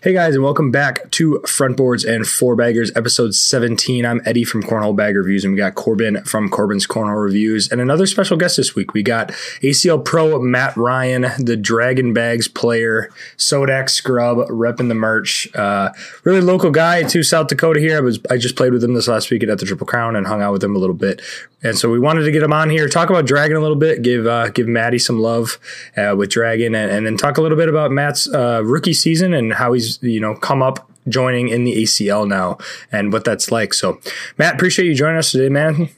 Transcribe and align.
Hey 0.00 0.12
guys, 0.12 0.36
and 0.36 0.44
welcome 0.44 0.70
back 0.70 1.10
to 1.10 1.40
Frontboards 1.44 2.08
and 2.08 2.24
Four 2.24 2.54
Baggers, 2.54 2.92
episode 2.94 3.34
17. 3.34 4.06
I'm 4.06 4.20
Eddie 4.24 4.44
from 4.44 4.62
Cornhole 4.62 4.94
Bag 4.94 5.16
Reviews, 5.16 5.44
and 5.44 5.52
we 5.52 5.58
got 5.58 5.74
Corbin 5.74 6.22
from 6.22 6.48
Corbin's 6.48 6.86
Cornhole 6.86 7.20
Reviews, 7.20 7.70
and 7.70 7.80
another 7.80 8.06
special 8.06 8.36
guest 8.36 8.58
this 8.58 8.76
week. 8.76 8.94
We 8.94 9.02
got 9.02 9.30
ACL 9.62 10.02
Pro 10.02 10.40
Matt 10.40 10.76
Ryan, 10.76 11.26
the 11.38 11.56
Dragon 11.56 12.14
Bags 12.14 12.46
player, 12.46 13.10
Sodak 13.36 13.90
Scrub, 13.90 14.38
repping 14.48 14.86
the 14.86 14.94
merch. 14.94 15.52
Uh, 15.54 15.92
really 16.22 16.40
local 16.40 16.70
guy 16.70 17.02
to 17.02 17.24
South 17.24 17.48
Dakota 17.48 17.80
here. 17.80 17.96
I 17.96 18.00
was 18.00 18.20
I 18.30 18.36
just 18.36 18.54
played 18.54 18.72
with 18.72 18.84
him 18.84 18.94
this 18.94 19.08
last 19.08 19.30
weekend 19.32 19.50
at 19.50 19.58
the 19.58 19.66
Triple 19.66 19.86
Crown 19.86 20.14
and 20.14 20.28
hung 20.28 20.42
out 20.42 20.52
with 20.52 20.62
him 20.62 20.76
a 20.76 20.78
little 20.78 20.94
bit, 20.94 21.20
and 21.66 21.78
so 21.78 21.90
we 21.90 21.98
wanted 21.98 22.22
to 22.24 22.30
get 22.30 22.42
him 22.42 22.52
on 22.52 22.70
here, 22.70 22.88
talk 22.88 23.10
about 23.10 23.26
Dragon 23.26 23.56
a 23.56 23.60
little 23.60 23.76
bit, 23.76 24.02
give 24.02 24.26
uh, 24.26 24.48
give 24.50 24.68
Maddie 24.68 24.98
some 24.98 25.18
love 25.18 25.58
uh, 25.96 26.14
with 26.16 26.30
Dragon, 26.30 26.74
and, 26.74 26.90
and, 26.90 27.06
then 27.06 27.16
talk 27.16 27.38
a 27.38 27.42
little 27.42 27.58
bit 27.58 27.68
about 27.68 27.90
Matt's 27.90 28.32
uh, 28.32 28.62
rookie 28.64 28.92
season 28.92 29.34
and 29.34 29.52
how 29.52 29.72
he's 29.72 30.00
you 30.02 30.20
know 30.20 30.34
come 30.34 30.62
up 30.62 30.90
joining 31.08 31.48
in 31.48 31.64
the 31.64 31.82
ACL 31.82 32.26
now 32.26 32.58
and 32.92 33.12
what 33.12 33.24
that's 33.24 33.50
like. 33.50 33.74
So, 33.74 34.00
Matt, 34.38 34.54
appreciate 34.54 34.86
you 34.86 34.94
joining 34.94 35.18
us 35.18 35.32
today, 35.32 35.48
man. 35.48 35.88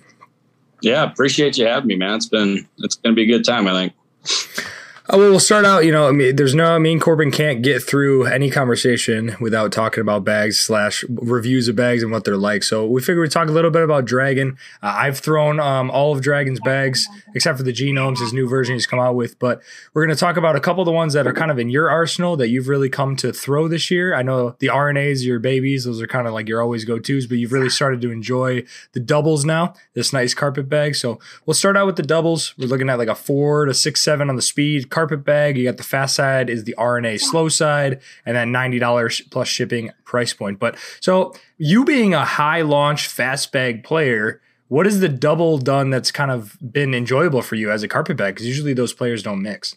Yeah, 0.80 1.02
appreciate 1.02 1.58
you 1.58 1.66
having 1.66 1.88
me, 1.88 1.96
man. 1.96 2.14
It's 2.14 2.28
been 2.28 2.66
it's 2.78 2.96
gonna 2.96 3.14
be 3.14 3.22
a 3.22 3.26
good 3.26 3.44
time, 3.44 3.66
I 3.66 3.90
think. 4.24 4.68
Oh, 5.10 5.16
well, 5.16 5.30
we'll 5.30 5.40
start 5.40 5.64
out. 5.64 5.86
You 5.86 5.92
know, 5.92 6.06
I 6.06 6.12
mean, 6.12 6.36
there's 6.36 6.54
no. 6.54 6.74
I 6.74 6.78
mean, 6.78 7.00
Corbin 7.00 7.30
can't 7.30 7.62
get 7.62 7.82
through 7.82 8.26
any 8.26 8.50
conversation 8.50 9.36
without 9.40 9.72
talking 9.72 10.02
about 10.02 10.22
bags 10.22 10.60
slash 10.60 11.02
reviews 11.08 11.66
of 11.66 11.76
bags 11.76 12.02
and 12.02 12.12
what 12.12 12.26
they're 12.26 12.36
like. 12.36 12.62
So 12.62 12.84
we 12.84 13.00
figured 13.00 13.22
we'd 13.22 13.30
talk 13.30 13.48
a 13.48 13.52
little 13.52 13.70
bit 13.70 13.82
about 13.82 14.04
Dragon. 14.04 14.58
Uh, 14.82 14.92
I've 14.94 15.18
thrown 15.18 15.60
um, 15.60 15.90
all 15.90 16.12
of 16.12 16.20
Dragon's 16.20 16.60
bags 16.60 17.08
except 17.34 17.56
for 17.56 17.64
the 17.64 17.72
genomes, 17.72 18.18
his 18.18 18.34
new 18.34 18.46
version 18.46 18.74
he's 18.74 18.86
come 18.86 18.98
out 18.98 19.14
with. 19.14 19.38
But 19.38 19.62
we're 19.94 20.04
going 20.04 20.14
to 20.14 20.20
talk 20.20 20.36
about 20.36 20.56
a 20.56 20.60
couple 20.60 20.82
of 20.82 20.86
the 20.86 20.92
ones 20.92 21.14
that 21.14 21.26
are 21.26 21.32
kind 21.32 21.50
of 21.50 21.58
in 21.58 21.70
your 21.70 21.88
arsenal 21.88 22.36
that 22.36 22.48
you've 22.48 22.68
really 22.68 22.90
come 22.90 23.16
to 23.16 23.32
throw 23.32 23.66
this 23.66 23.90
year. 23.90 24.14
I 24.14 24.20
know 24.20 24.56
the 24.58 24.66
RNAs, 24.66 25.24
your 25.24 25.38
babies, 25.38 25.84
those 25.84 26.02
are 26.02 26.06
kind 26.06 26.26
of 26.26 26.34
like 26.34 26.48
your 26.48 26.60
always 26.60 26.84
go 26.84 26.98
tos, 26.98 27.26
but 27.26 27.38
you've 27.38 27.52
really 27.52 27.70
started 27.70 28.02
to 28.02 28.10
enjoy 28.10 28.62
the 28.92 29.00
doubles 29.00 29.46
now. 29.46 29.72
This 29.94 30.12
nice 30.12 30.34
carpet 30.34 30.68
bag. 30.68 30.96
So 30.96 31.18
we'll 31.46 31.54
start 31.54 31.78
out 31.78 31.86
with 31.86 31.96
the 31.96 32.02
doubles. 32.02 32.52
We're 32.58 32.68
looking 32.68 32.90
at 32.90 32.98
like 32.98 33.08
a 33.08 33.14
four 33.14 33.64
to 33.64 33.72
six 33.72 34.02
seven 34.02 34.28
on 34.28 34.36
the 34.36 34.42
speed 34.42 34.90
carpet 34.98 35.24
bag. 35.24 35.56
You 35.56 35.64
got 35.64 35.76
the 35.76 35.84
fast 35.84 36.16
side 36.16 36.50
is 36.50 36.64
the 36.64 36.74
RNA 36.76 37.20
slow 37.20 37.48
side, 37.48 38.00
and 38.26 38.36
then 38.36 38.50
ninety 38.50 38.80
dollars 38.80 39.20
plus 39.30 39.46
shipping 39.46 39.92
price 40.04 40.34
point. 40.34 40.58
But 40.58 40.76
so 40.98 41.34
you 41.56 41.84
being 41.84 42.14
a 42.14 42.24
high 42.24 42.62
launch 42.62 43.06
fast 43.06 43.52
bag 43.52 43.84
player, 43.84 44.40
what 44.66 44.88
is 44.88 44.98
the 44.98 45.08
double 45.08 45.58
done 45.58 45.90
that's 45.90 46.10
kind 46.10 46.32
of 46.32 46.58
been 46.60 46.94
enjoyable 46.94 47.42
for 47.42 47.54
you 47.54 47.70
as 47.70 47.84
a 47.84 47.88
carpet 47.88 48.16
bag? 48.16 48.34
Because 48.34 48.48
usually 48.48 48.74
those 48.74 48.92
players 48.92 49.22
don't 49.22 49.40
mix. 49.40 49.76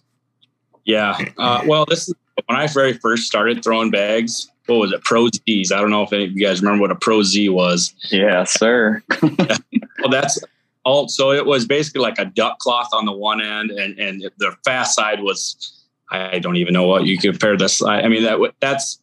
Yeah, 0.86 1.16
uh, 1.38 1.62
well, 1.68 1.86
this 1.86 2.10
is 2.10 2.16
when 2.48 2.58
I 2.58 2.66
very 2.66 2.94
first 2.94 3.28
started 3.28 3.64
throwing 3.64 3.92
bags. 3.92 4.50
What 4.66 4.78
was 4.80 4.92
it? 4.92 5.04
Pro 5.04 5.28
Z's. 5.28 5.72
I 5.72 5.80
don't 5.80 5.92
know 5.92 6.02
if 6.02 6.12
any 6.14 6.24
of 6.26 6.32
you 6.32 6.44
guys 6.44 6.64
remember 6.64 6.82
what 6.82 6.92
a 6.92 6.96
Pro 6.96 7.22
Z 7.22 7.48
was. 7.50 7.94
Yeah, 8.10 8.44
sir. 8.46 9.04
well, 9.22 10.10
that's 10.10 10.40
all 10.84 11.08
so 11.08 11.32
it 11.32 11.46
was 11.46 11.66
basically 11.66 12.02
like 12.02 12.18
a 12.20 12.26
duck 12.26 12.60
cloth 12.60 12.90
on 12.94 13.06
the 13.06 13.12
one 13.12 13.42
end 13.42 13.72
and 13.72 13.98
and 14.00 14.30
the 14.38 14.56
fast 14.64 14.96
side 14.96 15.22
was 15.22 15.86
i 16.12 16.40
don't 16.40 16.56
even 16.56 16.74
know 16.74 16.88
what 16.88 17.06
you 17.06 17.18
compare 17.18 17.58
this 17.58 17.82
i, 17.84 18.02
I 18.02 18.08
mean 18.08 18.24
that 18.24 18.40
that's 18.60 19.02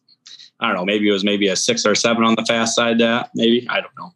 i 0.59 0.67
don't 0.67 0.75
know 0.75 0.85
maybe 0.85 1.07
it 1.07 1.13
was 1.13 1.23
maybe 1.23 1.47
a 1.47 1.55
six 1.55 1.85
or 1.85 1.95
seven 1.95 2.23
on 2.23 2.35
the 2.35 2.45
fast 2.45 2.75
side 2.75 2.99
that 2.99 3.29
maybe 3.35 3.67
i 3.69 3.81
don't 3.81 3.97
know. 3.97 4.13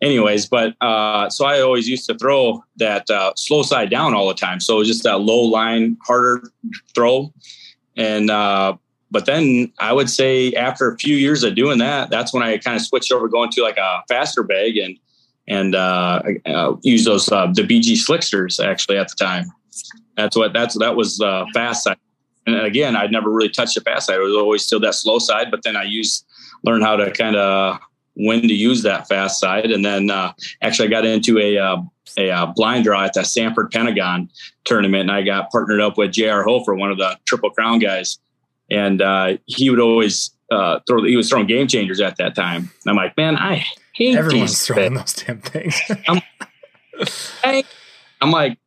Anyways 0.00 0.46
but 0.46 0.74
uh 0.80 1.30
so 1.30 1.44
i 1.44 1.60
always 1.60 1.88
used 1.88 2.06
to 2.06 2.18
throw 2.18 2.64
that 2.76 3.08
uh 3.08 3.32
slow 3.36 3.62
side 3.62 3.88
down 3.88 4.14
all 4.14 4.26
the 4.26 4.34
time 4.34 4.58
so 4.58 4.82
just 4.82 5.04
that 5.04 5.20
low 5.20 5.42
line 5.42 5.96
harder 6.04 6.50
throw. 6.94 7.32
And 7.96 8.28
uh 8.28 8.76
but 9.12 9.26
then 9.26 9.70
I 9.78 9.92
would 9.92 10.08
say 10.08 10.52
after 10.54 10.90
a 10.90 10.96
few 10.96 11.16
years 11.16 11.44
of 11.44 11.54
doing 11.54 11.78
that, 11.78 12.08
that's 12.08 12.32
when 12.32 12.42
I 12.42 12.56
kind 12.56 12.76
of 12.76 12.82
switched 12.82 13.12
over 13.12 13.28
going 13.28 13.50
to 13.50 13.62
like 13.62 13.76
a 13.76 14.02
faster 14.08 14.42
bag 14.42 14.78
and 14.78 14.98
and 15.48 15.74
uh, 15.74 16.22
uh, 16.46 16.74
use 16.82 17.04
those 17.04 17.30
uh, 17.30 17.46
the 17.54 17.62
BG 17.62 17.96
slicksters 17.96 18.60
actually 18.60 18.96
at 18.96 19.08
the 19.08 19.16
time. 19.16 19.52
That's 20.16 20.36
what 20.36 20.52
that's 20.52 20.78
that 20.78 20.96
was 20.96 21.20
uh, 21.20 21.44
fast 21.54 21.84
side. 21.84 21.96
And 22.46 22.56
again, 22.56 22.96
I'd 22.96 23.12
never 23.12 23.30
really 23.30 23.48
touched 23.48 23.74
the 23.74 23.80
fast 23.80 24.06
side. 24.06 24.16
It 24.16 24.22
was 24.22 24.34
always 24.34 24.64
still 24.64 24.80
that 24.80 24.94
slow 24.94 25.18
side. 25.18 25.50
But 25.50 25.62
then 25.62 25.76
I 25.76 25.84
used 25.84 26.26
learned 26.64 26.84
how 26.84 26.96
to 26.96 27.10
kind 27.12 27.36
of 27.36 27.78
when 28.14 28.42
to 28.42 28.54
use 28.54 28.82
that 28.82 29.08
fast 29.08 29.40
side. 29.40 29.70
And 29.70 29.84
then 29.84 30.10
uh, 30.10 30.32
actually, 30.60 30.88
I 30.88 30.90
got 30.90 31.04
into 31.04 31.38
a 31.38 31.58
uh, 31.58 31.82
a 32.18 32.30
uh, 32.30 32.46
blind 32.46 32.84
draw 32.84 33.04
at 33.04 33.14
the 33.14 33.24
Sanford 33.24 33.70
Pentagon 33.70 34.28
tournament, 34.64 35.02
and 35.02 35.12
I 35.12 35.22
got 35.22 35.50
partnered 35.50 35.80
up 35.80 35.96
with 35.96 36.12
J.R. 36.12 36.42
Hofer, 36.42 36.74
one 36.74 36.90
of 36.90 36.98
the 36.98 37.18
Triple 37.24 37.50
Crown 37.50 37.78
guys, 37.78 38.18
and 38.70 39.00
uh, 39.00 39.36
he 39.46 39.70
would 39.70 39.80
always 39.80 40.30
uh, 40.50 40.80
throw. 40.86 41.02
He 41.04 41.16
was 41.16 41.28
throwing 41.28 41.46
game 41.46 41.68
changers 41.68 42.00
at 42.00 42.16
that 42.16 42.34
time. 42.34 42.70
And 42.84 42.90
I'm 42.90 42.96
like, 42.96 43.16
man, 43.16 43.36
I 43.36 43.64
hate 43.94 44.16
everyone's 44.16 44.66
throwing 44.66 44.94
those 44.94 45.14
damn 45.14 45.40
things. 45.40 45.80
I'm, 46.08 46.20
I'm, 48.20 48.30
like, 48.30 48.58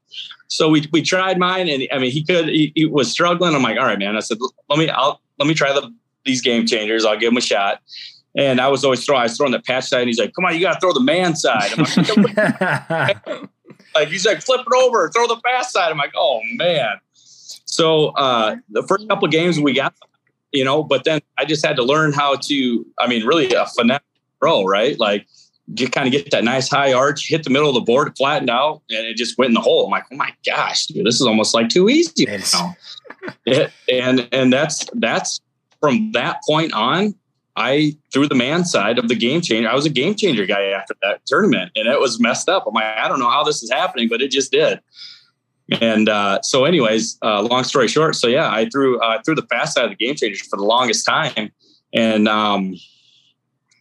so 0.47 0.69
we 0.69 0.87
we 0.91 1.01
tried 1.01 1.37
mine, 1.37 1.67
and 1.67 1.87
I 1.91 1.99
mean, 1.99 2.11
he 2.11 2.23
could. 2.23 2.47
He, 2.47 2.71
he, 2.75 2.85
was 2.85 3.11
struggling. 3.11 3.55
I'm 3.55 3.63
like, 3.63 3.77
all 3.77 3.85
right, 3.85 3.99
man. 3.99 4.15
I 4.15 4.19
said, 4.19 4.37
let 4.69 4.79
me. 4.79 4.89
I'll 4.89 5.21
let 5.39 5.47
me 5.47 5.53
try 5.53 5.73
the 5.73 5.93
these 6.25 6.41
game 6.41 6.65
changers. 6.65 7.05
I'll 7.05 7.17
give 7.17 7.31
him 7.31 7.37
a 7.37 7.41
shot. 7.41 7.81
And 8.37 8.59
I 8.59 8.67
was 8.67 8.83
always 8.83 9.05
throwing. 9.05 9.21
I 9.21 9.23
was 9.23 9.37
throwing 9.37 9.53
the 9.53 9.61
patch 9.61 9.85
side, 9.85 10.01
and 10.01 10.09
he's 10.09 10.19
like, 10.19 10.33
"Come 10.33 10.45
on, 10.45 10.53
you 10.53 10.61
got 10.61 10.73
to 10.73 10.79
throw 10.79 10.91
the 10.91 10.99
man 10.99 11.35
side." 11.35 11.77
Like, 11.77 13.27
like, 13.95 14.07
he's 14.09 14.25
like, 14.25 14.41
"Flip 14.41 14.61
it 14.61 14.83
over, 14.83 15.09
throw 15.09 15.25
the 15.27 15.37
fast 15.37 15.71
side." 15.71 15.89
I'm 15.89 15.97
like, 15.97 16.13
"Oh 16.17 16.41
man." 16.55 16.97
So 17.65 18.07
uh, 18.09 18.57
the 18.69 18.83
first 18.83 19.07
couple 19.07 19.25
of 19.25 19.31
games 19.31 19.57
we 19.57 19.73
got, 19.73 19.93
you 20.51 20.65
know, 20.65 20.83
but 20.83 21.05
then 21.05 21.21
I 21.37 21.45
just 21.45 21.65
had 21.65 21.77
to 21.77 21.83
learn 21.83 22.11
how 22.11 22.35
to. 22.35 22.85
I 22.99 23.07
mean, 23.07 23.25
really 23.25 23.53
a 23.53 23.65
finesse 23.67 24.01
throw, 24.39 24.63
right? 24.63 24.99
Like 24.99 25.27
you 25.67 25.89
kind 25.89 26.07
of 26.07 26.11
get 26.11 26.31
that 26.31 26.43
nice 26.43 26.69
high 26.69 26.93
arch, 26.93 27.27
hit 27.27 27.43
the 27.43 27.49
middle 27.49 27.69
of 27.69 27.75
the 27.75 27.81
board, 27.81 28.07
it 28.07 28.17
flattened 28.17 28.49
out, 28.49 28.81
and 28.89 29.05
it 29.05 29.17
just 29.17 29.37
went 29.37 29.49
in 29.49 29.53
the 29.55 29.61
hole. 29.61 29.85
I'm 29.85 29.91
like, 29.91 30.05
oh 30.11 30.15
my 30.15 30.31
gosh, 30.45 30.85
dude, 30.87 31.05
this 31.05 31.15
is 31.15 31.23
almost 31.23 31.53
like 31.53 31.69
too 31.69 31.89
easy. 31.89 32.25
it, 33.45 33.71
and 33.91 34.27
and 34.31 34.53
that's 34.53 34.85
that's 34.93 35.41
from 35.79 36.11
that 36.11 36.37
point 36.47 36.73
on. 36.73 37.15
I 37.57 37.95
threw 38.11 38.27
the 38.27 38.35
man 38.35 38.65
side 38.65 38.99
of 38.99 39.07
the 39.07 39.15
game 39.15 39.39
changer. 39.39 39.69
I 39.69 39.75
was 39.75 39.85
a 39.85 39.89
game 39.89 40.13
changer 40.15 40.45
guy 40.45 40.65
after 40.65 40.93
that 41.01 41.25
tournament, 41.25 41.71
and 41.75 41.87
it 41.87 41.99
was 41.99 42.19
messed 42.19 42.49
up. 42.49 42.65
I'm 42.67 42.73
like, 42.73 42.83
I 42.83 43.07
don't 43.07 43.19
know 43.19 43.29
how 43.29 43.43
this 43.45 43.63
is 43.63 43.71
happening, 43.71 44.09
but 44.09 44.21
it 44.21 44.29
just 44.29 44.51
did. 44.51 44.81
And 45.81 46.09
uh, 46.09 46.41
so, 46.41 46.65
anyways, 46.65 47.17
uh, 47.23 47.41
long 47.41 47.63
story 47.63 47.87
short, 47.87 48.15
so 48.15 48.27
yeah, 48.27 48.51
I 48.51 48.69
threw 48.69 48.99
uh, 48.99 49.21
threw 49.23 49.35
the 49.35 49.47
fast 49.49 49.75
side 49.75 49.85
of 49.85 49.89
the 49.89 49.95
game 49.95 50.15
changer 50.15 50.43
for 50.43 50.57
the 50.57 50.65
longest 50.65 51.05
time, 51.05 51.51
and 51.93 52.27
um, 52.27 52.75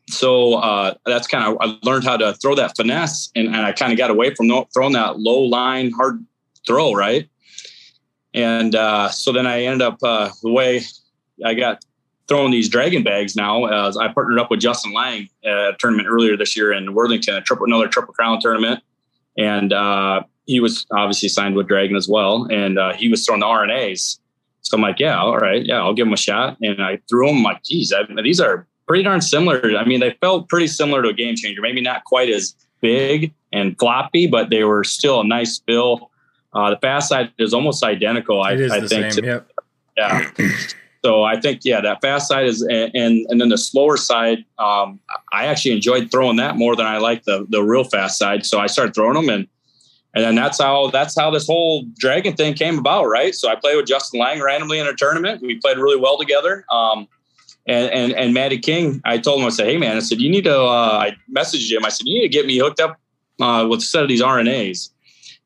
so 0.09 0.55
uh, 0.55 0.95
that's 1.07 1.27
kind 1.27 1.45
of 1.45 1.57
I 1.61 1.79
learned 1.83 2.05
how 2.05 2.17
to 2.17 2.35
throw 2.35 2.55
that 2.57 2.77
finesse, 2.77 3.31
and, 3.35 3.49
and 3.49 3.57
I 3.57 3.73
kind 3.73 3.93
of 3.93 3.99
got 3.99 4.11
away 4.11 4.35
from 4.35 4.51
throwing 4.73 4.93
that 4.93 5.19
low 5.19 5.41
line 5.41 5.93
hard 5.93 6.25
throw, 6.67 6.93
right? 6.93 7.29
And 8.35 8.75
uh, 8.75 9.09
so 9.11 9.33
then 9.33 9.47
I 9.47 9.63
ended 9.63 9.83
up 9.83 9.99
uh, 10.03 10.31
the 10.43 10.51
way 10.51 10.83
I 11.45 11.55
got 11.55 11.85
throwing 12.27 12.51
these 12.51 12.69
dragon 12.69 13.03
bags 13.03 13.37
now. 13.37 13.65
As 13.67 13.97
I 13.97 14.13
partnered 14.13 14.39
up 14.39 14.51
with 14.51 14.61
Justin 14.61 14.93
Lang 14.93 15.29
at 15.45 15.53
a 15.53 15.77
tournament 15.79 16.09
earlier 16.09 16.37
this 16.37 16.57
year 16.57 16.73
in 16.73 16.95
Worthington, 16.95 17.35
a 17.35 17.41
triple 17.41 17.67
another 17.67 17.89
triple 17.89 18.13
crown 18.13 18.41
tournament, 18.41 18.83
and 19.39 19.73
uh, 19.73 20.23
he 20.47 20.61
was 20.61 20.87
obviously 20.93 21.29
signed 21.29 21.55
with 21.55 21.69
Dragon 21.69 21.97
as 21.97 22.09
well, 22.09 22.47
and 22.51 22.79
uh, 22.79 22.93
he 22.93 23.09
was 23.09 23.25
throwing 23.25 23.41
the 23.41 23.47
RNAs. 23.47 24.19
So 24.63 24.77
I'm 24.77 24.83
like, 24.83 24.99
yeah, 24.99 25.19
all 25.19 25.39
right, 25.39 25.65
yeah, 25.65 25.77
I'll 25.77 25.95
give 25.95 26.07
him 26.07 26.13
a 26.15 26.19
shot. 26.19 26.57
And 26.63 26.83
I 26.83 26.99
threw 27.09 27.29
him 27.29 27.43
like, 27.43 27.63
geez, 27.63 27.93
I, 27.93 28.03
these 28.23 28.41
are 28.41 28.67
pretty 28.87 29.03
darn 29.03 29.21
similar. 29.21 29.77
I 29.77 29.85
mean, 29.85 30.01
they 30.01 30.17
felt 30.21 30.49
pretty 30.49 30.67
similar 30.67 31.03
to 31.03 31.09
a 31.09 31.13
game 31.13 31.37
changer. 31.37 31.61
Maybe 31.61 31.81
not 31.81 32.05
quite 32.05 32.29
as 32.29 32.55
big 32.81 33.33
and 33.53 33.79
floppy, 33.79 34.27
but 34.27 34.51
they 34.51 34.65
were 34.65 34.85
still 34.85 35.21
a 35.21 35.27
nice 35.27 35.61
fill. 35.67 36.11
Uh, 36.53 36.71
the 36.71 36.77
fast 36.77 37.09
side 37.09 37.33
is 37.39 37.53
almost 37.55 37.83
identical. 37.83 38.45
It 38.45 38.71
I, 38.71 38.77
I 38.77 38.87
think. 38.87 39.13
Same, 39.13 39.25
yep. 39.25 39.51
Yeah. 39.97 40.31
so 41.05 41.23
I 41.23 41.41
think 41.41 41.61
yeah, 41.65 41.81
that 41.81 42.01
fast 42.01 42.29
side 42.29 42.47
is 42.47 42.63
and 42.63 42.95
and 42.95 43.41
then 43.41 43.49
the 43.49 43.59
slower 43.59 43.97
side. 43.97 44.45
Um, 44.59 45.01
I 45.33 45.47
actually 45.47 45.73
enjoyed 45.73 46.11
throwing 46.11 46.37
that 46.37 46.57
more 46.57 46.77
than 46.77 46.87
I 46.87 46.99
like 46.99 47.25
the 47.25 47.47
the 47.49 47.63
real 47.63 47.85
fast 47.85 48.19
side. 48.19 48.45
So 48.47 48.61
I 48.61 48.67
started 48.67 48.95
throwing 48.95 49.15
them 49.15 49.29
and. 49.29 49.49
And 50.17 50.23
then 50.23 50.37
that's 50.37 50.61
how 50.61 50.91
that's 50.91 51.19
how 51.19 51.33
this 51.33 51.49
whole 51.49 51.87
dragon 51.99 52.37
thing 52.37 52.55
came 52.55 52.79
about, 52.79 53.07
right? 53.07 53.35
So 53.35 53.49
I 53.49 53.57
played 53.57 53.75
with 53.75 53.87
Justin 53.87 54.21
Lang 54.21 54.41
randomly 54.41 54.79
in 54.79 54.87
a 54.87 54.95
tournament. 54.95 55.43
We 55.43 55.57
played 55.57 55.77
really 55.77 55.99
well 55.99 56.17
together. 56.17 56.65
Um, 56.71 57.09
and 57.67 57.91
and 57.91 58.13
and 58.13 58.35
Matty 58.35 58.59
King, 58.59 59.01
I 59.05 59.19
told 59.19 59.41
him, 59.41 59.47
I 59.47 59.51
said, 59.51 59.67
hey 59.67 59.79
man, 59.79 59.97
I 59.97 60.01
said 60.01 60.21
you 60.21 60.31
need 60.31 60.45
to. 60.45 60.61
Uh, 60.61 60.99
I 61.01 61.17
messaged 61.35 61.71
him. 61.71 61.85
I 61.85 61.89
said 61.89 62.07
you 62.07 62.15
need 62.15 62.27
to 62.27 62.29
get 62.29 62.47
me 62.47 62.59
hooked 62.59 62.81
up 62.81 62.99
uh, 63.41 63.67
with 63.69 63.81
a 63.81 63.85
set 63.85 64.03
of 64.03 64.09
these 64.09 64.23
RNAs. 64.23 64.91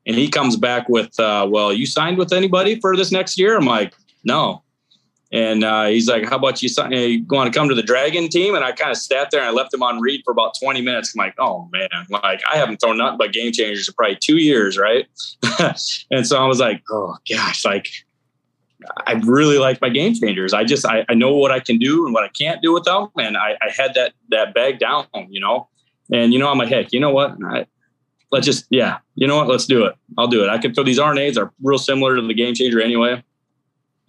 And 0.06 0.16
he 0.16 0.28
comes 0.28 0.56
back 0.56 0.88
with, 0.88 1.18
uh, 1.20 1.46
well, 1.50 1.72
you 1.72 1.84
signed 1.84 2.16
with 2.16 2.32
anybody 2.32 2.80
for 2.80 2.96
this 2.96 3.12
next 3.12 3.38
year? 3.38 3.56
I'm 3.56 3.66
like, 3.66 3.94
no. 4.24 4.62
And 5.30 5.62
uh, 5.62 5.86
he's 5.86 6.08
like, 6.08 6.26
how 6.26 6.36
about 6.36 6.62
you, 6.62 6.70
sign, 6.70 6.92
you 6.92 7.26
want 7.28 7.52
to 7.52 7.58
come 7.58 7.68
to 7.68 7.74
the 7.74 7.82
Dragon 7.82 8.30
team? 8.30 8.54
And 8.54 8.64
I 8.64 8.72
kind 8.72 8.90
of 8.90 8.96
sat 8.96 9.30
there 9.30 9.40
and 9.40 9.48
I 9.48 9.52
left 9.52 9.74
him 9.74 9.82
on 9.82 10.00
read 10.00 10.22
for 10.24 10.30
about 10.30 10.54
20 10.58 10.80
minutes. 10.80 11.14
I'm 11.14 11.18
like, 11.18 11.34
oh 11.38 11.68
man, 11.70 12.06
like 12.08 12.40
I 12.50 12.56
haven't 12.56 12.78
thrown 12.78 12.96
nothing 12.96 13.18
but 13.18 13.34
game 13.34 13.52
changers 13.52 13.86
in 13.86 13.94
probably 13.94 14.16
two 14.16 14.38
years, 14.38 14.78
right? 14.78 15.06
and 16.10 16.26
so 16.26 16.42
I 16.42 16.46
was 16.46 16.58
like, 16.58 16.82
oh 16.90 17.14
gosh, 17.30 17.66
like 17.66 17.88
I 19.06 19.14
really 19.24 19.58
like 19.58 19.80
my 19.80 19.88
game 19.88 20.14
changers. 20.14 20.54
I 20.54 20.64
just 20.64 20.86
I, 20.86 21.04
I 21.08 21.14
know 21.14 21.34
what 21.34 21.50
I 21.50 21.60
can 21.60 21.78
do 21.78 22.04
and 22.04 22.14
what 22.14 22.24
I 22.24 22.28
can't 22.28 22.62
do 22.62 22.72
with 22.72 22.84
them, 22.84 23.08
and 23.16 23.36
I, 23.36 23.56
I 23.60 23.70
had 23.70 23.94
that 23.94 24.12
that 24.30 24.54
bag 24.54 24.78
down, 24.78 25.06
you 25.28 25.40
know. 25.40 25.68
And 26.12 26.32
you 26.32 26.38
know, 26.38 26.48
I'm 26.48 26.58
like, 26.58 26.68
heck, 26.68 26.92
you 26.92 27.00
know 27.00 27.10
what? 27.10 27.36
I, 27.44 27.66
let's 28.30 28.46
just 28.46 28.66
yeah, 28.70 28.98
you 29.14 29.26
know 29.26 29.36
what? 29.36 29.48
Let's 29.48 29.66
do 29.66 29.84
it. 29.84 29.94
I'll 30.16 30.28
do 30.28 30.44
it. 30.44 30.48
I 30.48 30.58
can 30.58 30.74
throw 30.74 30.84
these 30.84 30.98
RNAs 30.98 31.36
are 31.36 31.52
real 31.62 31.78
similar 31.78 32.16
to 32.16 32.22
the 32.22 32.34
game 32.34 32.54
changer 32.54 32.80
anyway, 32.80 33.22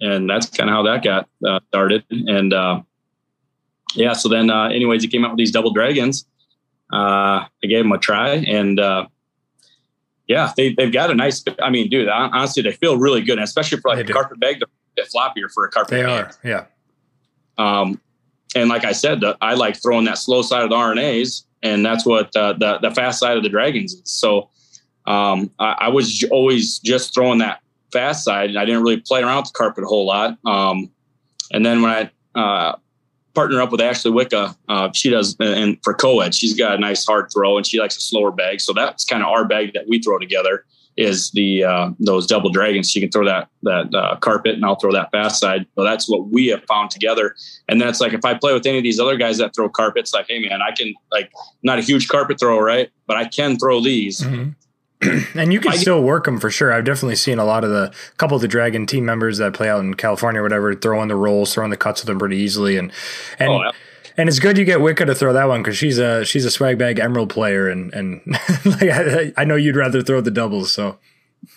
and 0.02 0.30
that's 0.30 0.48
kind 0.50 0.70
of 0.70 0.76
how 0.76 0.84
that 0.84 1.04
got 1.04 1.28
uh, 1.48 1.60
started. 1.70 2.04
And 2.10 2.54
uh, 2.54 2.82
yeah, 3.96 4.14
so 4.14 4.30
then 4.30 4.50
uh, 4.50 4.68
anyways, 4.68 5.02
he 5.02 5.08
came 5.08 5.26
out 5.26 5.32
with 5.32 5.40
these 5.40 5.52
double 5.52 5.72
dragons. 5.72 6.26
Uh, 6.94 7.46
I 7.64 7.68
gave 7.68 7.84
them 7.84 7.92
a 7.92 7.98
try, 7.98 8.36
and 8.36 8.80
uh, 8.80 9.08
yeah, 10.30 10.54
they 10.56 10.74
they've 10.74 10.94
got 10.94 11.10
a 11.10 11.16
nice. 11.16 11.44
I 11.60 11.72
mean, 11.72 11.90
dude, 11.90 12.08
honestly, 12.08 12.62
they 12.62 12.72
feel 12.72 12.98
really 12.98 13.22
good, 13.22 13.40
and 13.40 13.44
especially 13.44 13.80
for 13.80 13.90
like 13.90 14.08
a 14.08 14.14
carpet 14.14 14.40
bag. 14.40 14.60
They're 14.60 14.68
a 14.68 14.96
bit 14.96 15.10
floppier 15.14 15.52
for 15.52 15.66
a 15.66 15.72
carpet. 15.72 15.90
They 15.90 16.04
bag. 16.04 16.26
are, 16.26 16.48
yeah. 16.48 16.66
Um, 17.58 18.00
and 18.56 18.70
like 18.70 18.86
I 18.86 18.92
said, 18.92 19.22
the, 19.22 19.36
I 19.42 19.56
like 19.56 19.82
throwing 19.82 20.06
that 20.06 20.20
slow 20.20 20.44
side 20.44 20.64
of 20.64 20.70
the 20.70 20.76
RNAs, 20.76 21.46
and 21.64 21.84
that's 21.84 22.06
what 22.06 22.34
uh, 22.36 22.54
the 22.54 22.78
the 22.78 22.92
fast 22.92 23.20
side 23.20 23.38
of 23.38 23.44
the 23.44 23.50
dragons 23.50 23.94
is. 23.94 24.02
So 24.06 24.52
um, 25.08 25.50
I, 25.58 25.76
I, 25.80 25.88
was 25.90 26.24
always 26.30 26.78
just 26.78 27.16
throwing 27.16 27.40
that 27.40 27.62
fast 27.92 28.24
side, 28.24 28.52
and 28.52 28.60
I 28.60 28.66
didn't 28.66 28.84
really 28.84 29.02
play 29.02 29.24
around 29.24 29.38
with 29.38 29.46
the 29.48 29.58
carpet 29.58 29.84
a 29.84 29.88
whole 29.88 30.06
lot. 30.06 30.38
Um, 30.46 30.92
and 31.52 31.66
then 31.66 31.82
when 31.82 32.12
I 32.36 32.40
uh, 32.40 32.76
partner 33.40 33.62
up 33.62 33.72
with 33.72 33.80
Ashley 33.80 34.12
Wicca. 34.12 34.54
Uh, 34.68 34.90
she 34.94 35.10
does, 35.10 35.38
and 35.40 35.78
for 35.82 35.94
co-ed, 35.94 36.36
she's 36.36 36.54
got 36.54 36.76
a 36.76 36.78
nice 36.78 37.06
hard 37.06 37.32
throw, 37.34 37.56
and 37.56 37.66
she 37.66 37.80
likes 37.80 37.96
a 37.96 38.02
slower 38.02 38.32
bag. 38.32 38.60
So 38.60 38.74
that's 38.74 39.06
kind 39.06 39.24
of 39.24 39.30
our 39.30 39.46
bag 39.46 39.72
that 39.76 39.88
we 39.88 40.02
throw 40.02 40.20
together 40.20 40.66
is 40.98 41.32
the 41.32 41.64
uh, 41.64 41.92
those 42.02 42.28
double 42.28 42.50
dragons. 42.50 42.92
She 42.92 43.00
can 43.00 43.10
throw 43.10 43.24
that 43.24 43.48
that 43.64 43.96
uh, 43.96 44.18
carpet, 44.18 44.56
and 44.56 44.66
I'll 44.66 44.76
throw 44.76 44.92
that 44.92 45.10
fast 45.12 45.40
side. 45.40 45.66
So 45.76 45.86
that's 45.86 46.10
what 46.10 46.28
we 46.28 46.48
have 46.48 46.66
found 46.66 46.92
together. 46.92 47.34
And 47.70 47.80
then 47.80 47.88
it's 47.88 48.02
like 48.02 48.12
if 48.12 48.26
I 48.26 48.34
play 48.34 48.54
with 48.54 48.66
any 48.66 48.80
of 48.80 48.84
these 48.84 49.00
other 49.00 49.16
guys 49.16 49.38
that 49.38 49.56
throw 49.56 49.70
carpets, 49.70 50.14
like, 50.14 50.26
hey 50.28 50.40
man, 50.46 50.60
I 50.62 50.76
can 50.76 50.94
like 51.10 51.32
not 51.64 51.80
a 51.80 51.82
huge 51.82 52.10
carpet 52.10 52.42
throw, 52.42 52.60
right? 52.60 52.90
But 53.08 53.16
I 53.16 53.24
can 53.24 53.58
throw 53.58 53.80
these. 53.80 54.20
Mm-hmm. 54.20 54.50
and 55.36 55.54
you 55.54 55.62
can 55.62 55.72
I, 55.72 55.76
still 55.78 56.04
work 56.04 56.26
them 56.26 56.40
for 56.40 56.50
sure. 56.50 56.74
I've 56.74 56.84
definitely 56.84 57.16
seen 57.16 57.40
a 57.40 57.46
lot 57.46 57.64
of 57.64 57.70
the 57.70 57.94
couple 58.18 58.36
of 58.36 58.42
the 58.42 58.48
Dragon 58.48 58.86
team 58.86 59.06
members 59.06 59.38
that 59.38 59.54
play 59.54 59.70
out 59.70 59.80
in 59.80 59.94
California 59.94 60.42
or 60.42 60.44
whatever 60.44 60.76
throwing 60.76 61.08
the 61.08 61.16
rolls, 61.16 61.54
throwing 61.54 61.72
the 61.72 61.78
cuts 61.78 62.02
with 62.02 62.08
them 62.08 62.20
pretty 62.20 62.38
easily, 62.38 62.78
and 62.78 62.92
and. 63.38 63.50
Oh, 63.50 63.64
yeah. 63.64 63.72
And 64.18 64.28
it's 64.28 64.40
good 64.40 64.58
you 64.58 64.66
get 64.66 64.82
Wicca 64.82 65.06
to 65.06 65.16
throw 65.16 65.32
that 65.32 65.48
one 65.48 65.64
because 65.64 65.78
she's 65.78 65.98
a 65.98 66.26
she's 66.26 66.44
a 66.44 66.52
swag 66.52 66.78
bag 66.78 67.00
emerald 67.00 67.30
player 67.30 67.70
and 67.70 67.94
and 67.94 68.20
like 68.66 68.84
I, 68.84 69.32
I, 69.38 69.46
know 69.46 69.56
you'd 69.56 69.78
rather 69.78 70.02
throw 70.02 70.20
the 70.20 70.30
doubles 70.30 70.74
so 70.74 70.98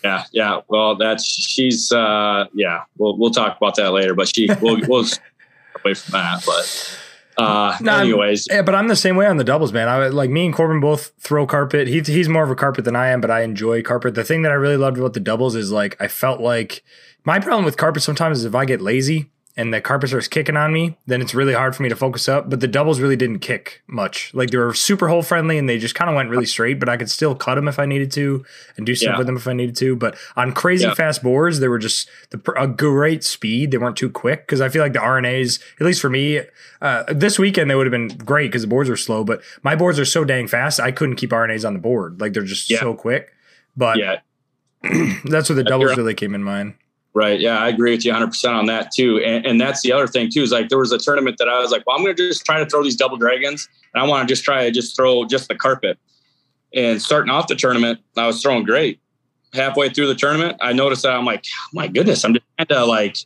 yeah 0.05 0.23
yeah 0.31 0.61
well 0.69 0.95
that's 0.95 1.25
she's 1.25 1.91
uh 1.91 2.47
yeah 2.55 2.85
we'll 2.99 3.19
we'll 3.19 3.33
talk 3.33 3.56
about 3.56 3.75
that 3.77 3.91
later 3.91 4.15
but 4.15 4.29
she 4.33 4.49
we'll, 4.61 4.79
we'll 4.87 5.05
away 5.85 5.95
from 5.95 6.12
that 6.12 6.45
but 6.47 6.99
uh, 7.43 7.77
no, 7.81 7.99
anyways, 7.99 8.49
yeah, 8.50 8.62
but 8.62 8.75
I'm 8.75 8.89
the 8.89 8.97
same 8.97 9.17
way 9.17 9.27
on 9.27 9.37
the 9.37 9.44
doubles, 9.44 9.73
man. 9.73 9.89
I 9.89 10.09
like 10.09 10.31
me 10.31 10.47
and 10.47 10.55
Corbin 10.55 10.81
both 10.81 11.12
throw 11.19 11.47
carpet. 11.47 11.89
He's 11.89 12.06
he's 12.06 12.29
more 12.29 12.44
of 12.44 12.50
a 12.50 12.55
carpet 12.55 12.85
than 12.85 12.97
I 12.97 13.09
am, 13.09 13.21
but 13.21 13.31
I 13.31 13.43
enjoy 13.43 13.83
carpet. 13.83 14.15
The 14.15 14.25
thing 14.25 14.43
that 14.43 14.53
I 14.53 14.56
really 14.56 14.77
loved 14.77 14.99
about 14.99 15.15
the 15.15 15.21
doubles 15.21 15.55
is 15.55 15.71
like 15.71 15.97
I 16.00 16.09
felt 16.09 16.41
like 16.41 16.83
my 17.25 17.39
problem 17.39 17.65
with 17.65 17.77
carpet 17.77 18.03
sometimes 18.03 18.39
is 18.39 18.44
if 18.44 18.55
I 18.55 18.65
get 18.65 18.81
lazy 18.81 19.31
and 19.54 19.72
the 19.72 19.81
carpet 19.82 20.08
starts 20.08 20.28
kicking 20.28 20.56
on 20.56 20.72
me, 20.72 20.96
then 21.06 21.20
it's 21.20 21.34
really 21.34 21.52
hard 21.52 21.76
for 21.76 21.82
me 21.82 21.90
to 21.90 21.96
focus 21.96 22.26
up. 22.26 22.49
But 22.49 22.60
the 22.60 22.69
doubles 22.69 23.00
really 23.00 23.16
didn't 23.16 23.40
kick 23.40 23.82
much. 23.87 24.32
Like 24.32 24.50
they 24.50 24.56
were 24.56 24.72
super 24.72 25.08
hole 25.08 25.22
friendly 25.22 25.58
and 25.58 25.69
they 25.69 25.78
just 25.78 25.94
kind 25.94 26.08
of 26.08 26.16
went 26.16 26.31
really 26.31 26.46
straight, 26.46 26.81
but 26.81 26.88
I 26.88 26.96
could 26.96 27.10
still 27.10 27.34
cut 27.34 27.56
them 27.56 27.69
if 27.69 27.78
I 27.78 27.84
needed 27.84 28.10
to 28.12 28.44
and 28.76 28.87
do 28.87 28.94
stuff 28.94 29.12
yeah. 29.12 29.19
with 29.19 29.26
them 29.26 29.37
if 29.37 29.46
I 29.46 29.52
needed 29.52 29.76
to. 29.76 29.94
But 29.94 30.16
on 30.37 30.52
crazy 30.52 30.87
yeah. 30.87 30.94
fast 30.94 31.22
boards, 31.22 31.60
they 31.60 31.69
were 31.69 31.78
just 31.78 32.08
the, 32.31 32.40
a 32.56 32.66
great 32.66 33.25
speed. 33.25 33.72
They 33.72 33.78
weren't 33.78 33.96
too 33.96 34.10
quick 34.10 34.46
because 34.46 34.62
I 34.62 34.70
feel 34.70 34.82
like 34.82 34.94
the 34.94 35.00
RNAs, 35.00 35.60
at 35.78 35.87
least 35.87 36.00
for 36.00 36.08
me, 36.08 36.40
uh, 36.81 37.04
this 37.12 37.38
weekend 37.38 37.70
they 37.70 37.75
would 37.75 37.87
have 37.87 37.93
been 37.93 38.08
great 38.25 38.49
because 38.49 38.62
the 38.62 38.69
boards 38.69 38.88
were 38.88 38.96
slow. 38.96 39.22
But 39.22 39.43
my 39.62 39.76
boards 39.76 39.99
are 39.99 40.06
so 40.06 40.25
dang 40.25 40.49
fast, 40.49 40.81
I 40.81 40.93
couldn't 40.93 41.16
keep 41.16 41.31
RNAs 41.31 41.66
on 41.66 41.75
the 41.75 41.81
board. 41.81 42.22
Like 42.22 42.32
they're 42.32 42.43
just 42.43 42.70
yeah. 42.70 42.81
so 42.81 42.94
quick. 42.94 43.28
But 43.76 43.99
yeah. 43.99 44.20
that's 45.25 45.50
where 45.50 45.56
the 45.56 45.64
doubles 45.64 45.96
really 45.96 46.14
came 46.14 46.34
in 46.34 46.43
mind. 46.43 46.75
Right. 47.14 47.38
Yeah, 47.38 47.59
I 47.59 47.69
agree 47.69 47.91
with 47.91 48.06
you 48.06 48.12
100% 48.12 48.55
on 48.55 48.67
that 48.67 48.91
too. 48.91 49.20
And, 49.23 49.44
and, 49.44 49.61
that's 49.61 49.82
the 49.82 49.93
other 49.93 50.06
thing 50.06 50.31
too 50.31 50.43
is 50.43 50.50
like 50.50 50.70
there 50.70 50.79
was 50.79 50.93
a 50.93 50.99
tournament 50.99 51.37
that 51.38 51.49
I 51.49 51.61
was 51.61 51.70
like, 51.70 51.87
well, 51.87 51.94
I'm 51.94 52.03
going 52.03 52.17
to 52.17 52.29
just 52.29 52.47
try 52.47 52.59
to 52.59 52.64
throw 52.64 52.82
these 52.82 52.97
double 52.97 53.19
dragons 53.19 53.69
and 53.93 54.03
I 54.03 54.06
want 54.06 54.26
to 54.26 54.32
just 54.32 54.44
try 54.44 54.64
to 54.64 54.70
just 54.70 54.97
throw 54.97 55.26
just 55.26 55.49
the 55.49 55.55
carpet. 55.55 55.99
And 56.75 57.03
starting 57.03 57.31
off 57.31 57.49
the 57.49 57.55
tournament, 57.55 58.00
I 58.17 58.26
was 58.26 58.41
throwing 58.41 58.64
great. 58.64 58.99
Halfway 59.53 59.91
through 59.91 60.06
the 60.06 60.14
tournament, 60.14 60.56
I 60.62 60.73
noticed 60.73 61.03
that 61.03 61.12
I'm 61.12 61.26
like, 61.26 61.44
my 61.75 61.87
goodness, 61.87 62.25
I'm 62.25 62.32
just 62.32 62.47
trying 62.56 62.69
to 62.69 62.87
like, 62.87 63.19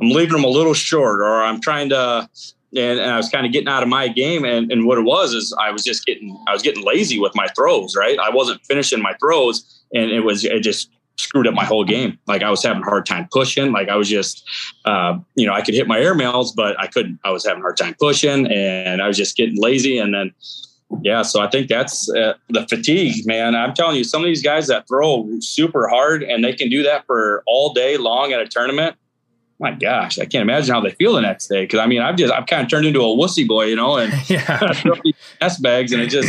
I'm 0.00 0.08
leaving 0.08 0.32
them 0.32 0.44
a 0.44 0.48
little 0.48 0.72
short 0.72 1.20
or 1.20 1.42
I'm 1.42 1.60
trying 1.60 1.90
to, 1.90 2.26
and, 2.74 2.98
and 2.98 3.10
I 3.10 3.18
was 3.18 3.28
kind 3.28 3.44
of 3.44 3.52
getting 3.52 3.68
out 3.68 3.82
of 3.82 3.90
my 3.90 4.08
game. 4.08 4.46
And, 4.46 4.72
and 4.72 4.86
what 4.86 4.96
it 4.96 5.02
was 5.02 5.34
is 5.34 5.54
I 5.60 5.70
was 5.70 5.84
just 5.84 6.06
getting, 6.06 6.34
I 6.48 6.54
was 6.54 6.62
getting 6.62 6.82
lazy 6.82 7.20
with 7.20 7.32
my 7.34 7.48
throws, 7.54 7.94
right? 7.94 8.18
I 8.18 8.30
wasn't 8.30 8.64
finishing 8.64 9.02
my 9.02 9.12
throws 9.20 9.82
and 9.92 10.10
it 10.10 10.20
was, 10.20 10.46
it 10.46 10.60
just, 10.60 10.88
screwed 11.16 11.46
up 11.46 11.54
my 11.54 11.64
whole 11.64 11.84
game. 11.84 12.18
Like 12.26 12.42
I 12.42 12.50
was 12.50 12.62
having 12.62 12.82
a 12.82 12.86
hard 12.86 13.06
time 13.06 13.28
pushing. 13.30 13.72
Like 13.72 13.88
I 13.88 13.96
was 13.96 14.08
just, 14.08 14.48
uh, 14.84 15.18
you 15.34 15.46
know, 15.46 15.52
I 15.52 15.62
could 15.62 15.74
hit 15.74 15.86
my 15.86 15.98
air 15.98 16.14
mails, 16.14 16.52
but 16.52 16.78
I 16.80 16.86
couldn't. 16.86 17.18
I 17.24 17.30
was 17.30 17.44
having 17.44 17.60
a 17.60 17.62
hard 17.62 17.76
time 17.76 17.94
pushing, 17.98 18.46
and 18.46 19.02
I 19.02 19.06
was 19.06 19.16
just 19.16 19.36
getting 19.36 19.60
lazy. 19.60 19.98
And 19.98 20.14
then, 20.14 20.32
yeah, 21.02 21.22
so 21.22 21.40
I 21.40 21.48
think 21.48 21.68
that's 21.68 22.10
uh, 22.10 22.34
the 22.48 22.66
fatigue, 22.68 23.26
man. 23.26 23.54
I'm 23.54 23.74
telling 23.74 23.96
you, 23.96 24.04
some 24.04 24.22
of 24.22 24.26
these 24.26 24.42
guys 24.42 24.66
that 24.68 24.88
throw 24.88 25.28
super 25.40 25.88
hard 25.88 26.22
and 26.22 26.44
they 26.44 26.52
can 26.52 26.68
do 26.68 26.82
that 26.82 27.06
for 27.06 27.42
all 27.46 27.72
day 27.72 27.96
long 27.96 28.32
at 28.32 28.40
a 28.40 28.46
tournament. 28.46 28.96
My 29.60 29.70
gosh, 29.70 30.18
I 30.18 30.26
can't 30.26 30.42
imagine 30.42 30.74
how 30.74 30.80
they 30.80 30.90
feel 30.90 31.12
the 31.14 31.20
next 31.20 31.46
day. 31.46 31.62
Because 31.62 31.78
I 31.78 31.86
mean, 31.86 32.02
I've 32.02 32.16
just 32.16 32.32
I've 32.32 32.46
kind 32.46 32.62
of 32.62 32.68
turned 32.68 32.86
into 32.86 33.00
a 33.00 33.04
wussy 33.04 33.46
boy, 33.46 33.66
you 33.66 33.76
know, 33.76 33.98
and 33.98 34.12
yeah. 34.28 34.72
throw 34.74 34.94
these 35.02 35.14
S 35.40 35.58
bags, 35.58 35.92
and 35.92 36.02
it 36.02 36.08
just 36.08 36.28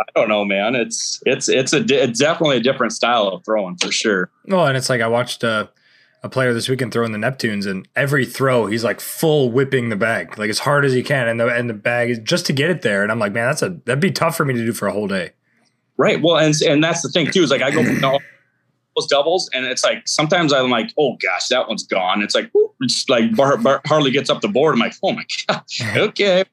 I 0.00 0.18
don't 0.18 0.28
know, 0.28 0.44
man. 0.44 0.74
It's 0.74 1.22
it's 1.26 1.48
it's 1.48 1.72
a 1.72 1.84
it's 1.88 2.18
definitely 2.18 2.56
a 2.56 2.60
different 2.60 2.92
style 2.92 3.28
of 3.28 3.44
throwing 3.44 3.76
for 3.76 3.92
sure. 3.92 4.30
Well, 4.46 4.66
and 4.66 4.76
it's 4.76 4.88
like 4.88 5.00
I 5.00 5.06
watched 5.06 5.44
a, 5.44 5.68
a 6.22 6.28
player 6.28 6.54
this 6.54 6.68
weekend 6.68 6.92
throwing 6.92 7.12
the 7.12 7.18
Neptunes, 7.18 7.66
and 7.66 7.86
every 7.94 8.24
throw 8.24 8.66
he's 8.66 8.84
like 8.84 9.00
full 9.00 9.50
whipping 9.50 9.90
the 9.90 9.96
bag 9.96 10.38
like 10.38 10.50
as 10.50 10.60
hard 10.60 10.84
as 10.84 10.92
he 10.92 11.02
can, 11.02 11.28
and 11.28 11.38
the 11.38 11.48
and 11.48 11.68
the 11.68 11.74
bag 11.74 12.10
is 12.10 12.18
just 12.20 12.46
to 12.46 12.52
get 12.52 12.70
it 12.70 12.82
there. 12.82 13.02
And 13.02 13.12
I'm 13.12 13.18
like, 13.18 13.32
man, 13.32 13.46
that's 13.48 13.62
a 13.62 13.70
that'd 13.84 14.00
be 14.00 14.10
tough 14.10 14.36
for 14.36 14.44
me 14.44 14.54
to 14.54 14.64
do 14.64 14.72
for 14.72 14.88
a 14.88 14.92
whole 14.92 15.08
day. 15.08 15.30
Right. 15.96 16.20
Well, 16.22 16.38
and 16.38 16.54
and 16.62 16.82
that's 16.82 17.02
the 17.02 17.10
thing 17.10 17.30
too 17.30 17.42
is 17.42 17.50
like 17.50 17.62
I 17.62 17.70
go 17.70 17.84
from 17.84 18.00
those 18.96 19.06
doubles, 19.06 19.50
and 19.52 19.66
it's 19.66 19.84
like 19.84 20.06
sometimes 20.06 20.52
I'm 20.52 20.70
like, 20.70 20.92
oh 20.98 21.16
gosh, 21.22 21.48
that 21.48 21.68
one's 21.68 21.86
gone. 21.86 22.22
It's 22.22 22.34
like 22.34 22.50
it's 22.80 23.08
like 23.08 23.36
bar, 23.36 23.58
bar, 23.58 23.82
hardly 23.86 24.10
gets 24.10 24.30
up 24.30 24.40
the 24.40 24.48
board. 24.48 24.74
I'm 24.74 24.80
like, 24.80 24.94
oh 25.02 25.12
my 25.12 25.24
god, 25.48 25.62
okay, 25.96 26.44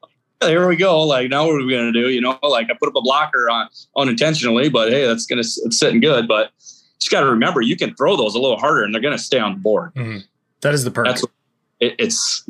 here 0.41 0.67
we 0.67 0.75
go. 0.75 1.03
Like 1.03 1.29
now, 1.29 1.45
what 1.45 1.55
are 1.55 1.65
we 1.65 1.71
going 1.71 1.91
to 1.91 1.99
do? 1.99 2.09
You 2.09 2.21
know, 2.21 2.37
like 2.43 2.69
I 2.69 2.73
put 2.79 2.89
up 2.89 2.95
a 2.95 3.01
blocker 3.01 3.49
on 3.49 3.67
unintentionally, 3.95 4.69
but 4.69 4.89
hey, 4.89 5.05
that's 5.05 5.25
going 5.25 5.41
to 5.41 5.49
it's 5.65 5.79
sitting 5.79 5.99
good. 5.99 6.27
But 6.27 6.51
just 6.99 7.11
got 7.11 7.21
to 7.21 7.27
remember, 7.27 7.61
you 7.61 7.75
can 7.75 7.93
throw 7.95 8.15
those 8.15 8.35
a 8.35 8.39
little 8.39 8.57
harder, 8.57 8.83
and 8.83 8.93
they're 8.93 9.01
going 9.01 9.17
to 9.17 9.23
stay 9.23 9.39
on 9.39 9.53
the 9.53 9.59
board. 9.59 9.93
Mm-hmm. 9.95 10.19
That 10.61 10.73
is 10.73 10.83
the 10.83 10.91
perk. 10.91 11.05
That's 11.05 11.23
it, 11.79 11.95
it's 11.99 12.49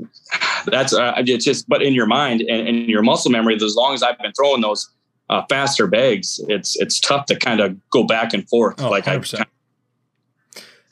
that's 0.66 0.94
uh, 0.94 1.14
it's 1.18 1.46
just 1.46 1.68
but 1.68 1.82
in 1.82 1.94
your 1.94 2.08
mind 2.08 2.42
and, 2.42 2.68
and 2.68 2.88
your 2.88 3.02
muscle 3.02 3.32
memory, 3.32 3.56
as 3.56 3.76
long 3.76 3.94
as 3.94 4.04
I've 4.04 4.18
been 4.20 4.34
throwing 4.34 4.62
those 4.62 4.90
uh, 5.30 5.44
faster 5.50 5.88
bags, 5.88 6.40
it's 6.48 6.80
it's 6.80 7.00
tough 7.00 7.26
to 7.28 7.36
kind 7.36 7.60
of 7.60 7.78
go 7.90 8.04
back 8.04 8.34
and 8.34 8.48
forth. 8.50 8.82
Oh, 8.82 8.90
like 8.90 9.06
100%. 9.06 9.40
I. 9.40 9.46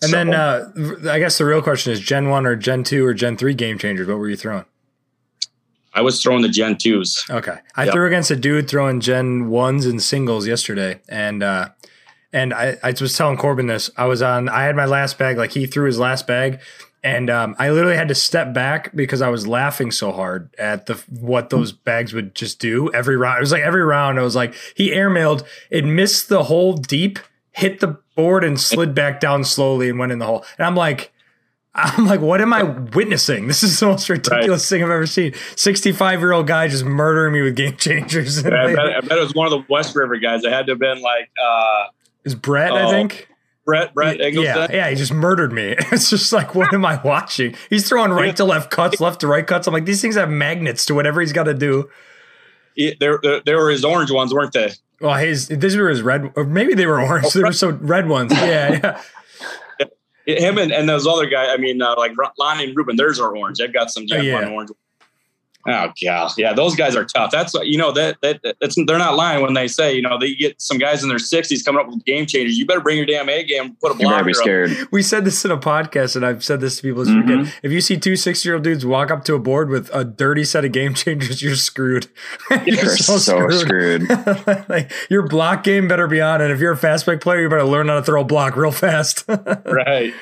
And 0.01 0.11
so, 0.11 0.17
then 0.17 0.33
uh, 0.33 0.71
I 1.09 1.19
guess 1.19 1.37
the 1.37 1.45
real 1.45 1.61
question 1.61 1.93
is 1.93 2.01
Gen 2.01 2.29
one 2.29 2.45
or 2.45 2.55
Gen 2.55 2.83
two 2.83 3.05
or 3.05 3.13
Gen 3.13 3.37
three 3.37 3.53
game 3.53 3.77
changers. 3.77 4.07
What 4.07 4.17
were 4.17 4.29
you 4.29 4.35
throwing? 4.35 4.65
I 5.95 6.01
was 6.01 6.21
throwing 6.21 6.41
the 6.41 6.49
Gen 6.49 6.77
twos. 6.77 7.25
Okay, 7.29 7.57
I 7.75 7.85
yep. 7.85 7.93
threw 7.93 8.05
against 8.05 8.29
a 8.29 8.35
dude 8.35 8.69
throwing 8.69 8.99
Gen 8.99 9.49
ones 9.49 9.85
and 9.85 10.03
singles 10.03 10.45
yesterday, 10.45 10.99
and 11.07 11.41
uh, 11.41 11.69
and 12.33 12.53
I, 12.53 12.77
I 12.83 12.93
was 12.99 13.15
telling 13.17 13.37
Corbin 13.37 13.67
this. 13.67 13.89
I 13.97 14.05
was 14.05 14.21
on. 14.21 14.49
I 14.49 14.63
had 14.63 14.75
my 14.75 14.85
last 14.85 15.17
bag. 15.17 15.37
Like 15.37 15.53
he 15.53 15.65
threw 15.65 15.85
his 15.85 15.97
last 15.97 16.27
bag, 16.27 16.59
and 17.01 17.29
um, 17.29 17.55
I 17.57 17.69
literally 17.69 17.95
had 17.95 18.09
to 18.09 18.15
step 18.15 18.53
back 18.53 18.93
because 18.93 19.21
I 19.21 19.29
was 19.29 19.47
laughing 19.47 19.89
so 19.91 20.11
hard 20.11 20.53
at 20.57 20.87
the 20.87 20.95
what 21.09 21.49
those 21.49 21.71
bags 21.71 22.13
would 22.13 22.35
just 22.35 22.59
do 22.59 22.91
every 22.93 23.15
round. 23.15 23.37
It 23.37 23.41
was 23.41 23.53
like 23.53 23.63
every 23.63 23.83
round. 23.83 24.19
I 24.19 24.23
was 24.23 24.35
like, 24.35 24.53
he 24.75 24.91
airmailed. 24.91 25.45
It 25.69 25.85
missed 25.85 26.27
the 26.27 26.43
hole 26.43 26.73
deep, 26.73 27.19
hit 27.53 27.79
the 27.79 27.99
board, 28.15 28.43
and 28.43 28.59
slid 28.59 28.93
back 28.93 29.21
down 29.21 29.45
slowly 29.45 29.87
and 29.87 29.97
went 29.97 30.11
in 30.11 30.19
the 30.19 30.25
hole. 30.25 30.43
And 30.57 30.67
I'm 30.67 30.75
like, 30.75 31.13
I'm 31.75 32.05
like, 32.05 32.21
what 32.21 32.39
am 32.39 32.53
I 32.53 32.63
witnessing? 32.63 33.47
This 33.47 33.61
is 33.61 33.79
the 33.79 33.87
most 33.87 34.07
ridiculous 34.07 34.63
right. 34.63 34.77
thing 34.77 34.83
I've 34.83 34.89
ever 34.89 35.05
seen. 35.05 35.33
65 35.57 36.19
year 36.21 36.31
old 36.31 36.47
guy 36.47 36.69
just 36.69 36.85
murdering 36.85 37.33
me 37.33 37.41
with 37.41 37.55
game 37.55 37.75
changers. 37.75 38.43
Yeah, 38.43 38.49
I, 38.49 38.65
bet, 38.75 38.79
I, 38.79 39.01
bet, 39.01 39.17
it 39.17 39.21
was 39.21 39.33
one 39.33 39.45
of 39.45 39.51
the 39.51 39.65
West 39.69 39.95
River 39.95 40.17
guys. 40.17 40.43
It 40.45 40.53
had 40.53 40.67
to 40.67 40.71
have 40.71 40.79
been 40.79 41.01
like, 41.01 41.29
uh, 41.43 41.87
is 42.23 42.33
Brett, 42.33 42.71
I 42.71 42.83
oh, 42.83 42.89
think. 42.89 43.27
Brett, 43.65 43.93
Brett 43.93 44.19
Yeah, 44.33 44.67
yeah, 44.71 44.89
he 44.89 44.95
just 44.95 45.11
murdered 45.11 45.51
me. 45.51 45.75
It's 45.91 46.09
just 46.09 46.31
like, 46.31 46.55
what 46.55 46.73
am 46.73 46.85
I 46.85 47.01
watching? 47.03 47.55
He's 47.69 47.89
throwing 47.89 48.11
right 48.11 48.35
to 48.37 48.45
left 48.45 48.71
cuts, 48.71 49.01
left 49.01 49.21
to 49.21 49.27
right 49.27 49.45
cuts. 49.45 49.67
I'm 49.67 49.73
like, 49.73 49.85
these 49.85 50.01
things 50.01 50.15
have 50.15 50.29
magnets 50.29 50.85
to 50.85 50.95
whatever 50.95 51.19
he's 51.19 51.33
got 51.33 51.43
to 51.43 51.53
do. 51.53 51.89
There, 52.99 53.19
there 53.45 53.57
were 53.57 53.69
his 53.69 53.83
orange 53.83 54.11
ones, 54.11 54.33
weren't 54.33 54.53
they? 54.53 54.71
Well, 55.01 55.15
his 55.15 55.47
these 55.49 55.75
were 55.75 55.89
his 55.89 56.01
red, 56.01 56.31
or 56.35 56.45
maybe 56.45 56.73
they 56.73 56.85
were 56.85 57.01
orange. 57.01 57.25
Oh, 57.27 57.29
they 57.31 57.43
were 57.43 57.51
so 57.51 57.71
red 57.71 58.07
ones. 58.07 58.31
Yeah, 58.31 58.71
yeah. 58.83 59.01
Him 60.25 60.57
and, 60.57 60.71
and 60.71 60.87
those 60.89 61.05
other 61.07 61.27
guys. 61.27 61.49
I 61.51 61.57
mean, 61.57 61.81
uh, 61.81 61.95
like 61.97 62.13
Lonnie 62.39 62.65
and 62.65 62.75
Ruben, 62.75 62.95
theirs 62.95 63.19
are 63.19 63.35
orange. 63.35 63.57
They've 63.59 63.71
got 63.73 63.91
some 63.91 64.07
Jeff 64.07 64.19
Oh, 64.19 64.23
yeah. 64.23 64.49
orange. 64.49 64.71
Oh 65.67 65.91
yeah, 65.99 66.29
yeah, 66.37 66.53
those 66.53 66.75
guys 66.75 66.95
are 66.95 67.05
tough. 67.05 67.31
That's 67.31 67.53
you 67.63 67.77
know 67.77 67.91
that 67.93 68.17
that 68.21 68.39
that's 68.61 68.75
they're 68.85 68.97
not 68.99 69.15
lying 69.15 69.41
when 69.41 69.53
they 69.55 69.67
say 69.67 69.93
you 69.95 70.01
know 70.01 70.17
they 70.19 70.35
get 70.35 70.61
some 70.61 70.77
guys 70.77 71.01
in 71.01 71.09
their 71.09 71.17
sixties 71.19 71.63
coming 71.63 71.81
up 71.81 71.87
with 71.87 72.05
game 72.05 72.25
changers. 72.27 72.57
You 72.57 72.65
better 72.67 72.81
bring 72.81 72.97
your 72.97 73.05
damn 73.07 73.27
A 73.29 73.43
game, 73.43 73.75
put 73.81 73.91
a 73.91 73.93
You 73.95 74.07
better 74.09 74.09
blocker 74.09 74.23
be 74.25 74.31
up. 74.31 74.35
scared. 74.35 74.71
We 74.91 75.01
said 75.01 75.25
this 75.25 75.43
in 75.43 75.49
a 75.51 75.57
podcast, 75.57 76.15
and 76.15 76.25
I've 76.25 76.43
said 76.43 76.61
this 76.61 76.77
to 76.77 76.81
people. 76.83 77.03
This 77.03 77.13
Mhm. 77.13 77.21
weekend. 77.27 77.53
If 77.63 77.71
you 77.71 77.81
see 77.81 77.97
two 77.97 78.15
six-year-old 78.15 78.63
dudes 78.63 78.85
walk 78.85 79.09
up 79.09 79.23
to 79.25 79.33
a 79.33 79.39
board 79.39 79.69
with 79.69 79.89
a 79.93 80.03
dirty 80.03 80.43
set 80.43 80.65
of 80.65 80.71
game 80.71 80.93
changers, 80.95 81.41
you're 81.41 81.55
screwed. 81.55 82.07
You're 82.65 82.85
so, 82.97 83.17
screwed. 83.49 84.07
like 84.69 84.91
your 85.09 85.27
block 85.27 85.63
game 85.63 85.87
better 85.87 86.07
be 86.07 86.21
on, 86.21 86.41
and 86.41 86.51
if 86.51 86.59
you're 86.59 86.73
a 86.73 86.77
fast 86.77 87.05
break 87.05 87.21
player, 87.21 87.41
you 87.41 87.49
better 87.49 87.63
learn 87.63 87.87
how 87.87 87.95
to 87.95 88.03
throw 88.03 88.21
a 88.21 88.23
block 88.23 88.55
real 88.55 88.71
fast. 88.71 89.23
right? 89.27 90.13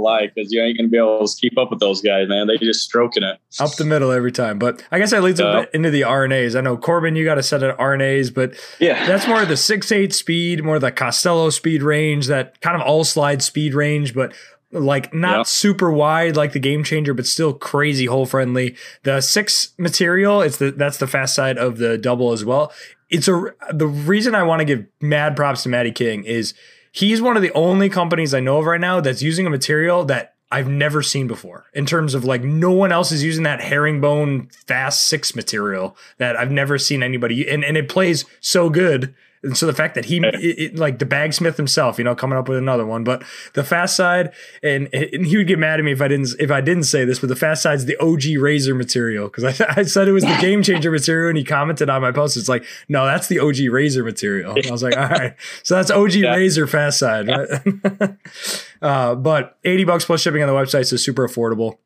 Lie 0.00 0.30
because 0.34 0.52
you 0.52 0.62
ain't 0.62 0.76
gonna 0.76 0.88
be 0.88 0.96
able 0.98 1.26
to 1.26 1.36
keep 1.40 1.58
up 1.58 1.70
with 1.70 1.80
those 1.80 2.00
guys, 2.00 2.28
man. 2.28 2.46
They 2.46 2.56
just 2.58 2.82
stroking 2.84 3.22
it. 3.22 3.38
Up 3.60 3.74
the 3.76 3.84
middle 3.84 4.10
every 4.10 4.32
time. 4.32 4.58
But 4.58 4.82
I 4.90 4.98
guess 4.98 5.10
that 5.10 5.22
leads 5.22 5.40
bit 5.40 5.70
into 5.74 5.90
the 5.90 6.02
RNAs. 6.02 6.56
I 6.56 6.60
know 6.60 6.76
Corbin, 6.76 7.16
you 7.16 7.24
got 7.24 7.38
a 7.38 7.42
set 7.42 7.62
of 7.62 7.76
RNAs, 7.78 8.32
but 8.32 8.54
Yeah. 8.78 9.06
that's 9.06 9.26
more 9.26 9.42
of 9.42 9.48
the 9.48 9.56
six 9.56 9.90
eight 9.92 10.12
speed, 10.12 10.62
more 10.64 10.78
the 10.78 10.90
Costello 10.92 11.50
speed 11.50 11.82
range, 11.82 12.26
that 12.26 12.60
kind 12.60 12.76
of 12.76 12.82
all 12.82 13.04
slide 13.04 13.42
speed 13.42 13.74
range, 13.74 14.14
but 14.14 14.32
like 14.70 15.14
not 15.14 15.48
super 15.48 15.90
wide 15.90 16.36
like 16.36 16.52
the 16.52 16.58
game 16.58 16.84
changer, 16.84 17.14
but 17.14 17.26
still 17.26 17.54
crazy 17.54 18.04
hole 18.06 18.26
friendly. 18.26 18.76
The 19.02 19.20
six 19.22 19.70
material, 19.78 20.42
it's 20.42 20.58
the 20.58 20.70
that's 20.72 20.98
the 20.98 21.06
fast 21.06 21.34
side 21.34 21.56
of 21.56 21.78
the 21.78 21.96
double 21.96 22.32
as 22.32 22.44
well. 22.44 22.70
It's 23.10 23.28
a 23.28 23.54
the 23.72 23.86
reason 23.86 24.34
I 24.34 24.42
want 24.42 24.60
to 24.60 24.66
give 24.66 24.84
mad 25.00 25.36
props 25.36 25.62
to 25.62 25.70
maddie 25.70 25.92
King 25.92 26.24
is 26.24 26.52
he's 26.92 27.22
one 27.22 27.36
of 27.36 27.42
the 27.42 27.52
only 27.52 27.88
companies 27.88 28.34
I 28.34 28.40
know 28.40 28.58
of 28.58 28.66
right 28.66 28.80
now 28.80 29.00
that's 29.00 29.22
using 29.22 29.46
a 29.46 29.50
material 29.50 30.04
that 30.06 30.34
I've 30.50 30.68
never 30.68 31.02
seen 31.02 31.26
before 31.26 31.66
in 31.74 31.84
terms 31.84 32.14
of 32.14 32.24
like 32.24 32.42
no 32.42 32.70
one 32.70 32.90
else 32.90 33.12
is 33.12 33.22
using 33.22 33.44
that 33.44 33.60
herringbone 33.60 34.48
fast 34.66 35.04
six 35.04 35.34
material 35.34 35.96
that 36.16 36.36
I've 36.36 36.50
never 36.50 36.78
seen 36.78 37.02
anybody 37.02 37.48
and, 37.48 37.64
and 37.64 37.76
it 37.76 37.88
plays 37.88 38.24
so 38.40 38.70
good. 38.70 39.14
And 39.42 39.56
so 39.56 39.66
the 39.66 39.72
fact 39.72 39.94
that 39.94 40.06
he, 40.06 40.18
it, 40.18 40.34
it- 40.58 40.76
like 40.78 40.98
the 40.98 41.06
bagsmith 41.06 41.56
himself, 41.56 41.96
you 41.98 42.04
know, 42.04 42.14
coming 42.14 42.36
up 42.38 42.48
with 42.48 42.58
another 42.58 42.84
one, 42.84 43.04
but 43.04 43.22
the 43.54 43.62
fast 43.64 43.94
side, 43.96 44.32
and, 44.62 44.88
and 44.92 45.24
he 45.26 45.36
would 45.36 45.46
get 45.46 45.58
mad 45.58 45.78
at 45.78 45.84
me 45.84 45.92
if 45.92 46.00
I 46.02 46.08
didn't 46.08 46.30
if 46.40 46.50
I 46.50 46.60
didn't 46.60 46.82
say 46.84 47.04
this, 47.04 47.18
but 47.20 47.28
the 47.28 47.36
fast 47.36 47.62
side's 47.62 47.84
the 47.84 47.96
OG 47.98 48.40
razor 48.40 48.74
material 48.74 49.28
because 49.28 49.60
I, 49.60 49.66
I 49.76 49.82
said 49.84 50.08
it 50.08 50.12
was 50.12 50.24
the 50.24 50.36
game 50.40 50.62
changer 50.62 50.90
material, 50.90 51.28
and 51.28 51.38
he 51.38 51.44
commented 51.44 51.88
on 51.88 52.02
my 52.02 52.10
post. 52.12 52.36
It's 52.36 52.48
like, 52.48 52.64
no, 52.88 53.06
that's 53.06 53.28
the 53.28 53.38
OG 53.38 53.56
razor 53.70 54.02
material. 54.04 54.56
I 54.66 54.70
was 54.70 54.82
like, 54.82 54.96
all 54.98 55.08
right, 55.08 55.34
so 55.62 55.76
that's 55.76 55.90
OG 55.90 56.14
Yeah. 56.14 56.34
razor 56.34 56.66
fast 56.66 56.98
side, 56.98 57.28
right? 57.28 58.16
uh, 58.82 59.14
but 59.14 59.56
eighty 59.64 59.84
bucks 59.84 60.04
plus 60.04 60.20
shipping 60.20 60.42
on 60.42 60.48
the 60.48 60.54
website, 60.54 60.86
so 60.86 60.96
super 60.96 61.26
affordable. 61.28 61.78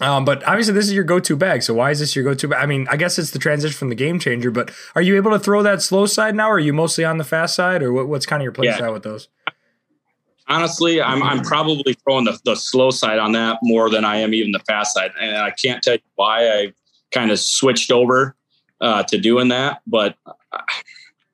Um, 0.00 0.24
but 0.24 0.46
obviously, 0.46 0.74
this 0.74 0.86
is 0.86 0.92
your 0.92 1.04
go-to 1.04 1.36
bag. 1.36 1.62
So 1.62 1.72
why 1.72 1.90
is 1.90 2.00
this 2.00 2.14
your 2.14 2.24
go-to? 2.24 2.48
bag? 2.48 2.62
I 2.62 2.66
mean, 2.66 2.86
I 2.90 2.96
guess 2.96 3.18
it's 3.18 3.30
the 3.30 3.38
transition 3.38 3.76
from 3.76 3.88
the 3.88 3.94
game 3.94 4.18
changer. 4.18 4.50
But 4.50 4.70
are 4.94 5.02
you 5.02 5.16
able 5.16 5.30
to 5.30 5.38
throw 5.38 5.62
that 5.62 5.80
slow 5.80 6.06
side 6.06 6.34
now? 6.34 6.50
Or 6.50 6.54
are 6.54 6.58
you 6.58 6.72
mostly 6.74 7.04
on 7.04 7.16
the 7.18 7.24
fast 7.24 7.54
side, 7.54 7.82
or 7.82 7.92
what, 7.92 8.08
what's 8.08 8.26
kind 8.26 8.42
of 8.42 8.44
your 8.44 8.52
play 8.52 8.66
Yeah. 8.66 8.76
style 8.76 8.92
with 8.92 9.04
those? 9.04 9.28
Honestly, 10.48 11.02
I'm 11.02 11.22
I'm 11.24 11.40
probably 11.42 11.94
throwing 12.04 12.24
the, 12.24 12.38
the 12.44 12.54
slow 12.54 12.90
side 12.90 13.18
on 13.18 13.32
that 13.32 13.58
more 13.62 13.90
than 13.90 14.04
I 14.04 14.18
am 14.18 14.32
even 14.32 14.52
the 14.52 14.60
fast 14.60 14.94
side, 14.94 15.10
and 15.20 15.36
I 15.38 15.50
can't 15.50 15.82
tell 15.82 15.94
you 15.94 16.00
why 16.14 16.48
I 16.48 16.72
kind 17.10 17.32
of 17.32 17.40
switched 17.40 17.90
over 17.90 18.36
uh, 18.80 19.02
to 19.04 19.18
doing 19.18 19.48
that, 19.48 19.80
but 19.88 20.14
uh, 20.52 20.58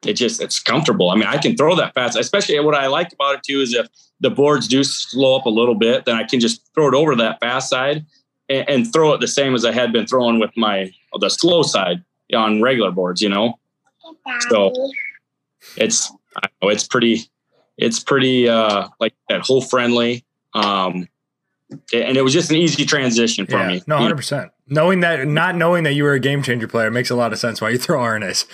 it 0.07 0.15
just 0.15 0.41
it's 0.41 0.61
comfortable. 0.61 1.11
I 1.11 1.17
mean, 1.17 1.27
I 1.27 1.37
can 1.37 1.57
throw 1.57 1.75
that 1.77 1.93
fast. 1.93 2.17
Especially 2.17 2.59
what 2.61 2.75
I 2.75 2.87
like 2.87 3.13
about 3.13 3.35
it 3.35 3.43
too 3.47 3.61
is 3.61 3.75
if 3.75 3.87
the 4.21 4.31
boards 4.31 4.67
do 4.67 4.83
slow 4.83 5.37
up 5.37 5.45
a 5.45 5.51
little 5.51 5.75
bit, 5.75 6.07
then 6.07 6.17
I 6.17 6.25
can 6.25 6.41
just 6.41 6.67
throw 6.75 6.89
it 6.89 6.95
over 6.95 7.15
that 7.17 7.39
fast 7.41 7.69
side 7.69 8.07
and, 8.53 8.69
and 8.69 8.93
throw 8.93 9.13
it 9.15 9.21
the 9.21 9.29
same 9.29 9.55
as 9.55 9.65
I 9.65 9.73
had 9.73 9.93
been 9.93 10.07
throwing 10.07 10.39
with 10.39 10.51
my 10.57 10.93
the 11.19 11.29
slow 11.29 11.63
side 11.63 12.05
on 12.35 12.63
regular 12.63 12.91
boards. 12.91 13.21
You 13.21 13.29
know, 13.29 13.59
so 14.51 14.73
it's 15.77 16.13
I 16.37 16.49
know 16.61 16.69
it's 16.69 16.87
pretty 16.87 17.23
it's 17.77 18.01
pretty 18.01 18.49
uh 18.49 18.89
like 19.01 19.15
that 19.29 19.41
whole 19.41 19.63
friendly 19.63 20.25
um 20.55 21.09
and 21.93 22.17
it 22.17 22.23
was 22.23 22.33
just 22.33 22.51
an 22.51 22.57
easy 22.57 22.85
transition 22.85 23.47
for 23.47 23.57
yeah, 23.57 23.69
me 23.69 23.83
no, 23.87 23.99
hundred 23.99 24.17
percent. 24.17 24.53
Knowing 24.69 25.01
that, 25.01 25.27
not 25.27 25.57
knowing 25.57 25.85
that 25.85 25.93
you 25.93 26.05
were 26.05 26.13
a 26.13 26.21
game 26.21 26.43
changer 26.43 26.69
player 26.69 26.91
makes 26.91 27.11
a 27.11 27.15
lot 27.15 27.33
of 27.33 27.39
sense 27.39 27.61
why 27.61 27.71
you 27.71 27.79
throw 27.79 27.99
RNAs. 27.99 28.47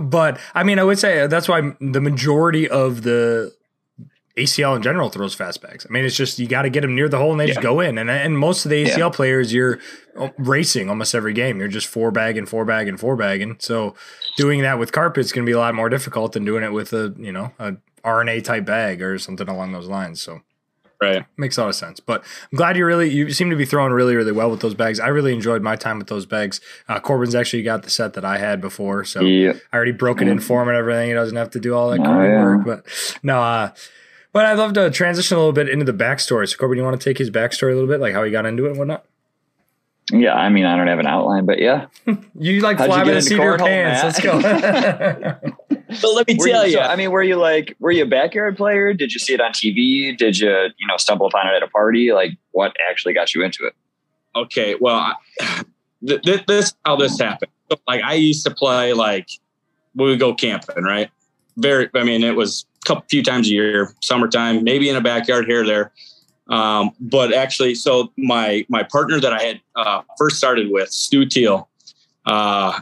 but 0.10 0.38
I 0.54 0.62
mean, 0.62 0.78
I 0.78 0.84
would 0.84 0.98
say 0.98 1.26
that's 1.26 1.48
why 1.48 1.72
the 1.80 2.00
majority 2.00 2.68
of 2.68 3.02
the 3.02 3.54
ACL 4.36 4.76
in 4.76 4.82
general 4.82 5.08
throws 5.08 5.34
fast 5.34 5.62
bags. 5.62 5.86
I 5.88 5.92
mean, 5.92 6.04
it's 6.04 6.14
just 6.16 6.38
you 6.38 6.46
got 6.46 6.62
to 6.62 6.70
get 6.70 6.82
them 6.82 6.94
near 6.94 7.08
the 7.08 7.16
hole 7.18 7.30
and 7.30 7.40
they 7.40 7.46
just 7.46 7.62
go 7.62 7.80
in. 7.80 7.96
And 7.96 8.10
and 8.10 8.38
most 8.38 8.64
of 8.66 8.70
the 8.70 8.84
ACL 8.84 8.98
Yeah. 8.98 9.08
players, 9.08 9.52
you're 9.52 9.78
uh, 10.18 10.28
racing 10.36 10.90
almost 10.90 11.14
every 11.14 11.32
game. 11.32 11.58
You're 11.58 11.68
just 11.68 11.86
four 11.86 12.10
bagging, 12.10 12.44
four 12.46 12.64
bagging, 12.66 12.96
four 12.98 13.16
bagging. 13.16 13.56
So 13.60 13.94
doing 14.36 14.60
that 14.62 14.78
with 14.78 14.92
carpets 14.92 15.32
going 15.32 15.46
to 15.46 15.50
be 15.50 15.54
a 15.54 15.58
lot 15.58 15.74
more 15.74 15.88
difficult 15.88 16.32
than 16.32 16.44
doing 16.44 16.62
it 16.64 16.72
with 16.72 16.92
a 16.92 17.14
you 17.18 17.32
know 17.32 17.52
a 17.58 17.76
RNA 18.04 18.44
type 18.44 18.66
bag 18.66 19.00
or 19.02 19.18
something 19.18 19.48
along 19.48 19.72
those 19.72 19.88
lines. 19.88 20.20
So 20.20 20.42
right 21.00 21.24
makes 21.36 21.56
a 21.58 21.62
lot 21.62 21.68
of 21.68 21.74
sense. 21.74 21.98
But 22.00 22.22
I'm 22.52 22.56
glad 22.56 22.76
you 22.76 22.84
really 22.84 23.08
you 23.10 23.30
seem 23.32 23.48
to 23.50 23.56
be 23.56 23.64
throwing 23.64 23.92
really 23.92 24.16
really 24.16 24.32
well 24.32 24.50
with 24.50 24.60
those 24.60 24.74
bags. 24.74 25.00
I 25.00 25.08
really 25.08 25.32
enjoyed 25.32 25.62
my 25.62 25.76
time 25.76 25.98
with 25.98 26.08
those 26.08 26.26
bags. 26.26 26.60
Uh, 26.88 27.00
Corbin's 27.00 27.34
actually 27.34 27.62
got 27.62 27.84
the 27.84 27.90
set 27.90 28.12
that 28.14 28.24
I 28.26 28.36
had 28.36 28.60
before, 28.60 29.04
so 29.06 29.20
Yeah. 29.22 29.54
I 29.72 29.76
already 29.76 29.92
broke 29.92 30.20
it 30.20 30.28
in 30.28 30.40
form 30.40 30.68
and 30.68 30.76
everything. 30.76 31.08
He 31.08 31.14
doesn't 31.14 31.36
have 31.36 31.50
to 31.52 31.60
do 31.60 31.74
all 31.74 31.90
that 31.90 32.00
Oh, 32.00 32.22
yeah. 32.22 32.42
work. 32.42 32.64
But 32.66 33.18
no, 33.22 33.42
uh, 33.42 33.70
but 34.36 34.44
I'd 34.44 34.58
love 34.58 34.74
to 34.74 34.90
transition 34.90 35.38
a 35.38 35.40
little 35.40 35.54
bit 35.54 35.66
into 35.66 35.86
the 35.86 35.94
backstory. 35.94 36.46
So 36.46 36.58
Corbin, 36.58 36.76
you 36.76 36.84
want 36.84 37.00
to 37.00 37.02
take 37.02 37.16
his 37.16 37.30
backstory 37.30 37.70
a 37.70 37.74
little 37.74 37.88
bit, 37.88 38.00
like 38.00 38.12
how 38.12 38.22
he 38.22 38.30
got 38.30 38.44
into 38.44 38.66
it 38.66 38.68
and 38.68 38.78
whatnot? 38.78 39.06
Yeah. 40.12 40.34
I 40.34 40.50
mean, 40.50 40.66
I 40.66 40.76
don't 40.76 40.88
have 40.88 40.98
an 40.98 41.06
outline, 41.06 41.46
but 41.46 41.58
yeah. 41.58 41.86
You 42.38 42.60
like 42.60 42.76
How'd 42.76 42.88
fly 42.88 42.98
by 42.98 43.04
get 43.04 43.10
the 43.12 43.16
into 43.16 43.28
seat 43.28 43.38
of 43.38 43.44
your 43.44 43.56
pants. 43.56 44.02
Let's 44.04 44.20
go. 44.20 44.38
but 46.02 46.14
let 46.14 46.28
me 46.28 46.36
Were 46.38 46.48
tell 46.48 46.66
you, 46.66 46.72
you 46.72 46.76
so, 46.76 46.82
I 46.82 46.96
mean, 46.96 47.10
were 47.12 47.22
you 47.22 47.36
like, 47.36 47.74
were 47.80 47.92
you 47.92 48.02
a 48.02 48.06
backyard 48.06 48.58
player? 48.58 48.92
Did 48.92 49.14
you 49.14 49.20
see 49.20 49.32
it 49.32 49.40
on 49.40 49.52
TV? 49.52 50.14
Did 50.14 50.38
you, 50.38 50.50
you 50.50 50.86
know, 50.86 50.98
stumble 50.98 51.26
upon 51.26 51.46
it 51.46 51.54
at 51.54 51.62
a 51.62 51.68
party? 51.68 52.12
Like, 52.12 52.36
what 52.52 52.76
actually 52.90 53.14
got 53.14 53.34
you 53.34 53.42
into 53.42 53.64
it? 53.64 53.74
okay 54.36 54.76
well 54.80 54.96
I, 54.96 55.14
th- 56.06 56.22
th- 56.22 56.46
this 56.46 56.74
how 56.84 56.96
this 56.96 57.18
happened 57.18 57.50
so, 57.70 57.78
like 57.88 58.02
i 58.02 58.14
used 58.14 58.44
to 58.44 58.50
play 58.52 58.92
like 58.92 59.28
we 59.94 60.04
would 60.04 60.20
go 60.20 60.34
camping 60.34 60.84
right 60.84 61.10
very 61.56 61.88
i 61.94 62.04
mean 62.04 62.22
it 62.22 62.36
was 62.36 62.66
a 62.75 62.75
couple 62.86 63.04
few 63.08 63.22
times 63.22 63.48
a 63.48 63.50
year 63.50 63.94
summertime 64.02 64.62
maybe 64.64 64.88
in 64.88 64.96
a 64.96 65.00
backyard 65.00 65.46
here 65.46 65.62
or 65.62 65.66
there 65.66 65.92
um, 66.48 66.90
but 67.00 67.34
actually 67.34 67.74
so 67.74 68.12
my 68.16 68.64
my 68.68 68.82
partner 68.82 69.20
that 69.20 69.32
i 69.32 69.42
had 69.42 69.60
uh, 69.74 70.02
first 70.18 70.36
started 70.36 70.70
with 70.70 70.90
stu 70.90 71.26
teal 71.26 71.68
uh, 72.26 72.80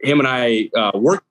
him 0.00 0.18
and 0.18 0.28
i 0.28 0.70
uh, 0.76 0.92
worked 0.94 1.26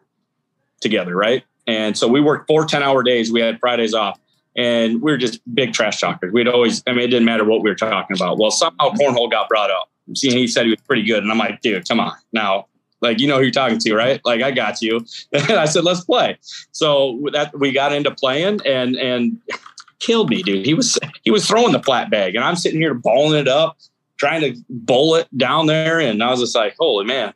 together 0.81 1.15
right 1.15 1.43
and 1.65 1.97
so 1.97 2.07
we 2.07 2.21
worked 2.21 2.47
four 2.47 2.65
10 2.65 2.83
hour 2.83 3.03
days 3.03 3.31
we 3.31 3.41
had 3.41 3.59
fridays 3.59 3.93
off 3.93 4.19
and 4.57 5.03
we 5.03 5.11
were 5.11 5.17
just 5.17 5.39
big 5.53 5.71
trash 5.71 6.01
talkers. 6.01 6.33
We'd 6.33 6.47
always, 6.47 6.83
I 6.87 6.91
mean, 6.91 7.01
it 7.01 7.07
didn't 7.07 7.25
matter 7.25 7.45
what 7.45 7.61
we 7.61 7.69
were 7.69 7.75
talking 7.75 8.17
about. 8.17 8.39
Well, 8.39 8.49
somehow 8.49 8.89
cornhole 8.89 9.29
got 9.29 9.47
brought 9.47 9.69
up. 9.69 9.89
See, 10.15 10.31
he 10.31 10.47
said 10.47 10.65
he 10.65 10.71
was 10.71 10.81
pretty 10.81 11.03
good, 11.03 11.21
and 11.21 11.31
I'm 11.31 11.37
like, 11.37 11.61
dude, 11.61 11.87
come 11.87 11.99
on, 11.99 12.13
now, 12.33 12.67
like, 13.01 13.19
you 13.19 13.27
know 13.27 13.37
who 13.37 13.43
you're 13.43 13.51
talking 13.51 13.79
to, 13.79 13.95
right? 13.95 14.21
Like, 14.25 14.41
I 14.41 14.51
got 14.51 14.81
you. 14.81 15.05
And 15.31 15.51
I 15.51 15.65
said, 15.65 15.83
let's 15.83 16.01
play. 16.01 16.37
So 16.71 17.21
that 17.33 17.57
we 17.57 17.71
got 17.71 17.93
into 17.93 18.11
playing, 18.11 18.61
and 18.65 18.95
and 18.95 19.39
killed 19.99 20.29
me, 20.29 20.43
dude. 20.43 20.65
He 20.65 20.73
was 20.73 20.97
he 21.23 21.31
was 21.31 21.47
throwing 21.47 21.73
the 21.73 21.81
flat 21.81 22.09
bag, 22.09 22.35
and 22.35 22.43
I'm 22.43 22.55
sitting 22.55 22.79
here 22.79 22.93
balling 22.93 23.39
it 23.39 23.47
up, 23.47 23.77
trying 24.17 24.41
to 24.41 24.59
bowl 24.69 25.15
it 25.15 25.27
down 25.37 25.67
there, 25.67 25.99
and 25.99 26.23
I 26.23 26.31
was 26.31 26.39
just 26.39 26.55
like, 26.55 26.75
holy 26.79 27.05
man. 27.05 27.33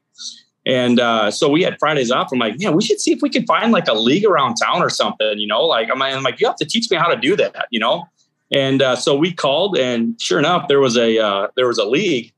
And 0.65 0.99
uh, 0.99 1.31
so 1.31 1.49
we 1.49 1.63
had 1.63 1.77
Fridays 1.79 2.11
off. 2.11 2.29
I'm 2.31 2.37
like, 2.37 2.55
yeah, 2.57 2.69
we 2.69 2.83
should 2.83 2.99
see 2.99 3.11
if 3.11 3.21
we 3.21 3.31
could 3.31 3.47
find 3.47 3.71
like 3.71 3.87
a 3.87 3.95
league 3.95 4.25
around 4.25 4.55
town 4.55 4.83
or 4.83 4.91
something, 4.91 5.39
you 5.39 5.47
know. 5.47 5.65
Like 5.65 5.89
I'm, 5.91 6.01
I'm 6.01 6.21
like, 6.21 6.39
you 6.39 6.45
have 6.45 6.55
to 6.57 6.65
teach 6.65 6.89
me 6.91 6.97
how 6.97 7.07
to 7.07 7.15
do 7.15 7.35
that, 7.35 7.67
you 7.71 7.79
know. 7.79 8.05
And 8.51 8.81
uh, 8.81 8.95
so 8.95 9.15
we 9.15 9.33
called, 9.33 9.77
and 9.77 10.19
sure 10.21 10.37
enough, 10.37 10.67
there 10.67 10.79
was 10.79 10.97
a 10.97 11.17
uh, 11.17 11.47
there 11.55 11.67
was 11.67 11.77
a 11.77 11.85
league, 11.85 12.31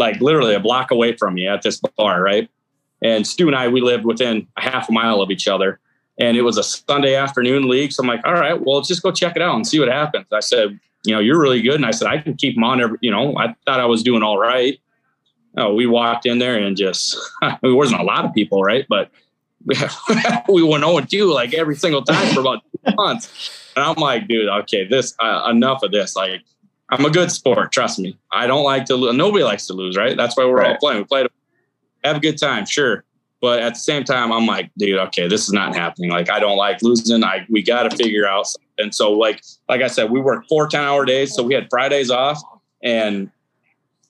like 0.00 0.20
literally 0.20 0.54
a 0.54 0.60
block 0.60 0.90
away 0.90 1.16
from 1.16 1.34
me 1.34 1.46
at 1.46 1.62
this 1.62 1.80
bar, 1.96 2.20
right? 2.20 2.50
And 3.02 3.26
Stu 3.26 3.46
and 3.46 3.56
I, 3.56 3.68
we 3.68 3.80
lived 3.80 4.04
within 4.04 4.48
a 4.56 4.62
half 4.62 4.88
a 4.88 4.92
mile 4.92 5.22
of 5.22 5.30
each 5.30 5.46
other, 5.46 5.78
and 6.18 6.36
it 6.36 6.42
was 6.42 6.58
a 6.58 6.62
Sunday 6.64 7.14
afternoon 7.14 7.68
league. 7.68 7.92
So 7.92 8.02
I'm 8.02 8.08
like, 8.08 8.20
all 8.24 8.34
right, 8.34 8.60
well, 8.60 8.76
let's 8.76 8.88
just 8.88 9.02
go 9.02 9.12
check 9.12 9.36
it 9.36 9.42
out 9.42 9.54
and 9.54 9.66
see 9.66 9.78
what 9.78 9.88
happens. 9.88 10.26
I 10.32 10.40
said, 10.40 10.78
you 11.04 11.14
know, 11.14 11.20
you're 11.20 11.40
really 11.40 11.62
good, 11.62 11.76
and 11.76 11.86
I 11.86 11.92
said 11.92 12.08
I 12.08 12.18
can 12.18 12.34
keep 12.34 12.56
them 12.56 12.64
on 12.64 12.80
every, 12.80 12.98
you 13.00 13.10
know, 13.10 13.36
I 13.36 13.54
thought 13.64 13.80
I 13.80 13.86
was 13.86 14.02
doing 14.02 14.22
all 14.22 14.38
right. 14.38 14.78
Oh, 15.56 15.74
we 15.74 15.86
walked 15.86 16.26
in 16.26 16.38
there 16.38 16.56
and 16.58 16.76
just 16.76 17.16
it 17.42 17.58
wasn't 17.62 18.00
a 18.00 18.04
lot 18.04 18.24
of 18.24 18.34
people, 18.34 18.62
right? 18.62 18.86
But 18.88 19.10
we 20.48 20.62
went 20.62 20.84
0 20.84 21.00
2 21.00 21.32
like 21.32 21.54
every 21.54 21.76
single 21.76 22.02
time 22.02 22.34
for 22.34 22.40
about 22.40 22.62
two 22.86 22.94
months. 22.94 23.72
And 23.76 23.84
I'm 23.84 23.96
like, 23.96 24.26
dude, 24.26 24.48
okay, 24.48 24.86
this 24.86 25.14
uh, 25.20 25.48
enough 25.50 25.82
of 25.82 25.92
this. 25.92 26.16
Like, 26.16 26.42
I'm 26.90 27.04
a 27.04 27.10
good 27.10 27.30
sport, 27.30 27.72
trust 27.72 27.98
me. 27.98 28.18
I 28.32 28.46
don't 28.46 28.64
like 28.64 28.84
to 28.86 28.96
lose. 28.96 29.16
Nobody 29.16 29.44
likes 29.44 29.66
to 29.68 29.74
lose, 29.74 29.96
right? 29.96 30.16
That's 30.16 30.36
why 30.36 30.44
we're 30.44 30.64
all 30.64 30.76
playing. 30.78 30.98
We 30.98 31.04
play 31.04 31.22
to 31.22 31.30
have 32.04 32.16
a 32.16 32.20
good 32.20 32.38
time, 32.38 32.66
sure. 32.66 33.04
But 33.40 33.60
at 33.60 33.74
the 33.74 33.80
same 33.80 34.04
time, 34.04 34.32
I'm 34.32 34.46
like, 34.46 34.70
dude, 34.76 34.98
okay, 34.98 35.26
this 35.26 35.44
is 35.44 35.52
not 35.52 35.74
happening. 35.74 36.10
Like, 36.10 36.30
I 36.30 36.40
don't 36.40 36.58
like 36.58 36.82
losing. 36.82 37.24
I 37.24 37.46
we 37.48 37.62
got 37.62 37.90
to 37.90 37.96
figure 37.96 38.26
out 38.26 38.46
something. 38.46 38.68
And 38.78 38.94
so 38.94 39.12
like 39.12 39.42
like 39.68 39.82
I 39.82 39.86
said, 39.86 40.10
we 40.10 40.20
worked 40.20 40.48
four 40.48 40.66
10 40.66 40.82
hour 40.82 41.04
days. 41.04 41.34
So 41.34 41.42
we 41.42 41.54
had 41.54 41.68
Fridays 41.70 42.10
off 42.10 42.42
and 42.82 43.30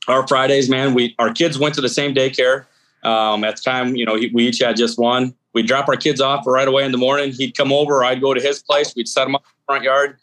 our 0.09 0.27
Fridays, 0.27 0.69
man, 0.69 0.95
we 0.95 1.15
our 1.19 1.33
kids 1.33 1.59
went 1.59 1.75
to 1.77 1.81
the 1.81 1.89
same 1.89 2.15
daycare. 2.15 2.67
Um, 3.03 3.45
at 3.45 3.57
the 3.57 3.63
time, 3.63 3.97
you 3.97 4.05
know, 4.05 4.15
we 4.15 4.49
each 4.49 4.59
had 4.59 4.77
just 4.77 4.99
one. 4.99 5.35
We'd 5.53 5.67
drop 5.67 5.89
our 5.89 5.97
kids 5.97 6.21
off 6.21 6.47
right 6.47 6.69
away 6.69 6.85
in 6.85 6.93
the 6.93 6.99
morning. 6.99 7.33
He'd 7.33 7.57
come 7.57 7.73
over. 7.73 8.05
I'd 8.05 8.21
go 8.21 8.35
to 8.35 8.41
his 8.41 8.63
place. 8.63 8.95
We'd 8.95 9.09
set 9.09 9.25
them 9.25 9.35
up 9.35 9.43
in 9.43 9.51
the 9.59 9.73
front 9.73 9.85
yard. 9.85 10.19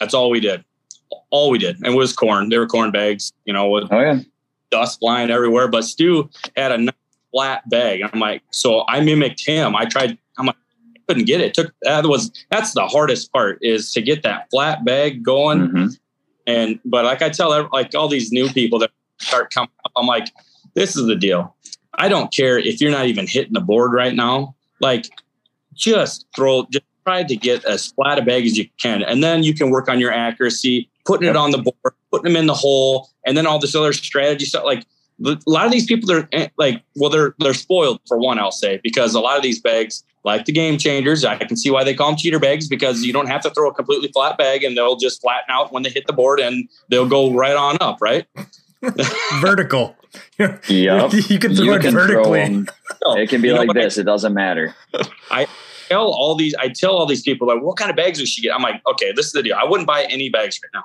That's 0.00 0.14
all 0.14 0.30
we 0.30 0.40
did. 0.40 0.64
All 1.30 1.50
we 1.50 1.58
did. 1.58 1.76
And 1.76 1.86
it 1.86 1.96
was 1.96 2.12
corn. 2.12 2.48
They 2.48 2.58
were 2.58 2.66
corn 2.66 2.90
bags, 2.90 3.32
you 3.44 3.52
know, 3.52 3.68
with 3.68 3.84
Oh 3.90 4.00
yeah. 4.00 4.20
dust 4.70 5.00
flying 5.00 5.30
everywhere. 5.30 5.68
But 5.68 5.84
Stu 5.84 6.28
had 6.56 6.72
a 6.72 6.78
nice 6.78 6.94
flat 7.32 7.68
bag. 7.68 8.00
I'm 8.12 8.20
like, 8.20 8.42
so 8.50 8.84
I 8.88 9.00
mimicked 9.00 9.44
him. 9.46 9.76
I 9.76 9.84
tried, 9.84 10.16
I'm 10.38 10.46
like, 10.46 10.56
I 10.96 11.00
couldn't 11.08 11.24
get 11.26 11.40
it. 11.40 11.54
Took 11.54 11.72
that 11.82 12.06
was 12.06 12.30
that's 12.50 12.72
the 12.74 12.86
hardest 12.86 13.32
part 13.32 13.58
is 13.62 13.92
to 13.92 14.02
get 14.02 14.22
that 14.22 14.48
flat 14.50 14.84
bag 14.84 15.22
going. 15.22 15.68
Mhm. 15.68 15.98
And 16.46 16.80
but 16.84 17.04
like 17.04 17.20
I 17.22 17.28
tell 17.30 17.68
like 17.72 17.94
all 17.94 18.08
these 18.08 18.32
new 18.32 18.48
people 18.48 18.78
that 18.80 18.90
start 19.18 19.52
coming 19.52 19.70
up, 19.84 19.92
I'm 19.96 20.06
like, 20.06 20.28
this 20.74 20.96
is 20.96 21.06
the 21.06 21.16
deal. 21.16 21.54
I 21.94 22.08
don't 22.08 22.32
care 22.32 22.58
if 22.58 22.80
you're 22.80 22.90
not 22.90 23.06
even 23.06 23.26
hitting 23.26 23.52
the 23.54 23.60
board 23.60 23.92
right 23.92 24.14
now. 24.14 24.54
Like, 24.80 25.08
just 25.74 26.26
throw, 26.36 26.64
just 26.70 26.84
try 27.08 27.22
to 27.24 27.36
get 27.36 27.64
as 27.64 27.86
flat 27.92 28.18
a 28.18 28.22
bag 28.22 28.44
as 28.44 28.58
you 28.58 28.68
can, 28.80 29.02
and 29.02 29.22
then 29.24 29.42
you 29.42 29.54
can 29.54 29.70
work 29.70 29.88
on 29.88 29.98
your 29.98 30.12
accuracy, 30.12 30.88
putting 31.06 31.28
it 31.28 31.36
on 31.36 31.50
the 31.52 31.58
board, 31.58 31.94
putting 32.10 32.24
them 32.32 32.36
in 32.36 32.46
the 32.46 32.54
hole, 32.54 33.08
and 33.24 33.36
then 33.36 33.46
all 33.46 33.58
this 33.58 33.74
other 33.74 33.92
strategy 33.94 34.44
stuff. 34.44 34.64
Like 34.64 34.84
a 35.24 35.36
lot 35.46 35.64
of 35.66 35.72
these 35.72 35.86
people 35.86 36.10
are 36.12 36.28
eh, 36.32 36.48
like, 36.58 36.82
well, 36.96 37.10
they're 37.10 37.34
they're 37.38 37.54
spoiled 37.54 38.00
for 38.06 38.18
one, 38.18 38.38
I'll 38.38 38.52
say, 38.52 38.80
because 38.82 39.14
a 39.14 39.20
lot 39.20 39.36
of 39.36 39.42
these 39.42 39.60
bags, 39.60 40.04
like 40.24 40.44
the 40.44 40.52
game 40.52 40.76
changers, 40.78 41.24
I 41.24 41.36
can 41.36 41.56
see 41.56 41.70
why 41.70 41.82
they 41.82 41.94
call 41.94 42.08
them 42.10 42.16
cheater 42.18 42.38
bags 42.38 42.68
because 42.68 43.02
you 43.04 43.12
don't 43.12 43.28
have 43.28 43.40
to 43.42 43.50
throw 43.50 43.70
a 43.70 43.74
completely 43.74 44.08
flat 44.08 44.36
bag 44.36 44.62
and 44.64 44.76
they'll 44.76 44.96
just 44.96 45.22
flatten 45.22 45.46
out 45.48 45.72
when 45.72 45.82
they 45.82 45.90
hit 45.90 46.06
the 46.06 46.12
board 46.12 46.40
and 46.40 46.68
they'll 46.90 47.08
go 47.08 47.32
right 47.32 47.56
on 47.56 47.78
up, 47.80 47.98
right? 48.00 48.26
Vertical. 49.40 49.94
Yep. 50.38 51.12
you 51.28 51.38
can 51.38 51.54
throw 51.54 51.64
You 51.64 51.74
it 51.74 51.82
can 51.82 51.92
throw 51.92 52.06
vertically. 52.06 52.40
'em. 52.40 52.66
It 53.18 53.28
can 53.28 53.42
be 53.42 53.48
you 53.48 53.54
like 53.54 53.68
what 53.68 53.76
I 53.76 53.82
this. 53.82 53.98
It 53.98 54.04
doesn't 54.04 54.32
matter. 54.34 54.74
Tell 55.88 56.06
all 56.06 56.34
these, 56.34 56.54
I 56.56 56.68
tell 56.68 56.92
all 56.92 57.06
these 57.06 57.22
people 57.22 57.48
like, 57.48 57.62
what 57.62 57.76
kind 57.76 57.90
of 57.90 57.96
bags 57.96 58.18
does 58.18 58.28
she 58.28 58.42
get? 58.42 58.54
I'm 58.54 58.62
like, 58.62 58.80
okay, 58.86 59.12
this 59.12 59.26
is 59.26 59.32
the 59.32 59.42
deal. 59.42 59.56
I 59.60 59.64
wouldn't 59.68 59.86
buy 59.86 60.06
any 60.10 60.28
bags 60.28 60.60
right 60.62 60.70
now, 60.74 60.84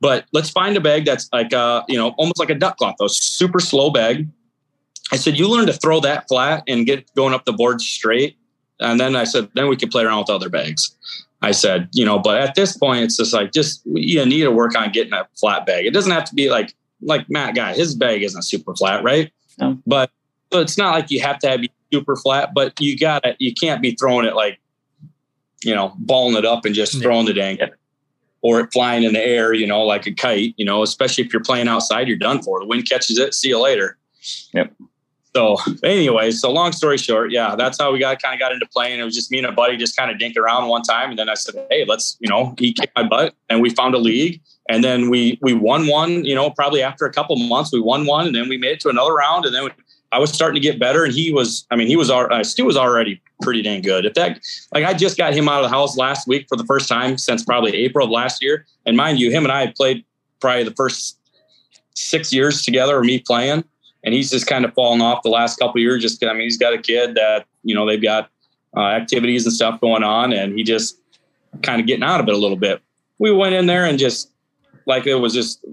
but 0.00 0.26
let's 0.32 0.50
find 0.50 0.76
a 0.76 0.80
bag 0.80 1.04
that's 1.04 1.28
like, 1.32 1.52
uh, 1.52 1.82
you 1.88 1.96
know, 1.96 2.10
almost 2.18 2.38
like 2.38 2.50
a 2.50 2.54
duck 2.54 2.76
cloth, 2.76 2.96
a 3.00 3.08
super 3.08 3.60
slow 3.60 3.90
bag. 3.90 4.28
I 5.12 5.16
said, 5.16 5.38
you 5.38 5.48
learn 5.48 5.66
to 5.66 5.72
throw 5.72 6.00
that 6.00 6.28
flat 6.28 6.64
and 6.66 6.84
get 6.84 7.12
going 7.14 7.32
up 7.32 7.44
the 7.44 7.52
board 7.52 7.80
straight. 7.80 8.36
And 8.80 9.00
then 9.00 9.16
I 9.16 9.24
said, 9.24 9.48
then 9.54 9.68
we 9.68 9.76
can 9.76 9.88
play 9.88 10.04
around 10.04 10.18
with 10.18 10.30
other 10.30 10.48
bags. 10.48 10.94
I 11.42 11.52
said, 11.52 11.88
you 11.92 12.04
know, 12.04 12.18
but 12.18 12.40
at 12.40 12.54
this 12.54 12.76
point, 12.76 13.04
it's 13.04 13.16
just 13.16 13.32
like, 13.32 13.52
just 13.52 13.82
you 13.86 14.24
need 14.26 14.42
to 14.42 14.50
work 14.50 14.76
on 14.76 14.90
getting 14.90 15.12
a 15.12 15.26
flat 15.38 15.64
bag. 15.64 15.86
It 15.86 15.94
doesn't 15.94 16.10
have 16.10 16.24
to 16.24 16.34
be 16.34 16.50
like, 16.50 16.74
like 17.02 17.28
Matt 17.30 17.54
guy, 17.54 17.74
his 17.74 17.94
bag 17.94 18.22
isn't 18.22 18.42
super 18.42 18.74
flat, 18.74 19.04
right? 19.04 19.30
No. 19.58 19.78
But 19.86 20.10
so 20.52 20.60
it's 20.60 20.76
not 20.76 20.94
like 20.94 21.10
you 21.10 21.20
have 21.20 21.38
to 21.40 21.48
have 21.48 21.60
super 21.92 22.16
flat, 22.16 22.52
but 22.54 22.72
you 22.80 22.98
got 22.98 23.22
to 23.22 23.34
You 23.38 23.52
can't 23.54 23.80
be 23.82 23.92
throwing 23.92 24.26
it 24.26 24.34
like, 24.34 24.58
you 25.64 25.74
know, 25.74 25.94
balling 25.98 26.36
it 26.36 26.44
up 26.44 26.64
and 26.64 26.74
just 26.74 26.94
Yeah. 26.94 27.00
throwing 27.02 27.26
the 27.26 27.32
dang, 27.32 27.58
Yeah. 27.58 27.68
or 28.42 28.60
it 28.60 28.72
flying 28.72 29.02
in 29.04 29.12
the 29.12 29.24
air, 29.24 29.52
you 29.52 29.66
know, 29.66 29.82
like 29.82 30.06
a 30.06 30.12
kite. 30.12 30.54
You 30.56 30.64
know, 30.64 30.82
especially 30.82 31.24
if 31.24 31.32
you're 31.32 31.42
playing 31.42 31.68
outside, 31.68 32.08
you're 32.08 32.16
done 32.16 32.42
for. 32.42 32.60
The 32.60 32.66
wind 32.66 32.88
catches 32.88 33.18
it. 33.18 33.34
See 33.34 33.48
you 33.48 33.58
later. 33.60 33.98
Yep. 34.54 34.72
So 35.34 35.58
anyway, 35.84 36.30
so 36.30 36.50
long 36.50 36.72
story 36.72 36.96
short, 36.96 37.30
yeah, 37.30 37.54
that's 37.56 37.78
how 37.78 37.92
we 37.92 37.98
got 37.98 38.22
kind 38.22 38.32
of 38.32 38.40
got 38.40 38.52
into 38.52 38.64
playing. 38.66 38.98
It 39.00 39.04
was 39.04 39.14
just 39.14 39.30
me 39.30 39.36
and 39.36 39.46
a 39.46 39.52
buddy 39.52 39.76
just 39.76 39.94
kind 39.94 40.10
of 40.10 40.16
dinked 40.16 40.38
around 40.38 40.68
one 40.68 40.80
time, 40.82 41.10
and 41.10 41.18
then 41.18 41.28
I 41.28 41.34
said, 41.34 41.54
"Hey, 41.70 41.84
let's," 41.86 42.16
you 42.20 42.28
know, 42.28 42.54
he 42.58 42.72
kicked 42.72 42.96
my 42.96 43.02
butt, 43.02 43.34
and 43.50 43.60
we 43.60 43.68
found 43.68 43.94
a 43.94 43.98
league, 43.98 44.40
and 44.70 44.82
then 44.82 45.10
we 45.10 45.38
we 45.42 45.52
won 45.52 45.88
one. 45.88 46.24
You 46.24 46.34
know, 46.34 46.48
probably 46.48 46.82
after 46.82 47.04
a 47.04 47.12
couple 47.12 47.36
months, 47.36 47.70
we 47.70 47.80
won 47.80 48.06
one, 48.06 48.26
and 48.26 48.34
then 48.34 48.48
we 48.48 48.56
made 48.56 48.72
it 48.72 48.80
to 48.80 48.88
another 48.88 49.12
round, 49.12 49.44
and 49.44 49.54
then 49.54 49.64
we, 49.64 49.70
I 50.12 50.18
was 50.18 50.32
starting 50.32 50.60
to 50.60 50.60
get 50.60 50.78
better, 50.78 51.04
and 51.04 51.12
he 51.12 51.32
was, 51.32 51.66
I 51.70 51.76
mean, 51.76 51.88
he 51.88 51.96
was, 51.96 52.10
al- 52.10 52.32
uh, 52.32 52.44
Stu 52.44 52.64
was 52.64 52.76
already 52.76 53.20
pretty 53.42 53.62
dang 53.62 53.82
good. 53.82 54.06
If 54.06 54.14
that, 54.14 54.40
like, 54.72 54.84
I 54.84 54.94
just 54.94 55.16
got 55.16 55.34
him 55.34 55.48
out 55.48 55.64
of 55.64 55.70
the 55.70 55.76
house 55.76 55.96
last 55.96 56.28
week 56.28 56.46
for 56.48 56.56
the 56.56 56.64
first 56.64 56.88
time 56.88 57.18
since 57.18 57.44
probably 57.44 57.74
April 57.74 58.06
of 58.06 58.10
last 58.10 58.42
year, 58.42 58.66
and 58.86 58.96
mind 58.96 59.18
you, 59.18 59.30
him 59.30 59.44
and 59.44 59.52
I 59.52 59.72
played 59.76 60.04
probably 60.40 60.64
the 60.64 60.74
first 60.74 61.18
six 61.94 62.32
years 62.32 62.62
together, 62.62 62.96
or 62.96 63.02
me 63.02 63.18
playing 63.18 63.64
and 64.06 64.14
he's 64.14 64.30
just 64.30 64.46
kind 64.46 64.64
of 64.64 64.72
fallen 64.72 65.02
off 65.02 65.22
the 65.24 65.28
last 65.28 65.58
couple 65.58 65.80
years. 65.80 66.00
Just 66.00 66.24
I 66.24 66.32
mean, 66.32 66.42
he's 66.42 66.56
got 66.56 66.72
a 66.72 66.78
kid 66.78 67.16
that 67.16 67.44
you 67.64 67.74
know 67.74 67.84
they've 67.84 68.00
got 68.00 68.30
uh, 68.74 68.80
activities 68.80 69.44
and 69.44 69.52
stuff 69.52 69.80
going 69.80 70.04
on, 70.04 70.32
and 70.32 70.56
he 70.56 70.62
just 70.62 70.98
kind 71.62 71.80
of 71.80 71.86
getting 71.86 72.04
out 72.04 72.20
of 72.20 72.28
it 72.28 72.34
a 72.34 72.38
little 72.38 72.56
bit. 72.56 72.80
We 73.18 73.32
went 73.32 73.54
in 73.54 73.66
there 73.66 73.84
and 73.84 73.98
just 73.98 74.30
like 74.86 75.06
it 75.06 75.16
was 75.16 75.34
just 75.34 75.64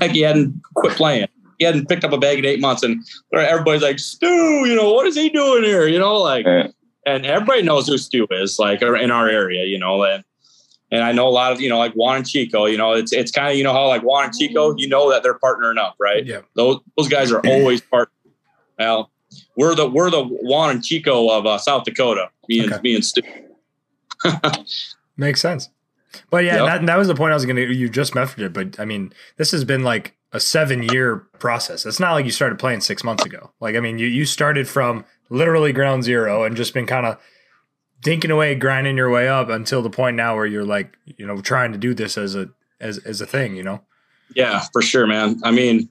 like 0.00 0.10
he 0.10 0.20
hadn't 0.20 0.60
quit 0.74 0.96
playing. 0.96 1.28
He 1.60 1.66
hadn't 1.66 1.88
picked 1.90 2.02
up 2.04 2.12
a 2.12 2.18
bag 2.18 2.38
in 2.38 2.44
eight 2.46 2.58
months, 2.60 2.82
and 2.82 3.04
everybody's 3.32 3.82
like, 3.82 3.98
"Stu, 4.00 4.26
you 4.66 4.74
know 4.74 4.92
what 4.92 5.06
is 5.06 5.14
he 5.14 5.28
doing 5.28 5.62
here?" 5.62 5.86
You 5.86 5.98
know, 5.98 6.16
like, 6.16 6.46
Uh, 6.46 6.68
and 7.06 7.24
everybody 7.26 7.60
knows 7.62 7.86
who 7.86 7.98
Stu 7.98 8.26
is, 8.30 8.58
like 8.58 8.80
in 8.82 9.10
our 9.10 9.28
area, 9.28 9.64
you 9.66 9.78
know, 9.78 10.02
and 10.02 10.24
and 10.90 11.04
I 11.04 11.12
know 11.12 11.28
a 11.28 11.30
lot 11.30 11.52
of 11.52 11.60
you 11.60 11.68
know 11.68 11.76
like 11.78 11.92
Juan 11.92 12.16
and 12.16 12.26
Chico. 12.28 12.64
You 12.64 12.78
know, 12.78 12.92
it's 12.92 13.12
it's 13.12 13.30
kind 13.30 13.50
of 13.52 13.56
you 13.58 13.62
know 13.62 13.74
how 13.74 13.86
like 13.88 14.00
Juan 14.02 14.24
and 14.24 14.34
Chico, 14.34 14.74
you 14.78 14.88
know 14.88 15.10
that 15.10 15.22
they're 15.22 15.38
partnering 15.38 15.78
up, 15.78 15.96
right? 16.00 16.24
Yeah. 16.24 16.40
Those 16.56 16.78
those 16.96 17.08
guys 17.08 17.30
are 17.30 17.40
always 17.46 17.82
part. 17.82 18.10
Well, 18.78 19.10
we're 19.56 19.74
the 19.74 19.86
we're 19.86 20.10
the 20.10 20.24
Juan 20.24 20.70
and 20.70 20.82
Chico 20.82 21.28
of 21.28 21.44
uh, 21.44 21.58
South 21.58 21.84
Dakota. 21.84 22.30
Me 22.48 22.60
and 22.60 22.72
Okay. 22.72 22.80
me 22.82 22.94
and 22.94 23.04
Stu. 23.04 23.20
Makes 25.16 25.40
sense. 25.40 25.68
But 26.30 26.44
yeah, 26.44 26.56
Yep. 26.56 26.66
that, 26.66 26.86
that 26.86 26.98
was 26.98 27.08
the 27.08 27.14
point 27.14 27.32
I 27.32 27.34
was 27.34 27.44
going 27.44 27.56
to, 27.56 27.72
you 27.72 27.88
just 27.88 28.14
mentioned 28.16 28.44
it, 28.44 28.52
but 28.52 28.80
I 28.80 28.84
mean, 28.84 29.12
this 29.36 29.52
has 29.52 29.64
been 29.64 29.84
like 29.84 30.16
a 30.32 30.40
seven 30.40 30.82
year 30.82 31.18
process. 31.38 31.86
It's 31.86 32.00
not 32.00 32.12
like 32.12 32.24
you 32.24 32.30
started 32.30 32.58
playing 32.58 32.80
six 32.80 33.02
months 33.02 33.24
ago. 33.24 33.50
Like, 33.60 33.76
I 33.76 33.80
mean, 33.80 33.98
you, 33.98 34.06
you 34.06 34.24
started 34.24 34.68
from 34.68 35.04
literally 35.28 35.72
ground 35.72 36.04
zero 36.04 36.44
and 36.44 36.56
just 36.56 36.74
been 36.74 36.86
kind 36.86 37.06
of 37.06 37.20
dinking 38.02 38.30
away, 38.30 38.54
grinding 38.54 38.96
your 38.96 39.10
way 39.10 39.28
up 39.28 39.48
until 39.48 39.82
the 39.82 39.90
point 39.90 40.16
now 40.16 40.36
where 40.36 40.46
you're 40.46 40.64
like, 40.64 40.96
you 41.04 41.26
know, 41.26 41.40
trying 41.40 41.72
to 41.72 41.78
do 41.78 41.94
this 41.94 42.16
as 42.16 42.34
a, 42.34 42.48
as, 42.80 42.98
as 42.98 43.20
a 43.20 43.26
thing, 43.26 43.56
you 43.56 43.62
know? 43.62 43.82
Yeah, 44.34 44.60
for 44.72 44.82
sure, 44.82 45.06
man. 45.06 45.40
I 45.42 45.50
mean, 45.50 45.88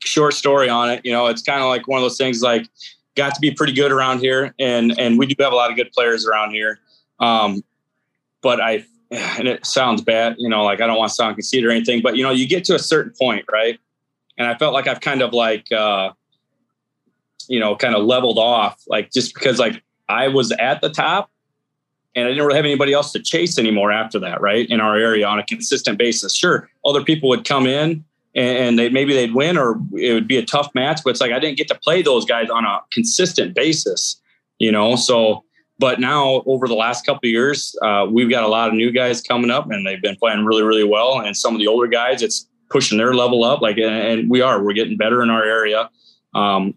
short 0.00 0.34
story 0.34 0.68
on 0.68 0.90
it. 0.90 1.00
You 1.04 1.12
know, 1.12 1.26
it's 1.26 1.42
kind 1.42 1.62
of 1.62 1.68
like 1.68 1.88
one 1.88 1.98
of 1.98 2.02
those 2.02 2.18
things. 2.18 2.42
Like, 2.42 2.66
got 3.14 3.34
to 3.34 3.40
be 3.40 3.50
pretty 3.50 3.72
good 3.72 3.92
around 3.92 4.20
here, 4.20 4.54
and 4.58 4.98
and 4.98 5.18
we 5.18 5.26
do 5.26 5.34
have 5.42 5.52
a 5.52 5.56
lot 5.56 5.70
of 5.70 5.76
good 5.76 5.90
players 5.92 6.26
around 6.26 6.52
here. 6.52 6.80
Um, 7.20 7.62
but 8.42 8.60
I, 8.60 8.84
and 9.38 9.46
it 9.46 9.64
sounds 9.66 10.00
bad, 10.00 10.36
you 10.38 10.48
know, 10.48 10.64
like 10.64 10.80
I 10.80 10.86
don't 10.86 10.96
want 10.96 11.10
to 11.10 11.14
sound 11.14 11.36
conceited 11.36 11.68
or 11.68 11.70
anything, 11.70 12.00
but 12.02 12.16
you 12.16 12.22
know, 12.22 12.30
you 12.30 12.48
get 12.48 12.64
to 12.64 12.74
a 12.74 12.78
certain 12.78 13.12
point, 13.18 13.44
right? 13.52 13.78
And 14.38 14.48
I 14.48 14.56
felt 14.56 14.72
like 14.72 14.88
I've 14.88 15.00
kind 15.00 15.20
of 15.20 15.34
like, 15.34 15.70
uh, 15.70 16.12
you 17.46 17.60
know, 17.60 17.76
kind 17.76 17.94
of 17.94 18.04
leveled 18.04 18.38
off, 18.38 18.82
like 18.86 19.12
just 19.12 19.34
because 19.34 19.58
like 19.58 19.82
I 20.08 20.28
was 20.28 20.50
at 20.52 20.80
the 20.80 20.88
top 20.88 21.30
and 22.14 22.24
I 22.24 22.28
didn't 22.30 22.46
really 22.46 22.56
have 22.56 22.64
anybody 22.64 22.94
else 22.94 23.12
to 23.12 23.20
chase 23.20 23.58
anymore 23.58 23.92
after 23.92 24.18
that, 24.20 24.40
right? 24.40 24.66
In 24.70 24.80
our 24.80 24.96
area 24.96 25.26
on 25.26 25.38
a 25.38 25.44
consistent 25.44 25.98
basis. 25.98 26.34
Sure, 26.34 26.70
other 26.84 27.04
people 27.04 27.28
would 27.28 27.44
come 27.44 27.66
in 27.66 28.04
and 28.34 28.78
they 28.78 28.88
maybe 28.88 29.12
they'd 29.12 29.34
win 29.34 29.58
or 29.58 29.78
it 29.92 30.14
would 30.14 30.26
be 30.26 30.38
a 30.38 30.44
tough 30.44 30.74
match, 30.74 31.00
but 31.04 31.10
it's 31.10 31.20
like 31.20 31.32
I 31.32 31.38
didn't 31.38 31.58
get 31.58 31.68
to 31.68 31.74
play 31.74 32.00
those 32.00 32.24
guys 32.24 32.48
on 32.48 32.64
a 32.64 32.80
consistent 32.90 33.54
basis, 33.54 34.18
you 34.58 34.72
know. 34.72 34.96
So, 34.96 35.44
but 35.82 35.98
now 35.98 36.42
over 36.46 36.68
the 36.68 36.74
last 36.74 37.04
couple 37.04 37.26
of 37.26 37.30
years, 37.30 37.74
uh, 37.82 38.06
we've 38.08 38.30
got 38.30 38.44
a 38.44 38.48
lot 38.48 38.68
of 38.68 38.74
new 38.74 38.90
guys 38.92 39.20
coming 39.20 39.50
up 39.50 39.68
and 39.70 39.84
they've 39.84 40.00
been 40.00 40.14
playing 40.16 40.44
really, 40.44 40.62
really 40.62 40.84
well. 40.84 41.20
And 41.20 41.36
some 41.36 41.54
of 41.54 41.58
the 41.60 41.66
older 41.66 41.88
guys, 41.88 42.22
it's 42.22 42.48
pushing 42.70 42.98
their 42.98 43.12
level 43.14 43.42
up. 43.42 43.60
Like, 43.60 43.76
and- 43.78 43.94
and 44.20 44.30
we 44.30 44.40
are, 44.40 44.62
we're 44.62 44.74
getting 44.74 44.96
better 44.96 45.22
in 45.22 45.28
our 45.30 45.42
area. 45.44 45.90
Um, 46.34 46.74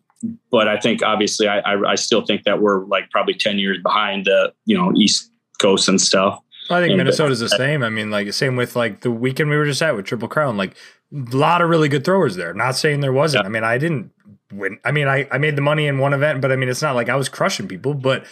but 0.52 0.68
I 0.68 0.78
think 0.80 1.04
obviously 1.04 1.48
I, 1.48 1.60
I, 1.60 1.92
I 1.92 1.96
still 1.96 2.26
think 2.26 2.44
that 2.46 2.60
we're 2.62 2.84
like 2.86 3.12
probably 3.12 3.36
10 3.36 3.60
years 3.60 3.78
behind 3.84 4.26
the, 4.26 4.52
you 4.66 4.76
know, 4.76 4.92
East 4.96 5.32
Coast 5.60 5.88
and 5.88 6.02
stuff. 6.02 6.40
I 6.72 6.80
think 6.82 6.90
And- 6.92 6.98
Minnesota's 6.98 7.40
the 7.40 7.50
same. 7.50 7.84
I 7.84 7.90
mean, 7.90 8.10
like 8.10 8.26
the 8.26 8.34
same 8.34 8.56
with 8.56 8.76
like 8.76 9.02
the 9.02 9.12
weekend 9.12 9.52
we 9.52 9.56
were 9.56 9.66
just 9.66 9.84
at 9.84 9.96
with 9.96 10.06
Triple 10.06 10.28
Crown. 10.28 10.58
Like 10.58 10.76
a 11.14 11.36
lot 11.38 11.62
of 11.62 11.70
really 11.70 11.90
good 11.90 12.04
throwers 12.04 12.36
there. 12.36 12.54
Not 12.56 12.76
saying 12.76 13.02
there 13.02 13.14
wasn't. 13.14 13.44
Yeah. 13.44 13.48
I 13.48 13.52
mean, 13.52 13.64
I 13.64 13.78
didn't 13.78 14.10
win. 14.52 14.80
I 14.84 14.92
mean, 14.92 15.08
I, 15.08 15.28
I 15.32 15.38
made 15.38 15.56
the 15.56 15.62
money 15.62 15.86
in 15.86 16.00
one 16.00 16.14
event, 16.14 16.42
but 16.42 16.52
I 16.52 16.56
mean, 16.56 16.70
it's 16.70 16.82
not 16.82 16.96
like 16.96 17.08
I 17.08 17.16
was 17.16 17.30
crushing 17.30 17.68
people. 17.68 17.94
But 17.94 18.26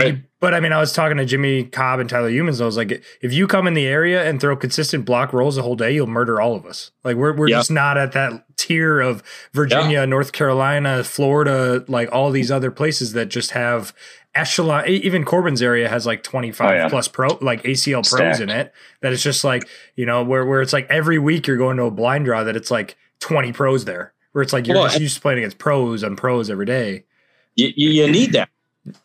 Right. 0.00 0.22
but 0.40 0.54
I 0.54 0.60
mean, 0.60 0.72
I 0.72 0.78
was 0.80 0.92
talking 0.92 1.16
to 1.18 1.24
Jimmy 1.24 1.64
Cobb 1.64 2.00
and 2.00 2.08
Tyler 2.08 2.28
Humans. 2.30 2.60
I 2.60 2.64
was 2.66 2.76
like, 2.76 3.02
if 3.22 3.32
you 3.32 3.46
come 3.46 3.66
in 3.66 3.74
the 3.74 3.86
area 3.86 4.28
and 4.28 4.40
throw 4.40 4.56
consistent 4.56 5.04
block 5.04 5.32
rolls 5.32 5.56
the 5.56 5.62
whole 5.62 5.76
day, 5.76 5.92
you'll 5.92 6.06
murder 6.06 6.40
all 6.40 6.54
of 6.56 6.64
us. 6.66 6.90
Like 7.04 7.16
we're 7.16 7.32
we're 7.34 7.48
Yeah. 7.48 7.58
just 7.58 7.70
not 7.70 7.96
at 7.98 8.12
that 8.12 8.44
tier 8.56 9.00
of 9.00 9.22
Virginia, 9.52 10.06
North 10.06 10.32
Carolina, 10.32 11.02
Florida, 11.04 11.84
like 11.88 12.08
all 12.12 12.30
these 12.30 12.50
other 12.50 12.70
places 12.70 13.12
that 13.14 13.26
just 13.26 13.52
have 13.52 13.92
echelon. 14.34 14.86
Even 14.88 15.24
Corbin's 15.24 15.62
area 15.62 15.88
has 15.88 16.06
like 16.06 16.22
twenty 16.22 16.52
five 16.52 16.70
Oh, 16.70 16.74
yeah. 16.74 16.88
plus 16.88 17.08
pro, 17.08 17.38
like 17.40 17.62
ACL 17.64 17.96
pros 18.08 18.08
Stacked. 18.36 18.40
in 18.40 18.50
it. 18.50 18.72
That 19.02 19.12
it's 19.12 19.22
just 19.22 19.44
like 19.44 19.66
you 19.96 20.06
know 20.06 20.22
where 20.22 20.44
where 20.46 20.62
it's 20.62 20.72
like 20.72 20.86
every 20.90 21.18
week 21.18 21.46
you're 21.46 21.56
going 21.56 21.76
to 21.78 21.84
a 21.84 21.90
blind 21.90 22.24
draw 22.26 22.44
that 22.44 22.56
it's 22.56 22.70
like 22.70 22.96
twenty 23.18 23.52
pros 23.52 23.84
there. 23.84 24.12
Where 24.32 24.42
it's 24.42 24.52
like 24.52 24.66
you're 24.68 24.76
Well, 24.76 24.86
just 24.86 25.00
used 25.00 25.16
to 25.16 25.20
playing 25.20 25.38
against 25.40 25.58
pros 25.58 26.02
and 26.04 26.16
pros 26.16 26.48
every 26.50 26.66
day. 26.66 27.04
You, 27.56 27.72
you 27.74 28.10
need 28.10 28.32
that. 28.34 28.48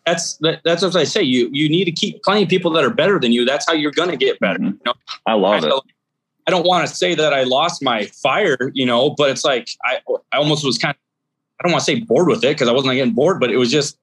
That's 0.05 0.35
that, 0.37 0.61
that's 0.63 0.81
what 0.83 0.95
I 0.95 1.03
say. 1.03 1.21
You 1.21 1.49
you 1.51 1.67
need 1.69 1.85
to 1.85 1.91
keep 1.91 2.23
playing 2.23 2.47
people 2.47 2.71
that 2.71 2.83
are 2.83 2.89
better 2.89 3.19
than 3.19 3.31
you. 3.31 3.45
That's 3.45 3.65
how 3.67 3.73
you're 3.73 3.91
going 3.91 4.09
to 4.09 4.17
get 4.17 4.39
better. 4.39 4.59
Mhm. 4.59 4.73
You 4.73 4.79
know? 4.85 4.93
I 5.25 5.33
love 5.33 5.63
I 5.63 5.67
it. 5.67 5.69
don't- 5.69 5.85
I 6.47 6.51
don't 6.51 6.67
want 6.67 6.87
to 6.87 6.95
say 6.95 7.15
that 7.15 7.33
I 7.33 7.41
lost 7.43 7.81
my 7.81 8.05
fire, 8.05 8.69
you 8.75 8.85
know, 8.85 9.09
but 9.09 9.31
it's 9.31 9.43
like 9.43 9.67
I 9.83 9.97
I 10.31 10.37
almost 10.37 10.63
was 10.63 10.77
kind 10.77 10.91
of 10.93 10.97
I 11.59 11.63
don't 11.63 11.71
want 11.71 11.83
to 11.83 11.91
say 11.91 11.99
bored 12.01 12.27
with 12.27 12.43
it 12.43 12.55
because 12.55 12.67
I 12.67 12.71
wasn't 12.71 12.93
getting 12.93 13.13
bored, 13.15 13.39
but 13.39 13.49
it 13.51 13.57
was 13.57 13.71
just 13.71 13.97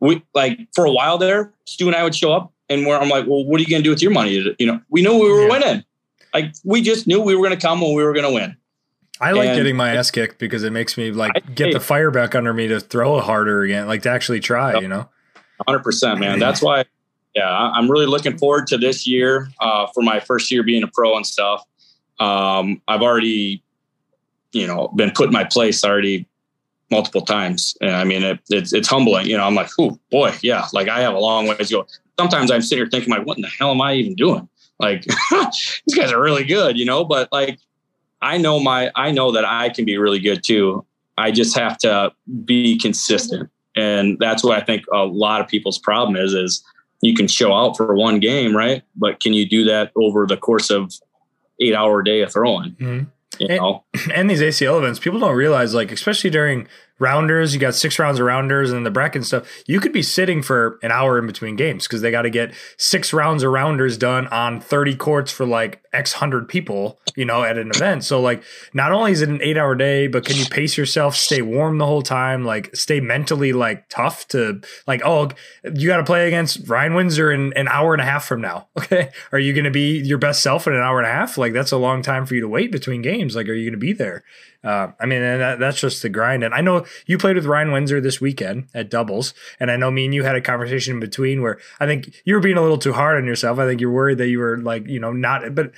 we 0.00 0.22
like 0.34 0.58
for 0.74 0.86
a 0.86 0.90
while 0.90 1.18
there, 1.18 1.52
Stu 1.66 1.86
and 1.88 1.94
I 1.94 2.02
would 2.02 2.14
show 2.14 2.32
up 2.32 2.50
and 2.70 2.86
where 2.86 2.98
I'm 2.98 3.10
like, 3.10 3.26
well, 3.26 3.44
what 3.44 3.58
are 3.60 3.62
you 3.62 3.68
going 3.68 3.82
to 3.82 3.84
do 3.84 3.90
with 3.90 4.00
your 4.00 4.10
money? 4.10 4.32
You 4.58 4.66
know, 4.66 4.80
we 4.88 5.02
knew 5.02 5.12
we 5.20 5.30
were 5.30 5.42
Yeah. 5.42 5.50
winning. 5.50 5.84
Like 6.32 6.54
we 6.64 6.80
just 6.80 7.06
knew 7.06 7.20
we 7.20 7.34
were 7.36 7.46
going 7.46 7.58
to 7.58 7.66
come 7.66 7.82
and 7.82 7.94
we 7.94 8.02
were 8.02 8.14
going 8.14 8.26
to 8.26 8.32
win. 8.32 8.56
I 9.22 9.30
like 9.32 9.50
And- 9.50 9.56
getting 9.56 9.76
my 9.76 9.94
ass 9.94 10.10
kicked 10.10 10.38
because 10.38 10.64
it 10.64 10.72
makes 10.72 10.98
me 10.98 11.12
like 11.12 11.32
I- 11.36 11.40
get 11.40 11.72
the 11.72 11.80
fire 11.80 12.10
back 12.10 12.34
under 12.34 12.52
me 12.52 12.66
to 12.68 12.80
throw 12.80 13.20
harder 13.20 13.62
again, 13.62 13.86
like 13.86 14.02
to 14.02 14.10
actually 14.10 14.40
try. 14.40 14.78
You 14.80 14.88
know. 14.88 15.08
hundred 15.66 15.84
percent, 15.84 16.18
man. 16.18 16.40
That's 16.40 16.60
why, 16.60 16.84
yeah, 17.36 17.48
I'm 17.48 17.88
really 17.88 18.06
looking 18.06 18.36
forward 18.36 18.66
to 18.68 18.76
this 18.78 19.06
year 19.06 19.48
uh, 19.60 19.86
for 19.94 20.02
my 20.02 20.18
first 20.18 20.50
year 20.50 20.64
being 20.64 20.82
a 20.82 20.88
pro 20.88 21.16
and 21.16 21.24
stuff. 21.24 21.64
Um, 22.18 22.82
I've 22.88 23.00
already, 23.02 23.62
you 24.52 24.66
know, 24.66 24.88
been 24.88 25.12
put 25.12 25.26
in 25.28 25.32
my 25.32 25.44
place 25.44 25.84
already 25.84 26.26
multiple 26.90 27.22
times, 27.22 27.76
and 27.80 27.92
I 27.94 28.02
mean, 28.04 28.24
it, 28.24 28.40
it's 28.50 28.72
it's 28.72 28.88
humbling. 28.88 29.26
You 29.26 29.36
know, 29.36 29.44
I'm 29.44 29.54
like, 29.54 29.70
oh 29.78 29.98
boy, 30.10 30.34
yeah, 30.42 30.66
like 30.72 30.88
I 30.88 31.00
have 31.00 31.14
a 31.14 31.18
long 31.20 31.46
ways 31.46 31.68
to 31.68 31.74
go. 31.74 31.86
Sometimes 32.18 32.50
I'm 32.50 32.60
sitting 32.60 32.78
here 32.78 32.90
thinking, 32.90 33.10
like, 33.14 33.24
what 33.24 33.38
in 33.38 33.42
the 33.42 33.48
hell 33.48 33.70
am 33.70 33.80
I 33.80 33.94
even 33.94 34.14
doing? 34.16 34.48
Like, 34.80 35.04
these 35.30 35.94
guys 35.96 36.12
are 36.12 36.20
really 36.20 36.44
good, 36.44 36.76
you 36.76 36.84
know, 36.84 37.04
but 37.04 37.28
like, 37.30 37.58
I 38.22 38.38
know 38.38 38.60
my, 38.60 38.90
I 38.94 39.10
know 39.10 39.32
that 39.32 39.44
I 39.44 39.68
can 39.68 39.84
be 39.84 39.98
really 39.98 40.20
good 40.20 40.42
too. 40.44 40.84
I 41.18 41.30
just 41.30 41.56
have 41.58 41.76
to 41.78 42.12
be 42.44 42.78
consistent 42.78 43.50
and 43.76 44.18
that's 44.20 44.44
what 44.44 44.56
I 44.60 44.64
think 44.64 44.84
a 44.92 45.04
lot 45.04 45.40
of 45.40 45.48
people's 45.48 45.78
problem 45.78 46.16
is 46.16 46.32
is 46.34 46.62
you 47.00 47.14
can 47.14 47.26
show 47.26 47.52
out 47.52 47.76
for 47.76 47.94
one 47.94 48.20
game, 48.20 48.54
right? 48.56 48.82
But 48.96 49.20
can 49.20 49.32
you 49.32 49.48
do 49.48 49.64
that 49.64 49.90
over 49.96 50.26
the 50.26 50.36
course 50.36 50.70
of 50.70 50.92
eight 51.60 51.74
hour 51.74 52.02
day 52.02 52.20
of 52.22 52.32
throwing? 52.32 52.72
Mhm. 52.80 53.06
You 53.38 53.46
And- 53.48 53.56
know, 53.58 53.84
and 54.14 54.28
these 54.30 54.40
ACL 54.42 54.78
events, 54.78 54.98
people 54.98 55.18
don't 55.18 55.34
realize, 55.34 55.74
like, 55.74 55.90
especially 55.90 56.30
during 56.30 56.68
rounders, 57.02 57.52
you 57.52 57.60
got 57.60 57.74
six 57.74 57.98
rounds 57.98 58.20
of 58.20 58.26
rounders 58.26 58.70
and 58.70 58.78
then 58.78 58.84
the 58.84 58.90
bracket 58.90 59.16
and 59.16 59.26
stuff. 59.26 59.62
You 59.66 59.80
could 59.80 59.92
be 59.92 60.02
sitting 60.02 60.40
for 60.40 60.78
an 60.82 60.92
hour 60.92 61.18
in 61.18 61.26
between 61.26 61.56
games 61.56 61.86
because 61.86 62.00
they 62.00 62.12
got 62.12 62.22
to 62.22 62.30
get 62.30 62.54
six 62.78 63.12
rounds 63.12 63.42
of 63.42 63.50
rounders 63.50 63.98
done 63.98 64.28
on 64.28 64.60
30 64.60 64.96
courts 64.96 65.32
for 65.32 65.44
like 65.44 65.82
X 65.92 66.14
hundred 66.14 66.48
people, 66.48 67.00
you 67.16 67.24
know, 67.24 67.42
at 67.42 67.58
an 67.58 67.70
event. 67.74 68.04
So, 68.04 68.20
like, 68.20 68.42
not 68.72 68.92
only 68.92 69.12
is 69.12 69.20
it 69.20 69.28
an 69.28 69.42
eight 69.42 69.58
hour 69.58 69.74
day, 69.74 70.06
but 70.06 70.24
can 70.24 70.36
you 70.36 70.46
pace 70.46 70.78
yourself, 70.78 71.14
stay 71.14 71.42
warm 71.42 71.78
the 71.78 71.86
whole 71.86 72.02
time, 72.02 72.44
like, 72.44 72.74
stay 72.74 73.00
mentally 73.00 73.52
like 73.52 73.88
tough 73.88 74.26
to, 74.28 74.62
like, 74.86 75.02
oh, 75.04 75.28
you 75.74 75.88
got 75.88 75.98
to 75.98 76.04
play 76.04 76.26
against 76.28 76.66
Ryan 76.68 76.94
Windsor 76.94 77.30
in 77.30 77.52
an 77.54 77.68
hour 77.68 77.92
and 77.92 78.00
a 78.00 78.06
half 78.06 78.24
from 78.24 78.40
now. 78.40 78.68
Okay. 78.82 79.10
Are 79.30 79.38
you 79.38 79.52
going 79.54 79.64
to 79.64 79.70
be 79.70 79.98
your 80.00 80.18
best 80.18 80.42
self 80.42 80.66
in 80.66 80.74
an 80.74 80.80
hour 80.80 80.98
and 80.98 81.06
a 81.06 81.12
half? 81.12 81.38
Like, 81.38 81.52
that's 81.52 81.70
a 81.70 81.76
long 81.76 82.02
time 82.02 82.26
for 82.26 82.34
you 82.34 82.40
to 82.40 82.48
wait 82.48 82.72
between 82.72 83.00
games. 83.00 83.36
Like, 83.36 83.48
are 83.48 83.54
you 83.54 83.64
going 83.70 83.78
to 83.80 83.86
be 83.86 83.92
there? 83.92 84.24
Uh, 84.64 84.88
I 85.00 85.06
mean, 85.06 85.20
that, 85.20 85.58
that's 85.58 85.80
just 85.80 86.02
the 86.02 86.08
grind. 86.08 86.44
And 86.44 86.54
I 86.54 86.60
know 86.60 86.86
you 87.06 87.18
played 87.18 87.36
with 87.36 87.46
Ryan 87.46 87.72
Windsor 87.72 88.00
this 88.00 88.20
weekend 88.20 88.68
at 88.74 88.90
doubles, 88.90 89.34
and 89.58 89.70
I 89.70 89.76
know 89.76 89.90
me 89.90 90.04
and 90.04 90.14
you 90.14 90.22
had 90.22 90.36
a 90.36 90.40
conversation 90.40 90.94
in 90.94 91.00
between 91.00 91.42
where 91.42 91.58
I 91.80 91.86
think 91.86 92.14
you 92.24 92.34
were 92.34 92.40
being 92.40 92.56
a 92.56 92.62
little 92.62 92.78
too 92.78 92.92
hard 92.92 93.16
on 93.16 93.26
yourself. 93.26 93.58
I 93.58 93.66
think 93.66 93.80
you're 93.80 93.90
worried 93.90 94.18
that 94.18 94.28
you 94.28 94.38
were 94.38 94.58
like, 94.58 94.86
you 94.86 95.00
know, 95.00 95.12
not, 95.12 95.54
but 95.54 95.72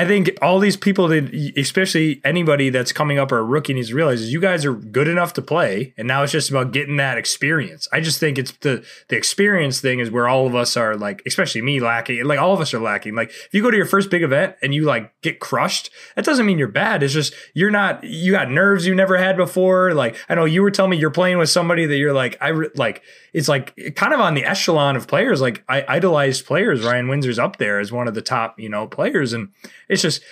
I 0.00 0.06
think 0.06 0.38
all 0.40 0.60
these 0.60 0.76
people 0.76 1.08
that, 1.08 1.52
especially 1.56 2.20
anybody 2.24 2.70
that's 2.70 2.92
coming 2.92 3.18
up 3.18 3.32
or 3.32 3.38
a 3.38 3.42
rookie 3.42 3.74
needs 3.74 3.88
to 3.88 3.96
realize 3.96 4.20
is 4.20 4.32
you 4.32 4.40
guys 4.40 4.64
are 4.64 4.72
good 4.72 5.08
enough 5.08 5.32
to 5.32 5.42
play, 5.42 5.92
and 5.98 6.06
now 6.06 6.22
it's 6.22 6.30
just 6.30 6.50
about 6.50 6.72
getting 6.72 6.98
that 6.98 7.18
experience. 7.18 7.88
I 7.92 8.00
just 8.00 8.20
think 8.20 8.38
it's 8.38 8.52
the 8.58 8.84
the 9.08 9.16
experience 9.16 9.80
thing 9.80 9.98
is 9.98 10.08
where 10.08 10.28
all 10.28 10.46
of 10.46 10.54
us 10.54 10.76
are 10.76 10.96
like, 10.96 11.20
especially 11.26 11.62
me 11.62 11.80
lacking. 11.80 12.24
Like 12.24 12.38
all 12.38 12.54
of 12.54 12.60
us 12.60 12.72
are 12.72 12.78
lacking. 12.78 13.16
Like 13.16 13.30
if 13.30 13.48
you 13.52 13.60
go 13.60 13.72
to 13.72 13.76
your 13.76 13.86
first 13.86 14.08
big 14.08 14.22
event 14.22 14.54
and 14.62 14.72
you 14.72 14.84
like 14.84 15.12
get 15.20 15.40
crushed, 15.40 15.90
that 16.14 16.24
doesn't 16.24 16.46
mean 16.46 16.58
you're 16.58 16.68
bad. 16.68 17.02
It's 17.02 17.12
just 17.12 17.34
you're 17.54 17.72
not. 17.72 18.04
You 18.04 18.30
got 18.30 18.52
nerves 18.52 18.86
you 18.86 18.94
never 18.94 19.18
had 19.18 19.36
before. 19.36 19.94
Like 19.94 20.14
I 20.28 20.36
know 20.36 20.44
you 20.44 20.62
were 20.62 20.70
telling 20.70 20.92
me 20.92 20.98
you're 20.98 21.10
playing 21.10 21.38
with 21.38 21.50
somebody 21.50 21.86
that 21.86 21.96
you're 21.96 22.12
like 22.14 22.36
I 22.40 22.48
re- 22.48 22.70
like. 22.76 23.02
It's 23.34 23.48
like 23.48 23.94
kind 23.94 24.14
of 24.14 24.20
on 24.20 24.34
the 24.34 24.44
echelon 24.44 24.96
of 24.96 25.06
players. 25.06 25.40
Like 25.40 25.62
I 25.68 25.84
idolized 25.86 26.46
players. 26.46 26.82
Ryan 26.84 27.08
Windsor's 27.08 27.38
up 27.38 27.58
there 27.58 27.78
as 27.78 27.92
one 27.92 28.08
of 28.08 28.14
the 28.14 28.22
top 28.22 28.58
you 28.58 28.68
know 28.68 28.86
players, 28.86 29.32
and 29.32 29.50
it's 29.88 30.02
just 30.02 30.22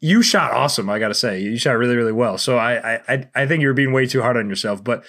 you 0.00 0.22
shot 0.22 0.52
awesome. 0.52 0.88
I 0.88 0.98
got 0.98 1.08
to 1.08 1.14
say, 1.14 1.40
you 1.40 1.58
shot 1.58 1.72
really, 1.72 1.96
really 1.96 2.12
well. 2.12 2.38
So 2.38 2.56
I, 2.56 3.00
I, 3.08 3.28
I 3.34 3.46
think 3.46 3.62
you're 3.62 3.74
being 3.74 3.92
way 3.92 4.06
too 4.06 4.22
hard 4.22 4.36
on 4.36 4.48
yourself. 4.48 4.84
But 4.84 5.02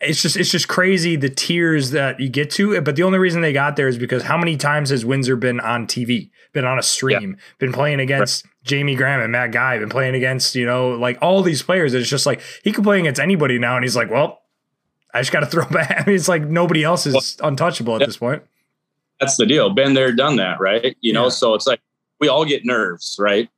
it's 0.00 0.22
just, 0.22 0.36
it's 0.36 0.50
just 0.50 0.68
crazy 0.68 1.16
the 1.16 1.28
tiers 1.28 1.90
that 1.90 2.18
you 2.18 2.28
get 2.30 2.50
to. 2.52 2.80
But 2.80 2.96
the 2.96 3.02
only 3.02 3.18
reason 3.18 3.42
they 3.42 3.52
got 3.52 3.76
there 3.76 3.88
is 3.88 3.98
because 3.98 4.22
how 4.22 4.38
many 4.38 4.56
times 4.56 4.88
has 4.90 5.04
Windsor 5.04 5.36
been 5.36 5.60
on 5.60 5.86
TV, 5.86 6.30
been 6.54 6.64
on 6.64 6.78
a 6.78 6.82
stream, 6.82 7.36
been 7.58 7.72
playing 7.72 8.00
against 8.00 8.46
Jamie 8.64 8.94
Graham 8.94 9.20
and 9.20 9.30
Matt 9.32 9.52
Guy, 9.52 9.78
been 9.78 9.90
playing 9.90 10.14
against 10.14 10.54
you 10.54 10.64
know 10.64 10.90
like 10.92 11.18
all 11.20 11.42
these 11.42 11.62
players. 11.62 11.92
It's 11.92 12.08
just 12.08 12.24
like 12.24 12.40
he 12.64 12.72
can 12.72 12.84
play 12.84 12.98
against 13.00 13.20
anybody 13.20 13.58
now, 13.58 13.76
and 13.76 13.84
he's 13.84 13.96
like, 13.96 14.10
well, 14.10 14.40
I 15.12 15.20
just 15.20 15.30
got 15.30 15.40
to 15.40 15.46
throw 15.52 15.66
back. 15.68 15.90
I 16.00 16.04
mean, 16.06 16.16
it's 16.16 16.26
like 16.28 16.42
nobody 16.42 16.82
else 16.84 17.04
is 17.06 17.36
untouchable 17.44 17.94
at 17.96 18.00
Yeah. 18.00 18.06
this 18.06 18.16
point. 18.16 18.42
that's 19.20 19.36
the 19.36 19.44
deal. 19.46 19.68
Been 19.70 19.92
there, 19.94 20.10
done 20.12 20.36
that, 20.36 20.58
right? 20.58 20.96
You 21.02 21.12
know, 21.12 21.24
Yeah. 21.24 21.28
so 21.28 21.54
it's 21.54 21.66
like 21.66 21.80
we 22.22 22.28
all 22.28 22.44
get 22.44 22.64
nerves, 22.64 23.16
right? 23.18 23.50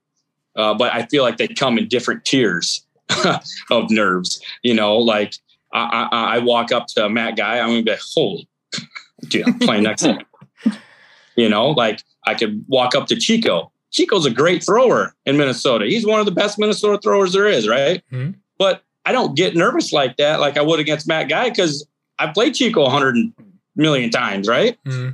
Uh, 0.57 0.73
but 0.73 0.93
I 0.95 1.05
feel 1.07 1.23
like 1.23 1.37
they 1.37 1.47
come 1.49 1.77
in 1.77 1.87
different 1.87 2.25
tiers 2.25 2.85
of 3.71 3.91
nerves. 3.91 4.41
You 4.63 4.73
know, 4.73 4.97
like 4.97 5.35
I, 5.75 6.09
I, 6.11 6.37
I 6.37 6.39
walk 6.39 6.73
up 6.73 6.87
to 6.97 7.09
Matt 7.11 7.37
Guy, 7.37 7.59
I'm 7.61 7.69
gonna 7.69 7.83
be 7.83 7.91
like, 7.91 8.01
holy, 8.15 8.49
dude, 9.29 9.47
I'm 9.47 9.59
playing 9.59 9.83
next. 9.85 10.03
to 10.03 10.15
him. 10.15 10.23
You 11.37 11.49
know, 11.49 11.71
like 11.71 12.01
I 12.29 12.35
could 12.35 12.65
walk 12.69 12.95
up 12.95 13.09
to 13.09 13.17
Chico. 13.17 13.73
Chico's 13.91 14.25
a 14.25 14.31
great 14.31 14.63
thrower 14.63 15.17
in 15.27 15.37
Minnesota. 15.37 15.85
He's 15.85 16.07
one 16.07 16.21
of 16.21 16.27
the 16.27 16.31
best 16.33 16.61
Minnesota 16.61 16.97
throwers 17.03 17.33
there 17.33 17.49
is, 17.49 17.67
right? 17.67 18.05
Mhm. 18.13 18.37
But 18.57 18.85
I 19.05 19.11
don't 19.11 19.35
get 19.37 19.57
nervous 19.57 19.93
like 19.93 20.17
that, 20.19 20.39
like 20.39 20.57
I 20.57 20.63
would 20.63 20.79
against 20.79 21.09
Matt 21.09 21.29
Guy, 21.29 21.49
because 21.51 21.85
I 22.21 22.29
played 22.29 22.55
Chico 22.55 22.89
hundred 22.89 23.17
million 23.75 24.11
times, 24.11 24.47
right? 24.47 24.79
Mhm. 24.87 25.13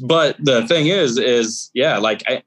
But 0.00 0.36
the 0.38 0.66
thing 0.66 0.86
is 0.86 1.18
is 1.18 1.70
yeah 1.74 1.98
like 1.98 2.22
I, 2.26 2.42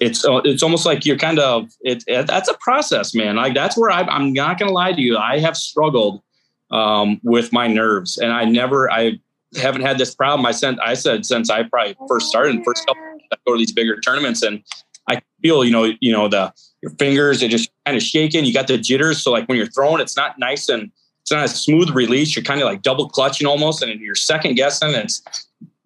it's 0.00 0.24
it's 0.26 0.62
almost 0.62 0.86
like 0.86 1.04
you're 1.04 1.18
kind 1.18 1.38
of 1.38 1.70
it, 1.80 2.04
it 2.06 2.26
that's 2.26 2.48
a 2.48 2.54
process 2.54 3.14
man. 3.14 3.36
Like 3.36 3.54
that's 3.54 3.76
where 3.76 3.90
I, 3.90 4.02
i'm 4.02 4.32
not 4.32 4.58
gonna 4.58 4.72
lie 4.72 4.92
to 4.92 5.00
you. 5.00 5.16
I 5.16 5.38
have 5.38 5.56
struggled 5.56 6.22
um, 6.70 7.20
with 7.22 7.52
my 7.52 7.66
nerves 7.66 8.18
and 8.18 8.32
i 8.32 8.44
never 8.44 8.90
i 8.90 9.18
haven't 9.56 9.82
had 9.82 9.98
this 9.98 10.14
problem. 10.14 10.46
I 10.46 10.52
sent 10.52 10.78
i 10.80 10.94
said 10.94 11.26
since 11.26 11.50
i 11.50 11.62
probably 11.62 11.96
first 12.08 12.28
started 12.28 12.62
first 12.64 12.86
couple 12.86 13.02
I 13.30 13.36
go 13.46 13.52
to 13.52 13.58
these 13.58 13.72
bigger 13.72 14.00
tournaments 14.00 14.42
and 14.42 14.62
i 15.08 15.20
feel 15.42 15.64
you 15.64 15.70
know 15.70 15.92
you 16.00 16.12
know 16.12 16.28
the 16.28 16.52
your 16.82 16.92
fingers 16.92 17.42
are 17.42 17.48
just 17.48 17.70
kind 17.84 17.96
of 17.96 18.02
shaking. 18.02 18.44
You 18.44 18.52
got 18.52 18.68
the 18.68 18.78
jitters. 18.78 19.22
So 19.22 19.32
like 19.32 19.48
when 19.48 19.56
you're 19.56 19.66
throwing 19.66 20.00
it's 20.00 20.16
not 20.16 20.38
nice 20.38 20.68
and 20.68 20.90
it's 21.22 21.32
not 21.32 21.44
a 21.44 21.48
smooth 21.48 21.90
release. 21.90 22.36
You're 22.36 22.44
kind 22.44 22.60
of 22.60 22.66
like 22.66 22.82
double 22.82 23.08
clutching 23.08 23.46
almost 23.46 23.82
and 23.82 24.00
you're 24.00 24.14
second 24.14 24.54
guessing 24.54 24.94
it's 24.94 25.22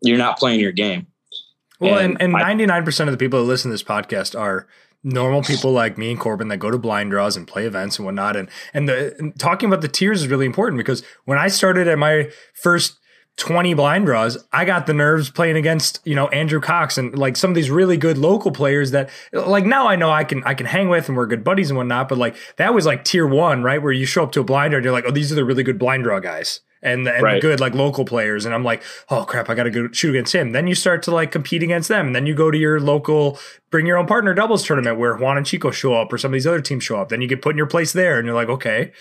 you're 0.02 0.18
not 0.18 0.38
playing 0.38 0.60
your 0.60 0.72
game. 0.72 1.06
Well, 1.80 1.98
and, 1.98 2.16
And 2.20 2.34
and 2.34 2.36
I- 2.36 2.54
99% 2.54 3.00
of 3.08 3.12
the 3.12 3.16
people 3.16 3.40
that 3.40 3.46
listen 3.46 3.70
to 3.70 3.74
this 3.74 3.82
podcast 3.82 4.38
are 4.38 4.66
normal 5.04 5.42
people 5.42 5.72
like 5.72 5.98
me 5.98 6.12
and 6.12 6.20
Corbin 6.20 6.48
that 6.48 6.58
go 6.58 6.70
to 6.70 6.78
blind 6.78 7.10
draws 7.10 7.36
and 7.36 7.46
play 7.46 7.66
events 7.66 7.98
and 7.98 8.06
whatnot. 8.06 8.36
And, 8.36 8.48
and 8.72 8.88
the 8.88 9.16
and 9.18 9.36
talking 9.38 9.68
about 9.68 9.80
the 9.80 9.88
tiers 9.88 10.22
is 10.22 10.28
really 10.28 10.46
important 10.46 10.78
because 10.78 11.02
when 11.24 11.38
I 11.38 11.48
started 11.48 11.88
at 11.88 11.98
my 11.98 12.30
first 12.54 12.98
20 13.38 13.74
blind 13.74 14.06
draws, 14.06 14.38
I 14.52 14.64
got 14.64 14.86
the 14.86 14.92
nerves 14.94 15.30
playing 15.30 15.56
against, 15.56 16.00
you 16.04 16.14
know, 16.14 16.28
Andrew 16.28 16.60
Cox 16.60 16.98
and 16.98 17.18
like 17.18 17.36
some 17.36 17.50
of 17.50 17.54
these 17.56 17.70
really 17.70 17.96
good 17.96 18.16
local 18.18 18.52
players 18.52 18.92
that 18.92 19.10
like 19.32 19.64
now 19.64 19.88
I 19.88 19.96
know 19.96 20.10
I 20.10 20.22
can 20.22 20.44
I 20.44 20.54
can 20.54 20.66
hang 20.66 20.88
with 20.88 21.08
and 21.08 21.16
we're 21.16 21.26
good 21.26 21.42
buddies 21.42 21.70
and 21.70 21.76
whatnot, 21.78 22.08
but 22.08 22.18
like 22.18 22.36
that 22.58 22.72
was 22.72 22.86
like 22.86 23.04
tier 23.04 23.26
one, 23.26 23.64
right? 23.64 23.82
Where 23.82 23.90
you 23.90 24.06
show 24.06 24.22
up 24.22 24.32
to 24.32 24.40
a 24.40 24.44
blind 24.44 24.70
draw 24.70 24.76
and 24.76 24.84
you're 24.84 24.92
like, 24.92 25.04
oh, 25.06 25.10
these 25.10 25.32
are 25.32 25.34
the 25.34 25.44
really 25.44 25.64
good 25.64 25.78
blind 25.80 26.04
draw 26.04 26.20
guys. 26.20 26.60
And, 26.84 27.06
and 27.06 27.22
Right. 27.22 27.40
good 27.40 27.60
like 27.60 27.74
local 27.74 28.04
players. 28.04 28.44
And 28.44 28.54
I'm 28.54 28.64
like 28.64 28.82
oh 29.08 29.24
crap 29.24 29.48
I 29.48 29.54
got 29.54 29.64
to 29.64 29.70
go 29.70 29.88
shoot 29.92 30.10
against 30.10 30.34
him. 30.34 30.52
Then 30.52 30.66
you 30.66 30.74
start 30.74 31.02
to 31.04 31.10
like 31.12 31.30
compete 31.30 31.62
against 31.62 31.88
them. 31.88 32.08
And 32.08 32.16
then 32.16 32.26
you 32.26 32.34
go 32.34 32.50
to 32.50 32.58
your 32.58 32.80
local 32.80 33.38
bring 33.70 33.86
your 33.86 33.98
own 33.98 34.06
partner 34.06 34.34
doubles 34.34 34.64
tournament 34.66 34.98
where 34.98 35.16
Juan 35.16 35.36
and 35.36 35.46
Chico 35.46 35.70
show 35.70 35.94
up 35.94 36.12
or 36.12 36.18
some 36.18 36.30
of 36.30 36.34
these 36.34 36.46
other 36.46 36.60
teams 36.60 36.84
show 36.84 37.00
up. 37.00 37.08
Then 37.08 37.20
you 37.20 37.28
get 37.28 37.40
put 37.42 37.50
in 37.50 37.56
your 37.56 37.66
place 37.66 37.92
there 37.92 38.18
and 38.18 38.26
you're 38.26 38.34
like 38.34 38.48
okay 38.48 38.92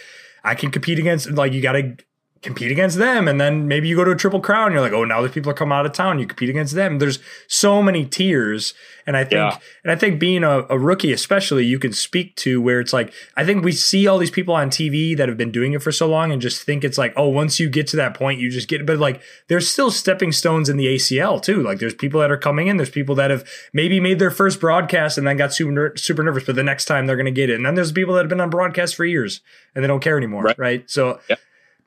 I 0.43 0.55
can 0.55 0.69
compete 0.71 0.99
against 0.99 1.29
like 1.31 1.53
you 1.53 1.61
got 1.61 1.73
to 1.73 1.95
compete 2.41 2.71
against 2.71 2.97
them 2.97 3.27
and 3.27 3.39
then 3.39 3.67
maybe 3.67 3.87
you 3.87 3.95
go 3.95 4.03
to 4.03 4.09
a 4.11 4.15
triple 4.15 4.39
crown 4.39 4.71
you're 4.71 4.81
like 4.81 4.93
oh 4.93 5.03
now 5.05 5.21
these 5.21 5.31
people 5.31 5.51
are 5.51 5.53
coming 5.55 5.73
out 5.77 5.85
of 5.85 5.91
town 5.93 6.17
you 6.17 6.25
compete 6.25 6.49
against 6.49 6.73
them 6.73 6.97
there's 6.97 7.19
so 7.47 7.83
many 7.83 8.03
tiers 8.03 8.73
and 9.05 9.15
i 9.15 9.21
think 9.23 9.33
Yeah. 9.33 9.57
and 9.83 9.91
i 9.91 9.95
think 9.95 10.19
being 10.19 10.43
a, 10.43 10.65
a 10.67 10.79
rookie 10.79 11.11
especially 11.13 11.65
you 11.65 11.77
can 11.77 11.93
speak 11.93 12.35
to 12.37 12.59
where 12.59 12.79
it's 12.79 12.93
like 12.93 13.13
i 13.37 13.45
think 13.45 13.63
we 13.63 13.71
see 13.71 14.07
all 14.07 14.17
these 14.17 14.31
people 14.31 14.55
on 14.55 14.71
tv 14.71 15.15
that 15.17 15.29
have 15.29 15.37
been 15.37 15.51
doing 15.51 15.73
it 15.73 15.83
for 15.83 15.91
so 15.91 16.07
long 16.09 16.31
and 16.31 16.41
just 16.41 16.63
think 16.63 16.83
it's 16.83 16.97
like 16.97 17.13
oh 17.15 17.27
once 17.27 17.59
you 17.59 17.69
get 17.69 17.85
to 17.87 17.95
that 17.97 18.15
point 18.15 18.39
you 18.39 18.49
just 18.49 18.67
get 18.67 18.87
but 18.87 18.97
like 18.97 19.21
there's 19.47 19.69
still 19.69 19.91
stepping 19.91 20.31
stones 20.31 20.67
in 20.67 20.77
the 20.77 20.87
acl 20.87 21.39
too 21.39 21.61
like 21.61 21.77
there's 21.77 21.93
people 21.93 22.19
that 22.21 22.31
are 22.31 22.37
coming 22.37 22.65
in 22.65 22.77
there's 22.77 22.89
people 22.89 23.13
that 23.13 23.29
have 23.29 23.47
maybe 23.71 23.99
made 23.99 24.17
their 24.17 24.31
first 24.31 24.59
broadcast 24.59 25.15
and 25.15 25.27
then 25.27 25.37
got 25.37 25.53
super 25.53 25.93
super 25.95 26.23
nervous 26.23 26.43
but 26.45 26.55
the 26.55 26.63
next 26.63 26.85
time 26.85 27.05
they're 27.05 27.15
going 27.15 27.25
to 27.25 27.31
get 27.31 27.51
it 27.51 27.55
and 27.55 27.65
then 27.67 27.75
there's 27.75 27.91
people 27.91 28.15
that 28.15 28.21
have 28.21 28.29
been 28.29 28.41
on 28.41 28.49
broadcast 28.49 28.95
for 28.95 29.05
years 29.05 29.41
and 29.75 29.83
they 29.83 29.87
don't 29.87 30.01
care 30.01 30.17
anymore 30.17 30.41
right, 30.41 30.57
Right. 30.57 30.89
so 30.89 31.19
Yeah. 31.29 31.35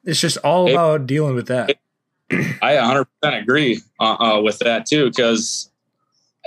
It's 0.05 0.21
just 0.21 0.37
all 0.39 0.69
It- 0.69 0.73
about 0.73 1.07
dealing 1.07 1.35
with 1.35 1.49
that. 1.49 1.77
I 2.63 2.77
100 2.77 3.05
percent 3.05 3.43
agree 3.43 3.81
uh, 4.01 4.17
uh, 4.19 4.41
with 4.41 4.59
that 4.61 4.87
too. 4.87 5.11
Because 5.11 5.71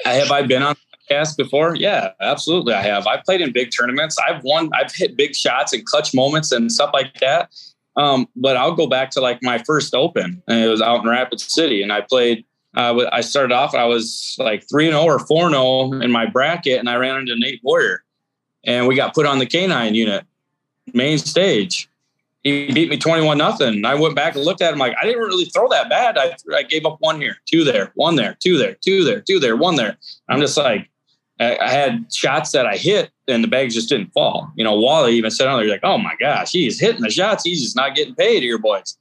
have 0.03 0.31
I 0.31 0.41
been 0.41 0.63
on 0.63 0.75
cast 1.07 1.37
before? 1.37 1.75
Yeah, 1.75 2.11
absolutely. 2.19 2.73
I 2.73 2.81
have. 2.81 3.07
I've 3.07 3.23
played 3.23 3.41
in 3.41 3.51
big 3.51 3.69
tournaments. 3.77 4.17
I've 4.27 4.43
won. 4.43 4.69
I've 4.73 4.93
hit 4.93 5.15
big 5.15 5.35
shots 5.35 5.73
and 5.73 5.85
clutch 5.85 6.13
moments 6.13 6.51
and 6.51 6.71
stuff 6.71 6.91
like 6.93 7.13
that. 7.19 7.51
Um, 7.95 8.27
but 8.35 8.57
I'll 8.57 8.75
go 8.75 8.87
back 8.87 9.11
to 9.11 9.21
like 9.21 9.41
my 9.41 9.57
first 9.59 9.95
Open, 9.95 10.41
and 10.47 10.63
it 10.63 10.67
was 10.67 10.81
out 10.81 11.03
in 11.03 11.09
Rapid 11.09 11.39
City, 11.39 11.81
and 11.81 11.91
I 11.93 12.01
played. 12.01 12.43
Uh, 12.75 13.09
I 13.11 13.21
started 13.21 13.53
off. 13.53 13.73
I 13.73 13.85
was 13.85 14.35
like 14.37 14.67
three 14.69 14.85
and 14.85 14.93
zero 14.93 15.03
oh 15.03 15.07
or 15.07 15.19
four 15.19 15.45
and 15.45 15.53
zero 15.53 15.63
oh 15.63 15.93
in 15.93 16.11
my 16.11 16.25
bracket, 16.25 16.79
and 16.79 16.89
I 16.89 16.95
ran 16.95 17.17
into 17.17 17.35
Nate 17.37 17.61
Boyer, 17.63 18.03
and 18.65 18.87
we 18.87 18.95
got 18.95 19.15
put 19.15 19.25
on 19.25 19.39
the 19.39 19.47
K9 19.47 19.95
unit 19.95 20.25
main 20.93 21.17
stage 21.17 21.89
he 22.43 22.71
beat 22.71 22.89
me 22.89 22.97
21 22.97 23.37
nothing. 23.37 23.83
I 23.85 23.95
went 23.95 24.15
back 24.15 24.35
and 24.35 24.43
looked 24.45 24.61
at 24.61 24.73
him 24.73 24.79
like, 24.79 24.95
I 25.01 25.05
didn't 25.05 25.21
really 25.21 25.45
throw 25.45 25.67
that 25.69 25.89
bad. 25.89 26.17
I, 26.17 26.35
I 26.55 26.63
gave 26.63 26.85
up 26.85 26.97
one 26.99 27.19
here, 27.19 27.37
two 27.45 27.63
there, 27.63 27.91
one 27.95 28.15
there, 28.15 28.37
two 28.41 28.57
there, 28.57 28.75
two 28.75 29.03
there, 29.03 29.21
two 29.21 29.39
there, 29.39 29.55
one 29.55 29.75
there. 29.75 29.97
I'm 30.29 30.39
just 30.39 30.57
like, 30.57 30.89
I, 31.39 31.57
I 31.57 31.69
had 31.69 32.11
shots 32.13 32.51
that 32.51 32.65
I 32.65 32.77
hit 32.77 33.11
and 33.27 33.43
the 33.43 33.47
bags 33.47 33.75
just 33.75 33.89
didn't 33.89 34.11
fall. 34.13 34.51
You 34.55 34.63
know, 34.63 34.79
Wally 34.79 35.15
even 35.15 35.31
said 35.31 35.47
on 35.47 35.59
there, 35.59 35.69
like, 35.69 35.81
oh 35.83 35.97
my 35.97 36.15
gosh, 36.19 36.51
he's 36.51 36.79
hitting 36.79 37.01
the 37.01 37.09
shots. 37.09 37.43
He's 37.43 37.61
just 37.61 37.75
not 37.75 37.95
getting 37.95 38.15
paid 38.15 38.43
here, 38.43 38.57
boys. 38.57 38.97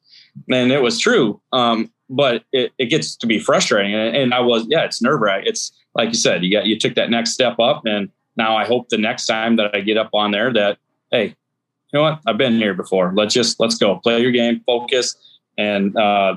And 0.51 0.73
it 0.73 0.83
was 0.83 0.99
true. 0.99 1.41
Um, 1.53 1.91
but 2.09 2.45
it, 2.53 2.73
it 2.79 2.87
gets 2.87 3.17
to 3.17 3.27
be 3.27 3.39
frustrating. 3.39 3.95
And, 3.95 4.17
and 4.17 4.35
I 4.35 4.41
was, 4.41 4.67
yeah, 4.69 4.85
it's 4.85 5.03
nerve 5.03 5.21
wracking. 5.21 5.49
It's 5.49 5.73
like 5.95 6.09
you 6.09 6.15
said, 6.15 6.45
you 6.45 6.53
got, 6.53 6.67
you 6.67 6.79
took 6.79 6.95
that 6.95 7.11
next 7.11 7.33
step 7.33 7.59
up. 7.59 7.83
And 7.87 8.11
now 8.37 8.57
I 8.57 8.65
hope 8.65 8.89
the 8.89 8.99
next 8.99 9.27
time 9.27 9.57
that 9.57 9.75
I 9.75 9.81
get 9.81 9.97
up 9.97 10.11
on 10.13 10.31
there 10.31 10.53
that, 10.53 10.79
hey, 11.11 11.35
know 11.97 12.03
what? 12.03 12.21
I've 12.27 12.39
been 12.39 12.57
here 12.57 12.75
before. 12.75 13.13
Let's 13.15 13.35
just 13.35 13.59
let's 13.61 13.77
go 13.77 13.97
play 13.97 14.21
your 14.21 14.33
game, 14.33 14.63
focus, 14.67 15.17
and 15.59 15.97
uh, 15.97 16.37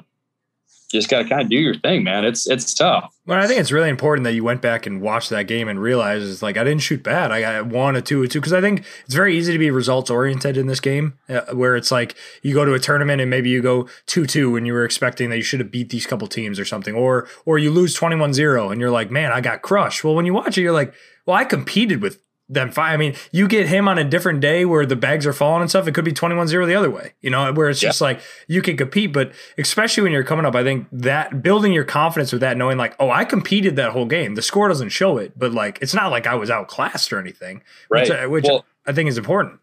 just 0.91 1.07
got 1.07 1.23
to 1.23 1.29
kind 1.29 1.41
of 1.41 1.49
do 1.49 1.57
your 1.57 1.75
thing, 1.75 2.03
man. 2.03 2.25
It's 2.25 2.49
it's 2.49 2.73
tough. 2.73 3.13
Well, 3.27 3.39
I 3.39 3.45
think 3.45 3.59
it's 3.59 3.71
really 3.71 3.89
important 3.89 4.23
that 4.23 4.33
you 4.33 4.43
went 4.43 4.61
back 4.61 4.87
and 4.87 5.01
watched 5.01 5.29
that 5.29 5.43
game 5.43 5.67
and 5.67 5.79
realized 5.79 6.27
it's 6.27 6.41
like 6.41 6.57
I 6.57 6.63
didn't 6.63 6.81
shoot 6.81 7.03
bad. 7.03 7.31
I 7.31 7.41
got 7.41 7.67
one, 7.67 7.95
a 7.95 8.01
two, 8.01 8.23
a 8.23 8.27
two. 8.27 8.39
Because 8.39 8.53
I 8.53 8.61
think 8.61 8.85
it's 9.05 9.13
very 9.13 9.37
easy 9.37 9.53
to 9.53 9.59
be 9.59 9.69
results 9.69 10.09
oriented 10.09 10.57
in 10.57 10.65
this 10.65 10.79
game, 10.79 11.19
uh, 11.29 11.41
where 11.53 11.75
it's 11.75 11.91
like 11.91 12.15
you 12.41 12.55
go 12.55 12.65
to 12.65 12.73
a 12.73 12.79
tournament 12.79 13.21
and 13.21 13.29
maybe 13.29 13.49
you 13.49 13.61
go 13.61 13.87
two 14.07 14.25
two 14.25 14.51
when 14.51 14.65
you 14.65 14.73
were 14.73 14.83
expecting 14.83 15.29
that 15.29 15.37
you 15.37 15.43
should 15.43 15.59
have 15.59 15.71
beat 15.71 15.89
these 15.89 16.07
couple 16.07 16.27
teams 16.27 16.59
or 16.59 16.65
something, 16.65 16.95
or 16.95 17.27
or 17.45 17.59
you 17.59 17.69
lose 17.69 17.97
21-0 17.97 18.71
and 18.71 18.81
you're 18.81 18.89
like, 18.89 19.11
man, 19.11 19.31
I 19.31 19.41
got 19.41 19.61
crushed. 19.61 20.03
Well, 20.03 20.15
when 20.15 20.25
you 20.25 20.33
watch 20.33 20.57
it, 20.57 20.61
you're 20.61 20.73
like, 20.73 20.93
well, 21.27 21.37
I 21.37 21.45
competed 21.45 22.01
with 22.01 22.19
them 22.49 22.71
fine. 22.71 22.93
I 22.93 22.97
mean, 22.97 23.15
you 23.31 23.47
get 23.47 23.67
him 23.67 23.87
on 23.87 23.97
a 23.97 24.03
different 24.03 24.41
day 24.41 24.65
where 24.65 24.85
the 24.85 24.95
bags 24.95 25.25
are 25.27 25.33
falling 25.33 25.61
and 25.61 25.69
stuff, 25.69 25.87
it 25.87 25.93
could 25.93 26.03
be 26.03 26.11
21 26.11 26.47
0 26.47 26.65
the 26.65 26.75
other 26.75 26.89
way, 26.89 27.13
you 27.21 27.29
know, 27.29 27.53
where 27.53 27.69
it's 27.69 27.81
yeah. 27.81 27.89
just 27.89 28.01
like 28.01 28.19
you 28.47 28.61
can 28.61 28.75
compete. 28.75 29.13
But 29.13 29.31
especially 29.57 30.03
when 30.03 30.11
you're 30.11 30.23
coming 30.23 30.45
up, 30.45 30.55
I 30.55 30.63
think 30.63 30.87
that 30.91 31.43
building 31.43 31.71
your 31.71 31.83
confidence 31.83 32.31
with 32.31 32.41
that, 32.41 32.57
knowing 32.57 32.77
like, 32.77 32.95
oh, 32.99 33.11
I 33.11 33.23
competed 33.23 33.75
that 33.75 33.91
whole 33.91 34.07
game. 34.07 34.35
The 34.35 34.41
score 34.41 34.67
doesn't 34.67 34.89
show 34.89 35.17
it, 35.17 35.37
but 35.37 35.53
like, 35.53 35.77
it's 35.81 35.93
not 35.93 36.09
like 36.09 36.25
I 36.25 36.35
was 36.35 36.49
outclassed 36.49 37.13
or 37.13 37.19
anything, 37.19 37.61
right? 37.89 38.09
Which, 38.29 38.43
which 38.43 38.45
well, 38.45 38.65
I 38.87 38.93
think 38.93 39.09
is 39.09 39.17
important. 39.17 39.59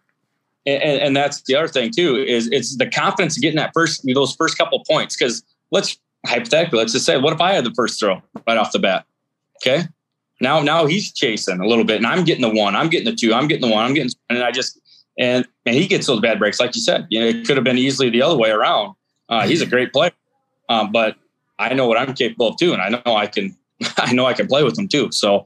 And, 0.65 0.83
and 0.83 1.17
that's 1.17 1.43
the 1.43 1.55
other 1.55 1.69
thing 1.69 1.91
too 1.91 2.17
is 2.17 2.49
it's 2.51 2.77
the 2.77 2.89
confidence 2.89 3.37
of 3.37 3.43
getting 3.43 3.57
that 3.57 3.71
first 3.73 4.03
those 4.05 4.35
first 4.35 4.59
couple 4.59 4.83
points 4.85 5.17
because 5.17 5.45
let's 5.71 5.97
hypothetically 6.27 6.79
let's 6.79 6.93
just 6.93 7.07
say 7.07 7.19
what 7.19 7.33
if 7.33 7.41
I 7.41 7.53
had 7.53 7.65
the 7.65 7.73
first 7.75 8.01
throw 8.01 8.21
right 8.49 8.57
off 8.57 8.73
the 8.73 8.81
bat, 8.81 9.07
okay? 9.63 9.85
Now, 10.41 10.61
now 10.61 10.87
he's 10.87 11.13
chasing 11.13 11.61
a 11.61 11.67
little 11.67 11.85
bit, 11.85 11.97
and 11.97 12.07
I'm 12.07 12.25
getting 12.25 12.43
the 12.43 12.51
one, 12.51 12.77
I'm 12.77 12.89
getting 12.89 13.07
the 13.07 13.17
two, 13.17 13.33
I'm 13.33 13.49
getting 13.49 13.69
the 13.69 13.75
one, 13.75 13.85
I'm 13.85 13.95
getting, 13.95 14.13
and 14.29 14.43
I 14.43 14.51
just, 14.51 14.81
and 15.19 15.47
and 15.65 15.75
he 15.75 15.87
gets 15.87 16.07
those 16.07 16.21
bad 16.21 16.39
breaks, 16.39 16.61
like 16.61 16.75
you 16.75 16.83
said. 16.83 17.07
You 17.09 17.21
know, 17.21 17.27
it 17.27 17.47
could 17.47 17.57
have 17.57 17.65
been 17.65 17.79
easily 17.79 18.11
the 18.11 18.23
other 18.23 18.37
way 18.37 18.51
around. 18.51 18.95
Uh, 19.29 19.47
he's 19.47 19.63
a 19.63 19.67
great 19.67 19.93
player, 19.93 20.13
um, 20.69 20.93
but 20.93 21.17
I 21.59 21.73
know 21.73 21.87
what 21.87 21.99
I'm 21.99 22.15
capable 22.15 22.49
of 22.49 22.59
too, 22.59 22.75
and 22.75 22.83
I 22.83 22.91
know 22.91 23.17
I 23.17 23.27
can, 23.27 23.57
I 23.97 24.13
know 24.13 24.27
I 24.27 24.35
can 24.35 24.47
play 24.47 24.63
with 24.63 24.79
him 24.79 24.89
too. 24.89 25.11
So, 25.11 25.45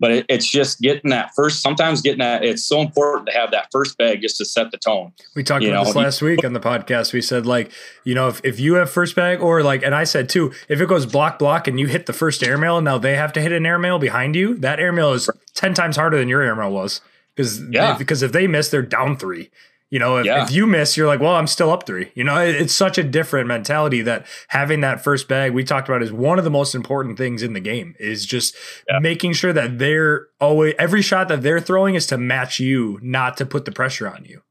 but 0.00 0.10
it, 0.10 0.26
it's 0.28 0.48
just 0.48 0.80
getting 0.80 1.10
that 1.10 1.30
first. 1.34 1.62
Sometimes 1.62 2.02
getting 2.02 2.20
that. 2.20 2.44
It's 2.44 2.64
so 2.64 2.80
important 2.80 3.28
to 3.28 3.32
have 3.32 3.50
that 3.50 3.68
first 3.72 3.98
bag 3.98 4.22
just 4.22 4.36
to 4.38 4.44
set 4.44 4.70
the 4.70 4.78
tone. 4.78 5.12
We 5.34 5.42
talked 5.42 5.62
you 5.62 5.70
about 5.70 5.80
know? 5.80 5.84
this 5.86 5.96
last 5.96 6.22
week 6.22 6.44
on 6.44 6.52
the 6.52 6.60
podcast. 6.60 7.12
We 7.12 7.22
said 7.22 7.46
like, 7.46 7.70
you 8.04 8.14
know, 8.14 8.28
if, 8.28 8.40
if 8.44 8.60
you 8.60 8.74
have 8.74 8.90
first 8.90 9.16
bag 9.16 9.40
or 9.40 9.62
like, 9.62 9.82
and 9.82 9.94
I 9.94 10.04
said 10.04 10.28
too, 10.28 10.52
if 10.68 10.80
it 10.80 10.88
goes 10.88 11.06
block 11.06 11.38
block 11.38 11.66
and 11.66 11.78
you 11.78 11.86
hit 11.86 12.06
the 12.06 12.12
first 12.12 12.42
airmail, 12.42 12.78
and 12.78 12.84
now 12.84 12.98
they 12.98 13.16
have 13.16 13.32
to 13.34 13.40
hit 13.40 13.52
an 13.52 13.66
airmail 13.66 13.98
behind 13.98 14.36
you. 14.36 14.54
That 14.56 14.80
airmail 14.80 15.12
is 15.12 15.30
ten 15.54 15.74
times 15.74 15.96
harder 15.96 16.18
than 16.18 16.28
your 16.28 16.42
airmail 16.42 16.70
was 16.70 17.00
because 17.34 17.62
yeah. 17.70 17.96
because 17.96 18.22
if 18.22 18.32
they 18.32 18.46
miss, 18.46 18.68
they're 18.68 18.82
down 18.82 19.16
three. 19.16 19.50
You 19.90 19.98
know, 19.98 20.18
if, 20.18 20.26
yeah. 20.26 20.42
if, 20.42 20.50
you 20.50 20.66
miss, 20.66 20.98
you're 20.98 21.06
like, 21.06 21.20
well, 21.20 21.34
I'm 21.34 21.46
still 21.46 21.70
up 21.70 21.86
three. 21.86 22.12
You 22.14 22.22
know, 22.22 22.38
it, 22.38 22.54
it's 22.56 22.74
such 22.74 22.98
a 22.98 23.02
different 23.02 23.48
mentality 23.48 24.02
that 24.02 24.26
having 24.48 24.82
that 24.82 25.02
first 25.02 25.28
bag 25.28 25.54
we 25.54 25.64
talked 25.64 25.88
about 25.88 26.02
is 26.02 26.12
one 26.12 26.38
of 26.38 26.44
the 26.44 26.50
most 26.50 26.74
important 26.74 27.16
things 27.16 27.42
in 27.42 27.54
the 27.54 27.60
game 27.60 27.94
is 27.98 28.26
just 28.26 28.54
yeah. 28.86 28.98
making 28.98 29.32
sure 29.32 29.52
that 29.54 29.78
they're 29.78 30.26
always 30.40 30.74
every 30.78 31.00
shot 31.00 31.28
that 31.28 31.42
they're 31.42 31.60
throwing 31.60 31.94
is 31.94 32.06
to 32.08 32.18
match 32.18 32.60
you, 32.60 32.98
not 33.02 33.38
to 33.38 33.46
put 33.46 33.64
the 33.64 33.72
pressure 33.72 34.06
on 34.06 34.26
you. 34.26 34.42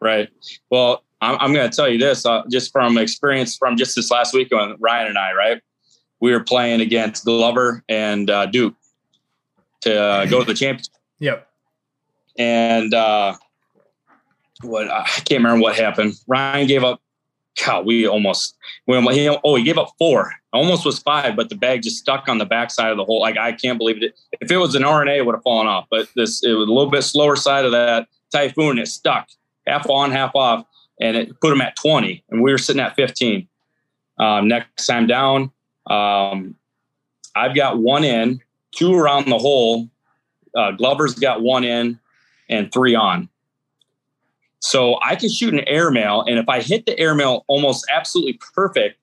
Right. 0.00 0.28
Well, 0.70 1.02
I'm, 1.20 1.36
I'm 1.40 1.52
going 1.52 1.68
to 1.68 1.74
tell 1.74 1.88
you 1.88 1.98
this 1.98 2.24
uh, 2.24 2.42
just 2.48 2.70
from 2.70 2.98
experience 2.98 3.56
from 3.56 3.76
just 3.76 3.96
this 3.96 4.12
last 4.12 4.32
week 4.32 4.52
on 4.52 4.76
Ryan 4.78 5.08
and 5.08 5.18
I, 5.18 5.32
right? 5.32 5.60
We 6.20 6.30
were 6.30 6.44
playing 6.44 6.80
against 6.80 7.24
Glover 7.24 7.82
and 7.88 8.30
uh, 8.30 8.46
Duke 8.46 8.76
to 9.80 10.00
uh, 10.00 10.26
go 10.26 10.40
to 10.40 10.44
the 10.44 10.54
championship. 10.54 10.94
Yep. 11.20 11.48
And, 12.38 12.94
uh, 12.94 13.34
what 14.62 14.90
I 14.90 15.04
can't 15.04 15.42
remember 15.42 15.62
what 15.62 15.76
happened. 15.76 16.14
Ryan 16.26 16.66
gave 16.66 16.84
up. 16.84 17.00
God, 17.64 17.86
we 17.86 18.06
almost 18.06 18.56
when 18.84 19.02
he 19.12 19.28
oh 19.28 19.54
he 19.56 19.64
gave 19.64 19.78
up 19.78 19.92
four. 19.98 20.32
Almost 20.52 20.84
was 20.84 21.00
five, 21.00 21.36
but 21.36 21.48
the 21.48 21.56
bag 21.56 21.82
just 21.82 21.96
stuck 21.96 22.28
on 22.28 22.38
the 22.38 22.46
backside 22.46 22.90
of 22.90 22.96
the 22.96 23.04
hole. 23.04 23.20
Like 23.20 23.36
I 23.36 23.52
can't 23.52 23.78
believe 23.78 24.02
it. 24.02 24.14
If 24.40 24.50
it 24.50 24.58
was 24.58 24.74
an 24.74 24.82
RNA, 24.82 25.18
it 25.18 25.26
would 25.26 25.34
have 25.34 25.42
fallen 25.42 25.66
off. 25.66 25.86
But 25.90 26.08
this 26.14 26.42
it 26.44 26.52
was 26.52 26.68
a 26.68 26.72
little 26.72 26.90
bit 26.90 27.02
slower 27.02 27.36
side 27.36 27.64
of 27.64 27.72
that 27.72 28.08
typhoon. 28.30 28.78
It 28.78 28.86
stuck 28.86 29.28
half 29.66 29.88
on, 29.90 30.12
half 30.12 30.34
off, 30.34 30.64
and 31.00 31.16
it 31.16 31.40
put 31.40 31.52
him 31.52 31.60
at 31.60 31.76
twenty. 31.76 32.22
And 32.30 32.42
we 32.42 32.52
were 32.52 32.58
sitting 32.58 32.80
at 32.80 32.94
fifteen. 32.94 33.48
Um, 34.18 34.48
next 34.48 34.86
time 34.86 35.06
down, 35.06 35.50
um, 35.86 36.54
I've 37.34 37.54
got 37.54 37.78
one 37.78 38.04
in, 38.04 38.40
two 38.72 38.94
around 38.94 39.28
the 39.28 39.38
hole. 39.38 39.88
Uh, 40.56 40.72
Glover's 40.72 41.14
got 41.14 41.42
one 41.42 41.64
in, 41.64 41.98
and 42.48 42.72
three 42.72 42.94
on. 42.94 43.28
So 44.60 44.98
I 45.02 45.14
can 45.14 45.28
shoot 45.28 45.54
an 45.54 45.60
airmail, 45.68 46.24
and 46.26 46.38
if 46.38 46.48
I 46.48 46.60
hit 46.60 46.86
the 46.86 46.98
airmail 46.98 47.44
almost 47.46 47.86
absolutely 47.94 48.40
perfect, 48.54 48.98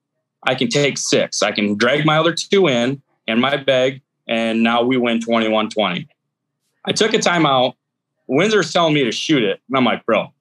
I 0.48 0.56
can 0.56 0.68
take 0.68 0.98
six. 0.98 1.42
I 1.42 1.52
can 1.52 1.76
drag 1.76 2.06
my 2.06 2.18
other 2.18 2.34
two 2.34 2.68
in 2.68 3.02
and 3.28 3.42
my 3.42 3.58
bag, 3.58 4.02
and 4.28 4.64
now 4.64 4.84
we 4.84 4.98
win 4.98 5.22
21 5.22 5.70
20. 5.70 6.08
I 6.86 6.92
took 6.92 7.14
a 7.14 7.18
timeout. 7.18 7.76
Windsor's 8.28 8.74
telling 8.74 8.94
me 8.94 9.04
to 9.04 9.12
shoot 9.12 9.44
it. 9.44 9.62
And 9.68 9.78
I'm 9.78 9.86
like, 9.86 10.06
bro, 10.06 10.34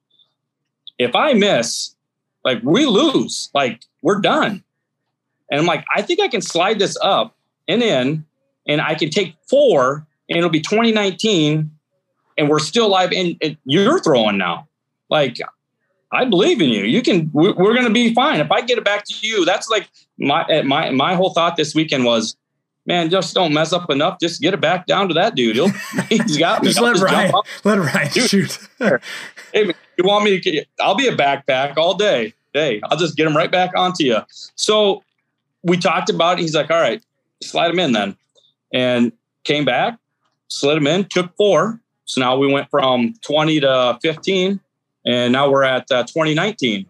if 0.97 1.15
I 1.15 1.33
miss, 1.33 1.95
like 2.43 2.61
we 2.63 2.85
lose, 2.85 3.49
like 3.53 3.83
we're 4.01 4.19
done. 4.19 4.63
And 5.49 5.59
I'm 5.59 5.65
like, 5.65 5.85
I 5.95 6.01
think 6.01 6.19
I 6.19 6.27
can 6.27 6.41
slide 6.41 6.79
this 6.79 6.97
up 7.01 7.35
and 7.67 7.81
in, 7.81 8.25
and 8.67 8.81
I 8.81 8.95
can 8.95 9.09
take 9.09 9.35
four, 9.47 10.05
and 10.29 10.37
it'll 10.37 10.49
be 10.49 10.61
2019, 10.61 11.71
and 12.37 12.49
we're 12.49 12.59
still 12.59 12.89
live. 12.89 13.11
And, 13.11 13.37
and 13.41 13.57
you're 13.65 13.99
throwing 13.99 14.37
now 14.37 14.67
like 15.09 15.37
I 16.11 16.25
believe 16.25 16.61
in 16.61 16.69
you. 16.69 16.83
You 16.83 17.01
can. 17.01 17.29
We're, 17.33 17.53
going 17.53 17.83
to 17.83 17.89
be 17.89 18.13
fine. 18.13 18.39
If 18.39 18.51
I 18.51 18.61
get 18.61 18.77
it 18.77 18.85
back 18.85 19.03
to 19.05 19.27
you, 19.27 19.43
that's 19.45 19.69
like 19.69 19.89
my 20.17 20.45
eh, 20.49 20.61
my 20.61 20.91
my 20.91 21.15
whole 21.15 21.31
thought 21.31 21.57
this 21.57 21.75
weekend 21.75 22.05
was, 22.05 22.37
man, 22.85 23.09
just 23.09 23.33
don't 23.33 23.53
mess 23.53 23.73
up 23.73 23.89
enough. 23.89 24.19
Just 24.19 24.41
get 24.41 24.53
it 24.53 24.61
back 24.61 24.85
down 24.85 25.07
to 25.09 25.13
that 25.15 25.35
dude. 25.35 25.55
He'll, 25.55 25.69
he's 26.09 26.37
got 26.37 26.61
me. 26.61 26.69
just 26.69 26.79
let 26.79 26.93
just 26.93 27.03
Ryan 27.03 27.33
let 27.63 27.79
Ryan 27.79 28.11
dude, 28.13 28.29
shoot. 28.29 28.59
hey, 28.79 29.73
you 29.97 30.03
want 30.03 30.25
me 30.25 30.39
to? 30.39 30.65
I'll 30.79 30.95
be 30.95 31.07
a 31.07 31.15
backpack 31.15 31.77
all 31.77 31.95
day. 31.95 32.33
Hey, 32.53 32.79
I'll 32.85 32.97
just 32.97 33.17
get 33.17 33.27
him 33.27 33.35
right 33.35 33.51
back 33.51 33.71
onto 33.75 34.05
you. 34.05 34.19
So 34.55 35.03
we 35.63 35.77
talked 35.77 36.09
about 36.09 36.39
it. 36.39 36.43
He's 36.43 36.55
like, 36.55 36.71
all 36.71 36.79
right, 36.79 37.03
slide 37.43 37.71
him 37.71 37.79
in 37.79 37.91
then, 37.91 38.15
and 38.73 39.11
came 39.43 39.65
back, 39.65 39.97
slid 40.47 40.77
him 40.77 40.87
in, 40.87 41.05
took 41.05 41.35
four. 41.35 41.81
So 42.05 42.21
now 42.21 42.37
we 42.37 42.51
went 42.51 42.69
from 42.69 43.15
twenty 43.21 43.59
to 43.59 43.97
fifteen 44.01 44.61
and 45.05 45.31
now 45.31 45.49
we're 45.49 45.63
at 45.63 45.89
uh, 45.91 46.03
2019. 46.03 46.89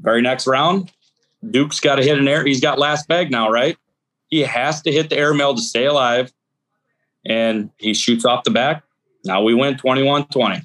Very 0.00 0.22
next 0.22 0.46
round, 0.46 0.92
Duke's 1.50 1.80
got 1.80 1.96
to 1.96 2.02
hit 2.02 2.18
an 2.18 2.28
air. 2.28 2.44
He's 2.44 2.60
got 2.60 2.78
last 2.78 3.08
bag 3.08 3.30
now, 3.30 3.50
right? 3.50 3.76
He 4.28 4.40
has 4.40 4.82
to 4.82 4.92
hit 4.92 5.10
the 5.10 5.16
air 5.16 5.28
airmail 5.28 5.54
to 5.54 5.62
stay 5.62 5.86
alive. 5.86 6.32
And 7.26 7.70
he 7.78 7.94
shoots 7.94 8.24
off 8.24 8.44
the 8.44 8.50
back. 8.50 8.82
Now 9.24 9.42
we 9.42 9.54
win 9.54 9.78
21 9.78 10.26
20. 10.26 10.60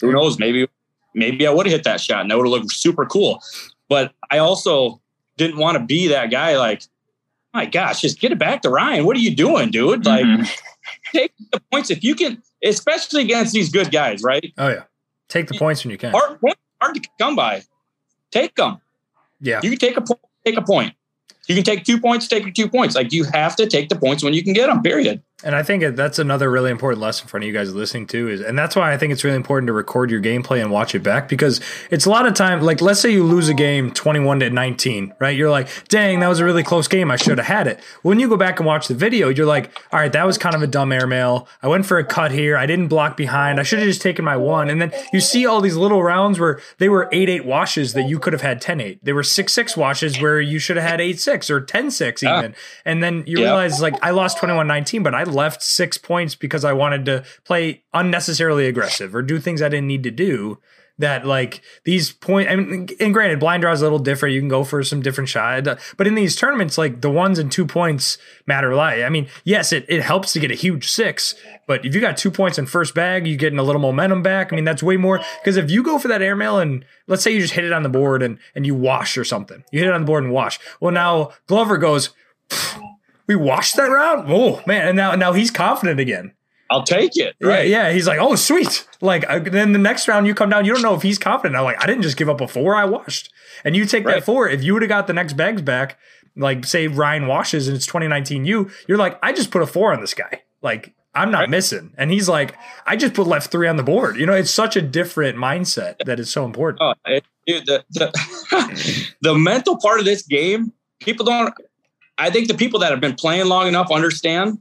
Who 0.00 0.12
knows? 0.12 0.38
Maybe, 0.38 0.68
maybe 1.14 1.46
I 1.46 1.50
would 1.50 1.66
have 1.66 1.72
hit 1.72 1.84
that 1.84 2.00
shot 2.00 2.20
and 2.20 2.30
that 2.30 2.36
would 2.36 2.46
have 2.46 2.52
looked 2.52 2.72
super 2.72 3.06
cool. 3.06 3.42
But 3.88 4.12
I 4.30 4.38
also 4.38 5.00
didn't 5.38 5.56
want 5.56 5.78
to 5.78 5.84
be 5.84 6.08
that 6.08 6.30
guy 6.30 6.58
like, 6.58 6.82
my 7.54 7.64
gosh, 7.64 8.02
just 8.02 8.20
get 8.20 8.30
it 8.30 8.38
back 8.38 8.60
to 8.62 8.70
Ryan. 8.70 9.06
What 9.06 9.16
are 9.16 9.20
you 9.20 9.34
doing, 9.34 9.70
dude? 9.70 10.04
Like, 10.04 10.26
mm-hmm. 10.26 10.44
take 11.12 11.32
the 11.50 11.60
points 11.72 11.90
if 11.90 12.04
you 12.04 12.14
can, 12.14 12.42
especially 12.62 13.22
against 13.22 13.54
these 13.54 13.70
good 13.70 13.90
guys, 13.90 14.22
right? 14.22 14.52
Oh, 14.58 14.68
yeah. 14.68 14.82
Take 15.28 15.48
the 15.48 15.58
points 15.58 15.84
when 15.84 15.90
you 15.90 15.98
can. 15.98 16.12
Hard, 16.12 16.38
hard 16.80 16.94
to 16.94 17.00
come 17.18 17.36
by. 17.36 17.62
Take 18.30 18.54
them. 18.56 18.80
Yeah. 19.40 19.60
You 19.62 19.70
can 19.70 19.78
take 19.78 19.96
a 19.96 20.00
point, 20.00 20.20
take 20.44 20.56
a 20.56 20.62
point. 20.62 20.94
You 21.46 21.54
can 21.54 21.64
take 21.64 21.84
two 21.84 22.00
points, 22.00 22.28
take 22.28 22.52
two 22.54 22.68
points. 22.68 22.94
Like 22.94 23.12
you 23.12 23.24
have 23.24 23.56
to 23.56 23.66
take 23.66 23.88
the 23.88 23.96
points 23.96 24.22
when 24.22 24.34
you 24.34 24.42
can 24.42 24.52
get 24.52 24.66
them. 24.66 24.82
Period. 24.82 25.22
And 25.44 25.54
I 25.54 25.62
think 25.62 25.94
that's 25.94 26.18
another 26.18 26.50
really 26.50 26.72
important 26.72 27.00
lesson 27.00 27.28
for 27.28 27.36
any 27.36 27.46
of 27.46 27.54
you 27.54 27.58
guys 27.60 27.72
listening 27.72 28.08
to 28.08 28.28
is, 28.28 28.40
and 28.40 28.58
that's 28.58 28.74
why 28.74 28.92
I 28.92 28.98
think 28.98 29.12
it's 29.12 29.22
really 29.22 29.36
important 29.36 29.68
to 29.68 29.72
record 29.72 30.10
your 30.10 30.20
gameplay 30.20 30.60
and 30.60 30.68
watch 30.72 30.96
it 30.96 31.04
back 31.04 31.28
because 31.28 31.60
it's 31.92 32.06
a 32.06 32.10
lot 32.10 32.26
of 32.26 32.34
time. 32.34 32.60
Like, 32.60 32.80
let's 32.80 32.98
say 32.98 33.12
you 33.12 33.22
lose 33.22 33.48
a 33.48 33.54
game 33.54 33.92
twenty-one 33.92 34.40
to 34.40 34.50
nineteen, 34.50 35.14
right? 35.20 35.36
You're 35.36 35.48
like, 35.48 35.68
dang, 35.86 36.18
that 36.18 36.26
was 36.26 36.40
a 36.40 36.44
really 36.44 36.64
close 36.64 36.88
game. 36.88 37.08
I 37.08 37.14
should 37.14 37.38
have 37.38 37.46
had 37.46 37.68
it. 37.68 37.78
When 38.02 38.18
you 38.18 38.28
go 38.28 38.36
back 38.36 38.58
and 38.58 38.66
watch 38.66 38.88
the 38.88 38.96
video, 38.96 39.28
you're 39.28 39.46
like, 39.46 39.70
all 39.92 40.00
right, 40.00 40.10
that 40.10 40.26
was 40.26 40.38
kind 40.38 40.56
of 40.56 40.62
a 40.62 40.66
dumb 40.66 40.90
airmail. 40.90 41.46
I 41.62 41.68
went 41.68 41.86
for 41.86 41.98
a 41.98 42.04
cut 42.04 42.32
here. 42.32 42.56
I 42.56 42.66
didn't 42.66 42.88
block 42.88 43.16
behind. 43.16 43.60
I 43.60 43.62
should 43.62 43.78
have 43.78 43.86
just 43.86 44.02
taken 44.02 44.24
my 44.24 44.36
one. 44.36 44.68
And 44.68 44.82
then 44.82 44.92
you 45.12 45.20
see 45.20 45.46
all 45.46 45.60
these 45.60 45.76
little 45.76 46.02
rounds 46.02 46.40
where 46.40 46.60
they 46.78 46.88
were 46.88 47.08
eight 47.12 47.28
eight 47.28 47.44
washes 47.44 47.92
that 47.92 48.08
you 48.08 48.18
could 48.18 48.32
have 48.32 48.42
had 48.42 48.60
10-8. 48.60 48.98
They 49.04 49.12
were 49.12 49.22
six 49.22 49.52
six 49.52 49.76
washes 49.76 50.20
where 50.20 50.40
you 50.40 50.58
should 50.58 50.76
have 50.76 50.90
had 50.90 51.00
eight 51.00 51.20
six 51.20 51.48
or 51.48 51.60
10-6 51.60 52.26
ah. 52.26 52.38
even. 52.40 52.56
And 52.84 53.04
then 53.04 53.22
you 53.24 53.36
realize 53.36 53.80
like 53.80 53.94
I 54.02 54.10
lost 54.10 54.38
21-19, 54.38 55.04
but 55.04 55.14
I 55.14 55.27
left 55.28 55.62
six 55.62 55.98
points 55.98 56.34
because 56.34 56.64
I 56.64 56.72
wanted 56.72 57.04
to 57.06 57.24
play 57.44 57.82
unnecessarily 57.92 58.66
aggressive 58.66 59.14
or 59.14 59.22
do 59.22 59.38
things 59.38 59.62
I 59.62 59.68
didn't 59.68 59.86
need 59.86 60.02
to 60.04 60.10
do. 60.10 60.58
That 61.00 61.24
like 61.24 61.60
these 61.84 62.10
point, 62.10 62.50
I 62.50 62.56
mean, 62.56 62.88
and 62.98 63.14
granted, 63.14 63.38
blind 63.38 63.60
draw 63.62 63.70
is 63.70 63.82
a 63.82 63.84
little 63.84 64.00
different. 64.00 64.34
You 64.34 64.40
can 64.40 64.48
go 64.48 64.64
for 64.64 64.82
some 64.82 65.00
different 65.00 65.28
shot, 65.28 65.64
but 65.96 66.08
in 66.08 66.16
these 66.16 66.34
tournaments, 66.34 66.76
like 66.76 67.02
the 67.02 67.10
ones 67.10 67.38
and 67.38 67.52
two 67.52 67.66
points 67.66 68.18
matter 68.48 68.72
a 68.72 68.76
lot. 68.76 69.00
I 69.00 69.08
mean, 69.08 69.28
yes, 69.44 69.72
it, 69.72 69.86
it 69.88 70.02
helps 70.02 70.32
to 70.32 70.40
get 70.40 70.50
a 70.50 70.56
huge 70.56 70.90
six, 70.90 71.36
but 71.68 71.86
if 71.86 71.94
you 71.94 72.00
got 72.00 72.16
two 72.16 72.32
points 72.32 72.58
in 72.58 72.66
first 72.66 72.96
bag, 72.96 73.28
you're 73.28 73.36
getting 73.36 73.60
a 73.60 73.62
little 73.62 73.80
momentum 73.80 74.24
back. 74.24 74.52
I 74.52 74.56
mean, 74.56 74.64
that's 74.64 74.82
way 74.82 74.96
more 74.96 75.20
because 75.40 75.56
if 75.56 75.70
you 75.70 75.84
go 75.84 76.00
for 76.00 76.08
that 76.08 76.20
airmail 76.20 76.58
and 76.58 76.84
let's 77.06 77.22
say 77.22 77.30
you 77.30 77.40
just 77.40 77.54
hit 77.54 77.62
it 77.62 77.72
on 77.72 77.84
the 77.84 77.88
board 77.88 78.20
and 78.20 78.40
and 78.56 78.66
you 78.66 78.74
wash 78.74 79.16
or 79.16 79.22
something, 79.22 79.62
you 79.70 79.78
hit 79.78 79.86
it 79.86 79.94
on 79.94 80.00
the 80.00 80.06
board 80.06 80.24
and 80.24 80.32
wash. 80.32 80.58
Well, 80.80 80.90
now 80.90 81.30
Glover 81.46 81.78
goes 81.78 82.10
we 83.28 83.36
watched 83.36 83.76
that 83.76 83.84
round. 83.84 84.26
Oh 84.28 84.62
man, 84.66 84.88
and 84.88 84.96
now 84.96 85.14
now 85.14 85.32
he's 85.32 85.50
confident 85.50 86.00
again. 86.00 86.32
I'll 86.70 86.82
take 86.82 87.16
it. 87.16 87.34
Right? 87.40 87.68
Yeah, 87.68 87.88
yeah. 87.88 87.92
He's 87.92 88.06
like, 88.06 88.18
oh 88.18 88.34
sweet. 88.34 88.86
Like 89.00 89.28
uh, 89.28 89.38
then 89.38 89.72
the 89.72 89.78
next 89.78 90.08
round 90.08 90.26
you 90.26 90.34
come 90.34 90.50
down, 90.50 90.64
you 90.64 90.72
don't 90.72 90.82
know 90.82 90.94
if 90.94 91.02
he's 91.02 91.18
confident. 91.18 91.56
I'm 91.56 91.64
like, 91.64 91.82
I 91.82 91.86
didn't 91.86 92.02
just 92.02 92.16
give 92.16 92.28
up 92.28 92.40
a 92.40 92.48
four, 92.48 92.74
I 92.74 92.84
washed. 92.84 93.32
And 93.64 93.76
you 93.76 93.84
take 93.84 94.04
right. 94.04 94.16
that 94.16 94.24
four. 94.24 94.48
If 94.48 94.62
you 94.62 94.72
would 94.72 94.82
have 94.82 94.88
got 94.88 95.06
the 95.06 95.12
next 95.12 95.34
bags 95.34 95.62
back, 95.62 95.98
like 96.36 96.64
say 96.64 96.86
Ryan 96.88 97.26
washes 97.26 97.68
and 97.68 97.76
it's 97.76 97.86
2019 97.86 98.44
you, 98.44 98.70
you're 98.86 98.98
like, 98.98 99.18
I 99.22 99.32
just 99.32 99.50
put 99.50 99.62
a 99.62 99.66
four 99.66 99.92
on 99.92 100.00
this 100.00 100.14
guy. 100.14 100.42
Like 100.60 100.94
I'm 101.14 101.30
not 101.30 101.40
right. 101.40 101.50
missing. 101.50 101.92
And 101.96 102.10
he's 102.10 102.28
like, 102.28 102.54
I 102.86 102.96
just 102.96 103.14
put 103.14 103.26
left 103.26 103.50
three 103.50 103.66
on 103.66 103.76
the 103.76 103.82
board. 103.82 104.16
You 104.16 104.26
know, 104.26 104.34
it's 104.34 104.52
such 104.52 104.76
a 104.76 104.82
different 104.82 105.38
mindset 105.38 105.96
that 106.04 106.20
is 106.20 106.30
so 106.30 106.44
important. 106.44 106.80
Oh, 106.82 106.94
it, 107.06 107.24
dude, 107.46 107.66
the, 107.66 107.84
the, 107.90 109.14
the 109.22 109.34
mental 109.34 109.78
part 109.78 109.98
of 109.98 110.04
this 110.04 110.22
game, 110.22 110.72
people 111.00 111.24
don't 111.24 111.52
I 112.18 112.30
think 112.30 112.48
the 112.48 112.54
people 112.54 112.80
that 112.80 112.90
have 112.90 113.00
been 113.00 113.14
playing 113.14 113.46
long 113.46 113.68
enough 113.68 113.90
understand. 113.90 114.58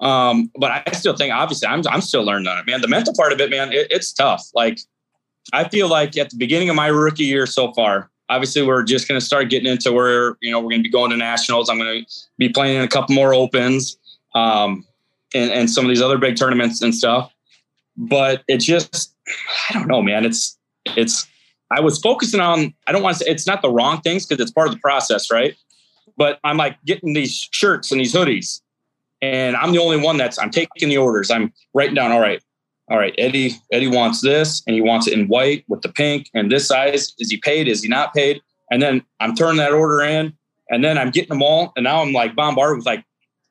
Um, 0.00 0.50
but 0.56 0.82
I 0.86 0.92
still 0.92 1.14
think, 1.14 1.32
obviously, 1.32 1.68
I'm 1.68 1.82
I'm 1.88 2.00
still 2.00 2.24
learning 2.24 2.48
on 2.48 2.58
it, 2.58 2.66
man. 2.66 2.80
The 2.80 2.88
mental 2.88 3.14
part 3.14 3.32
of 3.32 3.40
it, 3.40 3.50
man, 3.50 3.72
it, 3.72 3.88
it's 3.90 4.12
tough. 4.12 4.48
Like, 4.54 4.80
I 5.52 5.68
feel 5.68 5.88
like 5.88 6.16
at 6.16 6.30
the 6.30 6.36
beginning 6.36 6.70
of 6.70 6.76
my 6.76 6.86
rookie 6.86 7.24
year 7.24 7.44
so 7.44 7.72
far, 7.72 8.10
obviously, 8.30 8.62
we're 8.62 8.82
just 8.82 9.06
going 9.08 9.20
to 9.20 9.24
start 9.24 9.50
getting 9.50 9.70
into 9.70 9.92
where 9.92 10.38
you 10.40 10.50
know 10.50 10.58
we're 10.58 10.70
going 10.70 10.80
to 10.80 10.84
be 10.84 10.90
going 10.90 11.10
to 11.10 11.18
nationals. 11.18 11.68
I'm 11.68 11.78
going 11.78 12.04
to 12.04 12.12
be 12.38 12.48
playing 12.48 12.78
in 12.78 12.82
a 12.82 12.88
couple 12.88 13.14
more 13.14 13.34
opens, 13.34 13.98
um, 14.34 14.86
and 15.34 15.50
and 15.50 15.68
some 15.68 15.84
of 15.84 15.90
these 15.90 16.00
other 16.00 16.16
big 16.16 16.36
tournaments 16.36 16.80
and 16.80 16.94
stuff. 16.94 17.30
But 17.98 18.42
it 18.48 18.58
just, 18.58 19.14
I 19.68 19.74
don't 19.74 19.86
know, 19.86 20.00
man. 20.00 20.24
It's 20.24 20.56
it's. 20.96 21.26
I 21.70 21.80
was 21.80 21.98
focusing 21.98 22.40
on. 22.40 22.72
I 22.86 22.92
don't 22.92 23.02
want 23.02 23.18
to 23.18 23.24
say 23.24 23.30
it's 23.30 23.46
not 23.46 23.60
the 23.60 23.70
wrong 23.70 24.00
things 24.00 24.24
because 24.24 24.42
it's 24.42 24.50
part 24.50 24.66
of 24.68 24.74
the 24.74 24.80
process, 24.80 25.30
right? 25.30 25.54
But 26.20 26.38
I'm 26.44 26.58
like 26.58 26.76
getting 26.84 27.14
these 27.14 27.48
shirts 27.50 27.90
and 27.90 27.98
these 27.98 28.14
hoodies, 28.14 28.60
and 29.22 29.56
I'm 29.56 29.72
the 29.72 29.78
only 29.78 29.96
one 29.96 30.18
that's 30.18 30.38
I'm 30.38 30.50
taking 30.50 30.90
the 30.90 30.98
orders. 30.98 31.30
I'm 31.30 31.50
writing 31.72 31.94
down. 31.94 32.12
All 32.12 32.20
right, 32.20 32.42
all 32.90 32.98
right. 32.98 33.14
Eddie 33.16 33.54
Eddie 33.72 33.88
wants 33.88 34.20
this, 34.20 34.62
and 34.66 34.74
he 34.74 34.82
wants 34.82 35.06
it 35.06 35.14
in 35.14 35.28
white 35.28 35.64
with 35.66 35.80
the 35.80 35.88
pink 35.88 36.28
and 36.34 36.52
this 36.52 36.68
size. 36.68 37.14
Is 37.18 37.30
he 37.30 37.38
paid? 37.38 37.68
Is 37.68 37.82
he 37.82 37.88
not 37.88 38.12
paid? 38.12 38.42
And 38.70 38.82
then 38.82 39.02
I'm 39.18 39.34
turning 39.34 39.56
that 39.56 39.72
order 39.72 40.02
in, 40.02 40.34
and 40.68 40.84
then 40.84 40.98
I'm 40.98 41.10
getting 41.10 41.30
them 41.30 41.42
all, 41.42 41.72
and 41.74 41.84
now 41.84 42.02
I'm 42.02 42.12
like 42.12 42.36
bombarded 42.36 42.76
with 42.76 42.86
like 42.86 43.02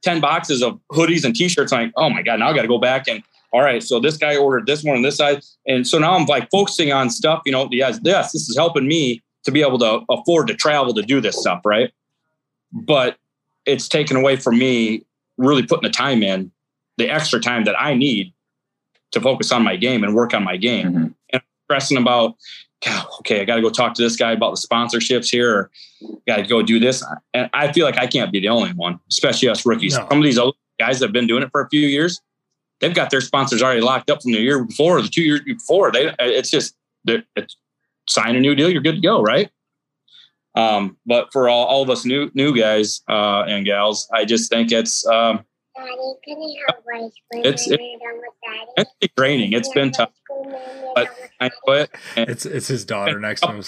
ten 0.04 0.22
boxes 0.22 0.62
of 0.62 0.80
hoodies 0.92 1.26
and 1.26 1.36
t-shirts. 1.36 1.74
I'm 1.74 1.86
like, 1.86 1.94
oh 1.96 2.12
my 2.12 2.22
god, 2.22 2.38
now 2.38 2.50
I 2.50 2.54
got 2.54 2.62
to 2.62 2.68
go 2.68 2.78
back 2.78 3.08
and 3.08 3.24
all 3.52 3.62
right, 3.62 3.82
so 3.82 4.00
this 4.00 4.16
guy 4.16 4.38
ordered 4.38 4.68
this 4.68 4.84
one 4.84 4.96
on 4.96 5.02
this 5.02 5.18
side. 5.18 5.44
And 5.66 5.88
so 5.88 5.98
now 5.98 6.14
I'm 6.14 6.26
like 6.26 6.52
focusing 6.52 6.92
on 6.92 7.10
stuff, 7.10 7.42
you 7.48 7.52
know, 7.52 7.68
yes, 7.72 8.00
yes, 8.04 8.32
this 8.32 8.48
is 8.48 8.56
helping 8.56 8.88
me 8.88 9.24
to 9.44 9.52
be 9.52 9.64
able 9.64 9.80
to 9.80 10.02
afford 10.12 10.46
to 10.50 10.54
travel 10.54 10.94
to 10.94 11.02
do 11.02 11.20
this 11.20 11.36
stuff, 11.36 11.62
right? 11.66 11.92
But 12.72 13.18
it's 13.66 13.88
taken 13.88 14.18
away 14.18 14.36
from 14.36 14.58
me 14.58 15.06
really 15.38 15.64
putting 15.64 15.84
the 15.84 15.94
time 15.94 16.24
in, 16.24 16.52
the 16.98 17.10
extra 17.10 17.40
time 17.40 17.64
that 17.66 17.80
I 17.80 17.94
need 17.94 18.34
to 19.12 19.22
focus 19.22 19.52
on 19.52 19.64
my 19.64 19.76
game 19.76 20.04
and 20.04 20.14
work 20.14 20.34
on 20.34 20.44
my 20.44 20.58
game. 20.58 20.88
Mm-hmm. 20.88 21.08
And 21.34 21.42
stressing 21.66 21.98
about, 21.98 22.36
okay, 23.20 23.42
I 23.42 23.46
got 23.46 23.56
to 23.56 23.62
go 23.62 23.70
talk 23.70 23.94
to 23.96 24.02
this 24.02 24.16
guy 24.16 24.32
about 24.32 24.52
the 24.56 24.68
sponsorships 24.68 25.30
here, 25.30 25.56
or 25.56 25.72
got 26.28 26.38
to 26.38 26.44
go 26.44 26.62
do 26.62 26.80
this. 26.80 27.04
And 27.34 27.50
I 27.54 27.72
feel 27.72 27.86
like 27.86 27.98
I 27.98 28.08
can't 28.08 28.32
be 28.32 28.40
the 28.40 28.50
only 28.50 28.72
one, 28.74 29.00
especially 29.10 29.50
us 29.50 29.66
rookies. 29.66 29.98
No. 29.98 30.08
Some 30.10 30.20
of 30.20 30.24
these 30.24 30.38
other 30.38 30.52
guys 30.80 31.00
that 31.00 31.08
have 31.08 31.14
been 31.14 31.28
doing 31.28 31.44
it 31.44 31.50
for 31.52 31.62
a 31.62 31.70
few 31.70 31.88
years, 31.88 32.22
they've 32.80 32.94
got 32.94 33.10
their 33.10 33.22
sponsors 33.22 33.62
already 33.62 33.82
locked 33.82 34.10
up 34.10 34.22
from 34.22 34.32
the 34.32 34.40
year 34.40 34.64
before, 34.64 35.02
the 35.02 35.10
two 35.10 35.24
years 35.24 35.42
before. 35.42 35.92
They, 35.92 36.14
it's 36.20 36.50
just, 36.50 36.76
it's 37.06 37.56
sign 38.08 38.36
a 38.36 38.40
new 38.40 38.56
deal, 38.56 38.70
you're 38.70 38.82
good 38.82 38.96
to 38.96 39.02
go, 39.02 39.22
right? 39.22 39.50
Um, 40.56 40.98
but 41.06 41.32
for 41.32 41.48
all, 41.48 41.66
all 41.66 41.84
of 41.84 41.90
us 41.90 42.06
new 42.06 42.32
new 42.34 42.56
guys 42.56 43.02
uh, 43.08 43.44
and 43.48 43.66
gals, 43.66 44.08
I 44.14 44.26
just 44.26 44.50
think 44.50 44.72
it's 44.72 45.06
um, 45.06 45.46
it's, 47.32 47.68
it's 47.68 48.92
it's 49.02 49.14
draining. 49.16 49.54
It's 49.54 49.70
been 49.70 49.92
tough, 49.92 50.12
but 50.96 51.10
I 51.40 51.50
quit. 51.50 51.92
It's 52.18 52.46
it's 52.46 52.68
his 52.68 52.86
daughter 52.86 53.20
next 53.20 53.42
to 53.42 53.52
him. 53.52 53.64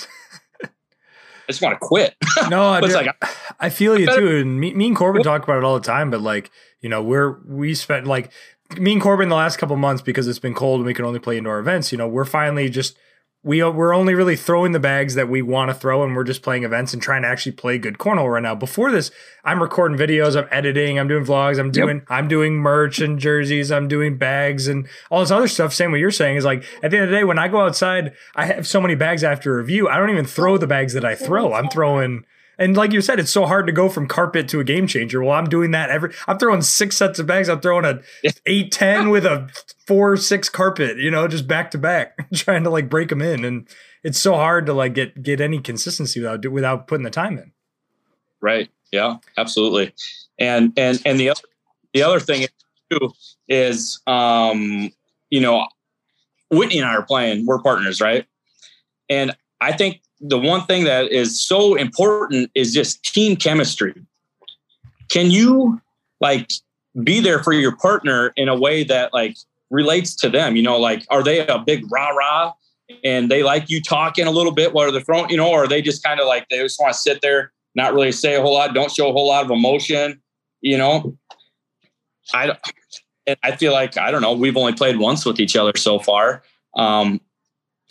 I 0.63 1.51
just 1.51 1.61
want 1.61 1.73
to 1.79 1.85
quit. 1.85 2.15
no, 2.49 2.73
it's 2.83 2.93
like 2.93 3.15
I 3.59 3.69
feel 3.69 3.99
you 3.99 4.07
too. 4.07 4.37
And 4.37 4.59
me, 4.59 4.73
me 4.73 4.87
and 4.87 4.95
Corbin 4.95 5.23
talk 5.23 5.43
about 5.43 5.57
it 5.57 5.63
all 5.63 5.75
the 5.75 5.85
time. 5.85 6.09
But 6.09 6.21
like 6.21 6.51
you 6.81 6.89
know, 6.89 7.01
we're 7.01 7.39
we 7.45 7.75
spent 7.75 8.07
like 8.07 8.31
me 8.77 8.93
and 8.93 9.01
Corbin 9.01 9.29
the 9.29 9.35
last 9.35 9.57
couple 9.57 9.75
months 9.75 10.01
because 10.01 10.27
it's 10.27 10.39
been 10.39 10.53
cold 10.53 10.79
and 10.79 10.85
we 10.85 10.93
can 10.93 11.05
only 11.05 11.19
play 11.19 11.37
indoor 11.37 11.59
events. 11.59 11.91
You 11.91 11.97
know, 11.97 12.07
we're 12.07 12.25
finally 12.25 12.69
just 12.69 12.97
we 13.43 13.63
we're 13.63 13.93
only 13.93 14.13
really 14.13 14.35
throwing 14.35 14.71
the 14.71 14.79
bags 14.79 15.15
that 15.15 15.27
we 15.27 15.41
want 15.41 15.69
to 15.69 15.73
throw 15.73 16.03
and 16.03 16.15
we're 16.15 16.23
just 16.23 16.43
playing 16.43 16.63
events 16.63 16.93
and 16.93 17.01
trying 17.01 17.23
to 17.23 17.27
actually 17.27 17.51
play 17.51 17.77
good 17.77 17.97
cornhole 17.97 18.31
right 18.31 18.43
now. 18.43 18.53
Before 18.53 18.91
this 18.91 19.09
i'm 19.43 19.59
recording 19.59 19.97
videos 19.97 20.39
i'm 20.39 20.47
editing 20.51 20.99
i'm 20.99 21.07
doing 21.07 21.25
vlogs 21.25 21.59
i'm 21.59 21.71
doing 21.71 21.97
yep. 21.97 22.05
i'm 22.09 22.27
doing 22.27 22.53
merch 22.53 22.99
and 22.99 23.17
jerseys 23.17 23.71
i'm 23.71 23.87
doing 23.87 24.15
bags 24.15 24.67
and 24.67 24.87
all 25.09 25.21
this 25.21 25.31
other 25.31 25.47
stuff. 25.47 25.73
Same 25.73 25.91
what 25.91 25.99
you're 25.99 26.11
saying 26.11 26.37
is 26.37 26.45
like 26.45 26.63
at 26.83 26.91
the 26.91 26.97
end 26.97 27.05
of 27.05 27.09
the 27.09 27.15
day 27.15 27.23
when 27.23 27.39
i 27.39 27.47
go 27.47 27.61
outside 27.61 28.13
i 28.35 28.45
have 28.45 28.67
so 28.67 28.79
many 28.79 28.95
bags 28.95 29.23
after 29.23 29.57
review. 29.57 29.87
I 29.87 29.97
don't 29.97 30.11
even 30.11 30.25
throw 30.25 30.57
the 30.57 30.67
bags 30.67 30.93
that 30.93 31.05
i 31.05 31.15
throw. 31.15 31.53
I'm 31.53 31.69
throwing 31.69 32.25
and 32.61 32.77
like 32.77 32.93
you 32.93 33.01
said, 33.01 33.19
it's 33.19 33.31
so 33.31 33.47
hard 33.47 33.65
to 33.65 33.73
go 33.73 33.89
from 33.89 34.07
carpet 34.07 34.47
to 34.49 34.59
a 34.59 34.63
game 34.63 34.85
changer. 34.85 35.23
Well, 35.23 35.33
I'm 35.33 35.49
doing 35.49 35.71
that 35.71 35.89
every. 35.89 36.13
I'm 36.27 36.37
throwing 36.37 36.61
six 36.61 36.95
sets 36.95 37.17
of 37.17 37.25
bags. 37.25 37.49
I'm 37.49 37.59
throwing 37.59 37.85
a 37.85 38.01
eight 38.45 38.71
ten 38.71 39.09
with 39.09 39.25
a 39.25 39.49
four 39.87 40.15
six 40.15 40.47
carpet. 40.47 40.97
You 40.97 41.09
know, 41.09 41.27
just 41.27 41.47
back 41.47 41.71
to 41.71 41.79
back, 41.79 42.29
trying 42.35 42.63
to 42.63 42.69
like 42.69 42.87
break 42.87 43.09
them 43.09 43.19
in, 43.19 43.43
and 43.43 43.67
it's 44.03 44.19
so 44.19 44.35
hard 44.35 44.67
to 44.67 44.73
like 44.73 44.93
get 44.93 45.23
get 45.23 45.41
any 45.41 45.59
consistency 45.59 46.19
without 46.19 46.47
without 46.51 46.87
putting 46.87 47.03
the 47.03 47.09
time 47.09 47.39
in. 47.39 47.51
Right. 48.41 48.69
Yeah. 48.91 49.17
Absolutely. 49.37 49.93
And 50.37 50.71
and 50.77 51.01
and 51.03 51.19
the 51.19 51.29
other 51.29 51.41
the 51.95 52.03
other 52.03 52.19
thing 52.19 52.45
too 52.91 53.11
is 53.47 53.99
um 54.05 54.91
you 55.31 55.41
know 55.41 55.67
Whitney 56.51 56.77
and 56.77 56.87
I 56.87 56.93
are 56.93 57.05
playing. 57.05 57.47
We're 57.47 57.61
partners, 57.61 58.01
right? 58.01 58.27
And 59.09 59.35
I 59.59 59.71
think 59.71 60.01
the 60.21 60.37
one 60.37 60.65
thing 60.65 60.83
that 60.83 61.11
is 61.11 61.41
so 61.43 61.75
important 61.75 62.51
is 62.53 62.73
just 62.73 63.03
team 63.03 63.35
chemistry. 63.35 63.93
Can 65.09 65.31
you 65.31 65.81
like 66.19 66.49
be 67.03 67.19
there 67.19 67.43
for 67.43 67.53
your 67.53 67.75
partner 67.75 68.31
in 68.37 68.47
a 68.47 68.55
way 68.55 68.83
that 68.83 69.13
like 69.13 69.35
relates 69.69 70.15
to 70.17 70.29
them? 70.29 70.55
You 70.55 70.61
know, 70.61 70.77
like 70.77 71.05
are 71.09 71.23
they 71.23 71.45
a 71.45 71.59
big 71.59 71.91
rah 71.91 72.09
rah 72.09 72.53
and 73.03 73.29
they 73.31 73.41
like 73.41 73.69
you 73.69 73.81
talking 73.81 74.27
a 74.27 74.31
little 74.31 74.51
bit 74.51 74.73
while 74.73 74.91
they're 74.91 75.01
throwing, 75.01 75.29
you 75.29 75.37
know, 75.37 75.49
or 75.49 75.63
are 75.63 75.67
they 75.67 75.81
just 75.81 76.03
kind 76.03 76.19
of 76.19 76.27
like 76.27 76.47
they 76.49 76.59
just 76.59 76.79
want 76.79 76.93
to 76.93 76.99
sit 76.99 77.21
there, 77.21 77.51
not 77.73 77.93
really 77.93 78.11
say 78.11 78.35
a 78.35 78.41
whole 78.41 78.53
lot, 78.53 78.73
don't 78.73 78.91
show 78.91 79.09
a 79.09 79.13
whole 79.13 79.27
lot 79.27 79.43
of 79.43 79.51
emotion, 79.51 80.21
you 80.61 80.77
know? 80.77 81.17
I 82.33 82.55
I 83.43 83.55
feel 83.55 83.73
like 83.73 83.97
I 83.97 84.11
don't 84.11 84.21
know. 84.21 84.33
We've 84.33 84.57
only 84.57 84.73
played 84.73 84.97
once 84.97 85.25
with 85.25 85.39
each 85.39 85.55
other 85.55 85.73
so 85.75 85.99
far. 85.99 86.43
Um, 86.75 87.19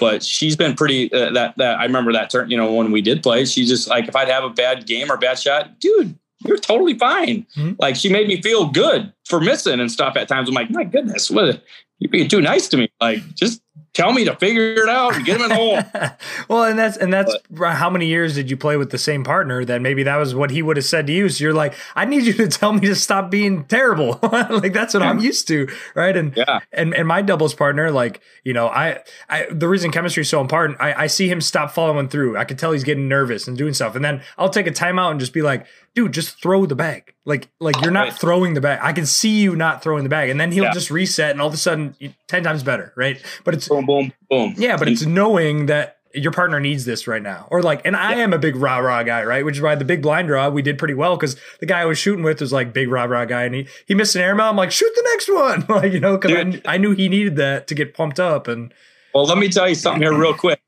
but 0.01 0.23
she's 0.25 0.57
been 0.57 0.75
pretty 0.75 1.13
uh, 1.13 1.31
that 1.33 1.57
that 1.59 1.79
I 1.79 1.85
remember 1.85 2.13
that 2.13 2.31
turn. 2.31 2.51
You 2.51 2.57
know, 2.57 2.73
when 2.73 2.91
we 2.91 3.03
did 3.03 3.23
play, 3.23 3.45
she 3.45 3.67
just 3.67 3.89
like 3.89 4.09
if 4.09 4.17
I'd 4.17 4.29
have 4.29 4.43
a 4.43 4.51
bad 4.51 4.87
game 4.87 5.13
or 5.13 5.17
bad 5.17 5.39
shot, 5.39 5.79
dude, 5.79 6.19
you're 6.45 6.59
totally 6.59 6.99
fine. 6.99 7.47
Mm-hmm. 7.57 7.73
Like 7.79 7.95
she 7.95 8.09
made 8.09 8.27
me 8.27 8.41
feel 8.41 8.69
good 8.69 9.13
for 9.27 9.41
missing 9.41 9.79
and 9.79 9.93
stuff 9.93 10.17
at 10.17 10.27
times. 10.27 10.49
I'm 10.49 10.55
like, 10.55 10.71
my 10.71 10.85
goodness, 10.85 11.31
what 11.31 11.63
you're 11.99 12.11
being 12.11 12.29
too 12.29 12.41
nice 12.41 12.67
to 12.69 12.79
me. 12.79 12.91
Like 13.01 13.23
just 13.35 13.63
tell 13.93 14.13
me 14.13 14.25
to 14.25 14.37
figure 14.37 14.75
it 14.75 14.89
out 14.89 15.15
and 15.15 15.25
get 15.25 15.37
him 15.37 15.43
in 15.43 15.49
the 15.49 15.55
hole. 15.55 15.81
well, 16.49 16.65
and 16.65 16.79
that's 16.79 16.97
and 16.97 17.13
that's 17.13 17.35
but, 17.51 17.75
how 17.75 17.91
many 17.91 18.07
years 18.07 18.35
did 18.35 18.51
you 18.51 18.57
play 18.57 18.77
with 18.77 18.91
the 18.91 18.99
same 18.99 19.25
partner? 19.25 19.65
That 19.65 19.81
maybe 19.81 20.03
that 20.05 20.17
was 20.17 20.35
what 20.35 20.51
he 20.51 20.63
would 20.63 20.77
have 20.77 20.85
said 20.85 21.07
to 21.09 21.13
you. 21.13 21.29
So 21.29 21.45
you're 21.45 21.55
like, 21.55 21.75
I 21.95 22.05
need 22.05 22.25
you 22.25 22.33
to 22.35 22.49
tell 22.49 22.73
me 22.73 22.81
to 22.87 22.95
stop 22.95 23.31
being 23.31 23.65
terrible. 23.65 24.19
like 24.23 24.73
that's 24.73 24.95
what 24.95 25.03
yeah. 25.03 25.11
I'm 25.11 25.19
used 25.19 25.49
to, 25.49 25.69
right? 25.95 26.17
And 26.17 26.37
yeah, 26.37 26.61
and 26.73 26.95
and 26.95 27.07
my 27.07 27.23
doubles 27.23 27.55
partner, 27.55 27.91
like 27.91 28.21
you 28.45 28.53
know, 28.53 28.69
I 28.69 29.01
I 29.29 29.47
the 29.51 29.69
reason 29.69 29.91
chemistry 29.91 30.23
is 30.23 30.29
so 30.29 30.41
important, 30.41 30.81
I, 30.81 31.05
I 31.05 31.07
see 31.07 31.29
him 31.29 31.41
stop 31.41 31.71
following 31.71 32.09
through. 32.09 32.37
I 32.37 32.45
can 32.45 32.57
tell 32.57 32.73
he's 32.73 32.85
getting 32.85 33.09
nervous 33.09 33.49
and 33.49 33.57
doing 33.57 33.75
stuff, 33.75 33.95
and 33.97 34.05
then 34.05 34.23
I'll 34.39 34.51
take 34.51 34.67
a 34.67 34.73
timeout 34.73 35.11
and 35.11 35.21
just 35.21 35.33
be 35.33 35.43
like, 35.43 35.67
dude, 35.95 36.13
just 36.13 36.41
throw 36.41 36.67
the 36.67 36.75
bag. 36.75 37.15
Like, 37.25 37.49
like 37.61 37.81
you're 37.83 37.91
not 37.91 38.09
right. 38.09 38.13
throwing 38.13 38.55
the 38.55 38.61
bag. 38.61 38.81
I 38.83 38.93
can 38.93 39.07
see 39.07 39.41
you 39.41 39.57
not 39.57 39.83
throwing 39.83 40.05
the 40.05 40.11
bag, 40.11 40.31
and 40.31 40.41
then 40.41 40.53
he'll 40.53 40.65
yeah. 40.65 40.73
just 40.73 40.91
reset, 40.91 41.31
and 41.31 41.41
all 41.41 41.49
of 41.49 41.55
a 41.55 41.59
sudden, 41.59 41.95
ten 42.29 42.43
times 42.43 42.63
better, 42.63 42.93
right? 42.97 43.23
But 43.45 43.55
it's 43.55 43.69
boom, 43.69 43.87
boom, 43.87 44.13
boom. 44.29 44.55
Yeah, 44.57 44.77
but 44.77 44.89
it's 44.89 45.05
knowing 45.05 45.67
that 45.67 45.99
your 46.13 46.33
partner 46.33 46.59
needs 46.59 46.85
this 46.85 47.07
right 47.07 47.23
now, 47.23 47.47
or 47.51 47.63
like, 47.63 47.83
and 47.85 47.97
I 47.97 48.15
am 48.15 48.33
a 48.33 48.39
big 48.39 48.57
rah 48.57 48.79
rah 48.79 49.03
guy, 49.03 49.25
right? 49.25 49.45
Which 49.45 49.57
is 49.57 49.63
why 49.63 49.75
the 49.75 49.85
big 49.85 50.03
blind 50.03 50.29
draw 50.29 50.49
we 50.49 50.63
did 50.63 50.79
pretty 50.79 50.95
well 50.95 51.17
because 51.17 51.37
the 51.61 51.67
guy 51.67 51.81
I 51.81 51.85
was 51.85 51.99
shooting 51.99 52.25
with 52.25 52.41
was 52.41 52.53
like 52.53 52.73
big 52.73 52.89
rah 52.89 53.05
rah 53.05 53.25
guy, 53.25 53.45
and 53.45 53.55
he 53.55 53.69
he 53.87 53.95
missed 53.95 54.17
an 54.17 54.23
air 54.23 54.35
mail. 54.35 54.47
I'm 54.47 54.57
like, 54.57 54.73
shoot 54.73 54.93
the 54.95 55.09
next 55.13 55.33
one, 55.33 55.67
like 55.83 55.93
you 55.93 56.01
know, 56.01 56.17
because 56.17 56.61
I, 56.67 56.75
I 56.75 56.79
knew 56.79 56.93
he 56.93 57.09
needed 57.09 57.37
that 57.37 57.67
to 57.69 57.75
get 57.75 57.95
pumped 57.95 58.19
up. 58.19 58.49
And 58.49 58.73
well, 59.15 59.25
let 59.25 59.39
me 59.39 59.49
tell 59.49 59.69
you 59.69 59.75
something 59.75 60.03
here 60.03 60.17
real 60.17 60.35
quick. 60.35 60.61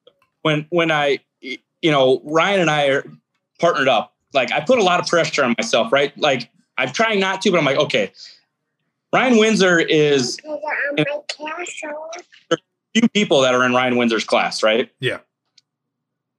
When 0.42 0.66
when 0.70 0.90
I 0.90 1.20
you 1.40 1.90
know 1.90 2.20
Ryan 2.24 2.60
and 2.60 2.70
I 2.70 2.86
are 2.88 3.04
partnered 3.58 3.88
up 3.88 4.11
like 4.32 4.52
I 4.52 4.60
put 4.60 4.78
a 4.78 4.82
lot 4.82 5.00
of 5.00 5.06
pressure 5.06 5.44
on 5.44 5.54
myself, 5.58 5.92
right? 5.92 6.16
Like 6.18 6.50
I'm 6.78 6.92
trying 6.92 7.20
not 7.20 7.42
to, 7.42 7.50
but 7.50 7.58
I'm 7.58 7.64
like, 7.64 7.78
okay, 7.78 8.12
Ryan 9.12 9.38
Windsor 9.38 9.78
is 9.78 10.38
a 10.46 10.58
few 12.94 13.08
people 13.10 13.42
that 13.42 13.54
are 13.54 13.64
in 13.64 13.74
Ryan 13.74 13.96
Windsor's 13.96 14.24
class, 14.24 14.62
right? 14.62 14.90
Yeah. 15.00 15.18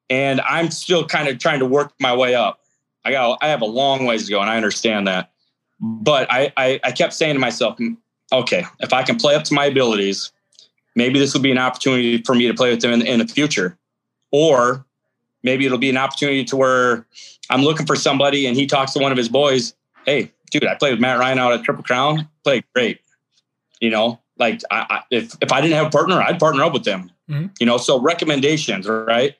And 0.09 0.41
I'm 0.41 0.71
still 0.71 1.05
kind 1.05 1.27
of 1.27 1.39
trying 1.39 1.59
to 1.59 1.65
work 1.65 1.93
my 1.99 2.15
way 2.15 2.35
up. 2.35 2.59
I 3.05 3.11
got 3.11 3.39
I 3.41 3.47
have 3.47 3.61
a 3.61 3.65
long 3.65 4.05
ways 4.05 4.25
to 4.25 4.31
go, 4.31 4.41
and 4.41 4.49
I 4.49 4.57
understand 4.57 5.07
that. 5.07 5.31
But 5.79 6.31
I, 6.31 6.53
I, 6.55 6.79
I 6.83 6.91
kept 6.91 7.13
saying 7.13 7.33
to 7.33 7.39
myself, 7.39 7.77
okay, 8.31 8.65
if 8.79 8.93
I 8.93 9.03
can 9.03 9.17
play 9.17 9.35
up 9.35 9.43
to 9.45 9.53
my 9.53 9.65
abilities, 9.65 10.31
maybe 10.95 11.19
this 11.19 11.33
will 11.33 11.41
be 11.41 11.51
an 11.51 11.57
opportunity 11.57 12.21
for 12.21 12.35
me 12.35 12.47
to 12.47 12.53
play 12.53 12.69
with 12.69 12.81
them 12.81 12.93
in, 12.93 13.01
in 13.01 13.19
the 13.19 13.27
future. 13.27 13.77
Or 14.31 14.85
maybe 15.43 15.65
it'll 15.65 15.77
be 15.77 15.89
an 15.89 15.97
opportunity 15.97 16.43
to 16.45 16.55
where 16.55 17.05
I'm 17.49 17.61
looking 17.61 17.85
for 17.85 17.95
somebody 17.95 18.47
and 18.47 18.55
he 18.55 18.65
talks 18.65 18.93
to 18.93 18.99
one 18.99 19.11
of 19.11 19.17
his 19.17 19.29
boys. 19.29 19.75
Hey, 20.05 20.31
dude, 20.51 20.65
I 20.65 20.75
played 20.75 20.91
with 20.91 20.99
Matt 20.99 21.19
Ryan 21.19 21.39
out 21.39 21.53
at 21.53 21.63
Triple 21.63 21.83
Crown. 21.83 22.27
Played 22.43 22.63
great. 22.73 22.99
You 23.79 23.89
know, 23.89 24.21
like 24.37 24.61
I, 24.71 24.85
I, 24.89 25.01
if 25.11 25.35
if 25.41 25.51
I 25.51 25.61
didn't 25.61 25.75
have 25.75 25.87
a 25.87 25.89
partner, 25.89 26.21
I'd 26.21 26.39
partner 26.39 26.63
up 26.63 26.73
with 26.73 26.85
them. 26.85 27.11
Mm-hmm. 27.29 27.47
You 27.59 27.65
know, 27.65 27.77
so 27.77 27.99
recommendations, 27.99 28.87
right? 28.87 29.35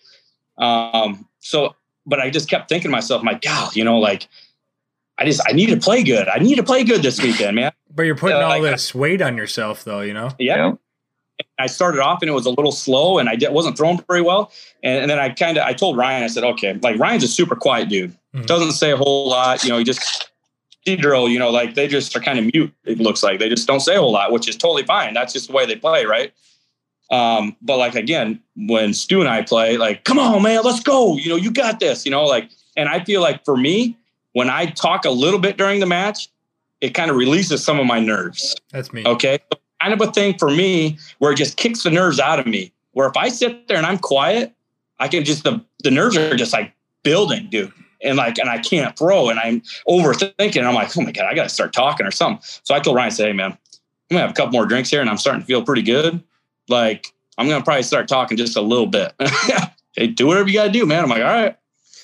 Um, 0.57 1.27
so, 1.39 1.75
but 2.05 2.19
I 2.19 2.29
just 2.29 2.49
kept 2.49 2.69
thinking 2.69 2.89
to 2.89 2.91
myself, 2.91 3.23
my 3.23 3.35
God, 3.35 3.75
you 3.75 3.83
know, 3.83 3.99
like 3.99 4.27
I 5.17 5.25
just 5.25 5.41
I 5.47 5.53
need 5.53 5.67
to 5.67 5.77
play 5.77 6.03
good. 6.03 6.27
I 6.27 6.39
need 6.39 6.55
to 6.55 6.63
play 6.63 6.83
good 6.83 7.01
this 7.01 7.21
weekend, 7.21 7.55
man. 7.55 7.71
But 7.93 8.03
you're 8.03 8.15
putting 8.15 8.37
uh, 8.37 8.41
all 8.41 8.49
like, 8.49 8.63
this 8.63 8.93
weight 8.93 9.21
on 9.21 9.37
yourself, 9.37 9.83
though. 9.83 10.01
You 10.01 10.13
know. 10.13 10.31
Yeah. 10.39 10.73
I 11.59 11.67
started 11.67 12.01
off 12.01 12.21
and 12.21 12.29
it 12.29 12.33
was 12.33 12.45
a 12.45 12.49
little 12.49 12.71
slow 12.71 13.19
and 13.19 13.29
I 13.29 13.37
wasn't 13.49 13.77
throwing 13.77 14.01
very 14.07 14.21
well. 14.21 14.51
And, 14.83 15.01
and 15.01 15.11
then 15.11 15.19
I 15.19 15.29
kind 15.29 15.57
of, 15.57 15.65
I 15.65 15.73
told 15.73 15.97
Ryan, 15.97 16.23
I 16.23 16.27
said, 16.27 16.43
okay, 16.43 16.73
like 16.81 16.99
Ryan's 16.99 17.23
a 17.23 17.27
super 17.27 17.55
quiet 17.55 17.89
dude. 17.89 18.11
Mm-hmm. 18.33 18.45
Doesn't 18.45 18.73
say 18.73 18.91
a 18.91 18.97
whole 18.97 19.29
lot. 19.29 19.63
You 19.63 19.69
know, 19.69 19.77
he 19.77 19.83
just, 19.83 20.29
drill, 20.85 21.29
you 21.29 21.39
know, 21.39 21.49
like 21.49 21.75
they 21.75 21.87
just 21.87 22.15
are 22.15 22.19
kind 22.19 22.37
of 22.37 22.51
mute. 22.53 22.73
It 22.83 22.99
looks 22.99 23.23
like 23.23 23.39
they 23.39 23.47
just 23.47 23.65
don't 23.67 23.79
say 23.79 23.95
a 23.95 23.99
whole 23.99 24.11
lot, 24.11 24.31
which 24.31 24.49
is 24.49 24.57
totally 24.57 24.83
fine. 24.83 25.13
That's 25.13 25.31
just 25.31 25.47
the 25.47 25.53
way 25.53 25.65
they 25.65 25.77
play. 25.77 26.05
Right. 26.05 26.33
Um, 27.09 27.55
but 27.61 27.77
like, 27.77 27.95
again, 27.95 28.41
when 28.55 28.93
Stu 28.93 29.19
and 29.19 29.29
I 29.29 29.43
play, 29.43 29.77
like, 29.77 30.03
come 30.03 30.19
on, 30.19 30.41
man, 30.41 30.61
let's 30.63 30.81
go. 30.81 31.15
You 31.15 31.29
know, 31.29 31.35
you 31.35 31.51
got 31.51 31.79
this, 31.79 32.05
you 32.05 32.11
know, 32.11 32.25
like, 32.25 32.49
and 32.75 32.89
I 32.89 33.03
feel 33.03 33.21
like 33.21 33.45
for 33.45 33.55
me, 33.55 33.97
when 34.33 34.49
I 34.49 34.65
talk 34.65 35.05
a 35.05 35.11
little 35.11 35.39
bit 35.39 35.57
during 35.57 35.79
the 35.79 35.85
match, 35.85 36.27
it 36.81 36.93
kind 36.93 37.11
of 37.11 37.15
releases 37.15 37.63
some 37.63 37.79
of 37.79 37.85
my 37.85 37.99
nerves. 37.99 38.55
That's 38.71 38.91
me. 38.91 39.05
Okay 39.05 39.39
kind 39.83 40.01
of 40.01 40.07
a 40.07 40.11
thing 40.11 40.37
for 40.37 40.49
me 40.49 40.97
where 41.19 41.31
it 41.31 41.35
just 41.35 41.57
kicks 41.57 41.83
the 41.83 41.89
nerves 41.89 42.19
out 42.19 42.39
of 42.39 42.45
me. 42.45 42.71
Where 42.91 43.07
if 43.07 43.17
I 43.17 43.29
sit 43.29 43.67
there 43.67 43.77
and 43.77 43.85
I'm 43.85 43.97
quiet, 43.97 44.53
I 44.99 45.07
can 45.07 45.25
just 45.25 45.43
the 45.43 45.63
the 45.83 45.91
nerves 45.91 46.15
are 46.15 46.35
just 46.35 46.53
like 46.53 46.73
building, 47.03 47.47
dude. 47.49 47.71
And 48.01 48.17
like, 48.17 48.37
and 48.37 48.49
I 48.49 48.57
can't 48.57 48.97
throw, 48.97 49.29
and 49.29 49.39
I'm 49.39 49.61
overthinking. 49.87 50.63
I'm 50.63 50.75
like, 50.75 50.95
oh 50.97 51.01
my 51.01 51.11
god, 51.11 51.25
I 51.25 51.33
got 51.33 51.43
to 51.43 51.49
start 51.49 51.71
talking 51.71 52.05
or 52.05 52.11
something. 52.11 52.43
So 52.63 52.75
I 52.75 52.79
told 52.79 52.97
Ryan, 52.97 53.11
say, 53.11 53.27
hey 53.27 53.33
man, 53.33 53.51
I'm 53.51 53.57
gonna 54.09 54.21
have 54.21 54.31
a 54.31 54.33
couple 54.33 54.51
more 54.51 54.65
drinks 54.65 54.89
here, 54.89 55.01
and 55.01 55.09
I'm 55.09 55.17
starting 55.17 55.41
to 55.41 55.47
feel 55.47 55.63
pretty 55.63 55.83
good. 55.83 56.21
Like, 56.67 57.07
I'm 57.37 57.47
gonna 57.47 57.63
probably 57.63 57.83
start 57.83 58.07
talking 58.07 58.37
just 58.37 58.57
a 58.57 58.61
little 58.61 58.87
bit. 58.87 59.13
hey, 59.95 60.07
do 60.07 60.27
whatever 60.27 60.49
you 60.49 60.53
got 60.53 60.65
to 60.65 60.71
do, 60.71 60.85
man. 60.85 61.03
I'm 61.03 61.09
like, 61.09 61.23
all 61.23 61.33
right. 61.33 61.57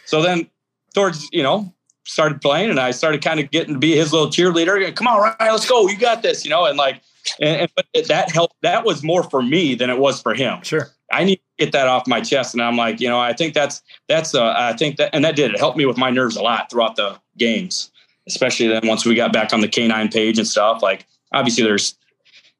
So 0.05 0.21
then, 0.21 0.49
towards 0.95 1.27
you 1.31 1.43
know, 1.43 1.71
started 2.05 2.41
playing, 2.41 2.69
and 2.69 2.79
I 2.79 2.91
started 2.91 3.21
kind 3.21 3.39
of 3.39 3.51
getting 3.51 3.73
to 3.73 3.79
be 3.79 3.95
his 3.95 4.13
little 4.13 4.29
cheerleader. 4.29 4.95
Come 4.95 5.07
on, 5.07 5.21
Ryan, 5.21 5.51
let's 5.51 5.69
go. 5.69 5.87
You 5.87 5.97
got 5.97 6.21
this, 6.21 6.45
you 6.45 6.49
know. 6.49 6.65
And 6.65 6.77
like, 6.77 7.01
and, 7.41 7.69
and 7.93 8.05
that 8.05 8.31
helped. 8.31 8.55
That 8.61 8.85
was 8.85 9.03
more 9.03 9.23
for 9.23 9.41
me 9.41 9.75
than 9.75 9.89
it 9.89 9.97
was 9.97 10.21
for 10.21 10.33
him. 10.33 10.61
Sure. 10.63 10.89
I 11.11 11.23
need 11.23 11.37
to 11.37 11.65
get 11.65 11.71
that 11.71 11.87
off 11.87 12.07
my 12.07 12.21
chest, 12.21 12.53
and 12.53 12.61
I'm 12.61 12.77
like, 12.77 12.99
you 12.99 13.09
know, 13.09 13.19
I 13.19 13.33
think 13.33 13.53
that's 13.53 13.81
that's. 14.07 14.35
Uh, 14.35 14.53
I 14.55 14.73
think 14.73 14.97
that, 14.97 15.09
and 15.13 15.25
that 15.25 15.35
did. 15.35 15.51
It 15.51 15.59
helped 15.59 15.77
me 15.77 15.85
with 15.85 15.97
my 15.97 16.09
nerves 16.09 16.35
a 16.35 16.41
lot 16.41 16.69
throughout 16.69 16.95
the 16.95 17.19
games, 17.37 17.91
especially 18.27 18.67
then 18.67 18.87
once 18.87 19.05
we 19.05 19.15
got 19.15 19.33
back 19.33 19.53
on 19.53 19.61
the 19.61 19.67
K9 19.67 20.13
page 20.13 20.37
and 20.37 20.47
stuff. 20.47 20.81
Like, 20.81 21.07
obviously, 21.33 21.63
there's 21.63 21.95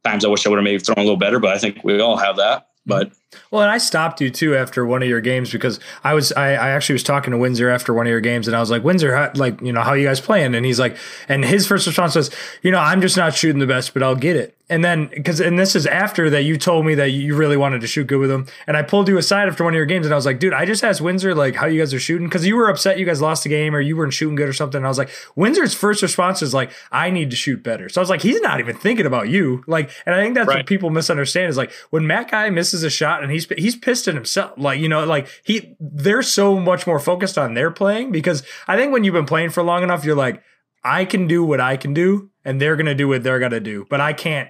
times 0.03 0.25
I 0.25 0.29
wish 0.29 0.45
I 0.45 0.49
would 0.49 0.57
have 0.57 0.63
maybe 0.63 0.79
thrown 0.79 0.97
a 0.97 1.01
little 1.01 1.17
better, 1.17 1.39
but 1.39 1.51
I 1.53 1.59
think 1.59 1.83
we 1.83 1.99
all 1.99 2.17
have 2.17 2.37
that. 2.37 2.69
But 2.85 3.11
well, 3.51 3.61
and 3.61 3.71
I 3.71 3.77
stopped 3.77 4.21
you 4.21 4.29
too 4.29 4.55
after 4.55 4.85
one 4.85 5.03
of 5.03 5.09
your 5.09 5.21
games 5.21 5.51
because 5.51 5.79
I 6.03 6.13
was 6.13 6.31
I, 6.33 6.51
I 6.51 6.69
actually 6.69 6.93
was 6.93 7.03
talking 7.03 7.31
to 7.31 7.37
Windsor 7.37 7.69
after 7.69 7.93
one 7.93 8.07
of 8.07 8.11
your 8.11 8.21
games 8.21 8.47
and 8.47 8.55
I 8.55 8.59
was 8.59 8.71
like 8.71 8.83
Windsor, 8.83 9.15
how, 9.15 9.31
like 9.35 9.61
you 9.61 9.71
know 9.71 9.81
how 9.81 9.93
you 9.93 10.07
guys 10.07 10.19
playing? 10.19 10.55
And 10.55 10.65
he's 10.65 10.79
like, 10.79 10.97
and 11.27 11.45
his 11.45 11.67
first 11.67 11.85
response 11.85 12.15
was, 12.15 12.31
you 12.61 12.71
know, 12.71 12.79
I'm 12.79 13.01
just 13.01 13.17
not 13.17 13.35
shooting 13.35 13.59
the 13.59 13.67
best, 13.67 13.93
but 13.93 14.01
I'll 14.01 14.15
get 14.15 14.35
it. 14.35 14.55
And 14.71 14.85
then 14.85 15.07
because 15.07 15.41
and 15.41 15.57
this 15.57 15.75
is 15.75 15.87
after 15.87 16.29
that 16.29 16.43
you 16.43 16.55
told 16.55 16.85
me 16.85 16.93
that 16.95 17.09
you 17.09 17.35
really 17.35 17.57
wanted 17.57 17.81
to 17.81 17.87
shoot 17.87 18.05
good 18.05 18.19
with 18.19 18.29
him, 18.29 18.45
and 18.67 18.77
I 18.77 18.83
pulled 18.83 19.07
you 19.07 19.17
aside 19.17 19.49
after 19.49 19.63
one 19.63 19.73
of 19.73 19.77
your 19.77 19.87
games 19.87 20.05
and 20.05 20.13
I 20.13 20.15
was 20.15 20.27
like, 20.27 20.39
dude, 20.39 20.53
I 20.53 20.65
just 20.65 20.83
asked 20.83 21.01
Windsor 21.01 21.33
like 21.33 21.55
how 21.55 21.65
you 21.65 21.81
guys 21.81 21.91
are 21.91 21.99
shooting 21.99 22.27
because 22.27 22.45
you 22.45 22.55
were 22.55 22.69
upset 22.69 22.99
you 22.99 23.05
guys 23.05 23.19
lost 23.19 23.43
the 23.43 23.49
game 23.49 23.75
or 23.75 23.81
you 23.81 23.97
weren't 23.97 24.13
shooting 24.13 24.35
good 24.35 24.47
or 24.47 24.53
something. 24.53 24.77
And 24.77 24.85
I 24.85 24.89
was 24.89 24.99
like, 24.99 25.09
Windsor's 25.35 25.73
first 25.73 26.03
response 26.03 26.43
is 26.43 26.53
like, 26.53 26.71
I 26.91 27.09
need 27.09 27.31
to 27.31 27.35
shoot 27.35 27.63
better. 27.63 27.89
So 27.89 27.99
I 27.99 28.03
was 28.03 28.11
like, 28.11 28.21
he's 28.21 28.41
not 28.41 28.59
even 28.59 28.75
thinking 28.75 29.07
about 29.07 29.29
you, 29.29 29.63
like, 29.65 29.89
and 30.05 30.13
I 30.13 30.21
think 30.21 30.35
that's 30.35 30.47
right. 30.47 30.57
what 30.57 30.67
people 30.67 30.91
misunderstand 30.91 31.49
is 31.49 31.57
like 31.57 31.71
when 31.89 32.05
Matt 32.05 32.29
Guy 32.29 32.51
misses 32.51 32.83
a 32.83 32.91
shot 32.91 33.18
and 33.21 33.31
he's 33.31 33.47
he's 33.57 33.75
pissed 33.75 34.07
at 34.07 34.15
himself. 34.15 34.53
Like, 34.57 34.79
you 34.79 34.89
know, 34.89 35.05
like 35.05 35.27
he, 35.43 35.75
they're 35.79 36.21
so 36.21 36.59
much 36.59 36.87
more 36.87 36.99
focused 36.99 37.37
on 37.37 37.53
their 37.53 37.71
playing 37.71 38.11
because 38.11 38.43
I 38.67 38.77
think 38.77 38.91
when 38.91 39.03
you've 39.03 39.13
been 39.13 39.25
playing 39.25 39.49
for 39.49 39.63
long 39.63 39.83
enough, 39.83 40.05
you're 40.05 40.15
like, 40.15 40.43
I 40.83 41.05
can 41.05 41.27
do 41.27 41.43
what 41.43 41.59
I 41.59 41.77
can 41.77 41.93
do 41.93 42.29
and 42.45 42.61
they're 42.61 42.75
going 42.75 42.85
to 42.85 42.95
do 42.95 43.07
what 43.07 43.23
they're 43.23 43.39
to 43.47 43.59
do, 43.59 43.85
but 43.89 44.01
I 44.01 44.13
can't 44.13 44.49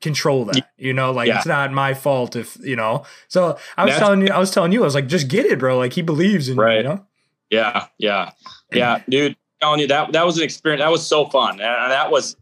control 0.00 0.44
that, 0.46 0.70
you 0.76 0.92
know, 0.92 1.10
like 1.12 1.28
yeah. 1.28 1.38
it's 1.38 1.46
not 1.46 1.72
my 1.72 1.94
fault 1.94 2.36
if, 2.36 2.56
you 2.62 2.76
know, 2.76 3.04
so 3.28 3.58
I 3.76 3.84
was 3.84 3.92
That's, 3.92 3.98
telling 3.98 4.22
you, 4.22 4.28
I 4.28 4.38
was 4.38 4.50
telling 4.50 4.72
you, 4.72 4.82
I 4.82 4.84
was 4.84 4.94
like, 4.94 5.08
just 5.08 5.28
get 5.28 5.46
it, 5.46 5.58
bro. 5.58 5.78
Like 5.78 5.92
he 5.92 6.02
believes 6.02 6.48
in 6.48 6.56
right. 6.56 6.78
you, 6.78 6.82
know? 6.82 7.06
Yeah. 7.50 7.86
Yeah. 7.98 8.30
Yeah. 8.72 9.02
Dude, 9.08 9.36
telling 9.60 9.80
you 9.80 9.86
that, 9.88 10.12
that 10.12 10.26
was 10.26 10.36
an 10.36 10.44
experience. 10.44 10.80
That 10.80 10.90
was 10.90 11.06
so 11.06 11.26
fun. 11.26 11.52
And 11.52 11.60
that 11.92 12.10
was, 12.10 12.36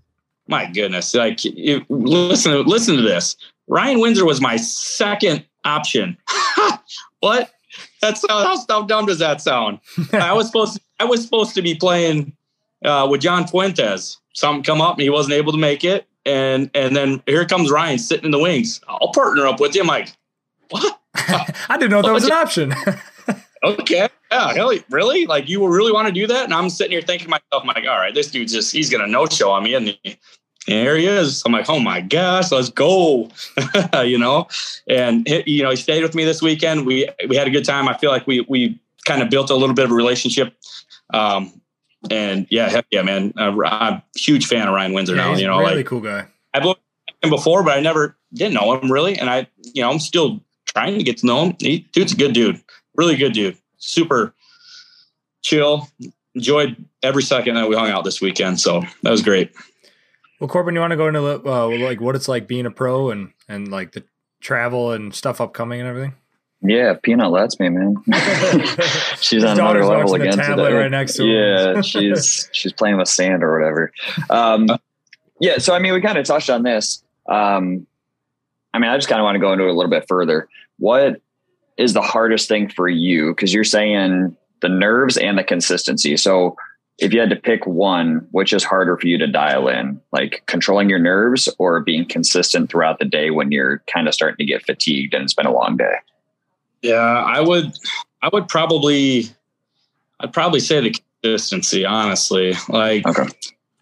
my 0.49 0.67
goodness. 0.67 1.15
Like 1.15 1.45
you, 1.45 1.85
listen, 1.89 2.65
listen 2.67 2.97
to 2.97 3.03
this. 3.03 3.37
Ryan 3.69 4.01
Windsor 4.01 4.25
was 4.25 4.41
my 4.41 4.57
second 4.57 5.45
option. 5.65 6.17
what? 7.21 7.51
That's 8.01 8.25
how, 8.29 8.57
how 8.69 8.83
dumb 8.85 9.07
does 9.07 9.19
that 9.19 9.41
sound? 9.41 9.81
I 10.13 10.33
was 10.33 10.47
supposed 10.47 10.75
to, 10.75 10.81
I 11.01 11.05
was 11.05 11.23
supposed 11.23 11.55
to 11.55 11.63
be 11.63 11.75
playing 11.75 12.37
uh, 12.85 13.09
with 13.11 13.21
John 13.21 13.47
Fuentes. 13.47 14.19
Something 14.35 14.63
come 14.63 14.81
up 14.81 14.97
and 14.97 15.03
he 15.03 15.11
wasn't 15.11 15.35
able 15.35 15.53
to 15.53 15.59
make 15.59 15.85
it, 15.85 16.07
and 16.27 16.71
and 16.75 16.97
then 16.97 17.23
here 17.27 17.47
comes 17.47 17.71
Ryan 17.71 17.99
sitting 17.99 18.25
in 18.25 18.31
the 18.33 18.39
wings. 18.39 18.81
I'll 18.89 19.13
partner 19.13 19.47
up 19.47 19.61
with 19.61 19.75
you. 19.75 19.81
I'm 19.81 19.87
like, 19.87 20.09
what? 20.71 21.01
I 21.15 21.77
didn't 21.79 21.91
know 21.91 22.03
that 22.03 22.13
was 22.13 22.25
an 22.25 22.33
option. 22.33 22.75
okay, 23.63 24.09
yeah, 24.33 24.53
really, 24.53 24.83
really, 24.91 25.27
like 25.27 25.49
you 25.49 25.65
really 25.67 25.93
want 25.93 26.09
to 26.09 26.13
do 26.13 26.27
that? 26.27 26.45
And 26.45 26.53
I'm 26.53 26.69
sitting 26.69 26.91
here 26.91 27.01
thinking 27.01 27.27
to 27.27 27.31
myself, 27.31 27.63
I'm 27.63 27.67
like, 27.69 27.87
all 27.87 27.99
right, 27.99 28.13
this 28.15 28.31
dude's 28.31 28.53
just 28.53 28.73
he's 28.73 28.91
gonna 28.91 29.07
no 29.07 29.27
show 29.27 29.53
on 29.53 29.63
me, 29.63 29.75
and 29.75 29.97
he? 30.03 30.19
And 30.67 30.79
here 30.79 30.97
he 30.97 31.07
is. 31.07 31.43
I'm 31.45 31.53
like, 31.53 31.69
oh 31.69 31.79
my 31.79 32.01
gosh, 32.01 32.51
let's 32.51 32.71
go. 32.71 33.29
you 34.05 34.19
know, 34.19 34.49
and 34.89 35.29
you 35.47 35.63
know, 35.63 35.71
he 35.71 35.77
stayed 35.77 36.03
with 36.03 36.15
me 36.15 36.25
this 36.25 36.41
weekend. 36.41 36.87
We 36.87 37.09
we 37.29 37.37
had 37.37 37.47
a 37.47 37.51
good 37.51 37.65
time. 37.65 37.89
I 37.89 37.97
feel 37.97 38.11
like 38.11 38.27
we 38.27 38.47
we 38.49 38.81
kind 39.05 39.23
of 39.23 39.31
built 39.31 39.51
a 39.51 39.55
little 39.55 39.75
bit 39.75 39.85
of 39.85 39.91
a 39.91 39.95
relationship. 39.95 40.55
Um, 41.13 41.61
and 42.11 42.47
yeah, 42.51 42.69
heck 42.69 42.87
yeah, 42.91 43.03
man. 43.03 43.33
Uh, 43.37 43.53
I'm 43.65 43.95
a 43.95 44.03
huge 44.17 44.47
fan 44.47 44.69
of 44.69 44.75
Ryan 44.75 44.93
Windsor 44.93 45.17
yeah, 45.17 45.33
now. 45.33 45.37
You 45.37 45.47
know, 45.47 45.59
really 45.59 45.77
like, 45.77 45.87
cool 45.87 46.01
guy. 46.01 46.27
I've 46.53 46.65
looked 46.65 46.83
him 47.23 47.31
before, 47.31 47.63
but 47.63 47.77
I 47.77 47.81
never 47.81 48.17
didn't 48.33 48.55
know 48.55 48.79
him 48.79 48.91
really. 48.91 49.19
And 49.19 49.31
I, 49.31 49.47
you 49.75 49.83
know, 49.83 49.91
I'm 49.91 49.99
still 49.99 50.41
trying 50.67 50.99
to 50.99 51.05
get 51.05 51.19
to 51.19 51.27
know 51.27 51.47
him. 51.47 51.57
He, 51.59 51.81
dude's 51.93 52.13
a 52.13 52.17
good 52.17 52.33
dude, 52.33 52.63
really 52.97 53.17
good 53.17 53.33
dude, 53.33 53.57
super 53.79 54.35
chill. 55.43 55.89
Enjoyed 56.35 56.77
every 57.03 57.23
second 57.23 57.55
that 57.55 57.69
we 57.69 57.77
hung 57.77 57.91
out 57.91 58.05
this 58.05 58.21
weekend. 58.21 58.61
So 58.61 58.83
that 59.03 59.11
was 59.11 59.23
great. 59.23 59.53
Well, 60.41 60.49
Corbin, 60.49 60.75
you 60.75 60.81
want 60.81 60.91
to 60.91 60.97
go 60.97 61.09
into 61.09 61.49
uh, 61.49 61.69
like 61.69 62.01
what 62.01 62.17
it's 62.17 62.29
like 62.29 62.47
being 62.49 62.67
a 62.67 62.71
pro 62.71 63.11
and 63.11 63.33
and 63.49 63.69
like 63.69 63.93
the 63.93 64.05
travel 64.41 64.93
and 64.93 65.15
stuff 65.15 65.41
upcoming 65.41 65.81
and 65.81 65.89
everything? 65.89 66.15
Yeah, 66.67 66.95
Peanut 67.03 67.31
lets 67.31 67.61
me, 67.61 67.69
man. 67.69 67.97
she's 69.21 69.45
on 69.45 69.59
another 69.59 69.85
level 69.85 70.15
again 70.15 70.39
today. 70.39 70.73
Right 70.73 70.91
next 70.91 71.17
to 71.17 71.27
yeah, 71.27 71.81
she's 71.83 72.49
she's 72.53 72.73
playing 72.73 72.97
with 72.97 73.09
sand 73.09 73.43
or 73.45 73.59
whatever. 73.59 73.93
Um, 74.31 74.69
yeah, 75.41 75.59
so 75.59 75.75
I 75.75 75.79
mean, 75.79 75.93
we 75.93 76.01
kind 76.01 76.19
of 76.19 76.25
touched 76.25 76.49
on 76.49 76.63
this. 76.63 77.03
Um, 77.29 77.87
I 78.73 78.79
mean, 78.79 78.91
I 78.91 78.97
just 78.97 79.09
kind 79.09 79.21
of 79.21 79.25
want 79.25 79.37
to 79.37 79.41
go 79.41 79.53
into 79.53 79.65
it 79.65 79.71
a 79.71 79.75
little 79.75 79.91
bit 79.91 80.07
further. 80.09 80.49
What 80.79 81.21
is 81.77 81.93
the 81.93 82.03
hardest 82.03 82.49
thing 82.49 82.69
for 82.69 82.89
you? 82.89 83.31
Because 83.31 83.53
you're 83.53 83.65
saying 83.65 84.37
the 84.61 84.69
nerves 84.69 85.17
and 85.17 85.37
the 85.37 85.45
consistency. 85.45 86.17
So 86.17 86.57
if 86.99 87.13
you 87.13 87.21
had 87.21 87.31
to 87.31 87.37
pick 87.37 87.67
one, 87.67 88.27
which 88.31 88.53
is 88.53 88.63
harder 88.63 88.97
for 88.97 89.07
you 89.07 89.19
to 89.19 89.27
dial 89.27 89.69
in, 89.69 90.01
like 90.13 90.43
controlling 90.47 90.89
your 90.89 90.99
nerves 90.99 91.49
or 91.59 91.81
being 91.81 92.07
consistent 92.07 92.71
throughout 92.71 92.99
the 92.99 93.05
day 93.05 93.31
when 93.31 93.51
you're 93.51 93.83
kind 93.93 94.07
of 94.07 94.15
starting 94.15 94.37
to 94.37 94.45
get 94.45 94.65
fatigued 94.65 95.13
and 95.13 95.25
it's 95.25 95.35
been 95.35 95.47
a 95.47 95.53
long 95.53 95.77
day? 95.77 95.97
Yeah, 96.83 96.95
I 96.97 97.41
would, 97.41 97.73
I 98.23 98.29
would 98.33 98.49
probably, 98.49 99.29
I'd 100.21 100.33
probably 100.33 100.61
say 100.61 100.81
the 100.81 100.95
consistency, 101.23 101.85
honestly. 101.85 102.55
Like, 102.69 103.07
okay. 103.07 103.27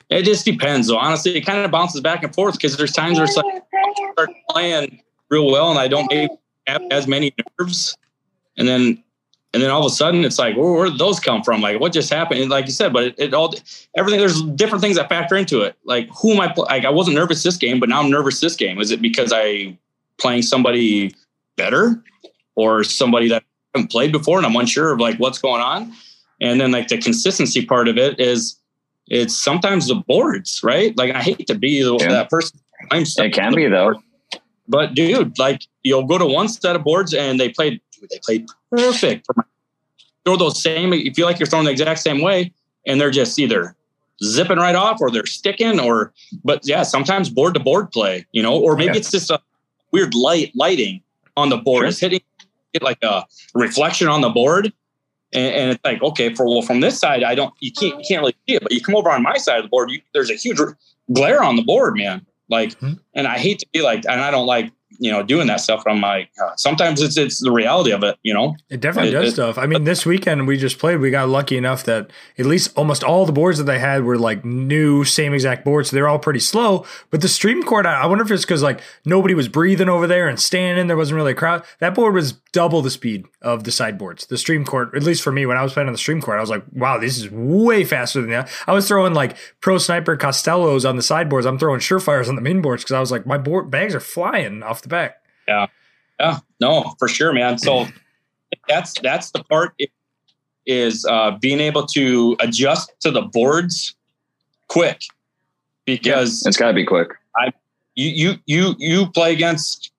it 0.09 0.23
just 0.23 0.47
depends. 0.47 0.89
So 0.89 0.97
honestly, 0.97 1.37
it 1.37 1.43
kind 1.43 1.65
of 1.65 1.71
bounces 1.71 2.01
back 2.01 2.23
and 2.23 2.35
forth 2.35 2.55
because 2.55 2.77
there's 2.79 2.93
times 2.93 3.19
where 3.19 3.25
it's 3.25 3.37
like, 3.37 3.45
I 3.45 4.13
start 4.13 4.31
playing 4.49 5.03
real 5.29 5.51
well 5.51 5.71
and 5.71 5.79
I 5.79 5.89
don't 5.89 6.11
have 6.67 6.83
as 6.91 7.07
many 7.07 7.35
nerves. 7.59 7.97
And 8.57 8.67
then 8.67 9.03
and 9.55 9.63
then 9.63 9.71
all 9.71 9.81
of 9.81 9.93
a 9.93 9.95
sudden 9.95 10.25
it's 10.25 10.39
like 10.39 10.57
where, 10.57 10.73
where 10.73 10.89
did 10.89 10.99
those 10.99 11.21
come 11.21 11.43
from? 11.43 11.61
Like 11.61 11.79
what 11.81 11.93
just 11.93 12.13
happened? 12.13 12.41
And 12.41 12.51
like 12.51 12.67
you 12.67 12.73
said 12.73 12.93
but 12.93 13.05
it, 13.05 13.15
it, 13.19 13.35
all 13.35 13.55
everything 13.97 14.21
there's 14.21 14.43
different 14.43 14.83
things 14.83 14.97
that 14.97 15.09
factor 15.09 15.37
into 15.37 15.61
it. 15.61 15.77
Like 15.85 16.09
who 16.17 16.33
am 16.33 16.41
i 16.41 16.53
like 16.57 16.85
i 16.85 16.91
wasn't 16.91 17.17
nervous 17.17 17.43
this 17.43 17.57
game 17.57 17.79
but 17.79 17.89
now 17.89 18.01
i'm 18.01 18.11
nervous 18.11 18.41
this 18.41 18.57
game. 18.57 18.81
Is 18.81 18.91
it 18.91 19.03
because 19.03 19.33
i 19.35 19.77
playing 20.19 20.43
somebody 20.43 21.15
better 21.57 22.03
or 22.55 22.85
somebody 22.85 23.29
that 23.29 23.43
I 23.43 23.79
haven't 23.79 23.91
played 23.91 24.13
before 24.13 24.39
and 24.39 24.47
i'm 24.47 24.57
unsure 24.57 24.93
of 24.93 25.01
like 25.01 25.19
what's 25.19 25.39
going 25.39 25.61
on? 25.61 25.93
And 26.41 26.61
then 26.61 26.73
like 26.73 26.89
the 26.89 26.99
consistency 26.99 27.65
part 27.65 27.89
of 27.89 27.99
it 27.99 28.19
is 28.19 28.59
it's 29.09 29.37
sometimes 29.37 29.89
the 29.89 29.97
boards 29.97 30.61
right? 30.63 30.97
Like 30.97 31.15
i 31.15 31.21
hate 31.21 31.47
to 31.47 31.55
be 31.55 31.83
the, 31.83 31.97
yeah. 32.01 32.09
that 32.09 32.31
person. 32.31 32.59
It 33.27 33.35
can 33.35 33.55
be 33.55 33.69
though. 33.69 34.03
But 34.67 34.95
dude 34.95 35.39
like 35.39 35.67
you'll 35.83 36.07
go 36.07 36.17
to 36.17 36.27
one 36.27 36.49
set 36.49 36.75
of 36.75 36.85
boards 36.85 37.13
and 37.13 37.39
they 37.39 37.51
played 37.51 37.83
they 38.11 38.19
played 38.25 38.47
perfect. 38.73 39.27
Throw 40.25 40.37
those 40.37 40.63
same, 40.63 40.93
you 40.93 41.13
feel 41.13 41.27
like 41.27 41.39
you're 41.39 41.47
throwing 41.47 41.65
the 41.65 41.73
exact 41.73 42.01
same 42.01 42.23
way, 42.23 42.53
and 42.87 43.01
they're 43.01 43.11
just 43.11 43.39
either 43.39 43.77
zipping 44.23 44.59
right 44.59 44.75
off 44.75 45.01
or 45.01 45.11
they're 45.11 45.27
sticking 45.27 45.81
or 45.81 46.13
but 46.45 46.61
yeah 46.65 46.83
sometimes 46.83 47.29
board 47.29 47.55
to 47.55 47.61
board 47.61 47.91
play 47.91 48.25
you 48.33 48.43
know 48.43 48.57
or 48.57 48.77
maybe 48.77 48.93
yeah. 48.93 48.99
it's 48.99 49.11
just 49.11 49.31
a 49.31 49.41
weird 49.91 50.15
light 50.15 50.53
lighting 50.55 51.01
on 51.37 51.49
the 51.49 51.57
board 51.57 51.83
sure. 51.83 51.89
it's 51.89 51.99
hitting 51.99 52.21
it 52.73 52.83
like 52.83 53.03
a 53.03 53.25
reflection 53.55 54.09
on 54.09 54.21
the 54.21 54.29
board 54.29 54.73
and, 55.33 55.55
and, 55.55 55.71
it's 55.71 55.85
like 55.85 56.01
okay 56.03 56.35
for 56.35 56.47
well 56.47 56.63
from 56.63 56.81
this 56.81 56.99
side 56.99 57.25
i 57.25 57.35
don't 57.35 57.53
you 57.61 57.73
can't 57.73 57.99
you 57.99 58.05
can't 58.07 58.21
really 58.21 58.37
see 58.47 58.55
it 58.55 58.63
but 58.63 58.73
you 58.73 58.81
come 58.81 58.95
over 58.95 59.11
on 59.11 59.23
my 59.23 59.37
side 59.37 59.59
of 59.59 59.65
the 59.65 59.69
board 59.69 59.91
you, 59.91 60.01
there's 60.15 60.31
a 60.31 60.35
huge 60.35 60.59
glare 61.13 61.43
on 61.43 61.57
the 61.57 61.63
board 61.63 61.97
man 61.97 62.25
like 62.49 62.71
mm-hmm. 62.81 62.95
and 63.15 63.27
i 63.27 63.39
hate 63.39 63.59
to 63.59 63.67
be 63.73 63.83
like 63.83 64.05
and 64.09 64.21
i 64.21 64.31
don't 64.31 64.47
like 64.47 64.71
you 65.03 65.11
know, 65.11 65.21
doing 65.21 65.49
that 65.49 65.61
stuff. 65.61 65.83
I'm 65.85 66.01
like, 66.01 66.31
uh, 66.41 66.55
sometimes 66.57 67.03
it's 67.03 67.17
it's 67.17 67.41
the 67.41 67.51
reality 67.51 67.91
of 67.91 68.05
it, 68.05 68.17
you 68.23 68.33
know. 68.33 68.55
It 68.71 68.81
definitely 68.81 69.11
it, 69.11 69.15
does 69.15 69.31
it, 69.31 69.33
stuff. 69.33 69.59
I 69.59 69.67
mean, 69.67 69.83
this 69.83 70.07
weekend 70.07 70.47
we 70.47 70.57
just 70.57 70.79
played. 70.79 71.01
We 71.01 71.11
got 71.11 71.29
lucky 71.29 71.57
enough 71.57 71.83
that 71.85 72.13
at 72.39 72.47
least 72.47 72.73
almost 72.77 73.03
all 73.03 73.27
the 73.27 73.33
boards 73.33 73.59
that 73.59 73.65
they 73.65 73.81
had 73.81 74.05
were 74.05 74.17
like 74.17 74.45
new, 74.45 75.03
same 75.03 75.35
exact 75.35 75.65
boards. 75.65 75.91
So 75.91 75.97
they're 75.97 76.07
all 76.07 76.21
pretty 76.21 76.39
slow. 76.39 76.87
But 77.11 77.21
the 77.21 77.29
stream 77.29 77.65
court, 77.65 77.85
I, 77.85 78.03
I 78.03 78.07
wonder 78.07 78.23
if 78.23 78.31
it's 78.31 78.45
because 78.45 78.63
like 78.63 78.81
nobody 79.05 79.35
was 79.35 79.49
breathing 79.49 79.89
over 79.89 80.07
there 80.07 80.29
and 80.29 80.39
standing. 80.39 80.87
There 80.87 80.97
wasn't 80.97 81.17
really 81.17 81.33
a 81.33 81.35
crowd. 81.35 81.65
That 81.81 81.97
board 81.97 82.15
was 82.15 82.35
double 82.53 82.81
the 82.81 82.91
speed 82.91 83.27
of 83.41 83.65
the 83.65 83.73
sideboards. 83.73 84.27
The 84.27 84.39
stream 84.39 84.65
court, 84.65 84.95
at 84.95 85.03
least 85.03 85.23
for 85.23 85.33
me, 85.33 85.47
when 85.47 85.57
I 85.57 85.63
was 85.63 85.73
playing 85.73 85.89
on 85.89 85.95
the 85.95 85.99
stream 85.99 86.21
court, 86.21 86.39
I 86.39 86.41
was 86.41 86.51
like, 86.51 86.63
wow, 86.73 86.99
this 86.99 87.19
is 87.19 87.29
way 87.31 87.83
faster 87.85 88.21
than 88.21 88.31
that. 88.31 88.49
I 88.69 88.73
was 88.73 88.87
throwing 88.87 89.15
like 89.15 89.37
pro 89.61 89.79
sniper 89.79 90.17
Costellos 90.17 90.89
on 90.89 90.95
the 90.95 91.03
sideboards. 91.03 91.45
I'm 91.45 91.59
throwing 91.59 91.81
surefires 91.81 92.29
on 92.29 92.37
the 92.37 92.41
main 92.41 92.63
boards 92.63 92.85
because 92.85 92.95
I 92.95 93.01
was 93.01 93.11
like, 93.11 93.27
my 93.27 93.39
board 93.39 93.71
bags 93.71 93.95
are 93.97 94.01
flying 94.01 94.63
off 94.63 94.83
the 94.83 94.92
back. 94.93 95.17
Yeah. 95.49 95.67
Yeah. 96.21 96.39
No, 96.61 96.95
for 97.01 97.09
sure, 97.09 97.33
man. 97.33 97.59
So 97.59 97.87
that's 98.69 98.99
that's 99.01 99.33
the 99.33 99.43
part 99.45 99.75
is 100.67 101.05
uh, 101.07 101.33
being 101.41 101.61
able 101.61 101.87
to 101.87 102.37
adjust 102.41 102.93
to 103.01 103.11
the 103.11 103.23
boards 103.23 103.97
quick 104.69 105.01
because 105.85 106.43
yeah, 106.43 106.49
it's 106.49 106.57
got 106.57 106.69
to 106.69 106.75
be 106.75 106.85
quick. 106.85 107.11
I 107.37 107.53
you 107.95 108.11
you 108.11 108.39
you 108.47 108.75
you 108.79 109.07
play 109.07 109.33
against 109.33 109.91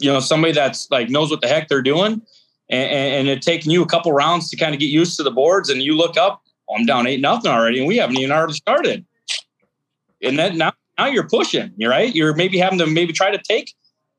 you 0.00 0.10
know 0.10 0.20
somebody 0.20 0.52
that's 0.52 0.90
like 0.90 1.10
knows 1.10 1.30
what 1.30 1.40
the 1.40 1.48
heck 1.48 1.68
they're 1.68 1.82
doing, 1.82 2.22
and, 2.70 2.90
and 2.90 3.28
it 3.28 3.42
taking 3.42 3.70
you 3.70 3.82
a 3.82 3.86
couple 3.86 4.12
rounds 4.12 4.50
to 4.50 4.56
kind 4.56 4.74
of 4.74 4.80
get 4.80 4.86
used 4.86 5.16
to 5.18 5.22
the 5.22 5.30
boards, 5.30 5.68
and 5.68 5.82
you 5.82 5.96
look 5.96 6.16
up, 6.16 6.42
oh, 6.70 6.76
I'm 6.76 6.86
down 6.86 7.06
eight 7.06 7.20
nothing 7.20 7.50
already, 7.50 7.78
and 7.78 7.86
we 7.86 7.96
haven't 7.98 8.16
even 8.16 8.32
already 8.32 8.54
started. 8.54 9.04
And 10.22 10.38
then 10.38 10.56
now 10.56 10.72
now 10.98 11.06
you're 11.06 11.28
pushing, 11.28 11.72
you're 11.76 11.90
right. 11.90 12.14
You're 12.14 12.34
maybe 12.34 12.58
having 12.58 12.78
to 12.78 12.86
maybe 12.86 13.12
try 13.12 13.30
to 13.30 13.38
take 13.38 13.74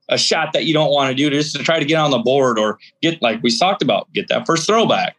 a 0.09 0.17
shot 0.17 0.53
that 0.53 0.65
you 0.65 0.73
don't 0.73 0.91
want 0.91 1.09
to 1.09 1.15
do 1.15 1.29
just 1.29 1.55
to 1.55 1.63
try 1.63 1.79
to 1.79 1.85
get 1.85 1.95
on 1.95 2.11
the 2.11 2.19
board 2.19 2.59
or 2.59 2.79
get 3.01 3.21
like 3.21 3.41
we 3.41 3.55
talked 3.57 3.81
about, 3.81 4.11
get 4.13 4.27
that 4.27 4.45
first 4.45 4.67
throwback. 4.67 5.15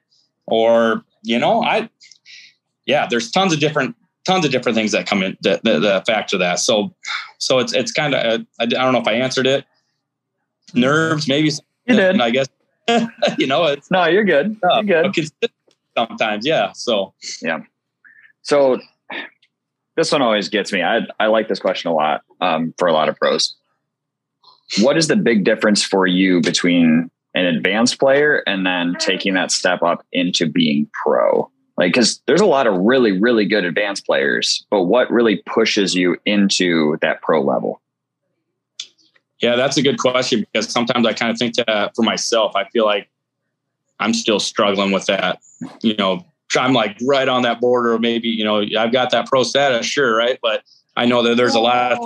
Or, 0.46 1.04
you 1.22 1.38
know, 1.38 1.62
I 1.62 1.90
yeah, 2.86 3.06
there's 3.08 3.30
tons 3.30 3.52
of 3.52 3.60
different 3.60 3.96
tons 4.24 4.44
of 4.44 4.50
different 4.50 4.76
things 4.76 4.92
that 4.92 5.06
come 5.06 5.22
in 5.22 5.36
that, 5.42 5.62
that, 5.64 5.80
that 5.80 6.06
factor 6.06 6.38
that. 6.38 6.60
So 6.60 6.94
so 7.38 7.58
it's 7.58 7.72
it's 7.72 7.92
kind 7.92 8.14
of 8.14 8.46
I, 8.60 8.62
I 8.62 8.66
don't 8.66 8.92
know 8.92 9.00
if 9.00 9.08
I 9.08 9.14
answered 9.14 9.46
it. 9.46 9.64
Nerves, 10.74 11.28
maybe 11.28 11.50
you 11.86 11.96
did. 11.96 12.20
I 12.20 12.30
guess 12.30 12.48
you 13.38 13.46
know 13.46 13.64
it's 13.66 13.90
no, 13.90 14.04
you're 14.06 14.24
good. 14.24 14.56
You're 14.62 15.10
good. 15.10 15.30
Sometimes, 15.96 16.46
yeah. 16.46 16.72
So 16.72 17.12
yeah. 17.42 17.60
So 18.42 18.78
this 19.96 20.12
one 20.12 20.22
always 20.22 20.48
gets 20.48 20.72
me. 20.72 20.82
I 20.82 21.00
I 21.18 21.26
like 21.26 21.48
this 21.48 21.58
question 21.58 21.90
a 21.90 21.94
lot 21.94 22.22
um, 22.40 22.72
for 22.78 22.86
a 22.86 22.92
lot 22.92 23.08
of 23.08 23.16
pros 23.16 23.56
what 24.80 24.96
is 24.96 25.08
the 25.08 25.16
big 25.16 25.44
difference 25.44 25.82
for 25.82 26.06
you 26.06 26.40
between 26.40 27.10
an 27.34 27.44
advanced 27.44 27.98
player 27.98 28.42
and 28.46 28.66
then 28.66 28.96
taking 28.98 29.34
that 29.34 29.50
step 29.50 29.82
up 29.82 30.04
into 30.12 30.46
being 30.46 30.88
pro? 31.04 31.50
Like, 31.76 31.92
because 31.92 32.22
there's 32.26 32.40
a 32.40 32.46
lot 32.46 32.66
of 32.66 32.74
really, 32.74 33.12
really 33.12 33.44
good 33.44 33.64
advanced 33.64 34.06
players, 34.06 34.66
but 34.70 34.84
what 34.84 35.10
really 35.10 35.42
pushes 35.46 35.94
you 35.94 36.16
into 36.24 36.96
that 37.02 37.20
pro 37.20 37.42
level? 37.42 37.82
Yeah, 39.40 39.56
that's 39.56 39.76
a 39.76 39.82
good 39.82 39.98
question 39.98 40.46
because 40.50 40.70
sometimes 40.70 41.06
I 41.06 41.12
kind 41.12 41.30
of 41.30 41.38
think 41.38 41.54
that 41.56 41.94
for 41.94 42.02
myself, 42.02 42.56
I 42.56 42.64
feel 42.70 42.86
like 42.86 43.08
I'm 44.00 44.14
still 44.14 44.40
struggling 44.40 44.92
with 44.92 45.06
that. 45.06 45.40
You 45.82 45.94
know, 45.96 46.24
I'm 46.56 46.72
like 46.72 46.96
right 47.06 47.28
on 47.28 47.42
that 47.42 47.60
border. 47.60 47.98
Maybe 47.98 48.28
you 48.28 48.44
know, 48.44 48.64
I've 48.78 48.92
got 48.92 49.10
that 49.10 49.26
pro 49.26 49.42
status, 49.42 49.84
sure, 49.84 50.16
right? 50.16 50.38
But 50.40 50.62
I 50.96 51.04
know 51.04 51.22
that 51.22 51.36
there's 51.36 51.54
a 51.54 51.60
lot 51.60 51.92
of 51.92 51.98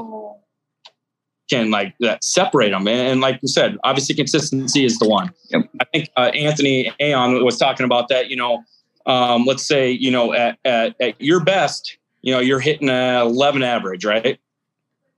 can 1.51 1.71
like 1.71 1.95
that 2.01 2.23
separate 2.25 2.71
them. 2.71 2.87
And, 2.89 3.09
and, 3.09 3.21
like 3.21 3.41
you 3.43 3.49
said, 3.49 3.77
obviously 3.85 4.15
consistency 4.15 4.85
is 4.85 4.99
the 4.99 5.09
one. 5.09 5.33
Yep. 5.51 5.69
I 5.81 5.85
think 5.93 6.11
uh, 6.17 6.31
Anthony 6.35 6.93
Aon 7.01 7.45
was 7.45 7.59
talking 7.59 7.85
about 7.85 8.09
that. 8.09 8.31
You 8.31 8.37
know, 8.37 8.63
um, 9.07 9.45
let's 9.45 9.67
say 9.67 9.91
you 9.91 10.11
know 10.11 10.33
at, 10.33 10.59
at, 10.65 10.95
at 11.01 11.21
your 11.21 11.41
best, 11.41 11.99
you 12.23 12.33
know 12.33 12.41
you're 12.41 12.61
hitting 12.61 12.89
a 12.89 13.21
11 13.23 13.63
average, 13.63 14.05
right? 14.05 14.39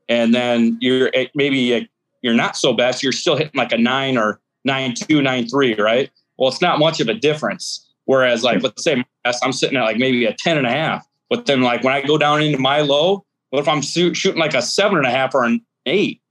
And 0.08 0.34
then 0.34 0.78
you're 0.80 1.10
at 1.14 1.30
maybe 1.34 1.74
a, 1.74 1.88
you're 2.22 2.34
not 2.34 2.56
so 2.56 2.72
best. 2.72 3.02
You're 3.02 3.12
still 3.12 3.36
hitting 3.36 3.52
like 3.54 3.72
a 3.72 3.78
nine 3.78 4.16
or 4.16 4.40
nine 4.64 4.94
two, 4.94 5.22
nine 5.22 5.48
three, 5.48 5.74
right? 5.74 6.10
Well, 6.38 6.48
it's 6.48 6.60
not 6.60 6.78
much 6.78 7.00
of 7.00 7.08
a 7.08 7.14
difference. 7.14 7.88
Whereas, 8.04 8.42
like, 8.42 8.62
let's 8.62 8.82
say 8.82 9.04
I'm 9.24 9.52
sitting 9.52 9.76
at 9.76 9.82
like 9.82 9.96
maybe 9.96 10.24
a 10.24 10.34
10 10.34 10.58
and 10.58 10.66
a 10.66 10.70
half, 10.70 11.06
but 11.30 11.46
then 11.46 11.62
like 11.62 11.84
when 11.84 11.94
I 11.94 12.02
go 12.02 12.18
down 12.18 12.42
into 12.42 12.58
my 12.58 12.80
low, 12.80 13.24
what 13.50 13.60
if 13.60 13.68
I'm 13.68 13.82
shooting 13.82 14.38
like 14.38 14.54
a 14.54 14.62
seven 14.62 14.96
and 14.96 15.06
a 15.06 15.10
half 15.10 15.34
or 15.34 15.44
an 15.44 15.60
eight? 15.84 16.21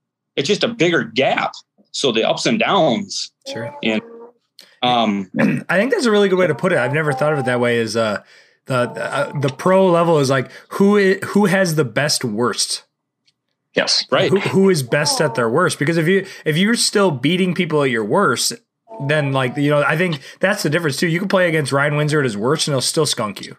It's 0.42 0.48
just 0.48 0.64
a 0.64 0.68
bigger 0.68 1.04
gap. 1.04 1.54
So 1.92 2.12
the 2.12 2.28
ups 2.28 2.46
and 2.46 2.60
downs. 2.60 3.32
Sure. 3.48 3.76
And 3.84 4.02
um, 4.82 5.30
I 5.70 5.78
think 5.78 5.92
that's 5.92 6.06
a 6.06 6.12
really 6.12 6.30
good 6.30 6.40
way 6.40 6.48
to 6.48 6.56
put 6.56 6.72
it. 6.72 6.78
I've 6.78 6.94
never 6.94 7.14
thought 7.14 7.34
of 7.34 7.40
it 7.40 7.46
that 7.46 7.60
way. 7.60 7.78
Is 7.78 7.96
uh, 7.96 8.24
the 8.66 8.76
uh, 8.76 9.40
the 9.40 9.50
pro 9.50 9.88
level 9.88 10.20
is 10.20 10.30
like 10.30 10.52
who 10.70 10.98
is, 10.98 11.20
who 11.30 11.46
has 11.46 11.76
the 11.76 11.86
best 11.86 12.24
worst. 12.24 12.84
Yes, 13.76 14.06
right. 14.12 14.30
Who, 14.30 14.40
who 14.40 14.70
is 14.70 14.84
best 14.84 15.22
at 15.22 15.36
their 15.36 15.50
worst? 15.50 15.80
Because 15.80 15.98
if 15.98 16.08
you 16.08 16.26
if 16.46 16.58
you're 16.58 16.76
still 16.76 17.12
beating 17.12 17.54
people 17.54 17.84
at 17.84 17.90
your 17.90 18.04
worst, 18.04 18.54
then 19.08 19.32
like 19.34 19.56
you 19.56 19.70
know 19.70 19.84
I 19.84 19.98
think 19.98 20.20
that's 20.40 20.64
the 20.64 20.70
difference 20.70 20.98
too. 20.98 21.08
You 21.08 21.20
can 21.20 21.28
play 21.28 21.48
against 21.48 21.72
Ryan 21.72 21.96
Windsor 21.96 22.20
at 22.20 22.26
his 22.26 22.36
worst 22.36 22.68
and 22.68 22.74
he'll 22.74 22.82
still 22.82 23.06
skunk 23.06 23.46
you, 23.46 23.58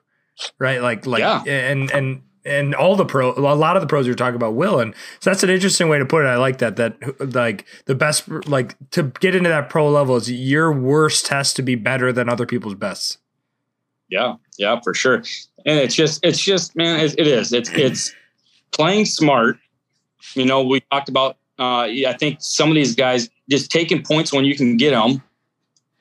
right? 0.59 0.83
Like 0.83 1.07
like 1.07 1.21
yeah. 1.21 1.43
and 1.45 1.91
and 1.91 2.23
and 2.45 2.75
all 2.75 2.97
the 2.97 3.05
pro, 3.05 3.33
a 3.33 3.55
lot 3.55 3.77
of 3.77 3.81
the 3.81 3.87
pros 3.87 4.07
you're 4.07 4.15
talking 4.15 4.37
about 4.37 4.55
will, 4.55 4.81
and 4.81 4.95
so 5.21 5.31
that's 5.31 5.43
an 5.43 5.51
interesting 5.51 5.89
way 5.89 5.99
to 5.99 6.07
put 6.07 6.25
it. 6.25 6.29
I 6.29 6.37
like 6.37 6.59
that. 6.59 6.77
That 6.77 6.97
like 7.35 7.65
the 7.87 7.95
best, 7.95 8.29
like 8.47 8.77
to 8.91 9.05
get 9.21 9.35
into 9.35 9.49
that 9.49 9.69
pro 9.69 9.91
level 9.91 10.17
is 10.17 10.31
your 10.31 10.73
worst 10.73 11.29
has 11.29 11.55
to 11.55 11.63
be 11.63 11.75
better 11.75 12.13
than 12.13 12.29
other 12.29 12.47
people's 12.47 12.75
bests. 12.75 13.19
Yeah, 14.09 14.35
yeah, 14.59 14.81
for 14.83 14.95
sure. 14.95 15.23
And 15.65 15.79
it's 15.79 15.95
just, 15.95 16.25
it's 16.25 16.41
just, 16.41 16.77
man, 16.77 17.01
it, 17.01 17.15
it 17.19 17.27
is. 17.27 17.53
It's 17.53 17.71
it's 17.71 18.15
playing 18.73 19.07
smart. 19.07 19.59
You 20.35 20.45
know, 20.45 20.63
we 20.63 20.81
talked 20.91 21.09
about 21.09 21.37
Uh, 21.59 21.87
I 22.09 22.17
think 22.19 22.39
some 22.41 22.71
of 22.71 22.75
these 22.75 22.97
guys 22.97 23.29
just 23.49 23.71
taking 23.71 24.03
points 24.03 24.33
when 24.33 24.45
you 24.45 24.57
can 24.57 24.77
get 24.77 24.91
them, 24.91 25.23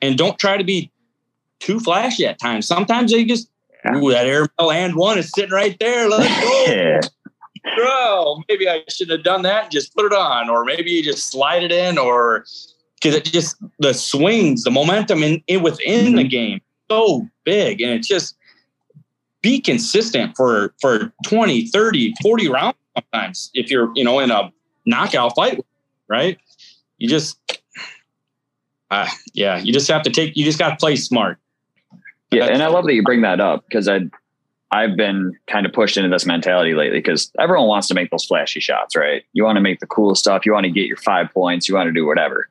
and 0.00 0.16
don't 0.16 0.38
try 0.38 0.56
to 0.56 0.64
be 0.64 0.90
too 1.60 1.78
flashy 1.78 2.26
at 2.26 2.40
times. 2.40 2.66
Sometimes 2.66 3.12
they 3.12 3.24
just 3.24 3.48
ooh 3.88 4.10
that 4.10 4.26
airmail 4.26 4.70
and 4.70 4.94
one 4.94 5.18
is 5.18 5.30
sitting 5.34 5.50
right 5.50 5.76
there. 5.80 6.08
Let's 6.08 6.40
go. 6.40 7.00
Bro, 7.76 8.42
maybe 8.48 8.68
I 8.68 8.82
should 8.88 9.08
have 9.10 9.22
done 9.22 9.42
that 9.42 9.64
and 9.64 9.72
just 9.72 9.94
put 9.94 10.04
it 10.04 10.12
on, 10.12 10.50
or 10.50 10.64
maybe 10.64 10.90
you 10.90 11.02
just 11.02 11.30
slide 11.30 11.62
it 11.62 11.70
in, 11.70 11.96
or 11.96 12.44
because 12.96 13.14
it 13.14 13.24
just 13.24 13.56
the 13.78 13.94
swings, 13.94 14.64
the 14.64 14.70
momentum 14.70 15.22
in, 15.22 15.42
in 15.46 15.62
within 15.62 16.06
mm-hmm. 16.06 16.16
the 16.16 16.24
game 16.24 16.60
so 16.90 17.28
big, 17.44 17.80
and 17.80 17.92
it's 17.92 18.08
just 18.08 18.36
be 19.42 19.60
consistent 19.60 20.36
for 20.36 20.74
for 20.80 21.12
20, 21.24 21.68
30, 21.68 22.14
40 22.22 22.48
rounds 22.48 22.76
sometimes 22.94 23.50
if 23.54 23.70
you're, 23.70 23.90
you 23.94 24.04
know, 24.04 24.18
in 24.18 24.30
a 24.30 24.52
knockout 24.86 25.34
fight, 25.34 25.64
right? 26.08 26.38
You 26.98 27.08
just 27.08 27.38
uh, 28.90 29.08
yeah, 29.32 29.58
you 29.58 29.72
just 29.72 29.88
have 29.88 30.02
to 30.02 30.10
take 30.10 30.36
you 30.36 30.44
just 30.44 30.58
got 30.58 30.70
to 30.70 30.76
play 30.76 30.96
smart. 30.96 31.38
Yeah, 32.32 32.46
and 32.46 32.62
I 32.62 32.68
love 32.68 32.84
that 32.86 32.94
you 32.94 33.02
bring 33.02 33.22
that 33.22 33.40
up 33.40 33.64
because 33.68 33.88
I 33.88 34.00
I've 34.70 34.96
been 34.96 35.38
kind 35.46 35.66
of 35.66 35.72
pushed 35.72 35.96
into 35.96 36.08
this 36.08 36.24
mentality 36.24 36.74
lately 36.74 36.98
because 36.98 37.30
everyone 37.38 37.68
wants 37.68 37.88
to 37.88 37.94
make 37.94 38.10
those 38.10 38.24
flashy 38.24 38.60
shots, 38.60 38.96
right? 38.96 39.22
You 39.34 39.44
want 39.44 39.56
to 39.56 39.60
make 39.60 39.80
the 39.80 39.86
cool 39.86 40.14
stuff, 40.14 40.46
you 40.46 40.52
want 40.52 40.64
to 40.64 40.70
get 40.70 40.86
your 40.86 40.96
5 40.96 41.28
points, 41.34 41.68
you 41.68 41.74
want 41.74 41.88
to 41.88 41.92
do 41.92 42.06
whatever. 42.06 42.48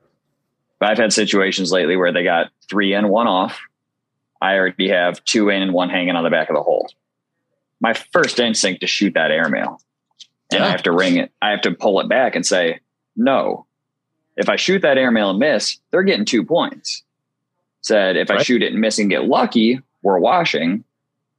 But 0.80 0.92
I've 0.92 1.00
had 1.00 1.12
situations 1.12 1.72
lately 1.72 1.98
where 1.98 2.14
they 2.14 2.24
got 2.24 2.52
3 2.70 2.94
and 2.94 3.10
1 3.10 3.28
off 3.28 3.60
I 4.42 4.56
already 4.58 4.90
have 4.90 5.24
two 5.24 5.50
in 5.50 5.62
and 5.62 5.74
one 5.74 5.90
hanging 5.90 6.16
on 6.16 6.24
the 6.24 6.30
back 6.30 6.50
of 6.50 6.56
the 6.56 6.64
hole. 6.64 6.90
My 7.80 7.94
first 7.94 8.40
instinct 8.40 8.82
to 8.82 8.88
shoot 8.88 9.14
that 9.14 9.32
airmail. 9.32 9.80
And 10.52 10.60
yeah. 10.60 10.66
I 10.66 10.70
have 10.72 10.84
to 10.84 10.92
ring 10.92 11.18
it. 11.18 11.32
I 11.42 11.52
have 11.52 11.62
to 11.62 11.72
pull 11.72 12.00
it 12.02 12.10
back 12.10 12.36
and 12.36 12.46
say, 12.46 12.80
no. 13.16 13.68
If 14.36 14.50
I 14.50 14.56
shoot 14.56 14.82
that 14.82 14.98
airmail 14.98 15.30
and 15.30 15.40
miss, 15.40 15.78
they're 15.92 16.04
getting 16.04 16.26
two 16.26 16.44
points. 16.44 17.04
Said 17.82 18.16
if 18.16 18.30
right. 18.30 18.40
I 18.40 18.44
shoot 18.44 18.62
it 18.62 18.72
and 18.72 18.82
miss 18.82 19.00
and 19.00 19.10
get 19.10 19.26
lucky, 19.26 19.82
we're 20.04 20.20
washing. 20.20 20.84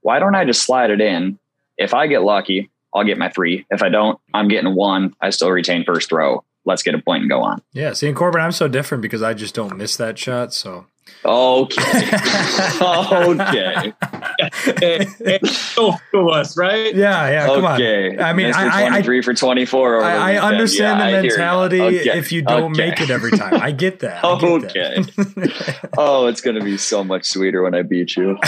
Why 0.00 0.18
don't 0.18 0.34
I 0.34 0.44
just 0.44 0.64
slide 0.64 0.90
it 0.90 1.00
in? 1.00 1.38
If 1.78 1.94
I 1.94 2.06
get 2.06 2.22
lucky, 2.22 2.70
I'll 2.94 3.04
get 3.04 3.18
my 3.18 3.30
three. 3.30 3.66
If 3.70 3.82
I 3.82 3.88
don't, 3.88 4.18
I'm 4.34 4.48
getting 4.48 4.74
one. 4.74 5.14
I 5.20 5.30
still 5.30 5.50
retain 5.50 5.84
first 5.84 6.08
throw. 6.08 6.44
Let's 6.64 6.82
get 6.82 6.94
a 6.94 6.98
point 6.98 7.22
and 7.22 7.30
go 7.30 7.42
on. 7.42 7.62
Yeah. 7.72 7.92
See, 7.92 8.08
in 8.08 8.14
Corbin, 8.14 8.40
I'm 8.40 8.52
so 8.52 8.68
different 8.68 9.02
because 9.02 9.22
I 9.22 9.34
just 9.34 9.54
don't 9.54 9.76
miss 9.76 9.96
that 9.96 10.18
shot. 10.18 10.52
So 10.52 10.86
Okay. 11.24 11.82
okay. 12.82 13.92
hey, 14.80 15.06
hey, 15.24 15.38
to 15.38 16.28
us, 16.30 16.56
right? 16.56 16.94
Yeah, 16.94 17.30
yeah. 17.30 17.46
Come 17.46 17.64
okay. 17.64 18.16
on. 18.16 18.20
I 18.20 18.32
mean, 18.32 18.52
Mr. 18.52 18.70
I, 18.70 18.88
23 18.88 19.18
I, 19.18 19.22
for 19.22 19.34
24. 19.34 20.02
I, 20.02 20.14
I 20.14 20.36
understand 20.38 20.98
yeah, 20.98 21.06
the 21.20 21.28
mentality 21.28 21.80
okay. 21.80 22.18
if 22.18 22.32
you 22.32 22.42
don't 22.42 22.72
okay. 22.72 22.88
make 22.88 23.00
it 23.00 23.10
every 23.10 23.30
time. 23.30 23.54
I 23.54 23.70
get 23.70 24.00
that. 24.00 24.24
I 24.24 24.40
get 24.40 24.50
okay. 24.64 25.02
That. 25.02 25.90
oh, 25.96 26.26
it's 26.26 26.40
going 26.40 26.56
to 26.56 26.64
be 26.64 26.76
so 26.76 27.04
much 27.04 27.24
sweeter 27.24 27.62
when 27.62 27.74
I 27.74 27.82
beat 27.82 28.16
you. 28.16 28.38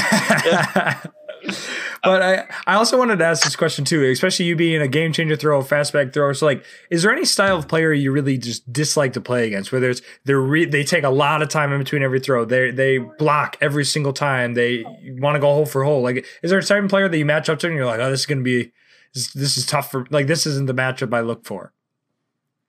But 2.02 2.22
I, 2.22 2.44
I 2.66 2.74
also 2.74 2.98
wanted 2.98 3.18
to 3.18 3.24
ask 3.24 3.44
this 3.44 3.56
question 3.56 3.84
too, 3.84 4.04
especially 4.04 4.46
you 4.46 4.56
being 4.56 4.82
a 4.82 4.88
game 4.88 5.12
changer 5.12 5.36
throw, 5.36 5.62
fast 5.62 5.92
bag 5.92 6.12
thrower. 6.12 6.34
So, 6.34 6.46
like, 6.46 6.64
is 6.90 7.02
there 7.02 7.12
any 7.12 7.24
style 7.24 7.56
of 7.56 7.68
player 7.68 7.92
you 7.92 8.12
really 8.12 8.36
just 8.36 8.70
dislike 8.72 9.14
to 9.14 9.20
play 9.20 9.46
against? 9.46 9.72
Whether 9.72 9.90
it's 9.90 10.02
they 10.24 10.34
re- 10.34 10.66
they 10.66 10.84
take 10.84 11.04
a 11.04 11.10
lot 11.10 11.42
of 11.42 11.48
time 11.48 11.72
in 11.72 11.78
between 11.78 12.02
every 12.02 12.20
throw, 12.20 12.44
they 12.44 12.70
they 12.70 12.98
block 12.98 13.56
every 13.60 13.84
single 13.84 14.12
time, 14.12 14.54
they 14.54 14.84
want 15.18 15.36
to 15.36 15.40
go 15.40 15.46
hole 15.46 15.66
for 15.66 15.84
hole. 15.84 16.02
Like, 16.02 16.26
is 16.42 16.50
there 16.50 16.58
a 16.58 16.62
certain 16.62 16.88
player 16.88 17.08
that 17.08 17.18
you 17.18 17.24
match 17.24 17.48
up 17.48 17.58
to 17.60 17.66
and 17.66 17.76
you're 17.76 17.86
like, 17.86 18.00
oh, 18.00 18.10
this 18.10 18.20
is 18.20 18.26
going 18.26 18.38
to 18.38 18.44
be 18.44 18.72
this, 19.14 19.32
this 19.32 19.56
is 19.58 19.66
tough 19.66 19.90
for 19.90 20.06
like 20.10 20.26
this 20.26 20.46
isn't 20.46 20.66
the 20.66 20.74
matchup 20.74 21.14
I 21.14 21.20
look 21.20 21.44
for. 21.44 21.73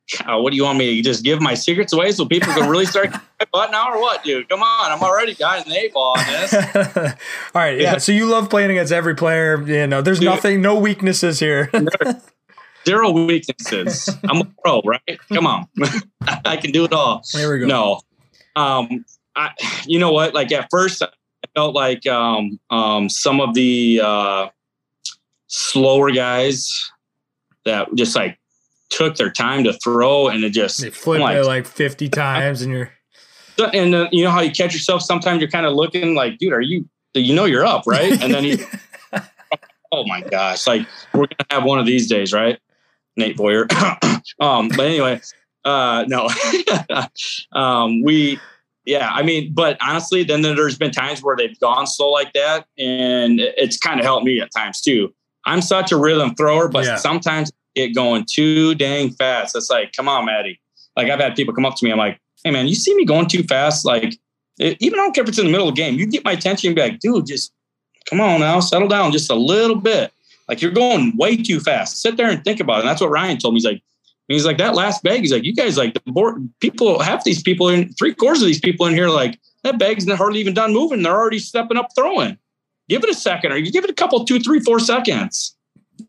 Uh, 0.25 0.39
what 0.39 0.51
do 0.51 0.57
you 0.57 0.63
want 0.63 0.77
me 0.77 0.95
to 0.95 1.01
just 1.01 1.23
give 1.23 1.41
my 1.41 1.53
secrets 1.53 1.91
away 1.91 2.11
so 2.11 2.25
people 2.25 2.53
can 2.53 2.69
really 2.69 2.85
start 2.85 3.11
my 3.39 3.45
butt 3.51 3.71
now 3.71 3.91
or 3.91 3.99
what, 3.99 4.23
dude? 4.23 4.47
Come 4.49 4.61
on, 4.61 4.91
I'm 4.91 5.01
already 5.01 5.33
got 5.33 5.65
an 5.65 5.73
eight 5.73 5.93
ball 5.93 6.15
on 6.17 6.25
this. 6.27 6.53
All 6.53 7.61
right, 7.61 7.79
yeah. 7.79 7.97
So 7.97 8.11
you 8.11 8.25
love 8.25 8.49
playing 8.49 8.71
against 8.71 8.93
every 8.93 9.15
player. 9.15 9.61
You 9.61 9.87
know, 9.87 10.01
there's 10.01 10.19
dude, 10.19 10.27
nothing, 10.27 10.61
no 10.61 10.79
weaknesses 10.79 11.39
here. 11.39 11.71
zero 12.87 13.11
weaknesses. 13.11 14.09
I'm 14.29 14.41
a 14.41 14.45
pro, 14.63 14.81
right? 14.85 15.19
Come 15.33 15.47
on, 15.47 15.67
I 16.45 16.57
can 16.57 16.71
do 16.71 16.85
it 16.85 16.93
all. 16.93 17.23
There 17.33 17.51
we 17.51 17.59
go. 17.59 17.65
No, 17.65 18.01
um, 18.55 19.05
I, 19.35 19.51
you 19.85 19.99
know 19.99 20.11
what? 20.11 20.33
Like 20.33 20.51
at 20.51 20.67
first, 20.69 21.01
I 21.01 21.07
felt 21.55 21.75
like 21.75 22.05
um, 22.07 22.59
um, 22.69 23.09
some 23.09 23.41
of 23.41 23.53
the 23.53 24.01
uh, 24.03 24.49
slower 25.47 26.11
guys 26.11 26.91
that 27.65 27.87
just 27.95 28.15
like 28.15 28.37
took 28.89 29.15
their 29.15 29.31
time 29.31 29.63
to 29.63 29.73
throw 29.73 30.27
and 30.27 30.43
it 30.43 30.51
just 30.51 30.81
they 30.81 30.89
flip 30.89 31.21
like, 31.21 31.37
it 31.37 31.45
like 31.45 31.65
50 31.65 32.09
times 32.09 32.61
and 32.61 32.71
you're 32.71 32.91
and 33.73 33.95
uh, 33.95 34.09
you 34.11 34.23
know 34.23 34.31
how 34.31 34.41
you 34.41 34.51
catch 34.51 34.73
yourself 34.73 35.01
sometimes? 35.01 35.39
You're 35.39 35.49
kind 35.49 35.65
of 35.65 35.73
looking 35.73 36.15
like 36.15 36.37
dude 36.37 36.53
are 36.53 36.61
you 36.61 36.87
you 37.13 37.33
know 37.33 37.45
you're 37.45 37.65
up 37.65 37.83
right? 37.85 38.11
And 38.21 38.33
then 38.33 38.43
you 38.43 38.57
oh 39.91 40.05
my 40.05 40.21
gosh 40.21 40.67
like 40.67 40.87
we're 41.13 41.27
gonna 41.27 41.45
have 41.49 41.63
one 41.63 41.79
of 41.79 41.85
these 41.85 42.07
days 42.07 42.33
right? 42.33 42.59
Nate 43.15 43.37
boyer. 43.37 43.67
Um 44.39 44.69
but 44.69 44.87
anyway 44.87 45.21
uh 45.63 46.03
no. 46.07 46.29
Um 47.53 48.01
we 48.01 48.39
yeah 48.85 49.09
i 49.13 49.21
mean 49.21 49.53
but 49.53 49.77
honestly 49.81 50.23
then 50.23 50.41
there's 50.41 50.77
been 50.77 50.91
times 50.91 51.21
where 51.21 51.35
they've 51.35 51.59
gone 51.59 51.85
slow 51.85 52.09
like 52.09 52.33
that 52.33 52.65
and 52.77 53.39
it's 53.39 53.77
kind 53.77 53.99
of 53.99 54.05
helped 54.05 54.25
me 54.25 54.39
at 54.41 54.51
times 54.51 54.81
too. 54.81 55.13
I'm 55.45 55.61
such 55.61 55.91
a 55.91 55.97
rhythm 55.97 56.33
thrower 56.33 56.67
but 56.67 56.85
yeah. 56.85 56.95
sometimes 56.95 57.51
it 57.75 57.93
going 57.93 58.25
too 58.29 58.75
dang 58.75 59.11
fast. 59.11 59.55
It's 59.55 59.69
like, 59.69 59.93
come 59.93 60.07
on, 60.07 60.25
Maddie. 60.25 60.59
Like 60.95 61.09
I've 61.09 61.19
had 61.19 61.35
people 61.35 61.53
come 61.53 61.65
up 61.65 61.75
to 61.75 61.85
me. 61.85 61.91
I'm 61.91 61.97
like, 61.97 62.19
hey 62.43 62.51
man, 62.51 62.67
you 62.67 62.75
see 62.75 62.95
me 62.95 63.05
going 63.05 63.27
too 63.27 63.43
fast? 63.43 63.85
Like, 63.85 64.15
it, 64.57 64.77
even 64.79 64.99
I 64.99 65.03
don't 65.03 65.13
care 65.13 65.23
if 65.23 65.29
it's 65.29 65.39
in 65.39 65.45
the 65.45 65.51
middle 65.51 65.67
of 65.67 65.75
the 65.75 65.81
game. 65.81 65.95
You 65.95 66.05
get 66.05 66.23
my 66.23 66.31
attention 66.31 66.69
and 66.69 66.75
be 66.75 66.81
like, 66.81 66.99
dude, 66.99 67.25
just 67.25 67.53
come 68.09 68.21
on 68.21 68.39
now, 68.39 68.59
settle 68.59 68.87
down 68.87 69.11
just 69.11 69.29
a 69.29 69.35
little 69.35 69.75
bit. 69.75 70.11
Like 70.47 70.61
you're 70.61 70.71
going 70.71 71.15
way 71.17 71.37
too 71.37 71.59
fast. 71.59 72.01
Sit 72.01 72.17
there 72.17 72.29
and 72.29 72.43
think 72.43 72.59
about 72.59 72.77
it. 72.77 72.79
And 72.81 72.89
that's 72.89 73.01
what 73.01 73.09
Ryan 73.09 73.37
told 73.37 73.53
me. 73.53 73.57
He's 73.57 73.65
like, 73.65 73.81
he's 74.27 74.45
like, 74.45 74.57
that 74.59 74.75
last 74.75 75.03
bag, 75.03 75.21
he's 75.21 75.31
like, 75.31 75.43
you 75.43 75.53
guys 75.53 75.77
like 75.77 75.93
the 75.93 76.11
board 76.11 76.47
people, 76.61 76.99
half 76.99 77.23
these 77.23 77.41
people 77.41 77.67
in 77.67 77.91
three 77.93 78.13
quarters 78.13 78.41
of 78.41 78.47
these 78.47 78.61
people 78.61 78.85
in 78.85 78.93
here, 78.93 79.09
like 79.09 79.39
that 79.63 79.79
bag's 79.79 80.09
hardly 80.09 80.39
even 80.39 80.53
done 80.53 80.71
moving. 80.71 81.01
They're 81.01 81.17
already 81.17 81.39
stepping 81.39 81.77
up 81.77 81.89
throwing. 81.95 82.37
Give 82.87 83.03
it 83.03 83.09
a 83.09 83.15
second 83.15 83.51
or 83.51 83.57
you 83.57 83.71
give 83.71 83.83
it 83.83 83.89
a 83.89 83.95
couple, 83.95 84.23
two, 84.23 84.39
three, 84.39 84.59
four 84.59 84.79
seconds 84.79 85.54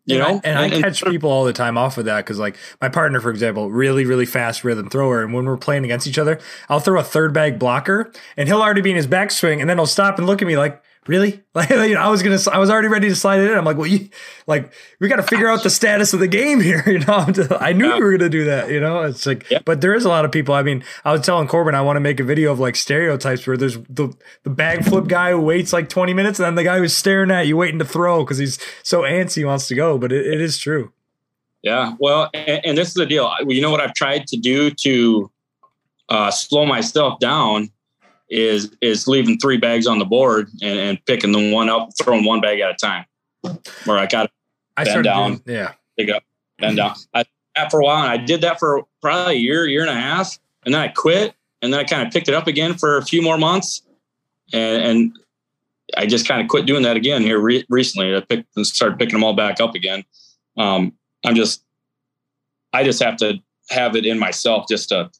you 0.04 0.16
and 0.16 0.18
know, 0.18 0.26
I, 0.26 0.30
and, 0.30 0.44
and, 0.44 0.74
I 0.74 0.80
catch 0.80 1.02
and, 1.02 1.10
people 1.10 1.30
all 1.30 1.44
the 1.44 1.52
time 1.52 1.76
off 1.78 1.98
of 1.98 2.04
that 2.06 2.24
because, 2.24 2.38
like, 2.38 2.56
my 2.80 2.88
partner, 2.88 3.20
for 3.20 3.30
example, 3.30 3.70
really, 3.70 4.04
really 4.04 4.26
fast 4.26 4.64
rhythm 4.64 4.88
thrower, 4.90 5.22
and 5.22 5.32
when 5.32 5.44
we're 5.44 5.56
playing 5.56 5.84
against 5.84 6.06
each 6.06 6.18
other, 6.18 6.40
I'll 6.68 6.80
throw 6.80 7.00
a 7.00 7.04
third 7.04 7.32
bag 7.32 7.58
blocker, 7.58 8.12
and 8.36 8.48
he'll 8.48 8.62
already 8.62 8.80
be 8.80 8.90
in 8.90 8.96
his 8.96 9.06
backswing, 9.06 9.60
and 9.60 9.68
then 9.68 9.78
he'll 9.78 9.86
stop 9.86 10.18
and 10.18 10.26
look 10.26 10.42
at 10.42 10.48
me 10.48 10.56
like, 10.56 10.82
really? 11.06 11.42
Like, 11.56 11.70
you 11.70 11.94
know, 11.94 12.02
I 12.02 12.10
was 12.10 12.22
gonna, 12.22 12.36
I 12.52 12.58
was 12.58 12.68
already 12.68 12.88
ready 12.88 13.08
to 13.08 13.16
slide 13.16 13.40
it 13.40 13.50
in. 13.50 13.56
I'm 13.56 13.64
like, 13.64 13.78
well, 13.78 13.86
you, 13.86 14.10
like, 14.46 14.74
we 15.00 15.08
got 15.08 15.16
to 15.16 15.22
figure 15.22 15.48
out 15.48 15.62
the 15.62 15.70
status 15.70 16.12
of 16.12 16.20
the 16.20 16.28
game 16.28 16.60
here. 16.60 16.84
You 16.86 16.98
know, 16.98 17.26
I 17.58 17.72
knew 17.72 17.88
yeah. 17.88 17.94
we 17.94 18.02
were 18.02 18.18
gonna 18.18 18.28
do 18.28 18.44
that. 18.44 18.70
You 18.70 18.78
know, 18.78 19.04
it's 19.04 19.24
like, 19.24 19.48
yeah. 19.50 19.60
but 19.64 19.80
there 19.80 19.94
is 19.94 20.04
a 20.04 20.10
lot 20.10 20.26
of 20.26 20.32
people. 20.32 20.54
I 20.54 20.62
mean, 20.62 20.84
I 21.02 21.12
was 21.12 21.22
telling 21.22 21.48
Corbin 21.48 21.74
I 21.74 21.80
want 21.80 21.96
to 21.96 22.00
make 22.00 22.20
a 22.20 22.24
video 22.24 22.52
of 22.52 22.58
like 22.58 22.76
stereotypes 22.76 23.46
where 23.46 23.56
there's 23.56 23.78
the 23.88 24.14
the 24.42 24.50
bag 24.50 24.84
flip 24.84 25.06
guy 25.06 25.30
who 25.30 25.40
waits 25.40 25.72
like 25.72 25.88
20 25.88 26.12
minutes, 26.12 26.38
and 26.38 26.46
then 26.46 26.54
the 26.56 26.64
guy 26.64 26.78
who's 26.78 26.94
staring 26.94 27.30
at 27.30 27.46
you 27.46 27.56
waiting 27.56 27.78
to 27.78 27.86
throw 27.86 28.22
because 28.22 28.36
he's 28.36 28.58
so 28.82 29.00
antsy 29.00 29.36
he 29.36 29.44
wants 29.46 29.66
to 29.68 29.74
go. 29.74 29.96
But 29.96 30.12
it, 30.12 30.26
it 30.26 30.42
is 30.42 30.58
true. 30.58 30.92
Yeah, 31.62 31.94
well, 31.98 32.28
and, 32.34 32.60
and, 32.64 32.78
this 32.78 32.88
is 32.88 32.94
the 32.94 33.06
deal. 33.06 33.32
You 33.48 33.62
know 33.62 33.70
what 33.70 33.80
I've 33.80 33.94
tried 33.94 34.26
to 34.28 34.36
do 34.36 34.70
to 34.70 35.30
uh, 36.08 36.30
slow 36.30 36.66
myself 36.66 37.18
down 37.18 37.70
is 38.28 38.74
is 38.80 39.06
leaving 39.06 39.38
three 39.38 39.56
bags 39.56 39.86
on 39.86 39.98
the 39.98 40.04
board 40.04 40.48
and, 40.62 40.78
and 40.78 41.04
picking 41.06 41.32
the 41.32 41.52
one 41.52 41.68
up, 41.68 41.90
throwing 42.00 42.24
one 42.24 42.40
bag 42.40 42.60
at 42.60 42.70
a 42.70 42.74
time. 42.74 43.04
Where 43.84 43.98
I 43.98 44.06
got 44.06 44.30
I 44.76 44.84
bend 44.84 45.04
down, 45.04 45.30
doing, 45.36 45.58
yeah, 45.58 45.72
pick 45.96 46.10
up, 46.10 46.24
bend 46.58 46.78
down. 46.78 46.94
I 47.14 47.24
that 47.56 47.70
for 47.70 47.80
a 47.80 47.84
while, 47.84 48.02
and 48.02 48.10
I 48.10 48.16
did 48.16 48.42
that 48.42 48.58
for 48.58 48.84
probably 49.00 49.34
a 49.34 49.38
year, 49.38 49.66
year 49.66 49.80
and 49.80 49.90
a 49.90 49.94
half, 49.94 50.38
and 50.64 50.74
then 50.74 50.80
I 50.80 50.88
quit, 50.88 51.34
and 51.62 51.72
then 51.72 51.80
I 51.80 51.84
kind 51.84 52.06
of 52.06 52.12
picked 52.12 52.28
it 52.28 52.34
up 52.34 52.46
again 52.46 52.74
for 52.74 52.98
a 52.98 53.02
few 53.02 53.22
more 53.22 53.38
months, 53.38 53.82
and, 54.52 54.82
and 54.82 55.18
I 55.96 56.06
just 56.06 56.28
kind 56.28 56.40
of 56.40 56.48
quit 56.48 56.66
doing 56.66 56.82
that 56.82 56.96
again 56.96 57.22
here 57.22 57.38
re- 57.38 57.64
recently. 57.68 58.14
I 58.14 58.20
picked 58.20 58.56
and 58.56 58.66
started 58.66 58.98
picking 58.98 59.14
them 59.14 59.24
all 59.24 59.34
back 59.34 59.60
up 59.60 59.74
again. 59.74 60.04
Um, 60.56 60.92
I'm 61.24 61.34
just, 61.34 61.64
I 62.72 62.84
just 62.84 63.02
have 63.02 63.16
to 63.18 63.38
have 63.70 63.96
it 63.96 64.06
in 64.06 64.18
myself 64.18 64.66
just 64.68 64.90
to 64.90 65.10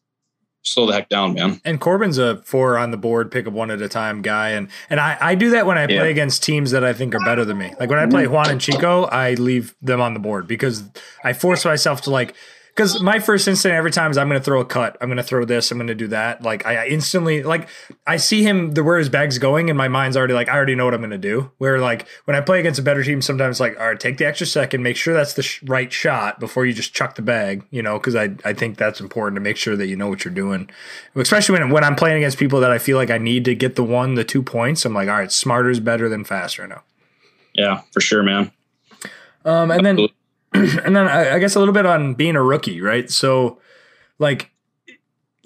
slow 0.66 0.86
the 0.86 0.92
heck 0.92 1.08
down, 1.08 1.34
man. 1.34 1.60
And 1.64 1.80
Corbin's 1.80 2.18
a 2.18 2.38
four 2.38 2.76
on 2.78 2.90
the 2.90 2.96
board, 2.96 3.30
pick 3.30 3.46
up 3.46 3.52
one 3.52 3.70
at 3.70 3.80
a 3.80 3.88
time 3.88 4.22
guy, 4.22 4.50
and 4.50 4.68
and 4.90 5.00
I, 5.00 5.16
I 5.20 5.34
do 5.34 5.50
that 5.50 5.66
when 5.66 5.78
I 5.78 5.86
play 5.86 5.96
yeah. 5.96 6.04
against 6.04 6.42
teams 6.42 6.72
that 6.72 6.84
I 6.84 6.92
think 6.92 7.14
are 7.14 7.24
better 7.24 7.44
than 7.44 7.58
me. 7.58 7.72
Like 7.78 7.90
when 7.90 7.98
I 7.98 8.06
play 8.06 8.24
mm-hmm. 8.24 8.32
Juan 8.32 8.50
and 8.50 8.60
Chico, 8.60 9.04
I 9.04 9.34
leave 9.34 9.74
them 9.80 10.00
on 10.00 10.14
the 10.14 10.20
board 10.20 10.46
because 10.46 10.84
I 11.24 11.32
force 11.32 11.64
myself 11.64 12.02
to 12.02 12.10
like 12.10 12.34
because 12.76 13.00
my 13.00 13.18
first 13.18 13.48
instinct 13.48 13.74
every 13.74 13.90
time 13.90 14.10
is 14.10 14.18
I'm 14.18 14.28
going 14.28 14.38
to 14.38 14.44
throw 14.44 14.60
a 14.60 14.64
cut. 14.64 14.98
I'm 15.00 15.08
going 15.08 15.16
to 15.16 15.22
throw 15.22 15.46
this. 15.46 15.70
I'm 15.70 15.78
going 15.78 15.86
to 15.86 15.94
do 15.94 16.08
that. 16.08 16.42
Like 16.42 16.66
I, 16.66 16.86
instantly 16.86 17.42
like 17.42 17.70
I 18.06 18.18
see 18.18 18.42
him 18.42 18.72
the 18.72 18.84
where 18.84 18.98
his 18.98 19.08
bag's 19.08 19.38
going, 19.38 19.70
and 19.70 19.78
my 19.78 19.88
mind's 19.88 20.14
already 20.14 20.34
like 20.34 20.50
I 20.50 20.56
already 20.56 20.74
know 20.74 20.84
what 20.84 20.92
I'm 20.92 21.00
going 21.00 21.10
to 21.10 21.18
do. 21.18 21.50
Where 21.56 21.78
like 21.78 22.06
when 22.26 22.36
I 22.36 22.42
play 22.42 22.60
against 22.60 22.78
a 22.78 22.82
better 22.82 23.02
team, 23.02 23.22
sometimes 23.22 23.60
like 23.60 23.80
all 23.80 23.86
right, 23.86 23.98
take 23.98 24.18
the 24.18 24.26
extra 24.26 24.46
second, 24.46 24.82
make 24.82 24.96
sure 24.96 25.14
that's 25.14 25.32
the 25.32 25.42
sh- 25.42 25.62
right 25.62 25.90
shot 25.90 26.38
before 26.38 26.66
you 26.66 26.74
just 26.74 26.92
chuck 26.92 27.14
the 27.14 27.22
bag. 27.22 27.64
You 27.70 27.82
know, 27.82 27.98
because 27.98 28.14
I 28.14 28.34
I 28.44 28.52
think 28.52 28.76
that's 28.76 29.00
important 29.00 29.36
to 29.36 29.40
make 29.40 29.56
sure 29.56 29.74
that 29.76 29.86
you 29.86 29.96
know 29.96 30.08
what 30.08 30.26
you're 30.26 30.34
doing, 30.34 30.68
especially 31.14 31.58
when 31.58 31.70
when 31.70 31.82
I'm 31.82 31.96
playing 31.96 32.18
against 32.18 32.36
people 32.36 32.60
that 32.60 32.70
I 32.70 32.78
feel 32.78 32.98
like 32.98 33.10
I 33.10 33.18
need 33.18 33.46
to 33.46 33.54
get 33.54 33.76
the 33.76 33.84
one, 33.84 34.14
the 34.14 34.24
two 34.24 34.42
points. 34.42 34.84
I'm 34.84 34.92
like, 34.92 35.08
all 35.08 35.16
right, 35.16 35.32
smarter 35.32 35.70
is 35.70 35.80
better 35.80 36.10
than 36.10 36.24
faster 36.24 36.66
now. 36.66 36.82
Yeah, 37.54 37.80
for 37.92 38.02
sure, 38.02 38.22
man. 38.22 38.52
Um, 39.46 39.70
and 39.70 39.86
then 39.86 40.08
and 40.84 40.96
then 40.96 41.08
I, 41.08 41.34
I 41.34 41.38
guess 41.38 41.54
a 41.54 41.58
little 41.58 41.74
bit 41.74 41.86
on 41.86 42.14
being 42.14 42.36
a 42.36 42.42
rookie, 42.42 42.80
right? 42.80 43.10
So, 43.10 43.60
like, 44.18 44.50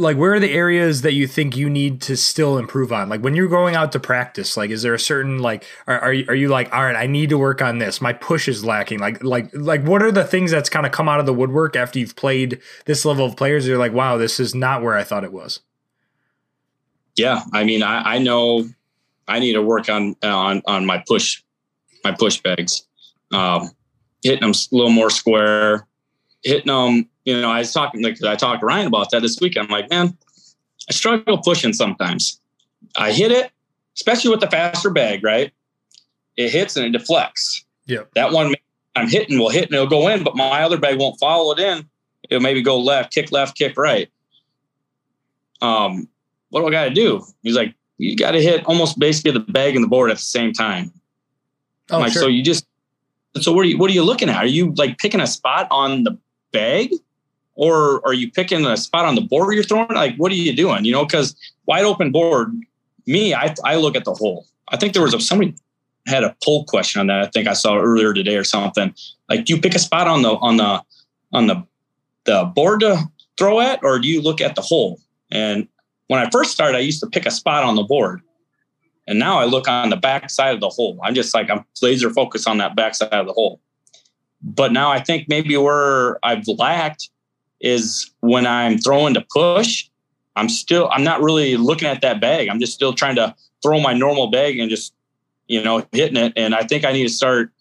like 0.01 0.17
where 0.17 0.33
are 0.33 0.41
the 0.41 0.53
areas 0.53 1.03
that 1.03 1.13
you 1.13 1.27
think 1.27 1.57
you 1.57 1.69
need 1.69 2.01
to 2.03 2.17
still 2.17 2.57
improve 2.57 2.93
on? 2.93 3.09
Like 3.09 3.21
when 3.21 3.35
you're 3.35 3.49
going 3.49 3.77
out 3.77 3.93
to 3.93 4.01
practice, 4.01 4.57
like 4.57 4.71
is 4.71 4.83
there 4.83 4.95
a 4.95 4.99
certain 4.99 5.41
like 5.41 5.65
are 5.87 6.01
are 6.01 6.13
you, 6.13 6.25
are 6.29 6.35
you 6.35 6.49
like 6.49 6.73
all 6.75 6.85
right, 6.85 6.97
I 6.97 7.07
need 7.07 7.29
to 7.31 7.39
work 7.39 7.61
on 7.61 7.79
this. 7.79 8.01
My 8.01 8.15
push 8.15 8.49
is 8.49 8.65
lacking. 8.65 8.99
Like 8.99 9.23
like 9.23 9.51
like 9.53 9.85
what 9.85 10.03
are 10.03 10.11
the 10.11 10.25
things 10.25 10.51
that's 10.51 10.71
kind 10.71 10.87
of 10.87 10.93
come 10.93 11.09
out 11.09 11.21
of 11.21 11.27
the 11.27 11.35
woodwork 11.35 11.77
after 11.77 11.99
you've 11.99 12.17
played 12.17 12.61
this 12.87 13.05
level 13.05 13.27
of 13.27 13.37
players? 13.37 13.69
You're 13.69 13.79
like, 13.79 13.93
wow, 13.93 14.17
this 14.17 14.41
is 14.41 14.55
not 14.55 14.83
where 14.83 14.97
I 14.97 15.05
thought 15.05 15.23
it 15.23 15.33
was. 15.33 15.61
Yeah, 17.17 17.43
I 17.53 17.65
mean, 17.65 17.83
I, 17.83 18.15
I 18.15 18.19
know 18.19 18.67
I 19.29 19.39
need 19.39 19.53
to 19.53 19.63
work 19.63 19.91
on 19.91 20.17
on 20.23 20.63
on 20.67 20.87
my 20.87 21.05
push 21.07 21.43
my 22.05 22.13
push 22.13 22.41
bags. 22.41 22.85
Um, 23.33 23.71
hitting 24.23 24.41
them 24.41 24.51
a 24.51 24.75
little 24.75 24.91
more 24.91 25.11
square, 25.11 25.87
hitting 26.43 26.67
them. 26.67 27.09
You 27.25 27.41
know, 27.41 27.51
I 27.51 27.59
was 27.59 27.73
talking 27.73 28.03
like 28.03 28.23
I 28.23 28.37
talked 28.37 28.61
to 28.61 28.67
Ryan 28.67 28.87
about 28.87 29.11
that 29.11 29.23
this 29.23 29.41
week. 29.41 29.57
I'm 29.57 29.69
like, 29.69 29.91
man, 29.91 30.17
I 30.89 30.93
struggle 30.93 31.39
pushing 31.39 31.73
sometimes. 31.73 32.41
I 32.97 33.13
hit 33.13 33.31
it, 33.31 33.51
especially 33.97 34.31
with 34.31 34.41
the 34.41 34.51
faster 34.51 34.91
bag, 34.91 35.23
right? 35.23 35.53
It 36.37 36.51
hits 36.51 36.77
and 36.77 36.87
it 36.87 36.99
deflects. 36.99 37.65
Yeah. 37.87 38.03
That 38.15 38.33
one 38.33 38.55
I'm 38.97 39.09
hitting 39.09 39.39
will 39.39 39.51
hit 39.51 39.67
and 39.67 39.75
it'll 39.75 39.87
go 39.87 40.09
in, 40.09 40.25
but 40.25 40.37
my 40.37 40.63
other 40.63 40.79
bag 40.79 40.99
won't 40.99 41.19
follow 41.21 41.53
it 41.53 41.59
in. 41.59 41.89
It'll 42.29 42.43
maybe 42.43 42.63
go 42.63 42.79
left, 42.79 43.13
kick 43.13 43.33
left, 43.33 43.57
kick 43.57 43.77
right. 43.77 44.09
Um, 45.63 46.09
what 46.51 46.61
do 46.61 46.67
I 46.67 46.71
got 46.71 46.85
to 46.85 46.95
do? 46.95 47.25
He's 47.43 47.57
like, 47.57 47.75
you 47.99 48.17
got 48.17 48.33
to 48.33 48.43
hit 48.43 48.65
almost 48.67 48.99
basically 48.99 49.33
the 49.33 49.41
bag 49.41 49.75
and 49.75 49.85
the 49.85 49.89
board 49.89 50.11
at 50.11 50.17
the 50.17 50.23
same 50.23 50.53
time. 50.53 50.93
Oh, 51.91 51.99
like, 51.99 52.13
sure. 52.13 52.23
so 52.23 52.29
you 52.29 52.43
just 52.43 52.67
so 53.39 53.53
what 53.53 53.65
are 53.65 53.69
you 53.69 53.79
what 53.79 53.91
are 53.91 53.95
you 53.95 54.03
looking 54.03 54.29
at? 54.29 54.37
Are 54.37 54.47
you 54.47 54.73
like 54.77 54.99
picking 54.99 55.21
a 55.21 55.27
spot 55.27 55.69
on 55.71 56.05
the 56.05 56.17
bag? 56.53 56.93
Or 57.55 58.05
are 58.07 58.15
you 58.15 58.31
picking 58.31 58.65
a 58.65 58.77
spot 58.77 59.05
on 59.05 59.15
the 59.15 59.21
board 59.21 59.55
you're 59.55 59.65
throwing? 59.65 59.89
Like 59.89 60.17
what 60.17 60.33
are 60.33 60.37
you 60.37 60.55
doing? 60.55 60.85
You 60.85 60.93
know, 60.93 61.05
because 61.05 61.37
wide 61.67 61.85
open 61.85 62.11
board, 62.11 62.53
me, 63.07 63.35
I 63.35 63.55
I 63.65 63.77
look 63.77 63.97
at 63.97 64.05
the 64.05 64.15
hole. 64.15 64.47
I 64.69 64.77
think 64.77 64.95
there 64.95 65.03
was 65.03 65.15
a 65.15 65.21
somebody 65.21 65.55
had 66.07 66.25
a 66.25 66.35
poll 66.43 66.65
question 66.65 67.01
on 67.01 67.07
that. 67.09 67.21
I 67.21 67.27
think 67.27 67.47
I 67.47 67.53
saw 67.53 67.77
earlier 67.77 68.15
today 68.15 68.37
or 68.37 68.45
something. 68.45 68.95
Like, 69.29 69.45
do 69.45 69.55
you 69.55 69.61
pick 69.61 69.75
a 69.75 69.79
spot 69.79 70.09
on 70.09 70.23
the 70.23 70.31
on 70.37 70.57
the 70.57 70.83
on 71.33 71.47
the 71.47 71.65
the 72.25 72.51
board 72.55 72.81
to 72.81 73.05
throw 73.39 73.61
at, 73.61 73.81
or 73.83 73.99
do 73.99 74.09
you 74.09 74.21
look 74.21 74.41
at 74.41 74.55
the 74.55 74.63
hole? 74.63 75.01
And 75.31 75.69
when 76.09 76.21
I 76.21 76.29
first 76.31 76.51
started, 76.51 76.77
I 76.77 76.81
used 76.81 77.01
to 77.01 77.07
pick 77.07 77.27
a 77.27 77.31
spot 77.31 77.63
on 77.63 77.77
the 77.77 77.83
board. 77.83 78.23
And 79.07 79.19
now 79.19 79.39
I 79.39 79.45
look 79.45 79.67
on 79.69 79.91
the 79.91 79.97
back 79.97 80.31
side 80.31 80.55
of 80.55 80.61
the 80.61 80.69
hole. 80.69 80.99
I'm 81.03 81.15
just 81.15 81.35
like, 81.35 81.51
I'm 81.51 81.65
laser 81.83 82.11
focused 82.11 82.47
on 82.47 82.59
that 82.59 82.77
back 82.77 82.95
side 82.95 83.13
of 83.13 83.27
the 83.27 83.33
hole. 83.33 83.61
But 84.43 84.73
now 84.73 84.91
I 84.91 85.01
think 85.01 85.29
maybe 85.29 85.57
where 85.57 86.25
I've 86.25 86.47
lacked 86.47 87.11
is 87.61 88.11
when 88.21 88.47
I'm 88.47 88.79
throwing 88.79 89.15
to 89.15 89.27
push, 89.33 89.89
I'm 90.37 90.49
still, 90.49 90.89
I'm 90.93 91.05
not 91.05 91.21
really 91.21 91.57
looking 91.57 91.89
at 91.89 92.03
that 92.03 92.21
bag. 92.21 92.49
I'm 92.49 92.61
just 92.61 92.73
still 92.73 92.93
trying 92.93 93.17
to 93.17 93.35
throw 93.63 93.81
my 93.81 93.93
normal 93.93 94.29
bag 94.29 94.59
and 94.59 94.71
just, 94.71 94.95
you 95.47 95.63
know, 95.63 95.85
hitting 95.93 96.17
it. 96.17 96.33
And 96.37 96.55
I 96.55 96.63
think 96.63 96.85
I 96.85 96.93
need 96.93 97.03
to 97.03 97.13
start, 97.13 97.53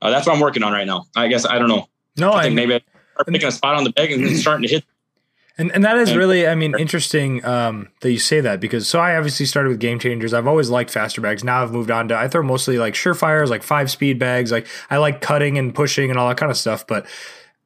uh, 0.00 0.10
that's 0.10 0.26
what 0.26 0.34
I'm 0.34 0.40
working 0.40 0.62
on 0.62 0.72
right 0.72 0.86
now. 0.86 1.04
I 1.16 1.28
guess, 1.28 1.44
I 1.44 1.58
don't 1.58 1.68
know. 1.68 1.88
No, 2.16 2.32
I 2.32 2.44
think 2.44 2.52
I, 2.52 2.54
maybe 2.54 2.74
I'm 2.74 3.24
picking 3.26 3.48
a 3.48 3.52
spot 3.52 3.74
on 3.74 3.84
the 3.84 3.90
bag 3.90 4.12
and 4.12 4.36
starting 4.36 4.62
to 4.62 4.68
hit 4.68 4.84
and 5.58 5.70
and 5.72 5.84
that 5.84 5.98
is 5.98 6.16
really, 6.16 6.46
I 6.46 6.54
mean, 6.54 6.74
interesting 6.78 7.44
um, 7.44 7.88
that 8.00 8.10
you 8.10 8.18
say 8.18 8.40
that 8.40 8.60
because 8.60 8.88
so 8.88 9.00
I 9.00 9.16
obviously 9.16 9.46
started 9.46 9.68
with 9.68 9.80
game 9.80 9.98
changers. 9.98 10.32
I've 10.32 10.46
always 10.46 10.70
liked 10.70 10.90
faster 10.90 11.20
bags. 11.20 11.44
Now 11.44 11.62
I've 11.62 11.72
moved 11.72 11.90
on 11.90 12.08
to 12.08 12.16
I 12.16 12.28
throw 12.28 12.42
mostly 12.42 12.78
like 12.78 12.94
surefires, 12.94 13.48
like 13.48 13.62
five 13.62 13.90
speed 13.90 14.18
bags. 14.18 14.50
Like 14.50 14.66
I 14.90 14.96
like 14.96 15.20
cutting 15.20 15.58
and 15.58 15.74
pushing 15.74 16.10
and 16.10 16.18
all 16.18 16.28
that 16.28 16.38
kind 16.38 16.50
of 16.50 16.56
stuff. 16.56 16.86
But 16.86 17.06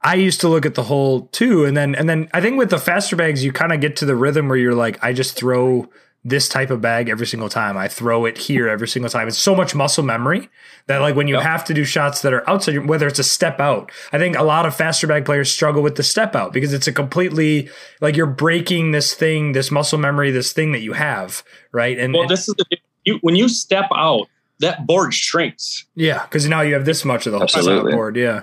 I 0.03 0.15
used 0.15 0.41
to 0.41 0.49
look 0.49 0.67
at 0.67 0.75
the 0.75 0.83
whole 0.83 1.23
too, 1.29 1.65
and 1.65 1.77
then 1.77 1.95
and 1.95 2.09
then 2.09 2.29
I 2.35 2.41
think 2.41 2.59
with 2.59 2.71
the 2.71 2.79
faster 2.79 3.15
bags, 3.17 3.45
you 3.45 3.53
kind 3.53 3.73
of 3.73 3.81
get 3.81 3.97
to 3.97 4.05
the 4.05 4.17
rhythm 4.17 4.49
where 4.49 4.59
you're 4.59 4.75
like, 4.75 5.03
I 5.03 5.13
just 5.13 5.37
throw 5.37 5.89
this 6.27 6.49
type 6.49 6.71
of 6.71 6.81
bag 6.81 7.09
every 7.09 7.27
single 7.27 7.49
time. 7.49 7.77
I 7.77 7.87
throw 7.87 8.25
it 8.25 8.37
here 8.37 8.69
every 8.69 8.89
single 8.89 9.09
time. 9.09 9.29
It's 9.29 9.39
so 9.39 9.55
much 9.55 9.77
muscle 9.77 10.03
memory 10.03 10.49
that 10.89 10.99
like 10.99 11.15
when 11.15 11.29
you 11.29 11.37
yep. 11.37 11.45
have 11.45 11.65
to 11.67 11.75
do 11.75 11.85
shots 11.85 12.23
that 12.23 12.33
are 12.33 12.49
outside, 12.51 12.85
whether 12.87 13.07
it's 13.07 13.21
a 13.21 13.25
step 13.25 13.61
out, 13.61 13.93
I 14.13 14.19
think 14.19 14.37
a 14.37 14.43
lot 14.43 14.67
of 14.67 14.75
faster 14.75 15.07
bag 15.07 15.25
players 15.25 15.53
struggle 15.53 15.83
with 15.83 15.95
the 15.95 16.03
step 16.03 16.35
out 16.35 16.53
because 16.53 16.73
it's 16.73 16.89
a 16.89 16.93
completely 16.93 17.71
like 18.01 18.17
you're 18.17 18.27
breaking 18.27 18.91
this 18.91 19.15
thing, 19.15 19.53
this 19.53 19.71
muscle 19.71 20.01
memory, 20.01 20.33
this 20.33 20.53
thing 20.53 20.73
that 20.73 20.81
you 20.81 20.95
have, 20.95 21.45
right? 21.71 21.97
And 21.97 22.13
well, 22.13 22.27
this 22.27 22.49
is 22.49 22.55
the 22.57 22.77
you, 23.05 23.19
when 23.23 23.37
you 23.37 23.49
step 23.49 23.87
out, 23.95 24.27
that 24.59 24.85
board 24.85 25.15
shrinks. 25.15 25.85
Yeah, 25.95 26.25
because 26.25 26.49
now 26.49 26.63
you 26.63 26.75
have 26.75 26.87
this 26.87 27.05
much 27.05 27.27
of 27.27 27.33
the 27.33 27.39
whole 27.39 27.83
board. 27.89 28.17
Yeah 28.17 28.43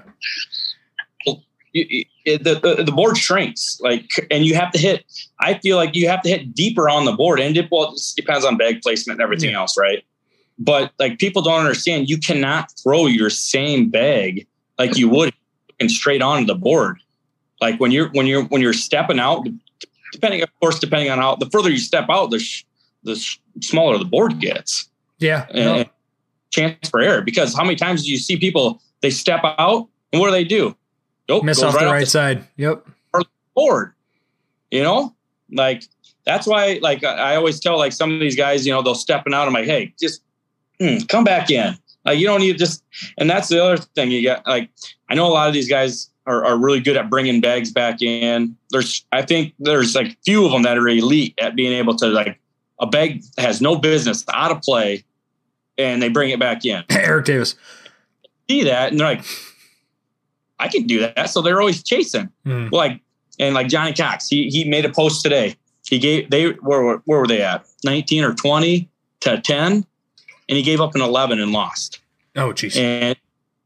the, 2.25 2.59
the, 2.61 2.83
the 2.83 2.91
board 2.91 3.17
shrinks 3.17 3.79
like 3.81 4.09
and 4.31 4.45
you 4.45 4.55
have 4.55 4.71
to 4.71 4.79
hit 4.79 5.05
i 5.39 5.53
feel 5.55 5.77
like 5.77 5.95
you 5.95 6.07
have 6.07 6.21
to 6.21 6.29
hit 6.29 6.53
deeper 6.53 6.89
on 6.89 7.05
the 7.05 7.11
board 7.11 7.39
and 7.39 7.57
it 7.57 7.67
well 7.71 7.93
it 7.93 8.01
depends 8.15 8.45
on 8.45 8.57
bag 8.57 8.81
placement 8.81 9.19
and 9.19 9.23
everything 9.23 9.51
yeah. 9.51 9.59
else 9.59 9.77
right 9.77 10.03
but 10.57 10.91
like 10.99 11.19
people 11.19 11.41
don't 11.41 11.59
understand 11.59 12.09
you 12.09 12.17
cannot 12.17 12.71
throw 12.81 13.07
your 13.07 13.29
same 13.29 13.89
bag 13.89 14.47
like 14.79 14.97
you 14.97 15.09
would 15.09 15.33
and 15.79 15.91
straight 15.91 16.21
onto 16.21 16.45
the 16.45 16.55
board 16.55 16.97
like 17.61 17.79
when 17.79 17.91
you're 17.91 18.09
when 18.09 18.25
you're 18.25 18.43
when 18.45 18.61
you're 18.61 18.73
stepping 18.73 19.19
out 19.19 19.45
depending 20.11 20.41
of 20.41 20.49
course 20.59 20.79
depending 20.79 21.09
on 21.09 21.17
how 21.17 21.35
the 21.35 21.49
further 21.49 21.69
you 21.69 21.77
step 21.77 22.05
out 22.09 22.31
the 22.31 22.39
sh- 22.39 22.63
the 23.03 23.15
sh- 23.15 23.39
smaller 23.61 23.97
the 23.97 24.05
board 24.05 24.39
gets 24.39 24.89
yeah 25.19 25.45
and 25.49 25.65
no. 25.65 25.85
chance 26.51 26.89
for 26.89 27.01
error 27.01 27.21
because 27.21 27.55
how 27.55 27.63
many 27.63 27.75
times 27.75 28.05
do 28.05 28.11
you 28.11 28.17
see 28.17 28.37
people 28.37 28.81
they 29.01 29.09
step 29.09 29.41
out 29.43 29.89
and 30.11 30.21
what 30.21 30.27
do 30.27 30.31
they 30.31 30.43
do 30.43 30.75
Nope. 31.29 31.43
Miss 31.43 31.61
off 31.61 31.75
right 31.75 31.85
the 31.85 31.91
right 31.91 31.99
the 32.01 32.05
side. 32.05 32.47
Yep. 32.57 32.87
Board. 33.55 33.93
You 34.71 34.81
know, 34.81 35.15
like 35.51 35.83
that's 36.25 36.47
why, 36.47 36.79
like 36.81 37.03
I 37.03 37.35
always 37.35 37.59
tell, 37.59 37.77
like 37.77 37.91
some 37.91 38.11
of 38.11 38.19
these 38.19 38.35
guys, 38.35 38.65
you 38.65 38.73
know, 38.73 38.81
they'll 38.81 38.95
stepping 38.95 39.33
out. 39.33 39.47
I'm 39.47 39.53
like, 39.53 39.65
hey, 39.65 39.93
just 39.99 40.23
mm, 40.79 41.07
come 41.07 41.23
back 41.23 41.51
in. 41.51 41.77
Like 42.05 42.17
you 42.17 42.25
don't 42.25 42.39
need 42.39 42.57
just. 42.57 42.83
And 43.17 43.29
that's 43.29 43.49
the 43.49 43.63
other 43.63 43.77
thing 43.77 44.11
you 44.11 44.21
get. 44.21 44.45
Like 44.47 44.69
I 45.09 45.15
know 45.15 45.27
a 45.27 45.29
lot 45.29 45.47
of 45.47 45.53
these 45.53 45.69
guys 45.69 46.09
are, 46.25 46.43
are 46.43 46.57
really 46.57 46.79
good 46.79 46.97
at 46.97 47.09
bringing 47.09 47.41
bags 47.41 47.71
back 47.71 48.01
in. 48.01 48.57
There's, 48.71 49.05
I 49.11 49.21
think 49.21 49.53
there's 49.59 49.93
like 49.95 50.17
few 50.25 50.45
of 50.45 50.51
them 50.51 50.63
that 50.63 50.77
are 50.77 50.87
elite 50.87 51.35
at 51.39 51.55
being 51.55 51.73
able 51.73 51.95
to 51.97 52.07
like 52.07 52.39
a 52.79 52.87
bag 52.87 53.23
has 53.37 53.61
no 53.61 53.75
business 53.75 54.25
out 54.33 54.51
of 54.51 54.61
play, 54.61 55.03
and 55.77 56.01
they 56.01 56.09
bring 56.09 56.29
it 56.29 56.39
back 56.39 56.65
in. 56.65 56.83
Eric 56.89 57.25
Davis. 57.25 57.55
See 58.49 58.63
that, 58.63 58.91
and 58.91 58.99
they're 58.99 59.15
like, 59.15 59.25
I 60.63 60.69
can 60.69 60.87
do 60.87 60.99
that. 60.99 61.29
So 61.29 61.41
they're 61.41 61.59
always 61.59 61.83
chasing. 61.83 62.29
Mm. 62.45 62.71
Like 62.71 63.01
and 63.37 63.53
like 63.53 63.67
Johnny 63.67 63.93
Cox, 63.93 64.27
he 64.27 64.49
he 64.49 64.63
made 64.63 64.85
a 64.85 64.89
post 64.89 65.21
today. 65.21 65.55
He 65.85 65.99
gave 65.99 66.29
they 66.29 66.51
where 66.51 66.97
where 67.05 67.19
were 67.19 67.27
they 67.27 67.41
at? 67.41 67.65
19 67.83 68.23
or 68.23 68.33
20 68.33 68.89
to 69.21 69.41
10 69.41 69.73
and 69.73 69.85
he 70.47 70.61
gave 70.61 70.79
up 70.79 70.95
an 70.95 71.01
11 71.01 71.39
and 71.39 71.51
lost. 71.51 71.99
Oh 72.35 72.53
jeez. 72.53 72.77
And 72.77 73.17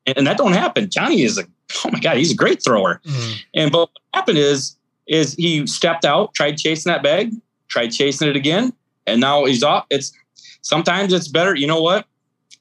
and 0.08 0.26
that 0.26 0.38
don't 0.38 0.54
happen. 0.54 0.90
Johnny 0.90 1.22
is 1.22 1.38
a 1.38 1.44
oh 1.86 1.92
my 1.92 2.00
god, 2.00 2.18
he's 2.18 2.32
a 2.32 2.36
great 2.36 2.64
thrower. 2.64 3.00
Mm. 3.06 3.36
And 3.54 3.72
but 3.72 3.80
what 3.80 3.92
happened 4.14 4.40
is 4.40 4.76
is 5.08 5.36
he 5.36 5.66
stepped 5.68 6.04
out, 6.04 6.34
tried 6.34 6.58
chasing 6.58 6.92
that 6.92 7.04
bag, 7.04 7.32
tried 7.68 7.90
chasing 7.90 8.28
it 8.28 8.36
again, 8.36 8.74
and 9.06 9.22
now 9.22 9.46
he's 9.46 9.64
off. 9.64 9.86
It's 9.92 10.12
sometimes 10.62 11.14
it's 11.14 11.28
better. 11.28 11.56
You 11.56 11.68
know 11.68 11.82
what? 11.82 12.08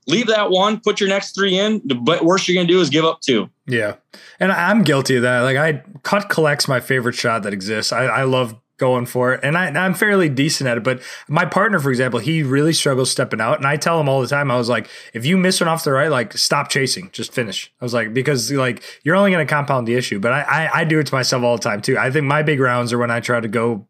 Leave 0.07 0.29
that 0.29 0.51
one, 0.51 0.81
put 0.81 1.01
your 1.01 1.09
next 1.09 1.35
three 1.35 1.59
in. 1.59 1.83
The 1.85 2.21
worst 2.23 2.49
you're 2.49 2.55
going 2.55 2.67
to 2.67 2.73
do 2.73 2.81
is 2.81 2.91
give 2.91 3.05
up 3.05 3.21
two. 3.21 3.51
Yeah. 3.67 3.97
And 4.39 4.53
I'm 4.53 4.83
guilty 4.83 5.17
of 5.17 5.23
that. 5.23 5.41
Like 5.41 5.57
I 5.57 5.83
cut 6.03 6.29
collects 6.29 6.69
my 6.69 6.81
favorite 6.81 7.15
shot 7.15 7.43
that 7.43 7.53
exists. 7.53 7.93
I, 7.93 8.05
I 8.05 8.23
love 8.25 8.55
going 8.79 9.07
for 9.07 9.33
it. 9.33 9.41
And 9.43 9.57
I, 9.57 9.69
am 9.69 9.95
fairly 9.95 10.29
decent 10.29 10.69
at 10.69 10.77
it. 10.77 10.85
But 10.85 11.01
my 11.29 11.45
partner, 11.47 11.79
for 11.79 11.91
example, 11.91 12.21
he 12.21 12.43
really 12.43 12.73
struggles 12.73 13.11
stepping 13.11 13.41
out. 13.41 13.57
And 13.57 13.67
I 13.67 13.77
tell 13.77 13.99
him 13.99 14.09
all 14.09 14.21
the 14.21 14.27
time, 14.27 14.51
I 14.51 14.57
was 14.57 14.69
like, 14.69 14.89
if 15.15 15.25
you 15.25 15.37
miss 15.37 15.61
one 15.61 15.69
off 15.69 15.85
the 15.85 15.93
right, 15.93 16.11
like 16.11 16.35
stop 16.35 16.69
chasing, 16.69 17.11
just 17.13 17.33
finish. 17.33 17.73
I 17.81 17.85
was 17.85 17.95
like, 17.95 18.13
because 18.13 18.53
like 18.53 18.83
you're 19.03 19.17
only 19.17 19.31
going 19.31 19.47
to 19.47 19.51
compound 19.51 19.89
the 19.89 19.95
issue. 19.95 20.21
But 20.21 20.33
I, 20.33 20.41
I, 20.43 20.81
I, 20.81 20.85
do 20.85 20.99
it 20.99 21.07
to 21.07 21.15
myself 21.15 21.43
all 21.43 21.57
the 21.57 21.63
time 21.63 21.81
too. 21.81 21.97
I 21.97 22.11
think 22.11 22.27
my 22.27 22.43
big 22.43 22.61
rounds 22.61 22.93
are 22.93 22.99
when 22.99 23.11
I 23.11 23.21
try 23.21 23.41
to 23.41 23.49
go 23.49 23.87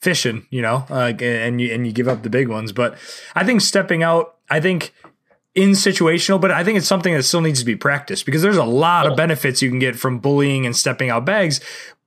fishing, 0.00 0.46
you 0.50 0.62
know, 0.62 0.84
uh, 0.90 1.12
and 1.20 1.60
you, 1.60 1.72
and 1.72 1.86
you 1.86 1.92
give 1.92 2.08
up 2.08 2.22
the 2.22 2.30
big 2.30 2.48
ones. 2.48 2.72
But 2.72 2.98
I 3.34 3.44
think 3.44 3.60
stepping 3.60 4.02
out, 4.02 4.36
I 4.50 4.60
think 4.60 4.92
in 5.54 5.70
situational, 5.70 6.40
but 6.40 6.50
I 6.50 6.64
think 6.64 6.78
it's 6.78 6.86
something 6.86 7.14
that 7.14 7.22
still 7.22 7.40
needs 7.40 7.60
to 7.60 7.64
be 7.66 7.76
practiced 7.76 8.26
because 8.26 8.42
there's 8.42 8.56
a 8.56 8.64
lot 8.64 9.06
of 9.06 9.16
benefits 9.16 9.62
you 9.62 9.68
can 9.68 9.78
get 9.78 9.96
from 9.96 10.18
bullying 10.18 10.66
and 10.66 10.76
stepping 10.76 11.10
out 11.10 11.24
bags. 11.24 11.60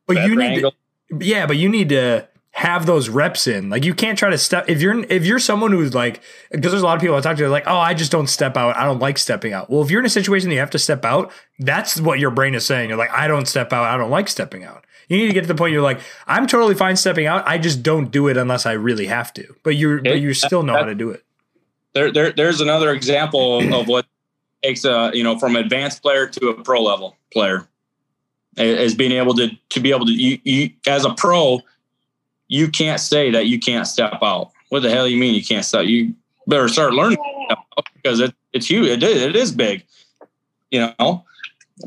but 0.06 0.18
you 0.26 0.36
need 0.36 0.62
to, 0.62 0.72
yeah, 1.20 1.46
but 1.46 1.58
you 1.58 1.70
need 1.70 1.90
to 1.90 2.28
have 2.58 2.88
those 2.88 3.08
reps 3.08 3.46
in. 3.46 3.70
Like 3.70 3.86
you 3.86 3.94
can't 3.94 4.18
try 4.18 4.32
to 4.32 4.38
step 4.38 4.68
if 4.68 4.82
you're 4.82 5.04
if 5.12 5.26
you're 5.26 5.38
someone 5.38 5.72
who's 5.72 5.94
like 5.94 6.22
because 6.50 6.72
there's 6.72 6.82
a 6.82 6.86
lot 6.86 6.96
of 6.96 7.02
people 7.02 7.16
I 7.16 7.22
talk 7.22 7.38
to 7.38 7.48
like 7.50 7.68
oh 7.68 7.78
I 7.78 7.94
just 7.94 8.12
don't 8.12 8.26
step 8.26 8.58
out 8.58 8.76
I 8.76 8.84
don't 8.84 9.00
like 9.00 9.20
stepping 9.20 9.54
out. 9.54 9.70
Well, 9.70 9.84
if 9.84 9.92
you're 9.92 10.00
in 10.00 10.08
a 10.08 10.10
situation 10.10 10.50
that 10.50 10.56
you 10.56 10.60
have 10.60 10.72
to 10.72 10.80
step 10.80 11.06
out, 11.06 11.32
that's 11.60 12.02
what 12.02 12.18
your 12.20 12.32
brain 12.32 12.56
is 12.56 12.66
saying. 12.66 12.90
You're 12.90 12.98
like 12.98 13.12
I 13.12 13.28
don't 13.28 13.48
step 13.48 13.72
out. 13.72 13.86
I 13.86 13.96
don't 13.96 14.10
like 14.10 14.28
stepping 14.28 14.64
out. 14.64 14.86
You 15.08 15.18
need 15.18 15.28
to 15.28 15.34
get 15.34 15.42
to 15.42 15.48
the 15.48 15.56
point 15.56 15.72
you're 15.72 15.84
like 15.84 16.00
I'm 16.26 16.48
totally 16.48 16.74
fine 16.74 16.96
stepping 16.96 17.28
out. 17.28 17.48
I 17.48 17.60
just 17.60 17.84
don't 17.84 18.10
do 18.10 18.28
it 18.28 18.38
unless 18.38 18.66
I 18.66 18.72
really 18.72 19.06
have 19.06 19.32
to. 19.36 19.56
But 19.64 19.76
you 19.76 20.02
but 20.02 20.20
you 20.20 20.34
still 20.34 20.64
know 20.64 20.74
how 20.74 20.86
to 20.86 20.96
do 20.96 21.12
it. 21.12 21.24
There, 21.98 22.12
there 22.12 22.32
there's 22.32 22.62
another 22.62 22.92
example 22.92 23.74
of 23.74 23.88
what 23.88 24.06
takes 24.64 24.86
a 24.86 25.10
you 25.16 25.24
know 25.24 25.40
from 25.40 25.56
advanced 25.56 26.04
player 26.04 26.28
to 26.28 26.50
a 26.50 26.64
pro 26.64 26.84
level 26.84 27.16
player 27.34 27.68
is 28.56 28.94
being 28.94 29.12
able 29.12 29.34
to 29.34 29.50
to 29.70 29.80
be 29.80 29.90
able 29.92 30.06
to 30.06 30.12
you, 30.12 30.40
you 30.44 30.70
as 30.86 31.06
a 31.06 31.14
pro 31.16 31.60
you 32.48 32.70
can't 32.70 33.00
say 33.00 33.32
that 33.32 33.48
you 33.48 33.60
can't 33.60 33.88
step 33.88 34.20
out. 34.22 34.52
What 34.70 34.84
the 34.84 34.92
hell 34.92 35.08
you 35.08 35.18
mean 35.18 35.34
you 35.34 35.44
can't 35.44 35.66
step? 35.66 35.86
You 35.86 36.14
better 36.46 36.68
start 36.68 36.94
learning 36.94 37.18
because 37.96 38.20
it, 38.20 38.34
it's 38.54 38.70
huge. 38.70 38.88
It 38.88 39.04
is, 39.04 39.22
it 39.22 39.36
is 39.36 39.52
big, 39.52 39.84
you 40.72 40.80
know. 41.00 41.26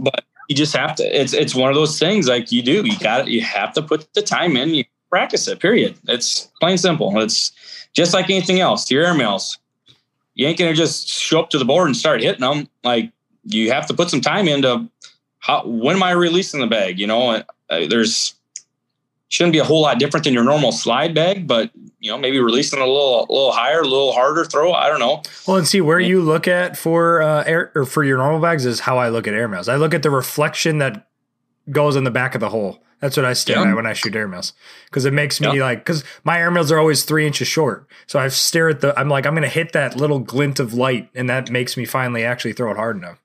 But 0.00 0.24
you 0.48 0.56
just 0.56 0.76
have 0.76 0.96
to. 0.96 1.20
It's 1.20 1.32
it's 1.32 1.54
one 1.54 1.70
of 1.70 1.76
those 1.76 1.98
things 1.98 2.28
like 2.28 2.50
you 2.50 2.62
do. 2.62 2.84
You 2.84 2.98
got 2.98 3.22
it 3.22 3.28
You 3.28 3.42
have 3.42 3.72
to 3.74 3.82
put 3.82 4.12
the 4.14 4.22
time 4.22 4.56
in. 4.56 4.70
You 4.70 4.84
practice 5.08 5.48
it. 5.48 5.60
Period. 5.60 5.96
It's 6.08 6.50
plain 6.60 6.78
simple. 6.78 7.18
It's 7.20 7.52
just 7.92 8.12
like 8.12 8.30
anything 8.30 8.60
else. 8.60 8.90
Your 8.90 9.04
airmails. 9.04 9.58
You 10.34 10.46
ain't 10.46 10.58
gonna 10.58 10.74
just 10.74 11.08
show 11.08 11.40
up 11.40 11.50
to 11.50 11.58
the 11.58 11.64
board 11.64 11.86
and 11.86 11.96
start 11.96 12.22
hitting 12.22 12.40
them. 12.40 12.68
Like 12.84 13.12
you 13.44 13.70
have 13.72 13.86
to 13.86 13.94
put 13.94 14.10
some 14.10 14.20
time 14.20 14.48
into 14.48 14.88
how. 15.38 15.66
When 15.66 15.96
am 15.96 16.02
I 16.02 16.12
releasing 16.12 16.60
the 16.60 16.66
bag? 16.66 16.98
You 16.98 17.06
know, 17.06 17.30
uh, 17.30 17.86
there's 17.88 18.34
shouldn't 19.30 19.52
be 19.52 19.58
a 19.58 19.64
whole 19.64 19.80
lot 19.80 19.98
different 19.98 20.24
than 20.24 20.34
your 20.34 20.44
normal 20.44 20.72
slide 20.72 21.14
bag, 21.14 21.46
but 21.46 21.70
you 22.00 22.10
know, 22.10 22.18
maybe 22.18 22.40
releasing 22.40 22.80
a 22.80 22.86
little, 22.86 23.20
a 23.20 23.32
little 23.32 23.52
higher, 23.52 23.80
a 23.80 23.84
little 23.84 24.12
harder 24.12 24.44
throw. 24.44 24.72
I 24.72 24.88
don't 24.88 24.98
know. 24.98 25.22
Well, 25.46 25.56
and 25.56 25.68
see 25.68 25.80
where 25.80 26.00
you 26.00 26.20
look 26.20 26.48
at 26.48 26.76
for 26.76 27.22
uh, 27.22 27.44
air 27.44 27.70
or 27.74 27.84
for 27.84 28.02
your 28.02 28.18
normal 28.18 28.40
bags 28.40 28.66
is 28.66 28.80
how 28.80 28.98
I 28.98 29.08
look 29.08 29.28
at 29.28 29.34
air 29.34 29.48
airmails. 29.48 29.68
I 29.68 29.76
look 29.76 29.94
at 29.94 30.02
the 30.02 30.10
reflection 30.10 30.78
that 30.78 31.08
goes 31.70 31.96
in 31.96 32.04
the 32.04 32.10
back 32.10 32.34
of 32.34 32.40
the 32.40 32.48
hole. 32.48 32.82
That's 33.00 33.16
what 33.16 33.24
I 33.24 33.32
stare 33.32 33.56
yeah. 33.56 33.70
at 33.70 33.76
when 33.76 33.86
I 33.86 33.94
shoot 33.94 34.12
airmails 34.12 34.52
because 34.84 35.04
it 35.04 35.12
makes 35.12 35.40
me 35.40 35.56
yeah. 35.56 35.62
like 35.62 35.78
because 35.78 36.04
my 36.22 36.36
airmails 36.36 36.70
are 36.70 36.78
always 36.78 37.04
three 37.04 37.26
inches 37.26 37.48
short. 37.48 37.86
So 38.06 38.18
I 38.18 38.28
stare 38.28 38.68
at 38.68 38.80
the. 38.80 38.98
I'm 38.98 39.08
like 39.08 39.26
I'm 39.26 39.34
going 39.34 39.42
to 39.42 39.48
hit 39.48 39.72
that 39.72 39.96
little 39.96 40.18
glint 40.18 40.60
of 40.60 40.74
light, 40.74 41.08
and 41.14 41.28
that 41.30 41.50
makes 41.50 41.76
me 41.76 41.84
finally 41.86 42.24
actually 42.24 42.52
throw 42.52 42.70
it 42.70 42.76
hard 42.76 42.96
enough. 42.96 43.18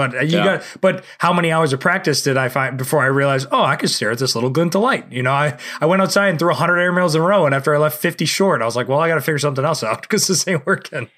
But 0.00 0.14
uh, 0.14 0.20
you 0.20 0.38
yeah. 0.38 0.44
got, 0.44 0.62
but 0.80 1.04
how 1.18 1.32
many 1.32 1.52
hours 1.52 1.74
of 1.74 1.80
practice 1.80 2.22
did 2.22 2.38
I 2.38 2.48
find 2.48 2.78
before 2.78 3.02
I 3.02 3.06
realized, 3.06 3.48
oh, 3.52 3.62
I 3.62 3.76
could 3.76 3.90
stare 3.90 4.12
at 4.12 4.18
this 4.18 4.34
little 4.34 4.48
glint 4.48 4.74
of 4.74 4.80
light? 4.80 5.12
You 5.12 5.22
know, 5.22 5.32
I, 5.32 5.58
I 5.78 5.84
went 5.84 6.00
outside 6.00 6.28
and 6.28 6.38
threw 6.38 6.48
100 6.48 6.76
airmails 6.76 7.14
in 7.14 7.20
a 7.20 7.24
row. 7.24 7.44
And 7.44 7.54
after 7.54 7.74
I 7.74 7.78
left 7.78 7.98
50 8.00 8.24
short, 8.24 8.62
I 8.62 8.64
was 8.64 8.76
like, 8.76 8.88
well, 8.88 8.98
I 8.98 9.08
got 9.08 9.16
to 9.16 9.20
figure 9.20 9.38
something 9.38 9.62
else 9.62 9.82
out 9.82 10.00
because 10.08 10.26
this 10.26 10.48
ain't 10.48 10.64
working, 10.64 11.10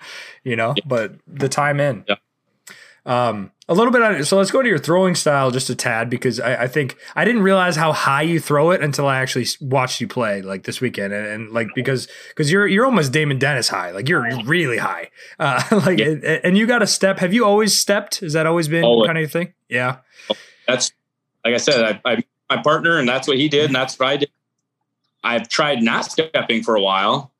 you 0.42 0.56
know, 0.56 0.74
but 0.84 1.14
the 1.28 1.48
time 1.48 1.78
in. 1.78 2.04
Yeah. 2.08 2.16
Um, 3.04 3.50
a 3.68 3.74
little 3.74 3.92
bit 3.92 4.02
on 4.02 4.14
it. 4.14 4.24
so 4.26 4.36
let's 4.36 4.50
go 4.50 4.62
to 4.62 4.68
your 4.68 4.78
throwing 4.78 5.14
style 5.14 5.50
just 5.50 5.70
a 5.70 5.74
tad 5.74 6.08
because 6.08 6.38
I, 6.38 6.64
I, 6.64 6.68
think 6.68 6.96
I 7.16 7.24
didn't 7.24 7.42
realize 7.42 7.74
how 7.74 7.92
high 7.92 8.22
you 8.22 8.38
throw 8.38 8.70
it 8.70 8.82
until 8.82 9.08
I 9.08 9.18
actually 9.18 9.46
watched 9.60 10.00
you 10.00 10.06
play 10.06 10.42
like 10.42 10.64
this 10.64 10.80
weekend 10.80 11.12
and, 11.12 11.26
and 11.26 11.52
like 11.52 11.68
because 11.74 12.06
because 12.28 12.52
you're 12.52 12.66
you're 12.66 12.84
almost 12.84 13.12
Damon 13.12 13.38
Dennis 13.38 13.68
high 13.68 13.90
like 13.90 14.08
you're 14.08 14.44
really 14.44 14.78
high 14.78 15.10
uh, 15.38 15.62
like 15.86 15.98
yeah. 15.98 16.06
and, 16.06 16.24
and, 16.24 16.58
you 16.58 16.66
got 16.66 16.82
a 16.82 16.86
step 16.86 17.18
have 17.18 17.32
you 17.32 17.44
always 17.44 17.76
stepped 17.78 18.20
has 18.20 18.34
that 18.34 18.46
always 18.46 18.68
been 18.68 18.84
always. 18.84 19.06
kind 19.06 19.18
of 19.18 19.30
thing 19.32 19.52
yeah 19.68 19.98
that's 20.68 20.92
like 21.44 21.54
I 21.54 21.58
said 21.58 22.00
I, 22.04 22.12
I 22.12 22.24
my 22.50 22.62
partner 22.62 22.98
and 22.98 23.08
that's 23.08 23.26
what 23.26 23.36
he 23.36 23.48
did 23.48 23.66
and 23.66 23.74
that's 23.74 23.98
what 23.98 24.08
I 24.08 24.16
did 24.18 24.30
I've 25.24 25.48
tried 25.48 25.82
not 25.82 26.04
stepping 26.04 26.62
for 26.62 26.76
a 26.76 26.80
while 26.80 27.32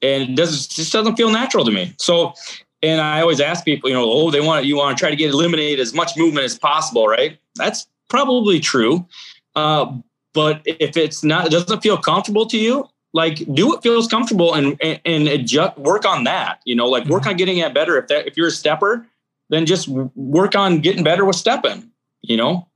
and 0.00 0.30
it 0.30 0.34
doesn't 0.36 0.70
just 0.70 0.92
doesn't 0.92 1.16
feel 1.16 1.30
natural 1.30 1.64
to 1.64 1.70
me 1.70 1.94
so 1.98 2.34
and 2.82 3.00
I 3.00 3.20
always 3.20 3.40
ask 3.40 3.64
people, 3.64 3.88
you 3.88 3.94
know, 3.94 4.10
oh, 4.10 4.30
they 4.30 4.40
want 4.40 4.64
you 4.66 4.76
want 4.76 4.96
to 4.96 5.00
try 5.00 5.10
to 5.10 5.16
get 5.16 5.30
eliminate 5.30 5.78
as 5.78 5.94
much 5.94 6.16
movement 6.16 6.44
as 6.44 6.58
possible, 6.58 7.06
right? 7.06 7.38
That's 7.54 7.86
probably 8.08 8.60
true. 8.60 9.06
Uh, 9.54 9.98
but 10.34 10.62
if 10.64 10.96
it's 10.96 11.22
not, 11.22 11.46
it 11.46 11.50
doesn't 11.50 11.82
feel 11.82 11.96
comfortable 11.96 12.46
to 12.46 12.58
you, 12.58 12.88
like 13.12 13.36
do 13.54 13.68
what 13.68 13.82
feels 13.82 14.08
comfortable 14.08 14.54
and 14.54 14.76
and, 14.82 15.00
and 15.04 15.28
adjust, 15.28 15.78
work 15.78 16.04
on 16.04 16.24
that. 16.24 16.60
You 16.64 16.74
know, 16.74 16.88
like 16.88 17.06
work 17.06 17.22
mm-hmm. 17.22 17.30
on 17.30 17.36
getting 17.36 17.58
it 17.58 17.72
better. 17.72 17.96
If 17.98 18.08
that 18.08 18.26
if 18.26 18.36
you're 18.36 18.48
a 18.48 18.52
stepper, 18.52 19.06
then 19.50 19.66
just 19.66 19.88
work 19.88 20.56
on 20.56 20.80
getting 20.80 21.04
better 21.04 21.24
with 21.24 21.36
stepping. 21.36 21.90
You 22.22 22.36
know, 22.36 22.68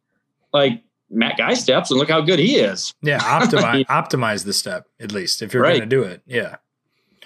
like 0.53 0.83
Matt 1.11 1.39
Guy 1.39 1.55
steps 1.55 1.91
and 1.91 1.99
look 1.99 2.11
how 2.11 2.21
good 2.21 2.39
he 2.39 2.57
is. 2.57 2.95
Yeah, 3.03 3.19
optimize 3.21 3.87
optimize 3.87 4.45
the 4.45 4.53
step 4.53 4.87
at 5.01 5.13
least 5.13 5.43
if 5.43 5.53
you're 5.53 5.63
right. 5.63 5.79
going 5.79 5.89
to 5.89 5.97
do 5.97 6.03
it. 6.03 6.23
Yeah. 6.27 6.57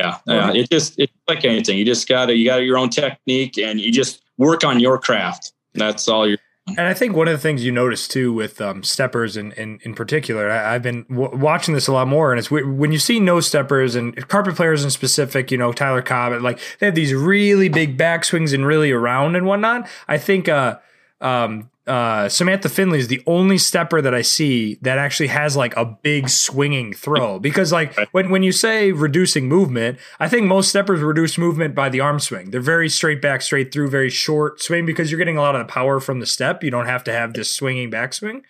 Yeah, 0.00 0.18
yeah. 0.26 0.52
It 0.52 0.70
just 0.70 0.98
it's 0.98 1.12
like 1.28 1.44
anything. 1.44 1.76
You 1.76 1.84
just 1.84 2.08
got 2.08 2.26
to 2.26 2.34
you 2.34 2.46
got 2.46 2.62
your 2.62 2.78
own 2.78 2.88
technique, 2.88 3.58
and 3.58 3.78
you 3.80 3.92
just 3.92 4.22
work 4.38 4.64
on 4.64 4.80
your 4.80 4.98
craft. 4.98 5.52
That's 5.74 6.08
all 6.08 6.26
you're. 6.26 6.38
And 6.68 6.86
I 6.86 6.94
think 6.94 7.16
one 7.16 7.26
of 7.26 7.32
the 7.32 7.38
things 7.38 7.64
you 7.64 7.72
notice 7.72 8.06
too 8.06 8.32
with 8.32 8.60
um, 8.60 8.84
steppers 8.84 9.36
in, 9.36 9.50
in, 9.52 9.80
in 9.82 9.94
particular, 9.94 10.50
I, 10.50 10.74
have 10.74 10.82
been 10.82 11.04
w- 11.10 11.36
watching 11.36 11.74
this 11.74 11.88
a 11.88 11.92
lot 11.92 12.06
more, 12.06 12.30
and 12.30 12.38
it's 12.38 12.48
w- 12.48 12.70
when 12.70 12.92
you 12.92 12.98
see 12.98 13.18
no 13.18 13.40
steppers 13.40 13.96
and 13.96 14.28
carpet 14.28 14.54
players 14.54 14.84
in 14.84 14.90
specific, 14.90 15.50
you 15.50 15.58
know, 15.58 15.72
Tyler 15.72 16.02
Cobb, 16.02 16.40
like 16.42 16.60
they 16.78 16.86
have 16.86 16.94
these 16.94 17.12
really 17.12 17.68
big 17.68 17.98
backswings 17.98 18.54
and 18.54 18.64
really 18.64 18.92
around 18.92 19.34
and 19.34 19.46
whatnot. 19.46 19.88
I 20.06 20.18
think 20.18 20.48
uh, 20.48 20.78
um, 21.20 21.70
uh, 21.90 22.28
Samantha 22.28 22.68
Finley 22.68 23.00
is 23.00 23.08
the 23.08 23.20
only 23.26 23.58
stepper 23.58 24.00
that 24.00 24.14
I 24.14 24.22
see 24.22 24.78
that 24.82 24.96
actually 24.96 25.26
has 25.26 25.56
like 25.56 25.76
a 25.76 25.84
big 25.84 26.28
swinging 26.28 26.92
throw. 26.92 27.40
Because 27.40 27.72
like 27.72 27.98
when, 28.12 28.30
when 28.30 28.44
you 28.44 28.52
say 28.52 28.92
reducing 28.92 29.48
movement, 29.48 29.98
I 30.20 30.28
think 30.28 30.46
most 30.46 30.68
steppers 30.68 31.00
reduce 31.00 31.36
movement 31.36 31.74
by 31.74 31.88
the 31.88 31.98
arm 31.98 32.20
swing. 32.20 32.52
They're 32.52 32.60
very 32.60 32.88
straight 32.88 33.20
back, 33.20 33.42
straight 33.42 33.72
through, 33.72 33.90
very 33.90 34.08
short 34.08 34.62
swing 34.62 34.86
because 34.86 35.10
you're 35.10 35.18
getting 35.18 35.36
a 35.36 35.40
lot 35.40 35.56
of 35.56 35.66
the 35.66 35.72
power 35.72 35.98
from 35.98 36.20
the 36.20 36.26
step. 36.26 36.62
You 36.62 36.70
don't 36.70 36.86
have 36.86 37.02
to 37.04 37.12
have 37.12 37.34
this 37.34 37.52
swinging 37.52 37.90
backswing. 37.90 38.42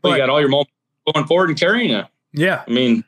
But 0.00 0.10
well, 0.10 0.12
you 0.12 0.22
got 0.22 0.30
all 0.30 0.38
your 0.38 0.48
momentum 0.48 0.72
going 1.12 1.26
forward 1.26 1.48
and 1.50 1.58
carrying 1.58 1.90
it. 1.90 2.06
Yeah. 2.32 2.62
I 2.64 2.70
mean, 2.70 3.02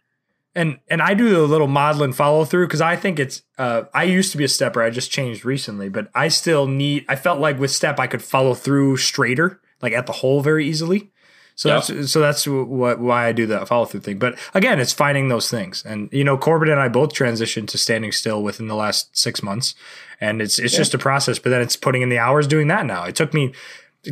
and 0.56 0.80
and 0.88 1.00
I 1.00 1.14
do 1.14 1.44
a 1.44 1.46
little 1.46 1.68
modeling 1.68 2.12
follow 2.12 2.44
through 2.44 2.66
because 2.66 2.80
I 2.80 2.96
think 2.96 3.20
it's. 3.20 3.42
Uh, 3.56 3.84
I 3.94 4.02
used 4.02 4.32
to 4.32 4.38
be 4.38 4.42
a 4.42 4.48
stepper. 4.48 4.82
I 4.82 4.90
just 4.90 5.12
changed 5.12 5.44
recently, 5.44 5.88
but 5.88 6.10
I 6.12 6.26
still 6.26 6.66
need. 6.66 7.04
I 7.08 7.14
felt 7.14 7.38
like 7.38 7.60
with 7.60 7.70
step 7.70 8.00
I 8.00 8.08
could 8.08 8.22
follow 8.22 8.54
through 8.54 8.96
straighter 8.96 9.60
like 9.82 9.92
at 9.92 10.06
the 10.06 10.12
hole 10.12 10.40
very 10.40 10.66
easily. 10.66 11.10
So 11.56 11.70
that's 11.70 12.12
so 12.12 12.20
that's 12.20 12.46
what 12.46 13.00
why 13.00 13.26
I 13.26 13.32
do 13.32 13.46
the 13.46 13.64
follow 13.64 13.86
through 13.86 14.00
thing. 14.00 14.18
But 14.18 14.38
again, 14.52 14.78
it's 14.78 14.92
finding 14.92 15.28
those 15.28 15.50
things. 15.50 15.82
And 15.86 16.10
you 16.12 16.22
know, 16.22 16.36
Corbin 16.36 16.68
and 16.68 16.78
I 16.78 16.88
both 16.88 17.14
transitioned 17.14 17.68
to 17.68 17.78
standing 17.78 18.12
still 18.12 18.42
within 18.42 18.68
the 18.68 18.74
last 18.74 19.16
six 19.16 19.42
months, 19.42 19.74
and 20.20 20.42
it's 20.42 20.58
it's 20.58 20.74
yeah. 20.74 20.80
just 20.80 20.92
a 20.92 20.98
process. 20.98 21.38
But 21.38 21.50
then 21.50 21.62
it's 21.62 21.74
putting 21.74 22.02
in 22.02 22.10
the 22.10 22.18
hours 22.18 22.46
doing 22.46 22.68
that 22.68 22.84
now. 22.84 23.04
It 23.04 23.16
took 23.16 23.32
me, 23.32 23.54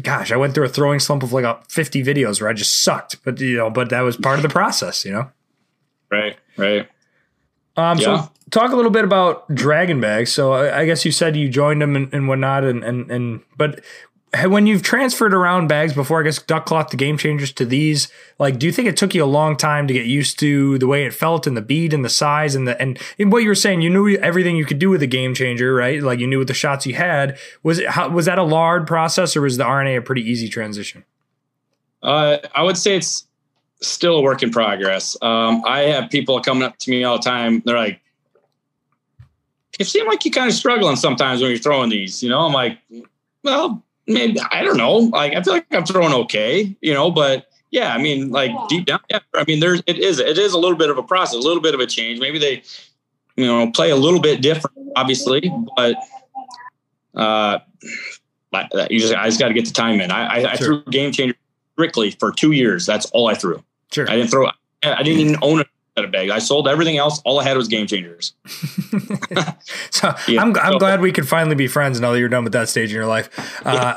gosh, 0.02 0.32
I 0.32 0.36
went 0.36 0.54
through 0.54 0.64
a 0.64 0.70
throwing 0.70 1.00
slump 1.00 1.22
of 1.22 1.34
like 1.34 1.44
a 1.44 1.60
fifty 1.68 2.02
videos 2.02 2.40
where 2.40 2.48
I 2.48 2.54
just 2.54 2.82
sucked. 2.82 3.22
But 3.24 3.38
you 3.38 3.58
know, 3.58 3.68
but 3.68 3.90
that 3.90 4.00
was 4.00 4.16
part 4.16 4.38
of 4.38 4.42
the 4.42 4.48
process. 4.48 5.04
You 5.04 5.12
know. 5.12 5.30
Right. 6.10 6.38
Right. 6.56 6.88
Um. 7.76 7.98
Yeah. 7.98 8.22
So 8.22 8.30
talk 8.52 8.72
a 8.72 8.76
little 8.76 8.90
bit 8.90 9.04
about 9.04 9.54
Dragon 9.54 10.00
Bags. 10.00 10.32
So 10.32 10.54
I, 10.54 10.80
I 10.80 10.86
guess 10.86 11.04
you 11.04 11.12
said 11.12 11.36
you 11.36 11.50
joined 11.50 11.82
them 11.82 11.94
and, 11.94 12.14
and 12.14 12.26
whatnot, 12.26 12.64
and 12.64 12.82
and 12.82 13.10
and 13.10 13.40
but 13.58 13.84
when 14.42 14.66
you've 14.66 14.82
transferred 14.82 15.34
around 15.34 15.68
bags 15.68 15.92
before, 15.92 16.20
I 16.20 16.24
guess 16.24 16.40
duck 16.40 16.66
cloth 16.66 16.90
the 16.90 16.96
game 16.96 17.16
changers 17.16 17.52
to 17.52 17.64
these, 17.64 18.08
like, 18.38 18.58
do 18.58 18.66
you 18.66 18.72
think 18.72 18.88
it 18.88 18.96
took 18.96 19.14
you 19.14 19.22
a 19.22 19.26
long 19.26 19.56
time 19.56 19.86
to 19.86 19.94
get 19.94 20.06
used 20.06 20.38
to 20.40 20.78
the 20.78 20.86
way 20.86 21.04
it 21.04 21.14
felt 21.14 21.46
and 21.46 21.56
the 21.56 21.62
bead 21.62 21.92
and 21.92 22.04
the 22.04 22.08
size 22.08 22.54
and 22.54 22.66
the 22.66 22.80
and, 22.80 22.98
and 23.18 23.30
what 23.30 23.42
you 23.42 23.48
were 23.48 23.54
saying? 23.54 23.82
You 23.82 23.90
knew 23.90 24.16
everything 24.16 24.56
you 24.56 24.64
could 24.64 24.78
do 24.78 24.90
with 24.90 25.02
a 25.02 25.06
game 25.06 25.34
changer, 25.34 25.74
right? 25.74 26.02
Like 26.02 26.18
you 26.18 26.26
knew 26.26 26.38
what 26.38 26.48
the 26.48 26.54
shots 26.54 26.86
you 26.86 26.94
had. 26.94 27.38
Was 27.62 27.78
it 27.78 27.88
how, 27.88 28.08
was 28.08 28.26
that 28.26 28.38
a 28.38 28.42
large 28.42 28.86
process 28.86 29.36
or 29.36 29.42
was 29.42 29.56
the 29.56 29.64
R&A 29.64 30.00
pretty 30.00 30.22
easy 30.22 30.48
transition? 30.48 31.04
Uh, 32.02 32.38
I 32.54 32.62
would 32.62 32.76
say 32.76 32.96
it's 32.96 33.26
still 33.80 34.16
a 34.16 34.22
work 34.22 34.42
in 34.42 34.50
progress. 34.50 35.16
Um, 35.22 35.62
I 35.66 35.80
have 35.80 36.10
people 36.10 36.40
coming 36.40 36.62
up 36.62 36.78
to 36.78 36.90
me 36.90 37.04
all 37.04 37.18
the 37.18 37.22
time. 37.22 37.62
They're 37.64 37.76
like, 37.76 38.00
"It 39.78 39.86
seems 39.86 40.06
like 40.06 40.24
you're 40.24 40.32
kind 40.32 40.48
of 40.48 40.54
struggling 40.54 40.96
sometimes 40.96 41.40
when 41.40 41.50
you're 41.50 41.58
throwing 41.58 41.90
these." 41.90 42.22
You 42.22 42.30
know, 42.30 42.40
I'm 42.40 42.52
like, 42.52 42.78
"Well." 43.42 43.82
Maybe 44.06 44.38
I 44.50 44.62
don't 44.62 44.76
know. 44.76 44.96
Like 44.96 45.34
I 45.34 45.42
feel 45.42 45.54
like 45.54 45.66
I'm 45.70 45.84
throwing 45.84 46.12
okay, 46.14 46.74
you 46.80 46.94
know, 46.94 47.10
but 47.10 47.46
yeah, 47.70 47.92
I 47.92 47.98
mean, 47.98 48.30
like 48.30 48.52
deep 48.68 48.86
down, 48.86 49.00
yeah, 49.10 49.18
I 49.34 49.44
mean, 49.44 49.60
there's 49.60 49.82
it 49.86 49.98
is 49.98 50.18
it 50.20 50.38
is 50.38 50.52
a 50.52 50.58
little 50.58 50.76
bit 50.76 50.90
of 50.90 50.98
a 50.98 51.02
process, 51.02 51.34
a 51.34 51.38
little 51.38 51.62
bit 51.62 51.74
of 51.74 51.80
a 51.80 51.86
change. 51.86 52.20
Maybe 52.20 52.38
they, 52.38 52.62
you 53.36 53.46
know, 53.46 53.70
play 53.72 53.90
a 53.90 53.96
little 53.96 54.20
bit 54.20 54.40
different, 54.40 54.76
obviously, 54.94 55.52
but 55.76 55.96
uh, 57.14 57.58
you 58.90 59.00
just 59.00 59.14
I 59.14 59.26
just 59.26 59.40
got 59.40 59.48
to 59.48 59.54
get 59.54 59.66
the 59.66 59.72
time 59.72 60.00
in. 60.00 60.10
I, 60.10 60.34
I, 60.34 60.40
sure. 60.40 60.48
I 60.50 60.56
threw 60.56 60.84
game 60.84 61.10
changer 61.10 61.34
strictly 61.72 62.12
for 62.12 62.30
two 62.30 62.52
years. 62.52 62.86
That's 62.86 63.06
all 63.06 63.28
I 63.28 63.34
threw. 63.34 63.62
Sure, 63.92 64.08
I 64.08 64.16
didn't 64.16 64.30
throw. 64.30 64.48
I 64.82 65.02
didn't 65.02 65.20
even 65.20 65.36
own 65.42 65.60
a 65.60 65.64
a 65.96 66.08
bag. 66.08 66.30
I 66.30 66.40
sold 66.40 66.66
everything 66.66 66.96
else. 66.96 67.20
All 67.24 67.38
I 67.38 67.44
had 67.44 67.56
was 67.56 67.68
game 67.68 67.86
changers. 67.86 68.34
so 69.90 70.14
yeah. 70.26 70.42
I'm, 70.42 70.56
I'm 70.56 70.72
so, 70.72 70.78
glad 70.78 71.00
we 71.00 71.12
could 71.12 71.28
finally 71.28 71.54
be 71.54 71.68
friends 71.68 72.00
now 72.00 72.10
that 72.12 72.18
you're 72.18 72.28
done 72.28 72.44
with 72.44 72.54
that 72.54 72.68
stage 72.68 72.90
in 72.90 72.96
your 72.96 73.06
life. 73.06 73.30
Uh, 73.64 73.94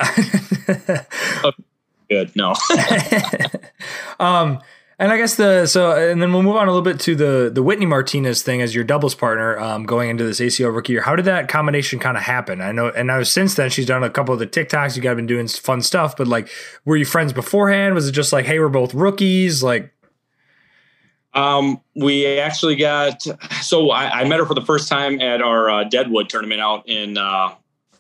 good. 2.10 2.36
No. 2.36 2.54
um, 4.20 4.60
And 5.00 5.12
I 5.12 5.18
guess 5.18 5.36
the 5.36 5.68
so 5.68 5.92
and 5.92 6.20
then 6.20 6.34
we'll 6.34 6.42
move 6.42 6.56
on 6.56 6.68
a 6.68 6.72
little 6.72 6.82
bit 6.82 7.00
to 7.02 7.16
the 7.16 7.52
the 7.54 7.62
Whitney 7.62 7.86
Martinez 7.86 8.42
thing 8.42 8.64
as 8.64 8.74
your 8.74 8.84
doubles 8.84 9.14
partner 9.14 9.60
um, 9.60 9.86
going 9.86 10.10
into 10.10 10.24
this 10.24 10.42
ACO 10.42 10.70
rookie 10.70 10.94
year. 10.94 11.04
How 11.04 11.16
did 11.16 11.26
that 11.26 11.48
combination 11.50 12.00
kind 12.00 12.18
of 12.18 12.24
happen? 12.24 12.62
I 12.62 12.72
know, 12.72 12.90
and 12.90 13.06
now 13.06 13.22
since 13.22 13.54
then 13.54 13.70
she's 13.70 13.86
done 13.86 14.04
a 14.04 14.10
couple 14.10 14.34
of 14.34 14.40
the 14.40 14.48
TikToks. 14.48 14.96
You 14.96 15.04
guys 15.04 15.16
been 15.16 15.28
doing 15.28 15.48
fun 15.48 15.84
stuff, 15.84 16.18
but 16.18 16.28
like, 16.28 16.50
were 16.84 16.98
you 16.98 17.06
friends 17.06 17.32
beforehand? 17.32 17.94
Was 17.94 18.08
it 18.08 18.14
just 18.14 18.34
like, 18.34 18.46
hey, 18.46 18.58
we're 18.58 18.70
both 18.70 18.96
rookies? 18.96 19.62
Like, 19.62 19.94
um, 21.34 21.80
we 21.96 22.26
actually 22.26 22.76
got 22.76 23.22
so 23.62 23.92
I, 23.92 24.22
I, 24.22 24.24
met 24.28 24.40
her 24.40 24.46
for 24.46 24.54
the 24.56 24.66
first 24.66 24.88
time 24.88 25.22
at 25.22 25.42
our 25.42 25.70
uh, 25.70 25.84
Deadwood 25.84 26.30
tournament 26.30 26.62
out 26.62 26.88
in 26.88 27.18
uh, 27.18 27.54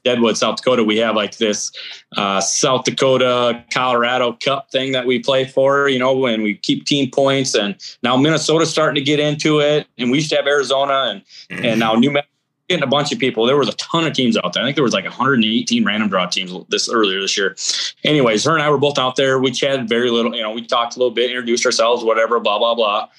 Deadwood, 0.08 0.38
South 0.38 0.56
Dakota, 0.56 0.86
we 0.86 0.98
have 0.98 1.18
like 1.18 1.38
this 1.38 1.70
uh, 2.16 2.40
South 2.40 2.86
Dakota 2.86 3.62
Colorado 3.74 4.38
Cup 4.42 4.72
thing 4.72 4.94
that 4.94 5.06
we 5.06 5.20
play 5.20 5.44
for, 5.44 5.90
you 5.90 6.00
know, 6.00 6.26
and 6.26 6.44
we 6.44 6.56
keep 6.56 6.86
team 6.86 7.12
points. 7.12 7.56
And 7.56 7.76
now 8.04 8.16
Minnesota's 8.16 8.70
starting 8.70 8.96
to 8.96 9.02
get 9.02 9.20
into 9.20 9.60
it, 9.60 9.86
and 9.98 10.10
we 10.10 10.20
used 10.20 10.30
to 10.30 10.38
have 10.38 10.48
Arizona, 10.48 11.08
and 11.10 11.22
mm-hmm. 11.50 11.66
and 11.66 11.80
now 11.82 11.94
New 11.96 12.12
Mexico 12.12 12.37
getting 12.68 12.84
a 12.84 12.88
bunch 12.88 13.12
of 13.12 13.20
people. 13.20 13.46
There 13.46 13.58
was 13.58 13.70
a 13.70 13.76
ton 13.78 14.06
of 14.06 14.14
teams 14.14 14.38
out 14.38 14.54
there. 14.54 14.64
I 14.64 14.66
think 14.66 14.76
there 14.76 14.84
was 14.84 14.94
like 14.94 15.06
118 15.06 15.86
random 15.86 16.10
draw 16.10 16.26
teams 16.26 16.54
this 16.70 16.90
earlier 16.90 17.22
this 17.22 17.38
year. 17.38 17.56
Anyways, 18.04 18.44
her 18.44 18.54
and 18.54 18.62
I 18.62 18.70
were 18.70 18.78
both 18.78 18.98
out 18.98 19.16
there. 19.16 19.40
We 19.40 19.52
chatted 19.52 19.88
very 19.88 20.12
little. 20.12 20.36
You 20.36 20.44
know, 20.44 20.52
we 20.52 20.66
talked 20.66 20.96
a 20.96 21.00
little 21.00 21.14
bit, 21.14 21.30
introduced 21.30 21.66
ourselves, 21.66 22.04
whatever, 22.04 22.40
blah 22.40 22.60
blah 22.60 22.76
blah. 22.76 23.10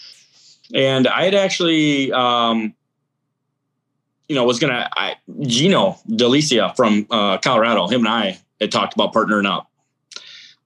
And 0.75 1.07
I 1.09 1.25
had 1.25 1.35
actually 1.35 2.13
um, 2.13 2.75
you 4.29 4.35
know, 4.35 4.45
was 4.45 4.59
gonna 4.59 4.89
I, 4.95 5.17
Gino 5.43 5.99
Delicia 6.09 6.77
from 6.77 7.07
uh, 7.11 7.39
Colorado. 7.39 7.89
Him 7.89 8.01
and 8.01 8.09
I 8.09 8.39
had 8.61 8.71
talked 8.71 8.95
about 8.95 9.13
partnering 9.13 9.47
up, 9.47 9.71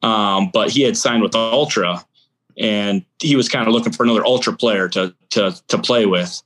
um, 0.02 0.50
but 0.52 0.70
he 0.70 0.82
had 0.82 0.96
signed 0.96 1.22
with 1.22 1.34
Ultra, 1.34 2.04
and 2.58 3.04
he 3.20 3.36
was 3.36 3.48
kind 3.48 3.68
of 3.68 3.72
looking 3.72 3.92
for 3.92 4.02
another 4.02 4.24
Ultra 4.24 4.52
player 4.52 4.88
to 4.88 5.14
to 5.30 5.56
to 5.68 5.78
play 5.78 6.06
with. 6.06 6.42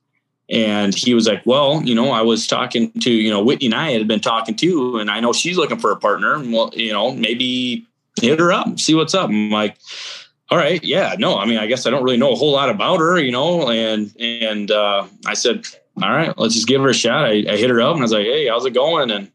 And 0.49 0.95
he 0.95 1.13
was 1.13 1.27
like, 1.27 1.43
"Well, 1.45 1.83
you 1.83 1.95
know, 1.95 2.11
I 2.11 2.23
was 2.23 2.47
talking 2.47 2.93
to 3.01 3.11
you 3.11 3.31
know 3.31 3.43
Whitney 3.43 3.67
and 3.67 3.75
I 3.75 3.91
had 3.91 4.07
been 4.07 4.21
talking 4.21 4.55
to, 4.57 4.99
and 4.99 5.11
I 5.11 5.21
know 5.21 5.33
she's 5.33 5.57
looking 5.57 5.79
for 5.79 5.91
a 5.91 5.97
partner. 5.97 6.39
Well, 6.39 6.71
you 6.75 6.93
know, 6.93 7.13
maybe 7.13 7.87
hit 8.21 8.39
her 8.39 8.53
up, 8.53 8.79
see 8.79 8.95
what's 8.95 9.15
up." 9.15 9.29
I'm 9.29 9.51
like, 9.51 9.77
all 10.49 10.57
right 10.57 10.85
yeah 10.85 11.17
no 11.19 11.37
i 11.39 11.45
mean 11.45 11.59
i 11.59 11.67
guess 11.67 11.87
i 11.87 11.91
don't 11.91 12.05
really 12.05 12.17
know 12.17 12.31
a 12.31 12.37
whole 12.37 12.53
lot 12.53 12.71
about 12.71 13.01
her 13.01 13.19
you 13.19 13.33
know 13.33 13.69
and 13.69 14.15
and 14.21 14.71
uh, 14.71 15.05
i 15.27 15.35
said 15.35 15.67
all 16.03 16.11
right, 16.11 16.37
let's 16.37 16.55
just 16.55 16.67
give 16.67 16.83
her 16.83 16.91
a 16.91 16.95
shot. 16.95 17.25
I, 17.25 17.45
I 17.49 17.57
hit 17.57 17.71
her 17.71 17.81
up 17.81 17.93
and 17.93 18.01
I 18.01 18.05
was 18.05 18.13
like, 18.13 18.27
hey, 18.27 18.49
how's 18.49 18.67
it 18.67 18.75
going? 18.75 19.11
And 19.11 19.31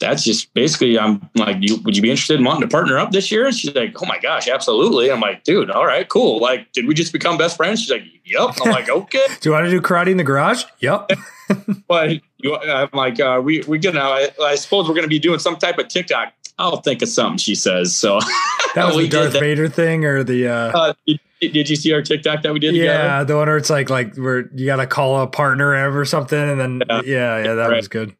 that's 0.00 0.24
just 0.24 0.52
basically, 0.54 0.98
I'm 0.98 1.28
like, 1.36 1.56
you, 1.60 1.76
would 1.84 1.96
you 1.96 2.02
be 2.02 2.10
interested 2.10 2.38
in 2.38 2.44
wanting 2.44 2.62
to 2.62 2.68
partner 2.68 2.98
up 2.98 3.12
this 3.12 3.30
year? 3.30 3.46
And 3.46 3.54
she's 3.54 3.74
like, 3.74 4.00
oh 4.02 4.06
my 4.06 4.18
gosh, 4.18 4.48
absolutely. 4.48 5.10
I'm 5.10 5.20
like, 5.20 5.44
dude, 5.44 5.70
all 5.70 5.86
right, 5.86 6.08
cool. 6.08 6.40
Like, 6.40 6.72
did 6.72 6.86
we 6.86 6.94
just 6.94 7.12
become 7.12 7.38
best 7.38 7.56
friends? 7.56 7.80
She's 7.80 7.90
like, 7.90 8.02
yep. 8.24 8.50
I'm 8.62 8.72
like, 8.72 8.88
okay. 8.90 9.26
do 9.40 9.48
you 9.48 9.52
want 9.52 9.64
to 9.64 9.70
do 9.70 9.80
karate 9.80 10.08
in 10.08 10.16
the 10.16 10.24
garage? 10.24 10.64
Yep. 10.80 11.10
but 11.88 12.20
you, 12.38 12.56
I'm 12.56 12.90
like, 12.92 13.20
uh, 13.20 13.40
we, 13.42 13.60
we 13.62 13.78
gonna, 13.78 14.00
I, 14.00 14.30
I 14.42 14.54
suppose 14.56 14.88
we're 14.88 14.94
going 14.94 15.04
to 15.04 15.08
be 15.08 15.18
doing 15.18 15.38
some 15.38 15.56
type 15.56 15.78
of 15.78 15.88
TikTok. 15.88 16.32
I'll 16.58 16.80
think 16.82 17.02
of 17.02 17.08
something, 17.08 17.38
she 17.38 17.54
says. 17.54 17.96
So 17.96 18.20
that 18.74 18.86
was 18.86 18.96
the 18.96 19.08
Darth 19.08 19.32
Vader 19.32 19.68
thing 19.68 20.04
or 20.04 20.22
the, 20.22 20.48
uh, 20.48 20.52
uh 20.78 20.92
did 21.40 21.68
you 21.68 21.76
see 21.76 21.92
our 21.92 22.00
TikTok 22.02 22.42
that 22.42 22.52
we 22.52 22.58
did? 22.58 22.74
Yeah, 22.74 22.84
together? 22.84 23.24
the 23.24 23.36
one 23.36 23.48
where 23.48 23.56
it's 23.58 23.68
like 23.68 23.90
like 23.90 24.16
where 24.16 24.48
you 24.54 24.64
got 24.64 24.76
to 24.76 24.86
call 24.86 25.20
a 25.20 25.26
partner 25.26 25.90
or 25.94 26.04
something, 26.06 26.38
and 26.38 26.58
then 26.58 26.82
yeah, 26.88 27.02
yeah, 27.04 27.44
yeah 27.44 27.54
that 27.54 27.68
right. 27.68 27.76
was 27.76 27.88
good. 27.88 28.16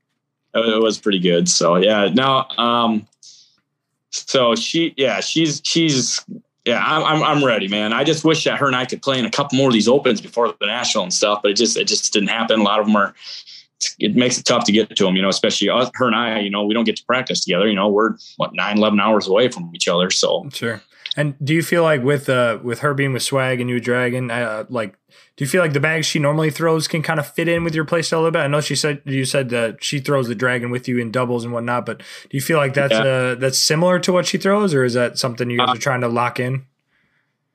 It 0.55 0.83
was 0.83 0.99
pretty 0.99 1.19
good. 1.19 1.49
So 1.49 1.77
yeah, 1.77 2.09
now 2.13 2.49
um, 2.59 3.07
so 4.11 4.55
she 4.55 4.95
yeah 4.97 5.21
she's 5.21 5.61
she's 5.65 6.25
yeah 6.65 6.83
I'm 6.85 7.23
I'm 7.23 7.45
ready, 7.45 7.69
man. 7.69 7.93
I 7.93 8.05
just 8.05 8.25
wish 8.25 8.45
that 8.45 8.59
her 8.59 8.67
and 8.67 8.77
I 8.77 8.85
could 8.85 9.03
play 9.03 9.19
in 9.19 9.25
a 9.25 9.31
couple 9.31 9.59
more 9.59 9.69
of 9.69 9.73
these 9.73 9.89
opens 9.89 10.21
before 10.21 10.55
the 10.61 10.67
national 10.67 11.05
and 11.05 11.13
stuff, 11.13 11.41
but 11.43 11.51
it 11.51 11.55
just 11.55 11.77
it 11.77 11.89
just 11.89 12.13
didn't 12.13 12.29
happen. 12.29 12.61
A 12.61 12.63
lot 12.63 12.81
of 12.81 12.87
them 12.87 12.97
are. 12.97 13.15
It 13.99 14.15
makes 14.15 14.39
it 14.39 14.45
tough 14.45 14.65
to 14.65 14.73
get 14.73 14.89
to 14.97 15.05
them, 15.05 15.15
you 15.15 15.21
know, 15.21 15.29
especially 15.29 15.69
us, 15.69 15.91
her 15.95 16.07
and 16.07 16.17
I, 16.17 16.39
you 16.39 16.49
know, 16.49 16.65
we 16.65 16.73
don't 16.73 16.85
get 16.85 16.97
to 16.97 17.05
practice 17.05 17.45
together. 17.45 17.69
You 17.69 17.75
know, 17.75 17.89
we're 17.89 18.15
what 18.37 18.55
nine, 18.55 18.79
11 18.79 18.99
hours 18.99 19.27
away 19.27 19.49
from 19.49 19.71
each 19.75 19.89
other. 19.89 20.11
So 20.11 20.49
sure. 20.55 20.81
And 21.17 21.37
do 21.43 21.55
you 21.55 21.63
feel 21.63 21.83
like 21.83 22.03
with 22.03 22.29
uh 22.29 22.59
with 22.63 22.81
her 22.81 22.95
being 22.95 23.13
with 23.13 23.23
Swag 23.23 23.61
and 23.61 23.69
you 23.71 23.77
with 23.77 23.85
Dragon, 23.85 24.31
uh, 24.31 24.65
like 24.69 24.97
do 25.37 25.45
you 25.45 25.49
feel 25.49 25.61
like 25.61 25.73
the 25.73 25.81
bags 25.81 26.07
she 26.07 26.19
normally 26.19 26.51
throws 26.51 26.87
can 26.87 27.03
kind 27.03 27.19
of 27.19 27.27
fit 27.27 27.49
in 27.49 27.65
with 27.65 27.75
your 27.75 27.85
playstyle 27.85 28.15
a 28.15 28.17
little 28.19 28.31
bit? 28.31 28.41
I 28.41 28.47
know 28.47 28.61
she 28.61 28.77
said 28.77 29.03
you 29.05 29.25
said 29.25 29.49
that 29.51 29.83
she 29.83 29.99
throws 29.99 30.29
the 30.29 30.35
Dragon 30.35 30.71
with 30.71 30.87
you 30.87 30.99
in 30.99 31.11
doubles 31.11 31.45
and 31.45 31.53
whatnot, 31.53 31.87
but 31.87 31.99
do 31.99 32.37
you 32.37 32.41
feel 32.41 32.59
like 32.59 32.75
that's 32.75 32.93
yeah. 32.93 33.01
uh, 33.01 33.35
that's 33.35 33.59
similar 33.59 33.99
to 34.01 34.13
what 34.13 34.27
she 34.27 34.39
throws, 34.39 34.75
or 34.75 34.85
is 34.85 34.95
that 34.95 35.19
something 35.19 35.51
you 35.51 35.59
guys 35.59 35.69
uh, 35.71 35.73
are 35.73 35.77
trying 35.77 36.01
to 36.03 36.09
lock 36.09 36.39
in? 36.39 36.67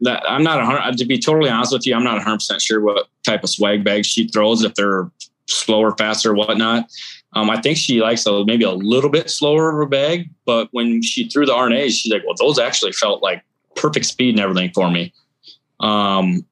That 0.02 0.24
I'm 0.30 0.44
not 0.44 0.58
100. 0.58 0.98
To 0.98 1.06
be 1.06 1.20
totally 1.20 1.50
honest 1.50 1.74
with 1.74 1.86
you, 1.86 1.96
I'm 1.96 2.04
not 2.04 2.16
100 2.16 2.38
percent 2.38 2.62
sure 2.62 2.82
what 2.82 3.08
type 3.26 3.44
of 3.44 3.50
swag 3.50 3.84
bags 3.84 4.08
she 4.08 4.28
throws. 4.28 4.64
If 4.64 4.76
they're 4.76 5.10
slower, 5.48 5.96
faster, 5.98 6.34
whatnot. 6.34 6.90
Um, 7.34 7.50
I 7.50 7.62
think 7.62 7.78
she 7.78 8.02
likes 8.02 8.26
a 8.26 8.44
maybe 8.46 8.64
a 8.64 8.72
little 8.72 9.10
bit 9.10 9.30
slower 9.30 9.70
of 9.70 9.86
a 9.86 9.90
bag, 9.90 10.30
but 10.46 10.70
when 10.72 11.02
she 11.02 11.30
threw 11.30 11.46
the 11.46 11.54
RNAs, 11.54 11.92
she's 11.92 12.12
like, 12.12 12.24
"Well, 12.26 12.36
those 12.38 12.58
actually 12.58 12.92
felt 12.92 13.22
like 13.22 13.44
perfect 13.80 14.06
speed 14.06 14.36
and 14.36 14.40
everything 14.40 14.72
for 14.74 14.90
me. 14.90 15.14
Um, 15.80 16.46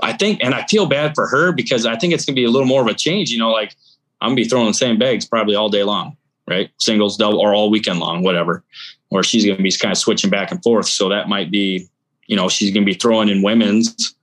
I 0.00 0.12
think, 0.12 0.42
and 0.42 0.54
I 0.54 0.64
feel 0.66 0.86
bad 0.86 1.14
for 1.14 1.26
her 1.26 1.52
because 1.52 1.86
I 1.86 1.96
think 1.96 2.12
it's 2.12 2.24
going 2.24 2.34
to 2.34 2.40
be 2.40 2.44
a 2.44 2.50
little 2.50 2.66
more 2.66 2.80
of 2.80 2.88
a 2.88 2.94
change. 2.94 3.30
You 3.30 3.38
know, 3.38 3.50
like 3.50 3.74
I'm 4.20 4.30
gonna 4.30 4.36
be 4.36 4.44
throwing 4.44 4.66
the 4.66 4.74
same 4.74 4.98
bags 4.98 5.24
probably 5.26 5.54
all 5.54 5.68
day 5.68 5.84
long, 5.84 6.16
right? 6.48 6.70
Singles, 6.78 7.16
double, 7.16 7.38
or 7.38 7.54
all 7.54 7.70
weekend 7.70 8.00
long, 8.00 8.22
whatever. 8.22 8.64
Or 9.10 9.22
she's 9.22 9.44
going 9.44 9.56
to 9.56 9.62
be 9.62 9.70
kind 9.72 9.92
of 9.92 9.98
switching 9.98 10.30
back 10.30 10.50
and 10.50 10.62
forth. 10.62 10.88
So 10.88 11.08
that 11.08 11.28
might 11.28 11.50
be, 11.50 11.86
you 12.26 12.34
know, 12.34 12.48
she's 12.48 12.72
going 12.72 12.84
to 12.84 12.90
be 12.90 12.98
throwing 12.98 13.28
in 13.28 13.42
women's, 13.42 14.14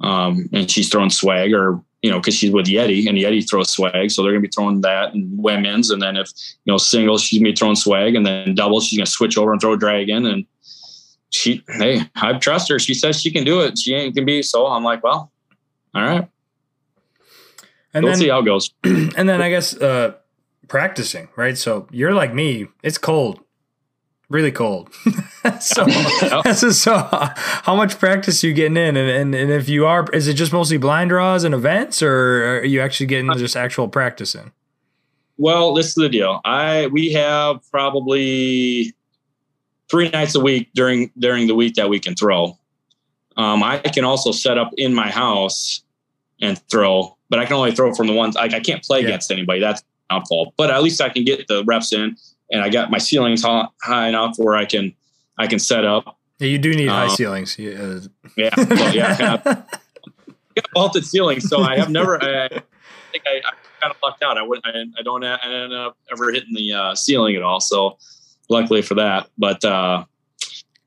um, 0.00 0.50
and 0.52 0.70
she's 0.70 0.90
throwing 0.90 1.08
swag, 1.08 1.54
or 1.54 1.80
you 2.02 2.10
know, 2.10 2.18
because 2.18 2.34
she's 2.34 2.52
with 2.52 2.66
Yeti 2.66 3.08
and 3.08 3.16
Yeti 3.16 3.48
throws 3.48 3.70
swag, 3.70 4.10
so 4.10 4.22
they're 4.22 4.32
going 4.32 4.42
to 4.42 4.48
be 4.48 4.52
throwing 4.52 4.82
that 4.82 5.14
and 5.14 5.42
women's. 5.42 5.90
And 5.90 6.02
then 6.02 6.16
if 6.16 6.28
you 6.64 6.72
know 6.72 6.76
singles, 6.76 7.22
she's 7.22 7.38
going 7.38 7.46
to 7.46 7.52
be 7.52 7.56
throwing 7.56 7.76
swag, 7.76 8.14
and 8.14 8.26
then 8.26 8.54
doubles, 8.54 8.86
she's 8.86 8.98
going 8.98 9.06
to 9.06 9.10
switch 9.10 9.38
over 9.38 9.52
and 9.52 9.60
throw 9.60 9.76
dragon, 9.76 10.26
and 10.26 10.44
she, 11.34 11.64
hey, 11.68 12.02
I 12.14 12.34
trust 12.34 12.68
her. 12.68 12.78
She 12.78 12.94
says 12.94 13.20
she 13.20 13.30
can 13.30 13.44
do 13.44 13.60
it. 13.60 13.78
She 13.78 13.94
ain't 13.94 14.14
can 14.14 14.24
be. 14.24 14.42
So 14.42 14.66
I'm 14.66 14.84
like, 14.84 15.02
well, 15.02 15.32
all 15.94 16.02
right. 16.02 16.28
And 17.92 18.04
we'll 18.04 18.12
then, 18.12 18.20
see 18.20 18.28
how 18.28 18.40
it 18.40 18.44
goes. 18.44 18.70
And 18.84 19.28
then 19.28 19.42
I 19.42 19.50
guess 19.50 19.76
uh, 19.76 20.14
practicing, 20.68 21.28
right? 21.36 21.58
So 21.58 21.88
you're 21.90 22.14
like 22.14 22.32
me. 22.34 22.68
It's 22.82 22.98
cold, 22.98 23.40
really 24.28 24.52
cold. 24.52 24.94
so, 25.60 25.86
so 26.70 27.08
how 27.10 27.74
much 27.74 27.98
practice 27.98 28.42
are 28.42 28.46
you 28.46 28.54
getting 28.54 28.76
in? 28.76 28.96
And, 28.96 29.10
and, 29.10 29.34
and 29.34 29.50
if 29.50 29.68
you 29.68 29.86
are, 29.86 30.06
is 30.12 30.28
it 30.28 30.34
just 30.34 30.52
mostly 30.52 30.76
blind 30.78 31.10
draws 31.10 31.44
and 31.44 31.54
events, 31.54 32.02
or 32.02 32.58
are 32.58 32.64
you 32.64 32.80
actually 32.80 33.06
getting 33.06 33.32
just 33.34 33.56
actual 33.56 33.88
practice 33.88 34.34
in? 34.34 34.52
Well, 35.36 35.74
this 35.74 35.88
is 35.88 35.94
the 35.94 36.08
deal. 36.08 36.40
I 36.44 36.86
we 36.86 37.12
have 37.12 37.58
probably 37.70 38.94
three 39.94 40.08
nights 40.08 40.34
a 40.34 40.40
week 40.40 40.68
during 40.74 41.12
during 41.20 41.46
the 41.46 41.54
week 41.54 41.74
that 41.74 41.88
we 41.88 42.00
can 42.00 42.16
throw. 42.16 42.58
Um, 43.36 43.62
I 43.62 43.78
can 43.78 44.04
also 44.04 44.32
set 44.32 44.58
up 44.58 44.72
in 44.76 44.92
my 44.92 45.08
house 45.08 45.84
and 46.42 46.58
throw, 46.68 47.16
but 47.30 47.38
I 47.38 47.46
can 47.46 47.54
only 47.54 47.70
throw 47.70 47.94
from 47.94 48.08
the 48.08 48.12
ones 48.12 48.34
like 48.34 48.54
I 48.54 48.58
can't 48.58 48.82
play 48.82 49.00
yeah. 49.00 49.06
against 49.06 49.30
anybody. 49.30 49.60
That's 49.60 49.84
not 50.10 50.26
fault, 50.28 50.52
but 50.56 50.70
at 50.70 50.82
least 50.82 51.00
I 51.00 51.10
can 51.10 51.24
get 51.24 51.46
the 51.46 51.62
reps 51.64 51.92
in, 51.92 52.16
and 52.50 52.60
I 52.60 52.70
got 52.70 52.90
my 52.90 52.98
ceilings 52.98 53.44
high, 53.44 53.68
high 53.82 54.08
enough 54.08 54.34
where 54.36 54.56
I 54.56 54.64
can 54.64 54.92
I 55.38 55.46
can 55.46 55.60
set 55.60 55.84
up. 55.84 56.18
Yeah, 56.40 56.48
you 56.48 56.58
do 56.58 56.74
need 56.74 56.88
high 56.88 57.04
um, 57.04 57.10
ceilings. 57.10 57.56
Yeah, 57.56 58.00
yeah, 58.36 58.50
well, 58.56 58.94
yeah. 58.94 59.16
Kind 59.16 59.38
of, 59.38 59.44
got 60.56 60.66
vaulted 60.74 61.06
ceilings, 61.06 61.48
so 61.48 61.60
I 61.60 61.78
have 61.78 61.88
never. 61.88 62.20
I, 62.20 62.46
I 62.46 62.48
think 63.12 63.24
I, 63.28 63.36
I, 63.36 63.52
kind 63.80 63.92
of 63.92 63.96
lucked 64.02 64.24
out. 64.24 64.38
I 64.38 64.42
would. 64.42 64.60
I, 64.64 64.86
I 64.98 65.02
don't. 65.02 65.24
I 65.24 65.38
end 65.44 65.72
up 65.72 65.96
ever 66.10 66.32
hitting 66.32 66.52
the 66.52 66.72
uh, 66.72 66.94
ceiling 66.96 67.36
at 67.36 67.42
all. 67.42 67.60
So 67.60 67.96
luckily 68.48 68.82
for 68.82 68.94
that. 68.94 69.28
But 69.38 69.64
uh, 69.64 70.04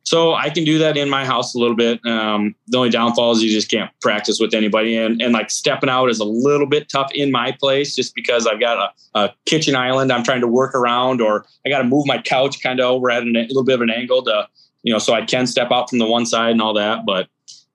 so 0.03 0.33
I 0.33 0.49
can 0.49 0.63
do 0.63 0.77
that 0.77 0.95
in 0.95 1.09
my 1.09 1.25
house 1.25 1.53
a 1.53 1.59
little 1.59 1.75
bit. 1.75 1.99
Um, 2.05 2.55
the 2.67 2.77
only 2.77 2.89
downfall 2.89 3.33
is 3.33 3.43
you 3.43 3.51
just 3.51 3.69
can't 3.69 3.91
practice 3.99 4.39
with 4.39 4.53
anybody, 4.53 4.95
and 4.95 5.21
and 5.21 5.33
like 5.33 5.51
stepping 5.51 5.89
out 5.89 6.09
is 6.09 6.21
a 6.21 6.25
little 6.25 6.65
bit 6.65 6.87
tough 6.87 7.11
in 7.13 7.29
my 7.29 7.51
place 7.51 7.93
just 7.93 8.15
because 8.15 8.47
I've 8.47 8.59
got 8.59 8.77
a, 8.77 9.19
a 9.19 9.33
kitchen 9.45 9.75
island 9.75 10.13
I'm 10.13 10.23
trying 10.23 10.39
to 10.41 10.47
work 10.47 10.73
around, 10.75 11.19
or 11.19 11.45
I 11.65 11.69
got 11.69 11.79
to 11.79 11.83
move 11.83 12.05
my 12.07 12.21
couch 12.21 12.61
kind 12.63 12.79
of 12.79 12.85
over 12.85 13.11
at 13.11 13.23
an, 13.23 13.35
a 13.35 13.47
little 13.47 13.65
bit 13.65 13.75
of 13.75 13.81
an 13.81 13.89
angle 13.89 14.23
to 14.23 14.47
you 14.83 14.93
know 14.93 14.99
so 14.99 15.13
I 15.13 15.25
can 15.25 15.45
step 15.45 15.71
out 15.71 15.89
from 15.89 15.99
the 15.99 16.07
one 16.07 16.25
side 16.25 16.51
and 16.51 16.61
all 16.61 16.73
that. 16.75 17.05
But 17.05 17.27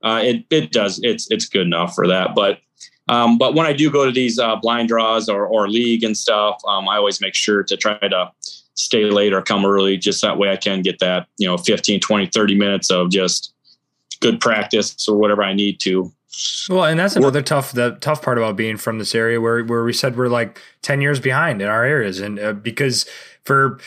uh, 0.02 0.22
it 0.24 0.46
it 0.48 0.72
does 0.72 1.00
it's 1.02 1.30
it's 1.30 1.44
good 1.44 1.66
enough 1.66 1.94
for 1.94 2.08
that. 2.08 2.34
But 2.34 2.60
um, 3.08 3.36
but 3.36 3.54
when 3.54 3.66
I 3.66 3.74
do 3.74 3.90
go 3.90 4.06
to 4.06 4.12
these 4.12 4.38
uh, 4.38 4.56
blind 4.56 4.88
draws 4.88 5.28
or, 5.28 5.46
or 5.46 5.68
league 5.68 6.02
and 6.02 6.16
stuff, 6.16 6.62
um, 6.66 6.88
I 6.88 6.96
always 6.96 7.20
make 7.20 7.34
sure 7.34 7.62
to 7.62 7.76
try 7.76 7.98
to 7.98 8.32
stay 8.74 9.04
late 9.04 9.32
or 9.32 9.42
come 9.42 9.64
early. 9.64 9.96
Just 9.96 10.22
that 10.22 10.38
way 10.38 10.50
I 10.50 10.56
can 10.56 10.82
get 10.82 10.98
that, 11.00 11.26
you 11.38 11.46
know, 11.46 11.56
15, 11.56 12.00
20, 12.00 12.26
30 12.26 12.54
minutes 12.54 12.90
of 12.90 13.10
just 13.10 13.52
good 14.20 14.40
practice 14.40 15.08
or 15.08 15.16
whatever 15.16 15.42
I 15.42 15.52
need 15.52 15.80
to. 15.80 16.12
Well, 16.70 16.84
and 16.84 16.98
that's 16.98 17.14
another 17.14 17.42
tough 17.42 17.72
the 17.72 17.98
tough 18.00 18.22
part 18.22 18.38
about 18.38 18.56
being 18.56 18.78
from 18.78 18.98
this 18.98 19.14
area 19.14 19.38
where 19.38 19.62
where 19.64 19.84
we 19.84 19.92
said 19.92 20.16
we're 20.16 20.28
like 20.28 20.58
10 20.80 21.02
years 21.02 21.20
behind 21.20 21.60
in 21.60 21.68
our 21.68 21.84
areas 21.84 22.20
and 22.20 22.38
uh, 22.38 22.54
because 22.54 23.04
for 23.44 23.78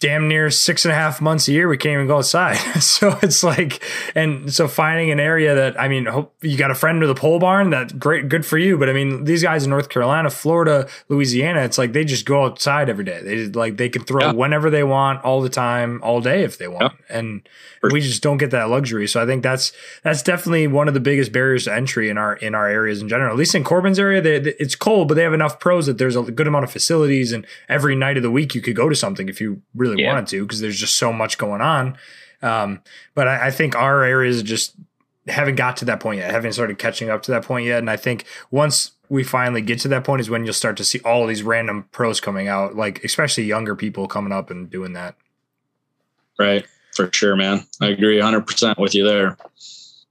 damn 0.00 0.28
near 0.28 0.50
six 0.50 0.84
and 0.84 0.92
a 0.92 0.94
half 0.94 1.20
months 1.20 1.48
a 1.48 1.52
year 1.52 1.66
we 1.66 1.78
can't 1.78 1.94
even 1.94 2.06
go 2.06 2.18
outside. 2.18 2.58
So 2.82 3.16
it's 3.22 3.42
like 3.42 3.82
and 4.14 4.52
so 4.52 4.68
finding 4.68 5.10
an 5.10 5.20
area 5.20 5.54
that 5.54 5.80
i 5.80 5.88
mean 5.88 6.06
hope 6.06 6.34
you 6.42 6.58
got 6.58 6.70
a 6.70 6.74
friend 6.74 7.00
with 7.00 7.10
a 7.10 7.14
pole 7.14 7.38
barn 7.38 7.70
that 7.70 7.98
great 7.98 8.28
good 8.28 8.44
for 8.44 8.58
you. 8.58 8.76
But 8.76 8.90
i 8.90 8.92
mean 8.92 9.24
these 9.24 9.42
guys 9.42 9.64
in 9.64 9.70
north 9.70 9.88
carolina 9.88 10.30
florida 10.30 10.88
louisiana 11.08 11.60
it's 11.60 11.78
like 11.78 11.92
they 11.92 12.04
just 12.04 12.26
go 12.26 12.44
outside 12.44 12.88
every 12.88 13.04
day. 13.04 13.20
They 13.22 13.46
like 13.46 13.76
they 13.76 13.88
can 13.88 14.04
throw 14.04 14.26
yeah. 14.26 14.32
whenever 14.32 14.68
they 14.68 14.84
want 14.84 15.24
all 15.24 15.40
the 15.40 15.48
time 15.48 16.00
all 16.02 16.20
day 16.20 16.42
if 16.42 16.58
they 16.58 16.68
want. 16.68 16.94
Yeah. 17.08 17.18
and 17.18 17.48
we 17.82 18.00
just 18.00 18.22
don't 18.22 18.38
get 18.38 18.50
that 18.50 18.68
luxury. 18.68 19.06
So 19.06 19.22
i 19.22 19.26
think 19.26 19.42
that's 19.42 19.72
that's 20.02 20.22
definitely 20.22 20.66
one 20.66 20.88
of 20.88 20.94
the 20.94 21.00
biggest 21.00 21.32
barriers 21.32 21.64
to 21.64 21.74
entry 21.74 22.10
in 22.10 22.18
our 22.18 22.36
in 22.36 22.54
our 22.54 22.68
areas 22.68 23.00
in 23.00 23.08
general. 23.08 23.30
At 23.30 23.38
least 23.38 23.54
in 23.54 23.64
corbin's 23.64 23.98
area 23.98 24.20
they, 24.20 24.36
it's 24.58 24.74
cold 24.74 25.08
but 25.08 25.14
they 25.14 25.22
have 25.22 25.34
enough 25.34 25.60
pros 25.60 25.86
that 25.86 25.98
there's 25.98 26.16
a 26.16 26.22
good 26.22 26.46
amount 26.46 26.64
of 26.64 26.70
facilities 26.70 27.32
and 27.32 27.46
every 27.68 27.94
night 27.94 28.16
of 28.16 28.22
the 28.22 28.30
week 28.30 28.54
you 28.54 28.60
could 28.60 28.76
go 28.76 28.88
to 28.88 28.94
something 28.94 29.28
if 29.28 29.40
you 29.40 29.61
really 29.74 30.02
yeah. 30.02 30.12
wanted 30.12 30.28
to 30.28 30.42
because 30.42 30.60
there's 30.60 30.78
just 30.78 30.96
so 30.96 31.12
much 31.12 31.38
going 31.38 31.60
on. 31.60 31.96
Um, 32.42 32.80
but 33.14 33.28
I, 33.28 33.46
I, 33.46 33.50
think 33.52 33.76
our 33.76 34.02
areas 34.02 34.42
just 34.42 34.74
haven't 35.28 35.54
got 35.54 35.76
to 35.76 35.84
that 35.84 36.00
point 36.00 36.18
yet, 36.18 36.30
haven't 36.30 36.54
started 36.54 36.76
catching 36.76 37.08
up 37.08 37.22
to 37.22 37.30
that 37.30 37.44
point 37.44 37.66
yet. 37.66 37.78
And 37.78 37.88
I 37.88 37.96
think 37.96 38.24
once 38.50 38.92
we 39.08 39.22
finally 39.22 39.62
get 39.62 39.78
to 39.80 39.88
that 39.88 40.04
point 40.04 40.20
is 40.20 40.28
when 40.28 40.44
you'll 40.44 40.54
start 40.54 40.76
to 40.78 40.84
see 40.84 40.98
all 41.00 41.26
these 41.26 41.42
random 41.42 41.86
pros 41.92 42.20
coming 42.20 42.48
out, 42.48 42.74
like 42.74 43.04
especially 43.04 43.44
younger 43.44 43.76
people 43.76 44.08
coming 44.08 44.32
up 44.32 44.50
and 44.50 44.68
doing 44.70 44.94
that. 44.94 45.14
Right. 46.38 46.66
For 46.96 47.08
sure, 47.12 47.36
man. 47.36 47.64
I 47.80 47.88
agree 47.88 48.18
100% 48.18 48.78
with 48.78 48.94
you 48.94 49.04
there. 49.04 49.36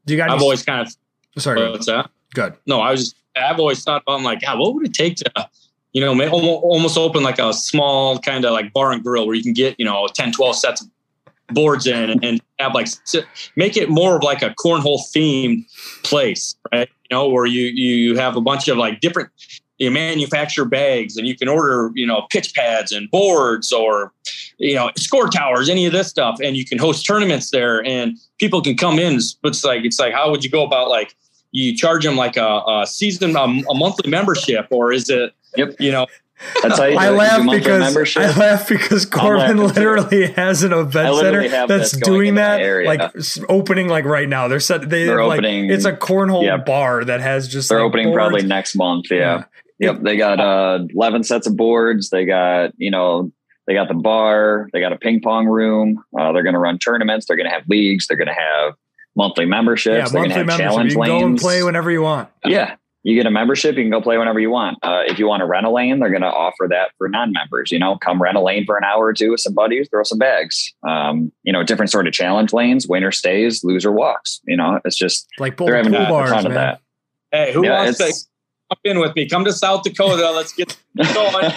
Do 0.06 0.14
you 0.14 0.18
got 0.18 0.30
I've 0.30 0.42
always 0.42 0.64
kind 0.64 0.88
of. 0.88 0.96
Sorry. 1.42 1.70
What's 1.70 1.86
that? 1.88 2.10
Good. 2.34 2.56
No, 2.66 2.80
I 2.80 2.92
was 2.92 3.02
just, 3.02 3.16
I've 3.36 3.60
always 3.60 3.84
thought 3.84 4.04
about, 4.04 4.20
I'm 4.20 4.24
like, 4.24 4.42
God, 4.42 4.60
what 4.60 4.74
would 4.74 4.86
it 4.86 4.94
take 4.94 5.18
to 5.18 5.50
you 5.94 6.02
know, 6.02 6.18
almost 6.30 6.98
open 6.98 7.24
like 7.24 7.40
a 7.40 7.54
small 7.54 8.18
kind 8.20 8.46
of 8.46 8.54
like 8.54 8.72
bar 8.74 8.92
and 8.92 9.04
grill 9.04 9.28
where 9.28 9.36
you 9.36 9.44
can 9.44 9.54
get, 9.54 9.76
you 9.78 9.86
know, 9.86 10.08
10, 10.14 10.32
12 10.32 10.56
sets 10.56 10.82
of 10.82 10.88
boards 11.54 11.86
in 11.86 12.24
and 12.24 12.42
have 12.60 12.74
like, 12.74 12.88
make 13.56 13.76
it 13.76 13.90
more 13.90 14.16
of 14.16 14.24
like 14.24 14.42
a 14.42 14.52
cornhole 14.52 15.00
themed 15.14 15.66
place, 16.04 16.56
right? 16.72 16.90
You 17.10 17.18
know, 17.18 17.28
where 17.28 17.46
you, 17.46 17.66
you 17.66 18.16
have 18.16 18.38
a 18.38 18.42
bunch 18.42 18.70
of 18.70 18.78
like 18.78 19.02
different, 19.02 19.30
you 19.80 19.92
manufacture 19.92 20.64
bags 20.64 21.18
and 21.18 21.28
you 21.28 21.36
can 21.36 21.50
order, 21.50 21.92
you 21.94 22.08
know, 22.08 22.26
pitch 22.30 22.54
pads 22.54 22.94
and 22.94 23.12
boards 23.12 23.74
or, 23.74 24.14
you 24.60 24.76
know, 24.76 24.92
score 24.96 25.28
towers, 25.28 25.68
any 25.68 25.86
of 25.86 25.92
this 25.92 26.08
stuff. 26.08 26.40
And 26.42 26.56
you 26.56 26.66
can 26.66 26.78
host 26.78 27.06
tournaments 27.06 27.50
there 27.50 27.86
and 27.86 28.18
people 28.38 28.62
can 28.62 28.78
come 28.78 28.98
in. 28.98 29.16
It's 29.44 29.64
like, 29.66 29.84
it's 29.84 30.00
like, 30.00 30.14
how 30.14 30.32
would 30.32 30.44
you 30.44 30.50
go 30.50 30.64
about 30.64 30.90
like, 30.90 31.16
you 31.52 31.76
charge 31.76 32.06
them 32.06 32.16
like 32.16 32.38
a, 32.38 32.62
a 32.66 32.86
season, 32.88 33.36
a, 33.36 33.42
a 33.42 33.76
monthly 33.76 34.10
membership, 34.10 34.68
or 34.72 34.94
is 34.94 35.10
it, 35.10 35.34
Yep. 35.58 35.76
You 35.80 35.92
know, 35.92 36.08
that's 36.62 36.78
how 36.78 36.86
you 36.86 36.98
I 36.98 37.10
laugh 37.10 37.50
because. 37.50 38.18
I 38.18 38.32
laugh 38.38 38.68
because 38.68 39.06
Corbin 39.06 39.58
literally 39.58 40.28
too. 40.28 40.34
has 40.34 40.64
an 40.64 40.74
event 40.74 41.16
center 41.18 41.68
that's 41.68 41.92
doing 41.92 42.36
that, 42.36 42.86
like 42.86 43.14
opening 43.50 43.88
like 43.88 44.06
right 44.06 44.28
now. 44.28 44.48
They're 44.48 44.60
set. 44.60 44.90
They 44.90 45.08
are 45.10 45.26
like 45.26 45.40
opening, 45.40 45.70
it's 45.70 45.86
a 45.86 45.94
cornhole 45.94 46.44
yep. 46.44 46.66
bar 46.66 47.06
that 47.06 47.22
has 47.22 47.48
just. 47.48 47.70
They're 47.70 47.80
like 47.80 47.88
opening 47.88 48.08
boards. 48.08 48.18
probably 48.18 48.44
next 48.44 48.76
month. 48.76 49.08
Yeah. 49.12 49.18
yeah. 49.18 49.92
Yep. 49.92 50.02
They 50.02 50.18
got 50.18 50.40
uh, 50.40 50.80
eleven 50.90 51.24
sets 51.24 51.48
of 51.48 51.56
boards. 51.56 52.10
They 52.10 52.26
got 52.26 52.74
you 52.78 52.92
know 52.92 53.32
they 53.68 53.74
got 53.74 53.88
the 53.88 53.94
bar. 53.94 54.68
They 54.74 54.80
got 54.80 54.94
a 54.94 54.98
ping 54.98 55.22
pong 55.22 55.48
room. 55.48 56.04
Uh, 56.18 56.32
they're 56.32 56.44
going 56.44 56.54
to 56.54 56.60
run 56.60 56.80
tournaments. 56.80 57.28
They're 57.28 57.38
going 57.38 57.50
to 57.50 57.54
have 57.54 57.64
leagues. 57.70 58.08
They're 58.08 58.18
going 58.18 58.28
to 58.28 58.34
have 58.34 58.74
monthly 59.16 59.46
memberships. 59.46 59.96
Yeah, 59.96 60.08
they're 60.12 60.22
monthly 60.22 60.44
membership. 60.44 60.60
Challenge 60.60 60.92
you 60.94 60.98
can 60.98 61.08
go 61.08 61.26
and 61.26 61.38
play 61.38 61.64
whenever 61.64 61.92
you 61.92 62.02
want. 62.02 62.30
Yeah, 62.46 62.76
you 63.04 63.16
get 63.16 63.26
a 63.26 63.32
membership, 63.32 63.76
you 63.78 63.84
can 63.84 63.90
go 63.90 64.02
play 64.02 64.18
whenever 64.18 64.40
you 64.40 64.52
want. 64.52 64.78
Uh, 64.84 65.02
if 65.08 65.18
you 65.18 65.28
want 65.28 65.42
to 65.42 65.46
rent 65.46 65.66
a 65.66 65.72
lane, 65.72 66.00
they're 66.00 66.10
going 66.10 66.22
to 66.22 66.28
offer 66.28 66.68
that 66.70 66.92
for 66.98 67.10
non-members. 67.10 67.72
You 67.72 67.80
know, 67.80 67.98
come 67.98 68.22
rent 68.22 68.38
a 68.38 68.42
lane 68.42 68.66
for 68.66 68.78
an 68.78 68.84
hour 68.84 69.06
or 69.06 69.14
two 69.14 69.32
with 69.32 69.40
some 69.40 69.56
buddies, 69.56 69.90
throw 69.90 70.04
some 70.04 70.20
bags. 70.20 70.74
Um, 70.88 71.32
you 71.44 71.52
know, 71.52 71.64
different 71.64 71.90
sort 71.90 72.06
of 72.06 72.14
challenge 72.14 72.54
lanes. 72.54 72.88
Winner 72.88 73.12
stays, 73.12 73.64
loser 73.64 73.92
walks. 73.92 74.40
You 74.46 74.56
know, 74.56 74.80
it's 74.86 74.98
just 74.98 75.28
like 75.40 75.58
they're 75.58 75.76
having 75.76 75.96
a 75.96 76.10
bars, 76.10 76.30
ton 76.30 76.44
man. 76.44 76.46
of 76.46 76.54
that. 76.54 76.82
Hey, 77.32 77.54
who 77.54 77.66
yeah, 77.66 77.84
wants 77.84 77.98
to 77.98 78.06
come 78.06 78.80
in 78.84 79.00
with 79.00 79.16
me? 79.16 79.28
Come 79.28 79.46
to 79.46 79.54
South 79.54 79.84
Dakota. 79.84 80.32
Let's 80.32 80.54
get 80.54 80.78
going. 81.14 81.52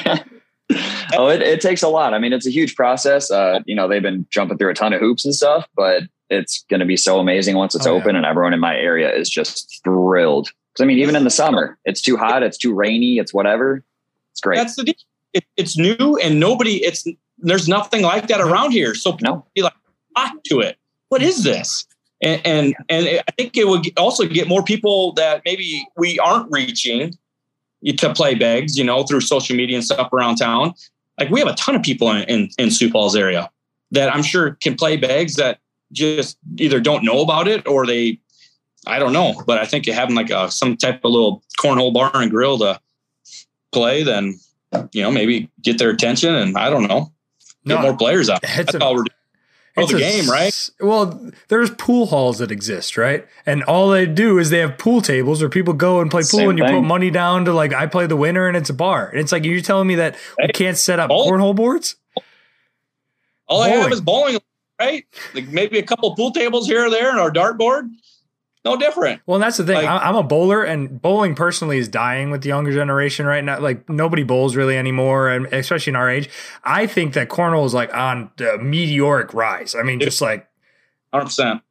oh, 1.14 1.28
it, 1.28 1.42
it, 1.42 1.60
takes 1.60 1.82
a 1.82 1.88
lot. 1.88 2.14
I 2.14 2.18
mean, 2.18 2.32
it's 2.32 2.46
a 2.46 2.50
huge 2.50 2.74
process. 2.74 3.30
Uh, 3.30 3.60
you 3.66 3.74
know, 3.74 3.86
they've 3.86 4.02
been 4.02 4.26
jumping 4.30 4.56
through 4.56 4.70
a 4.70 4.74
ton 4.74 4.94
of 4.94 5.00
hoops 5.00 5.26
and 5.26 5.34
stuff, 5.34 5.68
but 5.76 6.04
it's 6.30 6.64
going 6.70 6.80
to 6.80 6.86
be 6.86 6.96
so 6.96 7.18
amazing 7.18 7.56
once 7.56 7.74
it's 7.74 7.86
oh, 7.86 7.96
open, 7.96 8.14
yeah. 8.14 8.18
and 8.18 8.26
everyone 8.26 8.54
in 8.54 8.60
my 8.60 8.74
area 8.74 9.14
is 9.14 9.28
just 9.28 9.82
thrilled 9.84 10.48
because 10.74 10.84
I 10.84 10.86
mean, 10.86 10.98
even 10.98 11.14
in 11.14 11.22
the 11.22 11.30
summer, 11.30 11.78
it's 11.84 12.02
too 12.02 12.16
hot, 12.16 12.42
it's 12.42 12.58
too 12.58 12.74
rainy, 12.74 13.18
it's 13.18 13.32
whatever. 13.32 13.84
It's 14.32 14.40
great. 14.40 14.56
That's 14.56 14.74
the 14.74 14.94
it, 15.32 15.44
it's 15.56 15.78
new 15.78 16.18
and 16.22 16.40
nobody. 16.40 16.84
It's 16.84 17.06
there's 17.38 17.68
nothing 17.68 18.02
like 18.02 18.26
that 18.28 18.40
around 18.40 18.72
here. 18.72 18.94
So 18.94 19.16
no, 19.22 19.46
be 19.54 19.62
like 19.62 19.74
talk 20.16 20.42
to 20.44 20.60
it. 20.60 20.76
What 21.08 21.22
is 21.22 21.44
this? 21.44 21.86
And, 22.22 22.40
and 22.44 22.74
and 22.88 23.20
I 23.28 23.30
think 23.36 23.56
it 23.56 23.68
would 23.68 23.86
also 23.96 24.26
get 24.26 24.48
more 24.48 24.64
people 24.64 25.12
that 25.12 25.42
maybe 25.44 25.86
we 25.96 26.18
aren't 26.18 26.50
reaching 26.50 27.16
to 27.86 28.14
play 28.14 28.34
bags, 28.34 28.76
you 28.76 28.84
know, 28.84 29.04
through 29.04 29.20
social 29.20 29.54
media 29.54 29.76
and 29.76 29.84
stuff 29.84 30.12
around 30.12 30.36
town. 30.36 30.74
Like 31.20 31.30
we 31.30 31.38
have 31.38 31.48
a 31.48 31.54
ton 31.54 31.76
of 31.76 31.82
people 31.82 32.10
in, 32.10 32.22
in, 32.24 32.48
in 32.58 32.70
Sioux 32.70 32.90
Falls 32.90 33.14
area 33.14 33.50
that 33.90 34.12
I'm 34.12 34.22
sure 34.22 34.56
can 34.62 34.74
play 34.74 34.96
bags 34.96 35.34
that 35.34 35.60
just 35.92 36.38
either 36.56 36.80
don't 36.80 37.04
know 37.04 37.20
about 37.20 37.46
it 37.46 37.66
or 37.68 37.86
they 37.86 38.18
I 38.86 38.98
don't 38.98 39.12
know, 39.12 39.42
but 39.46 39.58
I 39.58 39.64
think 39.64 39.86
you 39.86 39.92
having 39.92 40.14
like 40.14 40.30
a, 40.30 40.50
some 40.50 40.76
type 40.76 41.04
of 41.04 41.10
little 41.10 41.42
cornhole 41.58 41.92
bar 41.92 42.10
and 42.14 42.30
grill 42.30 42.58
to 42.58 42.80
play, 43.72 44.02
then 44.02 44.38
you 44.92 45.02
know 45.02 45.10
maybe 45.10 45.50
get 45.62 45.78
their 45.78 45.90
attention, 45.90 46.34
and 46.34 46.56
I 46.56 46.70
don't 46.70 46.86
know, 46.86 47.12
get 47.64 47.76
no, 47.76 47.82
more 47.82 47.96
players 47.96 48.28
out. 48.28 48.42
That's 48.42 48.74
a, 48.74 48.82
all 48.82 48.94
we're 48.94 49.04
doing. 49.04 49.08
Oh, 49.76 49.86
the 49.86 49.96
a, 49.96 49.98
game, 49.98 50.30
right? 50.30 50.70
Well, 50.80 51.32
there's 51.48 51.70
pool 51.70 52.06
halls 52.06 52.38
that 52.38 52.52
exist, 52.52 52.96
right? 52.96 53.26
And 53.44 53.64
all 53.64 53.90
they 53.90 54.06
do 54.06 54.38
is 54.38 54.50
they 54.50 54.60
have 54.60 54.78
pool 54.78 55.00
tables 55.00 55.40
where 55.40 55.50
people 55.50 55.74
go 55.74 56.00
and 56.00 56.10
play 56.10 56.22
pool, 56.22 56.40
Same 56.40 56.50
and 56.50 56.58
you 56.58 56.64
thing. 56.64 56.82
put 56.82 56.86
money 56.86 57.10
down 57.10 57.44
to 57.46 57.52
like 57.52 57.72
I 57.72 57.86
play 57.86 58.06
the 58.06 58.16
winner, 58.16 58.46
and 58.46 58.56
it's 58.56 58.70
a 58.70 58.74
bar. 58.74 59.08
And 59.08 59.18
it's 59.18 59.32
like 59.32 59.42
are 59.42 59.46
you're 59.46 59.60
telling 59.60 59.88
me 59.88 59.96
that 59.96 60.14
hey, 60.38 60.46
we 60.46 60.52
can't 60.52 60.78
set 60.78 61.00
up 61.00 61.08
bowling. 61.08 61.32
cornhole 61.40 61.56
boards. 61.56 61.96
All 63.46 63.64
bowling. 63.64 63.72
I 63.72 63.82
have 63.82 63.92
is 63.92 64.00
bowling, 64.00 64.38
right? 64.78 65.04
Like 65.34 65.48
maybe 65.48 65.78
a 65.78 65.82
couple 65.82 66.14
pool 66.14 66.30
tables 66.30 66.68
here 66.68 66.86
or 66.86 66.90
there, 66.90 67.10
and 67.10 67.18
our 67.18 67.32
dartboard 67.32 67.90
no 68.64 68.76
different. 68.76 69.20
Well, 69.26 69.38
that's 69.38 69.58
the 69.58 69.64
thing. 69.64 69.76
Like, 69.76 69.86
I'm 69.86 70.16
a 70.16 70.22
bowler, 70.22 70.62
and 70.62 71.00
bowling 71.00 71.34
personally 71.34 71.78
is 71.78 71.86
dying 71.86 72.30
with 72.30 72.42
the 72.42 72.48
younger 72.48 72.72
generation 72.72 73.26
right 73.26 73.44
now. 73.44 73.60
Like 73.60 73.88
nobody 73.90 74.22
bowls 74.22 74.56
really 74.56 74.76
anymore, 74.76 75.28
and 75.28 75.46
especially 75.46 75.90
in 75.90 75.96
our 75.96 76.08
age. 76.08 76.30
I 76.64 76.86
think 76.86 77.12
that 77.14 77.28
cornhole 77.28 77.66
is 77.66 77.74
like 77.74 77.94
on 77.94 78.30
the 78.36 78.58
meteoric 78.58 79.34
rise. 79.34 79.74
I 79.74 79.82
mean, 79.82 80.00
just 80.00 80.22
like 80.22 80.48
100 81.10 81.24
percent 81.26 81.62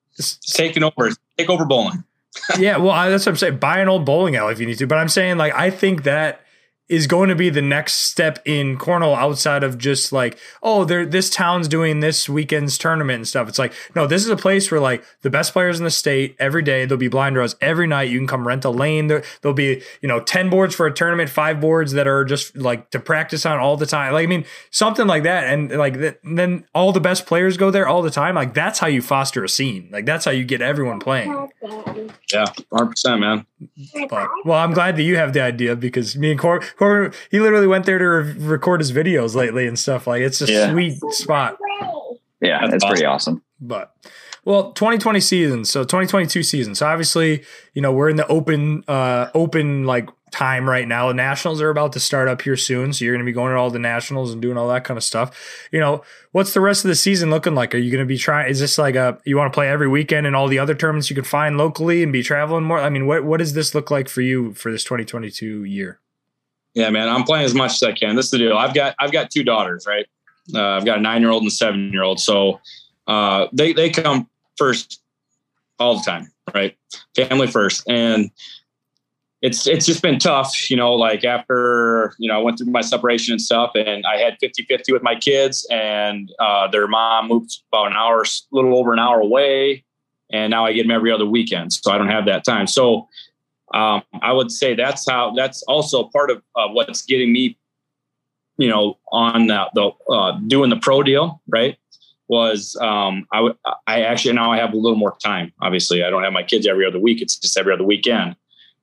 taking 0.45 0.83
over, 0.83 1.09
take 1.37 1.49
over 1.49 1.65
bowling. 1.65 2.03
yeah, 2.59 2.77
well, 2.77 2.91
I, 2.91 3.09
that's 3.09 3.25
what 3.25 3.31
I'm 3.31 3.37
saying. 3.37 3.57
Buy 3.57 3.79
an 3.79 3.89
old 3.89 4.05
bowling 4.05 4.35
alley 4.35 4.53
if 4.53 4.59
you 4.59 4.67
need 4.67 4.77
to. 4.77 4.87
But 4.87 4.99
I'm 4.99 5.09
saying 5.09 5.37
like 5.37 5.53
I 5.53 5.71
think 5.71 6.03
that 6.03 6.42
is 6.89 7.07
going 7.07 7.29
to 7.29 7.35
be 7.35 7.49
the 7.49 7.61
next 7.61 7.93
step 7.93 8.39
in 8.45 8.77
cornhole 8.77 9.15
outside 9.15 9.63
of 9.63 9.77
just 9.77 10.11
like 10.11 10.37
oh 10.61 10.83
there 10.83 11.05
this 11.05 11.29
town's 11.29 11.67
doing 11.69 12.01
this 12.01 12.27
weekend's 12.27 12.77
tournament 12.77 13.15
and 13.17 13.27
stuff. 13.27 13.47
It's 13.47 13.57
like 13.57 13.73
no 13.95 14.05
this 14.05 14.23
is 14.23 14.29
a 14.29 14.35
place 14.35 14.69
where 14.69 14.81
like 14.81 15.03
the 15.21 15.29
best 15.29 15.53
players 15.53 15.79
in 15.79 15.85
the 15.85 15.91
state 15.91 16.35
every 16.39 16.61
day 16.61 16.85
there'll 16.85 16.99
be 16.99 17.07
blind 17.07 17.35
draws 17.35 17.55
every 17.61 17.87
night. 17.87 18.09
You 18.09 18.19
can 18.19 18.27
come 18.27 18.45
rent 18.45 18.65
a 18.65 18.69
lane. 18.69 19.07
There, 19.07 19.23
there'll 19.41 19.55
be 19.55 19.81
you 20.01 20.09
know 20.09 20.19
10 20.19 20.49
boards 20.49 20.75
for 20.75 20.85
a 20.85 20.93
tournament 20.93 21.29
five 21.29 21.61
boards 21.61 21.93
that 21.93 22.07
are 22.07 22.25
just 22.25 22.55
like 22.57 22.89
to 22.91 22.99
practice 22.99 23.45
on 23.45 23.59
all 23.59 23.77
the 23.77 23.85
time. 23.85 24.13
Like 24.13 24.25
i 24.25 24.27
mean 24.27 24.45
something 24.69 25.07
like 25.07 25.23
that. 25.23 25.45
And 25.45 25.71
like 25.71 25.99
that, 25.99 26.19
then 26.23 26.65
all 26.75 26.91
the 26.91 26.99
best 26.99 27.25
players 27.25 27.55
go 27.55 27.71
there 27.71 27.87
all 27.87 28.01
the 28.01 28.11
time. 28.11 28.35
Like 28.35 28.53
that's 28.53 28.79
how 28.79 28.87
you 28.87 29.01
foster 29.01 29.43
a 29.43 29.49
scene. 29.49 29.87
Like 29.91 30.05
that's 30.05 30.25
how 30.25 30.31
you 30.31 30.43
get 30.43 30.61
everyone 30.61 30.99
playing. 30.99 31.49
Yeah 32.33 32.45
100% 32.73 33.19
man. 33.19 33.45
But 34.09 34.29
well 34.43 34.59
i'm 34.59 34.73
glad 34.73 34.97
that 34.97 35.03
you 35.03 35.15
have 35.15 35.31
the 35.31 35.39
idea 35.41 35.75
because 35.75 36.17
me 36.17 36.31
and 36.31 36.39
Cor- 36.39 36.61
Corbin, 36.77 37.13
he 37.31 37.39
literally 37.39 37.67
went 37.67 37.85
there 37.85 37.97
to 37.97 38.05
re- 38.05 38.33
record 38.33 38.79
his 38.81 38.91
videos 38.91 39.35
lately 39.35 39.67
and 39.67 39.77
stuff. 39.77 40.07
Like 40.07 40.21
it's 40.21 40.41
a 40.41 40.51
yeah. 40.51 40.71
sweet 40.71 40.99
spot. 41.11 41.57
Yeah, 42.41 42.59
That's 42.61 42.75
it's 42.75 42.83
awesome. 42.83 42.93
pretty 42.93 43.05
awesome. 43.05 43.43
But 43.61 43.95
well, 44.45 44.73
2020 44.73 45.19
season, 45.21 45.65
so 45.65 45.83
2022 45.83 46.43
season. 46.43 46.75
So 46.75 46.85
obviously, 46.85 47.43
you 47.73 47.81
know, 47.81 47.93
we're 47.93 48.09
in 48.09 48.17
the 48.17 48.27
open, 48.27 48.83
uh, 48.89 49.29
open 49.33 49.85
like 49.85 50.09
time 50.31 50.67
right 50.69 50.85
now. 50.85 51.07
The 51.07 51.13
nationals 51.13 51.61
are 51.61 51.69
about 51.69 51.93
to 51.93 51.99
start 52.01 52.27
up 52.27 52.41
here 52.41 52.57
soon, 52.57 52.91
so 52.91 53.05
you're 53.05 53.13
going 53.13 53.25
to 53.25 53.29
be 53.29 53.33
going 53.33 53.53
to 53.53 53.57
all 53.57 53.69
the 53.69 53.79
nationals 53.79 54.33
and 54.33 54.41
doing 54.41 54.57
all 54.57 54.67
that 54.67 54.83
kind 54.83 54.97
of 54.97 55.03
stuff. 55.03 55.67
You 55.71 55.79
know, 55.79 56.03
what's 56.33 56.53
the 56.53 56.59
rest 56.59 56.83
of 56.83 56.89
the 56.89 56.95
season 56.95 57.29
looking 57.29 57.55
like? 57.55 57.73
Are 57.73 57.77
you 57.77 57.91
going 57.91 58.03
to 58.03 58.07
be 58.07 58.17
trying? 58.17 58.49
Is 58.49 58.59
this 58.59 58.77
like 58.77 58.95
a 58.95 59.17
you 59.23 59.37
want 59.37 59.53
to 59.53 59.55
play 59.55 59.69
every 59.69 59.87
weekend 59.87 60.27
and 60.27 60.35
all 60.35 60.49
the 60.49 60.59
other 60.59 60.75
tournaments 60.75 61.09
you 61.09 61.15
can 61.15 61.23
find 61.23 61.57
locally 61.57 62.03
and 62.03 62.11
be 62.11 62.23
traveling 62.23 62.65
more? 62.65 62.79
I 62.79 62.89
mean, 62.89 63.07
what 63.07 63.23
what 63.23 63.37
does 63.37 63.53
this 63.53 63.73
look 63.73 63.89
like 63.89 64.09
for 64.09 64.21
you 64.21 64.53
for 64.53 64.71
this 64.71 64.83
2022 64.83 65.63
year? 65.63 66.01
Yeah, 66.73 66.89
man, 66.89 67.07
I'm 67.07 67.23
playing 67.23 67.45
as 67.45 67.53
much 67.53 67.73
as 67.73 67.83
I 67.83 67.91
can. 67.91 68.15
This 68.15 68.25
is 68.25 68.31
the 68.31 68.37
deal. 68.39 68.57
I've 68.57 68.73
got 68.73 68.95
I've 68.99 69.11
got 69.11 69.29
two 69.29 69.43
daughters, 69.43 69.85
right? 69.87 70.05
Uh, 70.53 70.61
I've 70.61 70.85
got 70.85 70.97
a 70.97 71.01
nine 71.01 71.21
year 71.21 71.31
old 71.31 71.43
and 71.43 71.51
a 71.51 71.53
seven 71.53 71.91
year 71.91 72.03
old. 72.03 72.19
So 72.19 72.59
uh, 73.07 73.47
they 73.53 73.73
they 73.73 73.89
come 73.89 74.27
first 74.57 75.01
all 75.79 75.97
the 75.97 76.03
time, 76.03 76.31
right? 76.53 76.75
Family 77.15 77.47
first, 77.47 77.83
and 77.87 78.31
it's 79.43 79.67
it's 79.67 79.85
just 79.85 80.01
been 80.01 80.19
tough, 80.19 80.69
you 80.71 80.77
know, 80.77 80.93
like 80.93 81.25
after, 81.25 82.13
you 82.17 82.29
know, 82.29 82.39
I 82.39 82.41
went 82.41 82.57
through 82.57 82.71
my 82.71 82.79
separation 82.79 83.33
and 83.33 83.41
stuff 83.41 83.71
and 83.75 84.05
I 84.05 84.15
had 84.15 84.37
50-50 84.41 84.93
with 84.93 85.03
my 85.03 85.15
kids 85.15 85.67
and 85.69 86.31
uh, 86.39 86.69
their 86.69 86.87
mom 86.87 87.27
moved 87.27 87.61
about 87.69 87.87
an 87.87 87.93
hour, 87.93 88.21
a 88.21 88.25
little 88.53 88.77
over 88.77 88.93
an 88.93 88.99
hour 88.99 89.19
away. 89.19 89.83
And 90.31 90.49
now 90.49 90.65
I 90.65 90.71
get 90.71 90.83
them 90.83 90.91
every 90.91 91.11
other 91.11 91.25
weekend. 91.25 91.73
So 91.73 91.91
I 91.91 91.97
don't 91.97 92.07
have 92.07 92.25
that 92.25 92.45
time. 92.45 92.67
So 92.67 93.09
um, 93.73 94.03
I 94.21 94.31
would 94.31 94.51
say 94.51 94.75
that's 94.75 95.09
how 95.09 95.33
that's 95.35 95.63
also 95.63 96.09
part 96.13 96.31
of 96.31 96.41
uh, 96.55 96.67
what's 96.69 97.03
getting 97.03 97.33
me, 97.33 97.57
you 98.57 98.67
know, 98.67 98.97
on 99.11 99.47
the, 99.47 99.65
the 99.73 100.13
uh, 100.13 100.39
doing 100.47 100.69
the 100.69 100.77
pro 100.77 101.03
deal, 101.03 101.41
right? 101.47 101.77
Was 102.27 102.77
um, 102.81 103.27
I, 103.31 103.37
w- 103.37 103.55
I 103.87 104.01
actually 104.03 104.33
now 104.33 104.51
I 104.51 104.57
have 104.57 104.73
a 104.73 104.77
little 104.77 104.97
more 104.97 105.15
time. 105.23 105.51
Obviously, 105.61 106.03
I 106.03 106.09
don't 106.09 106.23
have 106.23 106.33
my 106.33 106.43
kids 106.43 106.65
every 106.65 106.85
other 106.85 106.99
week. 106.99 107.21
It's 107.21 107.37
just 107.37 107.57
every 107.57 107.73
other 107.73 107.83
weekend 107.83 108.35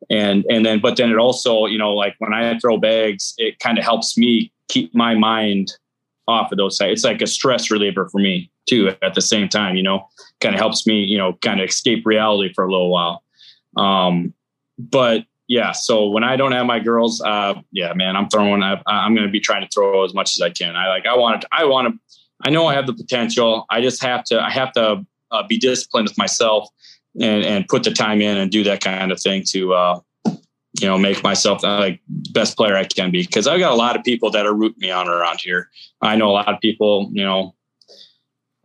and 0.08 0.46
and 0.48 0.64
then 0.64 0.80
but 0.80 0.96
then 0.96 1.10
it 1.10 1.18
also 1.18 1.66
you 1.66 1.76
know 1.76 1.92
like 1.92 2.14
when 2.18 2.32
i 2.32 2.58
throw 2.58 2.78
bags 2.78 3.34
it 3.36 3.58
kind 3.58 3.76
of 3.76 3.84
helps 3.84 4.16
me 4.16 4.50
keep 4.68 4.94
my 4.94 5.14
mind 5.14 5.72
off 6.26 6.50
of 6.52 6.58
those 6.58 6.76
sites 6.76 6.92
it's 6.92 7.04
like 7.04 7.20
a 7.20 7.26
stress 7.26 7.70
reliever 7.70 8.08
for 8.08 8.18
me 8.18 8.50
too 8.66 8.94
at 9.02 9.14
the 9.14 9.20
same 9.20 9.48
time 9.48 9.76
you 9.76 9.82
know 9.82 10.06
kind 10.40 10.54
of 10.54 10.60
helps 10.60 10.86
me 10.86 11.02
you 11.02 11.18
know 11.18 11.34
kind 11.42 11.60
of 11.60 11.68
escape 11.68 12.06
reality 12.06 12.52
for 12.54 12.64
a 12.64 12.70
little 12.70 12.90
while 12.90 13.22
um 13.76 14.32
but 14.88 15.24
yeah 15.48 15.72
so 15.72 16.08
when 16.08 16.24
i 16.24 16.36
don't 16.36 16.52
have 16.52 16.66
my 16.66 16.78
girls 16.78 17.20
uh 17.22 17.54
yeah 17.72 17.92
man 17.94 18.16
i'm 18.16 18.28
throwing 18.28 18.62
I, 18.62 18.80
i'm 18.86 19.14
going 19.14 19.26
to 19.26 19.32
be 19.32 19.40
trying 19.40 19.62
to 19.62 19.68
throw 19.68 20.04
as 20.04 20.14
much 20.14 20.36
as 20.36 20.40
i 20.40 20.50
can 20.50 20.76
i 20.76 20.88
like 20.88 21.06
i 21.06 21.16
want 21.16 21.42
to 21.42 21.48
i 21.52 21.64
want 21.64 21.92
to 21.92 22.18
i 22.44 22.50
know 22.50 22.66
i 22.66 22.74
have 22.74 22.86
the 22.86 22.94
potential 22.94 23.66
i 23.70 23.80
just 23.80 24.02
have 24.02 24.24
to 24.24 24.40
i 24.40 24.50
have 24.50 24.72
to 24.72 25.04
uh, 25.30 25.42
be 25.46 25.58
disciplined 25.58 26.08
with 26.08 26.18
myself 26.18 26.68
and 27.20 27.44
and 27.44 27.68
put 27.68 27.82
the 27.82 27.90
time 27.90 28.20
in 28.20 28.36
and 28.36 28.50
do 28.50 28.62
that 28.64 28.80
kind 28.80 29.10
of 29.10 29.20
thing 29.20 29.42
to 29.44 29.74
uh, 29.74 30.00
you 30.80 30.86
know 30.86 30.98
make 30.98 31.22
myself 31.22 31.64
uh, 31.64 31.78
like 31.78 32.00
best 32.32 32.56
player 32.56 32.76
I 32.76 32.84
can 32.84 33.10
be 33.10 33.22
because 33.22 33.46
I've 33.46 33.58
got 33.58 33.72
a 33.72 33.76
lot 33.76 33.96
of 33.96 34.04
people 34.04 34.30
that 34.30 34.46
are 34.46 34.54
rooting 34.54 34.80
me 34.80 34.90
on 34.90 35.08
around 35.08 35.40
here. 35.40 35.70
I 36.00 36.16
know 36.16 36.30
a 36.30 36.32
lot 36.32 36.48
of 36.48 36.60
people, 36.60 37.10
you 37.12 37.24
know, 37.24 37.54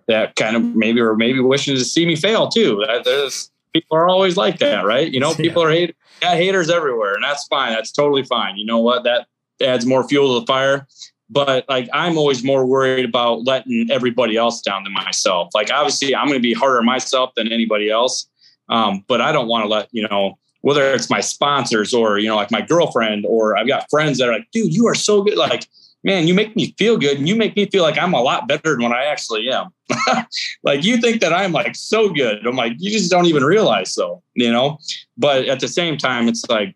that 0.07 0.35
kind 0.35 0.55
of 0.55 0.63
maybe 0.75 1.01
or 1.01 1.15
maybe 1.15 1.39
wishing 1.39 1.75
to 1.75 1.83
see 1.83 2.05
me 2.05 2.15
fail 2.15 2.47
too. 2.47 2.83
There's 3.03 3.51
people 3.75 3.97
are 3.97 4.07
always 4.07 4.37
like 4.37 4.59
that, 4.59 4.85
right? 4.85 5.11
You 5.11 5.19
know, 5.19 5.33
people 5.45 5.61
are 5.61 5.69
hate, 5.69 5.95
got 6.21 6.37
haters 6.37 6.69
everywhere, 6.69 7.13
and 7.13 7.23
that's 7.23 7.45
fine. 7.47 7.73
That's 7.73 7.91
totally 7.91 8.23
fine. 8.23 8.55
You 8.57 8.65
know 8.65 8.79
what? 8.79 9.03
That 9.03 9.27
adds 9.61 9.85
more 9.85 10.07
fuel 10.07 10.35
to 10.35 10.39
the 10.39 10.45
fire. 10.45 10.87
But 11.29 11.65
like, 11.67 11.89
I'm 11.91 12.17
always 12.17 12.43
more 12.43 12.65
worried 12.65 13.03
about 13.03 13.45
letting 13.45 13.89
everybody 13.91 14.37
else 14.37 14.61
down 14.61 14.83
than 14.83 14.93
myself. 14.93 15.49
Like, 15.53 15.71
obviously, 15.71 16.15
I'm 16.15 16.27
going 16.27 16.39
to 16.39 16.43
be 16.43 16.53
harder 16.53 16.77
on 16.77 16.85
myself 16.85 17.31
than 17.35 17.51
anybody 17.51 17.89
else. 17.89 18.27
Um, 18.69 19.03
but 19.07 19.21
I 19.21 19.31
don't 19.31 19.47
want 19.47 19.63
to 19.63 19.67
let, 19.67 19.89
you 19.91 20.07
know, 20.07 20.37
whether 20.61 20.93
it's 20.93 21.09
my 21.09 21.19
sponsors 21.19 21.93
or, 21.93 22.19
you 22.19 22.27
know, 22.27 22.35
like 22.35 22.51
my 22.51 22.61
girlfriend, 22.61 23.25
or 23.27 23.57
I've 23.57 23.67
got 23.67 23.89
friends 23.89 24.19
that 24.19 24.29
are 24.29 24.33
like, 24.33 24.47
dude, 24.51 24.73
you 24.73 24.87
are 24.87 24.95
so 24.95 25.23
good. 25.23 25.37
Like, 25.37 25.67
man, 26.05 26.27
you 26.27 26.35
make 26.35 26.55
me 26.55 26.73
feel 26.77 26.97
good 26.97 27.17
and 27.17 27.27
you 27.27 27.35
make 27.35 27.55
me 27.55 27.65
feel 27.65 27.81
like 27.81 27.97
I'm 27.97 28.13
a 28.13 28.21
lot 28.21 28.47
better 28.47 28.73
than 28.73 28.83
what 28.83 28.91
I 28.91 29.05
actually 29.05 29.49
am. 29.49 29.73
like 30.63 30.83
you 30.83 30.97
think 30.97 31.19
that 31.19 31.33
I'm 31.33 31.51
like 31.51 31.75
so 31.75 32.09
good. 32.09 32.45
I'm 32.45 32.55
like, 32.55 32.73
you 32.77 32.91
just 32.91 33.09
don't 33.09 33.25
even 33.25 33.43
realize 33.43 33.91
so, 33.91 34.21
you 34.35 34.51
know? 34.51 34.77
But 35.17 35.45
at 35.45 35.59
the 35.59 35.67
same 35.67 35.97
time, 35.97 36.27
it's 36.27 36.45
like, 36.47 36.75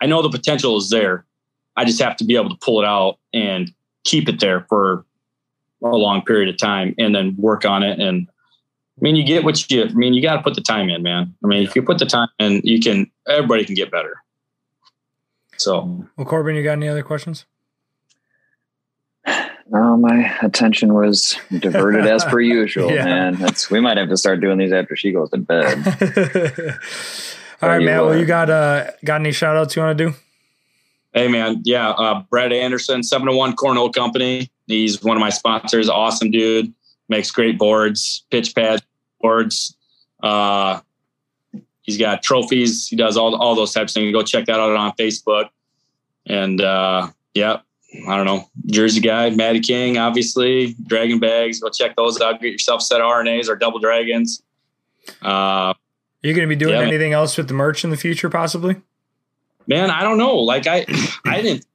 I 0.00 0.06
know 0.06 0.22
the 0.22 0.30
potential 0.30 0.78
is 0.78 0.88
there. 0.88 1.26
I 1.76 1.84
just 1.84 2.00
have 2.00 2.16
to 2.16 2.24
be 2.24 2.36
able 2.36 2.48
to 2.48 2.56
pull 2.56 2.80
it 2.80 2.86
out 2.86 3.18
and 3.34 3.70
keep 4.04 4.30
it 4.30 4.40
there 4.40 4.64
for 4.70 5.04
a 5.84 5.88
long 5.88 6.22
period 6.22 6.48
of 6.48 6.58
time 6.58 6.94
and 6.98 7.14
then 7.14 7.36
work 7.36 7.66
on 7.66 7.82
it 7.82 8.00
and 8.00 8.28
I 8.98 9.02
mean, 9.02 9.14
you 9.14 9.26
get 9.26 9.44
what 9.44 9.70
you. 9.70 9.84
I 9.84 9.88
mean, 9.88 10.14
you 10.14 10.22
got 10.22 10.36
to 10.36 10.42
put 10.42 10.54
the 10.54 10.62
time 10.62 10.88
in, 10.88 11.02
man. 11.02 11.34
I 11.44 11.46
mean, 11.46 11.62
if 11.62 11.76
you 11.76 11.82
put 11.82 11.98
the 11.98 12.06
time 12.06 12.28
in, 12.38 12.62
you 12.64 12.80
can. 12.80 13.10
Everybody 13.28 13.66
can 13.66 13.74
get 13.74 13.90
better. 13.90 14.22
So, 15.58 16.06
well, 16.16 16.26
Corbin, 16.26 16.56
you 16.56 16.62
got 16.62 16.72
any 16.72 16.88
other 16.88 17.02
questions? 17.02 17.44
No, 19.68 19.96
my 19.96 20.36
attention 20.42 20.94
was 20.94 21.36
diverted 21.50 22.06
as 22.06 22.24
per 22.24 22.40
usual, 22.40 22.90
yeah. 22.92 23.04
man. 23.04 23.34
That's 23.34 23.70
we 23.70 23.80
might 23.80 23.96
have 23.96 24.08
to 24.08 24.16
start 24.16 24.40
doing 24.40 24.58
these 24.58 24.72
after 24.72 24.94
she 24.94 25.12
goes 25.12 25.30
to 25.30 25.38
bed. 25.38 25.78
All 27.62 27.68
right, 27.68 27.82
man. 27.82 28.04
Well, 28.04 28.16
you 28.16 28.26
got 28.26 28.48
uh 28.48 28.90
got 29.04 29.20
any 29.20 29.32
shout 29.32 29.56
outs 29.56 29.74
you 29.74 29.82
want 29.82 29.98
to 29.98 30.10
do? 30.10 30.14
Hey 31.12 31.28
man, 31.28 31.62
yeah, 31.64 31.90
uh, 31.90 32.22
Brad 32.28 32.52
Anderson, 32.52 33.02
seven 33.02 33.26
to 33.26 33.34
one 33.34 33.56
Cornhole 33.56 33.92
Company. 33.92 34.50
He's 34.66 35.02
one 35.02 35.16
of 35.16 35.20
my 35.20 35.30
sponsors. 35.30 35.88
Awesome 35.88 36.30
dude 36.30 36.72
makes 37.08 37.30
great 37.30 37.58
boards, 37.58 38.24
pitch 38.30 38.54
pad 38.54 38.82
boards. 39.20 39.76
Uh, 40.22 40.80
he's 41.82 41.98
got 41.98 42.22
trophies. 42.22 42.88
He 42.88 42.96
does 42.96 43.16
all 43.16 43.34
all 43.36 43.54
those 43.54 43.72
types 43.72 43.92
of 43.92 44.02
things. 44.02 44.12
Go 44.12 44.22
check 44.22 44.46
that 44.46 44.60
out 44.60 44.74
on 44.74 44.92
Facebook. 44.92 45.48
And 46.26 46.60
uh, 46.60 47.08
yeah, 47.34 47.60
I 48.08 48.16
don't 48.16 48.26
know, 48.26 48.48
Jersey 48.66 49.00
guy, 49.00 49.30
Matty 49.30 49.60
King, 49.60 49.98
obviously, 49.98 50.74
Dragon 50.86 51.18
Bags. 51.18 51.60
Go 51.60 51.70
check 51.70 51.96
those 51.96 52.20
out. 52.20 52.40
Get 52.40 52.52
yourself 52.52 52.82
set 52.82 53.00
of 53.00 53.06
RNAs 53.06 53.48
or 53.48 53.56
double 53.56 53.78
dragons. 53.78 54.42
Uh, 55.22 55.28
Are 55.28 55.74
you 56.22 56.34
going 56.34 56.48
to 56.48 56.54
be 56.54 56.58
doing 56.58 56.74
yeah, 56.74 56.80
anything 56.80 57.10
man. 57.10 57.18
else 57.20 57.36
with 57.36 57.48
the 57.48 57.54
merch 57.54 57.84
in 57.84 57.90
the 57.90 57.96
future, 57.96 58.28
possibly? 58.30 58.76
Man, 59.66 59.90
I 59.90 60.02
don't 60.02 60.18
know. 60.18 60.36
Like 60.36 60.66
I, 60.66 60.84
I 61.26 61.42
didn't 61.42 61.66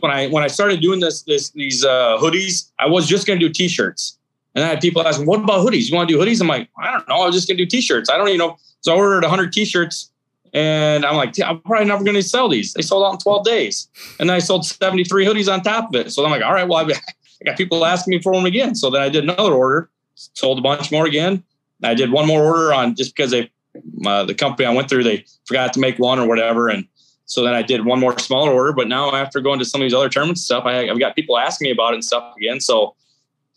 when 0.00 0.10
I 0.10 0.28
when 0.28 0.42
I 0.42 0.46
started 0.46 0.80
doing 0.80 1.00
this 1.00 1.22
this 1.22 1.50
these 1.50 1.84
uh, 1.84 2.18
hoodies. 2.18 2.70
I 2.78 2.86
was 2.86 3.06
just 3.06 3.26
going 3.26 3.38
to 3.38 3.46
do 3.46 3.52
t-shirts. 3.52 4.18
And 4.54 4.64
I 4.64 4.68
had 4.68 4.80
people 4.80 5.06
asking, 5.06 5.26
what 5.26 5.40
about 5.40 5.66
hoodies? 5.66 5.88
You 5.88 5.96
want 5.96 6.10
to 6.10 6.14
do 6.14 6.20
hoodies? 6.20 6.40
I'm 6.40 6.46
like, 6.46 6.68
I 6.78 6.92
don't 6.92 7.08
know. 7.08 7.22
I 7.22 7.26
was 7.26 7.34
just 7.34 7.48
going 7.48 7.56
to 7.56 7.64
do 7.64 7.68
t-shirts. 7.68 8.10
I 8.10 8.18
don't 8.18 8.28
even 8.28 8.38
know. 8.38 8.58
So 8.82 8.92
I 8.92 8.96
ordered 8.96 9.22
100 9.22 9.50
t-shirts 9.50 10.11
and 10.52 11.06
I'm 11.06 11.16
like, 11.16 11.40
I'm 11.40 11.60
probably 11.60 11.86
never 11.86 12.04
going 12.04 12.16
to 12.16 12.22
sell 12.22 12.48
these. 12.48 12.74
They 12.74 12.82
sold 12.82 13.04
out 13.06 13.14
in 13.14 13.18
12 13.18 13.44
days. 13.44 13.88
And 14.20 14.28
then 14.28 14.36
I 14.36 14.38
sold 14.38 14.66
73 14.66 15.24
hoodies 15.24 15.52
on 15.52 15.62
top 15.62 15.88
of 15.88 15.94
it. 15.94 16.12
So 16.12 16.24
I'm 16.24 16.30
like, 16.30 16.42
all 16.42 16.52
right, 16.52 16.68
well, 16.68 16.86
I 16.90 17.44
got 17.44 17.56
people 17.56 17.84
asking 17.84 18.12
me 18.12 18.22
for 18.22 18.34
them 18.34 18.44
again. 18.44 18.74
So 18.74 18.90
then 18.90 19.00
I 19.00 19.08
did 19.08 19.24
another 19.24 19.54
order, 19.54 19.90
sold 20.14 20.58
a 20.58 20.62
bunch 20.62 20.92
more 20.92 21.06
again. 21.06 21.42
I 21.82 21.94
did 21.94 22.12
one 22.12 22.26
more 22.26 22.42
order 22.44 22.72
on 22.72 22.94
just 22.94 23.16
because 23.16 23.30
they, 23.30 23.50
uh, 24.06 24.24
the 24.24 24.34
company 24.34 24.66
I 24.66 24.72
went 24.72 24.88
through, 24.88 25.04
they 25.04 25.24
forgot 25.46 25.72
to 25.72 25.80
make 25.80 25.98
one 25.98 26.18
or 26.18 26.28
whatever. 26.28 26.68
And 26.68 26.86
so 27.24 27.42
then 27.42 27.54
I 27.54 27.62
did 27.62 27.86
one 27.86 27.98
more 27.98 28.16
smaller 28.18 28.52
order. 28.52 28.72
But 28.72 28.88
now 28.88 29.14
after 29.14 29.40
going 29.40 29.58
to 29.58 29.64
some 29.64 29.80
of 29.80 29.86
these 29.86 29.94
other 29.94 30.10
tournaments 30.10 30.42
stuff, 30.42 30.64
I, 30.66 30.88
I've 30.88 31.00
got 31.00 31.16
people 31.16 31.38
asking 31.38 31.66
me 31.66 31.72
about 31.72 31.92
it 31.92 31.94
and 31.94 32.04
stuff 32.04 32.34
again. 32.36 32.60
So 32.60 32.94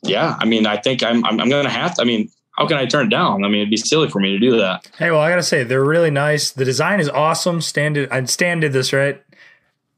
yeah, 0.01 0.38
I 0.39 0.45
mean, 0.45 0.65
I 0.65 0.77
think 0.77 1.03
I'm, 1.03 1.26
I'm, 1.26 1.39
I'm 1.41 1.49
going 1.49 1.65
to 1.65 1.72
have 1.72 1.95
to, 1.95 2.01
I 2.01 2.05
mean, 2.05 2.30
how 2.57 2.68
can 2.68 2.77
I 2.77 2.86
turn 2.86 3.07
it 3.07 3.10
down? 3.10 3.44
I 3.44 3.48
mean, 3.48 3.61
it'd 3.61 3.69
be 3.69 3.77
silly 3.77 4.10
for 4.10 4.19
me 4.19 4.32
to 4.32 4.40
do 4.40 4.57
that. 4.57 4.90
Hey, 4.98 5.11
well, 5.11 5.19
I 5.19 5.30
got 5.30 5.38
to 5.38 5.44
say, 5.44 5.64
they're 5.64 5.84
really 5.84 6.11
nice. 6.11 6.52
The 6.52 6.65
design 6.65 6.99
is 6.99 7.10
awesome. 7.10 7.61
Stan 7.61 7.94
did, 7.94 8.10
and 8.11 8.30
Stan 8.30 8.60
did 8.60 8.73
this, 8.73 8.94
right? 8.94 9.22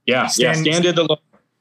Yeah. 0.05 0.27
Stan, 0.27 0.63
yeah. 0.63 0.71
Stan 0.73 0.81
did 0.81 0.95
the 0.95 1.17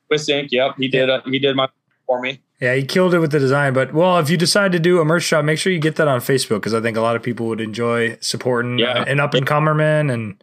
twist 0.08 0.28
ink. 0.28 0.50
Yep. 0.52 0.76
He 0.78 0.88
did, 0.88 1.10
uh, 1.10 1.20
he 1.26 1.38
did 1.38 1.56
my 1.56 1.68
for 2.06 2.20
me. 2.20 2.40
Yeah, 2.60 2.74
he 2.74 2.84
killed 2.84 3.12
it 3.12 3.18
with 3.18 3.32
the 3.32 3.38
design. 3.38 3.74
But 3.74 3.92
well, 3.92 4.18
if 4.18 4.30
you 4.30 4.36
decide 4.36 4.72
to 4.72 4.78
do 4.78 5.00
a 5.00 5.04
merch 5.04 5.24
shop, 5.24 5.44
make 5.44 5.58
sure 5.58 5.72
you 5.72 5.78
get 5.78 5.96
that 5.96 6.08
on 6.08 6.20
Facebook 6.20 6.56
because 6.56 6.72
I 6.72 6.80
think 6.80 6.96
a 6.96 7.02
lot 7.02 7.14
of 7.14 7.22
people 7.22 7.46
would 7.48 7.60
enjoy 7.60 8.16
supporting 8.20 8.78
yeah. 8.78 9.04
an 9.06 9.20
up 9.20 9.34
and 9.34 9.46
comer 9.46 9.74
man. 9.74 10.08
And 10.08 10.42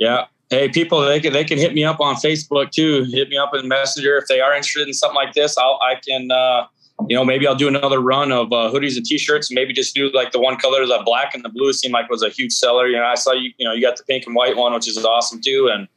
yeah, 0.00 0.24
hey, 0.50 0.68
people, 0.70 1.00
they 1.02 1.20
can 1.20 1.32
they 1.32 1.44
can 1.44 1.58
hit 1.58 1.72
me 1.72 1.84
up 1.84 2.00
on 2.00 2.16
Facebook 2.16 2.72
too. 2.72 3.04
Hit 3.04 3.28
me 3.28 3.36
up 3.36 3.54
in 3.54 3.68
Messenger 3.68 4.16
if 4.18 4.26
they 4.26 4.40
are 4.40 4.52
interested 4.52 4.88
in 4.88 4.94
something 4.94 5.14
like 5.14 5.34
this. 5.34 5.56
I'll 5.56 5.78
I 5.82 6.00
can 6.04 6.32
uh, 6.32 6.66
you 7.08 7.16
know, 7.16 7.24
maybe 7.24 7.46
I'll 7.46 7.54
do 7.54 7.68
another 7.68 8.00
run 8.00 8.32
of 8.32 8.52
uh, 8.52 8.70
hoodies 8.72 8.96
and 8.96 9.04
t-shirts. 9.04 9.50
Maybe 9.52 9.72
just 9.72 9.94
do 9.94 10.10
like 10.12 10.32
the 10.32 10.40
one 10.40 10.56
color, 10.56 10.84
the 10.86 11.02
black 11.04 11.34
and 11.34 11.44
the 11.44 11.48
blue 11.48 11.72
seemed 11.72 11.94
like 11.94 12.10
was 12.10 12.22
a 12.22 12.28
huge 12.28 12.52
seller. 12.52 12.86
You 12.86 12.96
know, 12.96 13.04
I 13.04 13.14
saw 13.14 13.32
you, 13.32 13.50
you 13.58 13.66
know, 13.66 13.72
you 13.72 13.80
got 13.82 13.96
the 13.96 14.04
pink 14.04 14.26
and 14.26 14.34
white 14.34 14.56
one, 14.56 14.72
which 14.72 14.88
is 14.88 15.02
awesome 15.04 15.40
too. 15.40 15.70
And, 15.72 15.88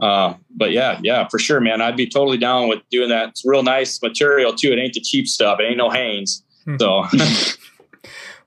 uh, 0.00 0.34
but 0.56 0.72
yeah, 0.72 0.98
yeah, 1.02 1.28
for 1.28 1.38
sure, 1.38 1.60
man. 1.60 1.80
I'd 1.80 1.96
be 1.96 2.06
totally 2.06 2.38
down 2.38 2.68
with 2.68 2.80
doing 2.90 3.08
that. 3.10 3.30
It's 3.30 3.44
real 3.44 3.62
nice 3.62 4.00
material 4.02 4.54
too. 4.54 4.72
It 4.72 4.78
ain't 4.78 4.94
the 4.94 5.00
cheap 5.00 5.26
stuff. 5.26 5.60
It 5.60 5.64
ain't 5.64 5.78
no 5.78 5.90
Hanes. 5.90 6.44
Hmm. 6.64 6.76
So. 6.78 7.04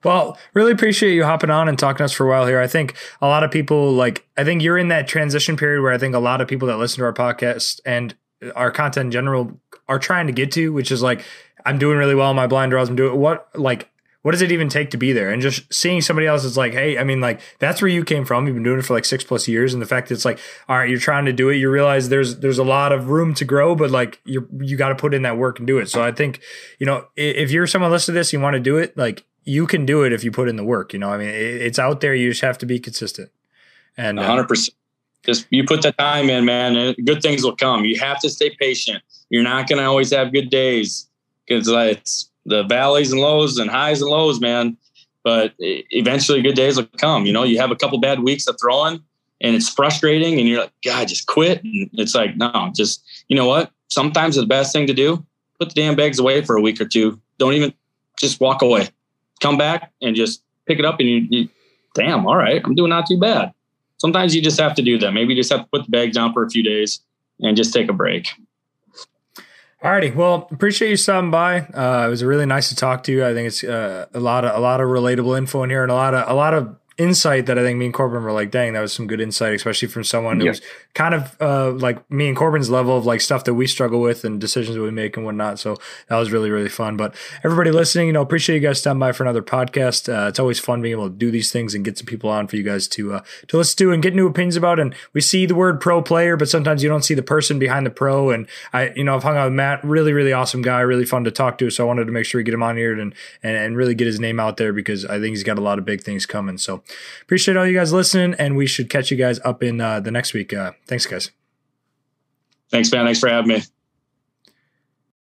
Well, 0.04 0.36
really 0.52 0.70
appreciate 0.70 1.14
you 1.14 1.24
hopping 1.24 1.48
on 1.48 1.66
and 1.66 1.78
talking 1.78 1.98
to 1.98 2.04
us 2.04 2.12
for 2.12 2.26
a 2.26 2.28
while 2.28 2.46
here. 2.46 2.60
I 2.60 2.66
think 2.66 2.94
a 3.22 3.26
lot 3.26 3.42
of 3.42 3.50
people 3.50 3.90
like 3.92 4.28
I 4.36 4.44
think 4.44 4.62
you're 4.62 4.76
in 4.76 4.88
that 4.88 5.08
transition 5.08 5.56
period 5.56 5.80
where 5.80 5.92
I 5.92 5.98
think 5.98 6.14
a 6.14 6.18
lot 6.18 6.42
of 6.42 6.46
people 6.46 6.68
that 6.68 6.76
listen 6.76 6.98
to 6.98 7.04
our 7.04 7.14
podcast 7.14 7.80
and 7.86 8.14
our 8.54 8.70
content 8.70 9.06
in 9.06 9.10
general 9.10 9.58
are 9.88 9.98
trying 9.98 10.26
to 10.26 10.32
get 10.32 10.52
to, 10.52 10.72
which 10.72 10.92
is 10.92 11.02
like 11.02 11.24
I'm 11.64 11.78
doing 11.78 11.98
really 11.98 12.14
well 12.14 12.30
in 12.30 12.36
my 12.36 12.46
blind 12.46 12.70
draws. 12.70 12.88
I'm 12.88 12.96
doing 12.96 13.18
what 13.18 13.48
like 13.54 13.90
what 14.24 14.30
does 14.30 14.40
it 14.40 14.50
even 14.52 14.70
take 14.70 14.90
to 14.90 14.96
be 14.96 15.12
there? 15.12 15.30
And 15.30 15.42
just 15.42 15.70
seeing 15.72 16.00
somebody 16.00 16.26
else 16.26 16.44
is 16.44 16.56
like, 16.56 16.72
hey, 16.72 16.96
I 16.96 17.04
mean, 17.04 17.20
like 17.20 17.42
that's 17.58 17.82
where 17.82 17.90
you 17.90 18.02
came 18.04 18.24
from. 18.24 18.46
You've 18.46 18.56
been 18.56 18.62
doing 18.62 18.78
it 18.78 18.84
for 18.86 18.94
like 18.94 19.04
six 19.04 19.22
plus 19.22 19.46
years, 19.46 19.74
and 19.74 19.82
the 19.82 19.86
fact 19.86 20.08
that 20.08 20.14
it's 20.14 20.24
like, 20.24 20.38
all 20.66 20.78
right, 20.78 20.88
you're 20.88 20.98
trying 20.98 21.26
to 21.26 21.32
do 21.32 21.50
it. 21.50 21.56
You 21.56 21.70
realize 21.70 22.08
there's 22.08 22.38
there's 22.38 22.56
a 22.56 22.64
lot 22.64 22.90
of 22.90 23.10
room 23.10 23.34
to 23.34 23.44
grow, 23.44 23.74
but 23.74 23.90
like 23.90 24.22
you 24.24 24.48
you 24.60 24.78
got 24.78 24.88
to 24.88 24.94
put 24.94 25.12
in 25.12 25.22
that 25.22 25.36
work 25.36 25.58
and 25.58 25.66
do 25.66 25.76
it. 25.76 25.90
So 25.90 26.02
I 26.02 26.10
think 26.10 26.40
you 26.78 26.86
know 26.86 27.06
if 27.16 27.50
you're 27.50 27.66
someone 27.66 27.90
listening 27.90 28.14
to 28.14 28.20
this, 28.20 28.32
you 28.32 28.40
want 28.40 28.54
to 28.54 28.60
do 28.60 28.78
it, 28.78 28.96
like 28.96 29.26
you 29.44 29.66
can 29.66 29.84
do 29.84 30.04
it 30.04 30.12
if 30.14 30.24
you 30.24 30.32
put 30.32 30.48
in 30.48 30.56
the 30.56 30.64
work. 30.64 30.94
You 30.94 31.00
know, 31.00 31.10
I 31.10 31.18
mean, 31.18 31.28
it's 31.28 31.78
out 31.78 32.00
there. 32.00 32.14
You 32.14 32.30
just 32.30 32.40
have 32.40 32.56
to 32.58 32.66
be 32.66 32.80
consistent. 32.80 33.30
And 33.98 34.16
100. 34.16 34.40
Uh, 34.40 34.46
percent 34.46 34.74
Just 35.22 35.46
you 35.50 35.64
put 35.64 35.82
the 35.82 35.92
time 35.92 36.30
in, 36.30 36.46
man, 36.46 36.76
and 36.76 36.96
good 37.04 37.20
things 37.20 37.44
will 37.44 37.56
come. 37.56 37.84
You 37.84 38.00
have 38.00 38.20
to 38.20 38.30
stay 38.30 38.56
patient. 38.58 39.02
You're 39.28 39.42
not 39.42 39.68
going 39.68 39.80
to 39.80 39.84
always 39.84 40.12
have 40.14 40.32
good 40.32 40.48
days 40.48 41.08
because 41.46 41.68
uh, 41.68 41.78
it's 41.78 42.30
the 42.46 42.62
valleys 42.64 43.12
and 43.12 43.20
lows 43.20 43.58
and 43.58 43.70
highs 43.70 44.00
and 44.00 44.10
lows, 44.10 44.40
man. 44.40 44.76
But 45.22 45.54
eventually, 45.58 46.42
good 46.42 46.54
days 46.54 46.76
will 46.76 46.86
come. 46.98 47.24
You 47.24 47.32
know, 47.32 47.44
you 47.44 47.58
have 47.58 47.70
a 47.70 47.76
couple 47.76 47.98
bad 47.98 48.20
weeks 48.20 48.46
of 48.46 48.56
throwing, 48.60 49.02
and 49.40 49.54
it's 49.54 49.68
frustrating 49.68 50.38
and 50.38 50.48
you're 50.48 50.60
like, 50.60 50.72
God, 50.84 51.08
just 51.08 51.26
quit. 51.26 51.62
And 51.62 51.90
it's 51.94 52.14
like, 52.14 52.36
no, 52.36 52.70
just, 52.74 53.04
you 53.28 53.36
know 53.36 53.46
what? 53.46 53.70
Sometimes 53.88 54.36
the 54.36 54.46
best 54.46 54.72
thing 54.72 54.86
to 54.86 54.94
do, 54.94 55.24
put 55.58 55.68
the 55.68 55.74
damn 55.74 55.96
bags 55.96 56.18
away 56.18 56.42
for 56.42 56.56
a 56.56 56.60
week 56.60 56.80
or 56.80 56.86
two. 56.86 57.20
Don't 57.38 57.52
even 57.52 57.72
just 58.18 58.40
walk 58.40 58.62
away, 58.62 58.88
come 59.40 59.58
back 59.58 59.92
and 60.00 60.16
just 60.16 60.42
pick 60.66 60.78
it 60.78 60.84
up 60.84 60.98
and 61.00 61.08
you, 61.08 61.26
you 61.30 61.48
damn, 61.94 62.26
all 62.26 62.36
right, 62.36 62.62
I'm 62.64 62.74
doing 62.74 62.90
not 62.90 63.06
too 63.06 63.18
bad. 63.18 63.52
Sometimes 63.98 64.34
you 64.34 64.42
just 64.42 64.58
have 64.58 64.74
to 64.74 64.82
do 64.82 64.98
that. 64.98 65.12
Maybe 65.12 65.34
you 65.34 65.40
just 65.40 65.52
have 65.52 65.62
to 65.62 65.68
put 65.70 65.84
the 65.84 65.90
bag 65.90 66.12
down 66.12 66.32
for 66.32 66.42
a 66.42 66.50
few 66.50 66.62
days 66.62 67.00
and 67.40 67.56
just 67.56 67.72
take 67.72 67.88
a 67.88 67.92
break. 67.92 68.28
Alrighty, 69.84 70.14
well, 70.14 70.48
appreciate 70.50 70.88
you 70.88 70.96
stopping 70.96 71.30
by. 71.30 71.60
Uh, 71.60 72.04
it 72.06 72.08
was 72.08 72.24
really 72.24 72.46
nice 72.46 72.70
to 72.70 72.74
talk 72.74 73.02
to 73.02 73.12
you. 73.12 73.22
I 73.22 73.34
think 73.34 73.48
it's 73.48 73.62
uh, 73.62 74.06
a 74.14 74.18
lot 74.18 74.46
of 74.46 74.56
a 74.56 74.58
lot 74.58 74.80
of 74.80 74.88
relatable 74.88 75.36
info 75.36 75.62
in 75.62 75.68
here, 75.68 75.82
and 75.82 75.92
a 75.92 75.94
lot 75.94 76.14
of 76.14 76.26
a 76.26 76.32
lot 76.32 76.54
of 76.54 76.74
insight 76.96 77.46
that 77.46 77.58
I 77.58 77.62
think 77.62 77.78
me 77.78 77.86
and 77.86 77.94
Corbin 77.94 78.22
were 78.22 78.32
like, 78.32 78.50
dang, 78.50 78.72
that 78.74 78.80
was 78.80 78.92
some 78.92 79.06
good 79.06 79.20
insight, 79.20 79.54
especially 79.54 79.88
from 79.88 80.04
someone 80.04 80.40
who's 80.40 80.60
kind 80.94 81.14
of 81.14 81.36
uh, 81.40 81.72
like 81.72 82.08
me 82.10 82.28
and 82.28 82.36
Corbin's 82.36 82.70
level 82.70 82.96
of 82.96 83.04
like 83.04 83.20
stuff 83.20 83.44
that 83.44 83.54
we 83.54 83.66
struggle 83.66 84.00
with 84.00 84.24
and 84.24 84.40
decisions 84.40 84.76
that 84.76 84.82
we 84.82 84.90
make 84.90 85.16
and 85.16 85.26
whatnot. 85.26 85.58
So 85.58 85.76
that 86.08 86.16
was 86.16 86.30
really, 86.30 86.50
really 86.50 86.68
fun. 86.68 86.96
But 86.96 87.14
everybody 87.42 87.72
listening, 87.72 88.06
you 88.06 88.12
know, 88.12 88.22
appreciate 88.22 88.56
you 88.56 88.60
guys 88.60 88.78
stopping 88.78 89.00
by 89.00 89.12
for 89.12 89.24
another 89.24 89.42
podcast. 89.42 90.08
Uh, 90.08 90.28
it's 90.28 90.38
always 90.38 90.60
fun 90.60 90.82
being 90.82 90.92
able 90.92 91.08
to 91.08 91.14
do 91.14 91.30
these 91.30 91.50
things 91.50 91.74
and 91.74 91.84
get 91.84 91.98
some 91.98 92.06
people 92.06 92.30
on 92.30 92.46
for 92.46 92.56
you 92.56 92.62
guys 92.62 92.86
to 92.88 93.14
uh, 93.14 93.20
to 93.48 93.56
listen 93.56 93.76
to 93.78 93.92
and 93.92 94.02
get 94.02 94.14
new 94.14 94.28
opinions 94.28 94.56
about. 94.56 94.78
And 94.78 94.94
we 95.12 95.20
see 95.20 95.46
the 95.46 95.54
word 95.54 95.80
pro 95.80 96.00
player, 96.00 96.36
but 96.36 96.48
sometimes 96.48 96.82
you 96.82 96.88
don't 96.88 97.04
see 97.04 97.14
the 97.14 97.22
person 97.22 97.58
behind 97.58 97.86
the 97.86 97.90
pro. 97.90 98.30
And 98.30 98.46
I, 98.72 98.92
you 98.94 99.02
know, 99.02 99.16
I've 99.16 99.24
hung 99.24 99.36
out 99.36 99.46
with 99.46 99.54
Matt, 99.54 99.82
really, 99.82 100.12
really 100.12 100.32
awesome 100.32 100.62
guy, 100.62 100.80
really 100.80 101.04
fun 101.04 101.24
to 101.24 101.32
talk 101.32 101.58
to. 101.58 101.70
So 101.70 101.84
I 101.84 101.86
wanted 101.88 102.04
to 102.04 102.12
make 102.12 102.24
sure 102.24 102.38
we 102.38 102.44
get 102.44 102.54
him 102.54 102.62
on 102.62 102.76
here 102.76 102.92
and 102.92 103.12
and, 103.42 103.56
and 103.56 103.76
really 103.76 103.96
get 103.96 104.06
his 104.06 104.20
name 104.20 104.38
out 104.38 104.58
there 104.58 104.72
because 104.72 105.04
I 105.04 105.18
think 105.18 105.30
he's 105.30 105.42
got 105.42 105.58
a 105.58 105.62
lot 105.62 105.78
of 105.80 105.84
big 105.84 106.02
things 106.02 106.24
coming. 106.24 106.56
So 106.56 106.83
appreciate 107.22 107.56
all 107.56 107.66
you 107.66 107.76
guys 107.76 107.92
listening, 107.92 108.34
and 108.38 108.56
we 108.56 108.66
should 108.66 108.90
catch 108.90 109.10
you 109.10 109.16
guys 109.16 109.40
up 109.44 109.62
in 109.62 109.80
uh, 109.80 110.00
the 110.00 110.10
next 110.10 110.34
week. 110.34 110.52
Uh, 110.52 110.72
thanks, 110.86 111.06
guys. 111.06 111.30
Thanks, 112.70 112.90
man. 112.92 113.04
Thanks 113.04 113.20
for 113.20 113.28
having 113.28 113.48
me. 113.48 113.62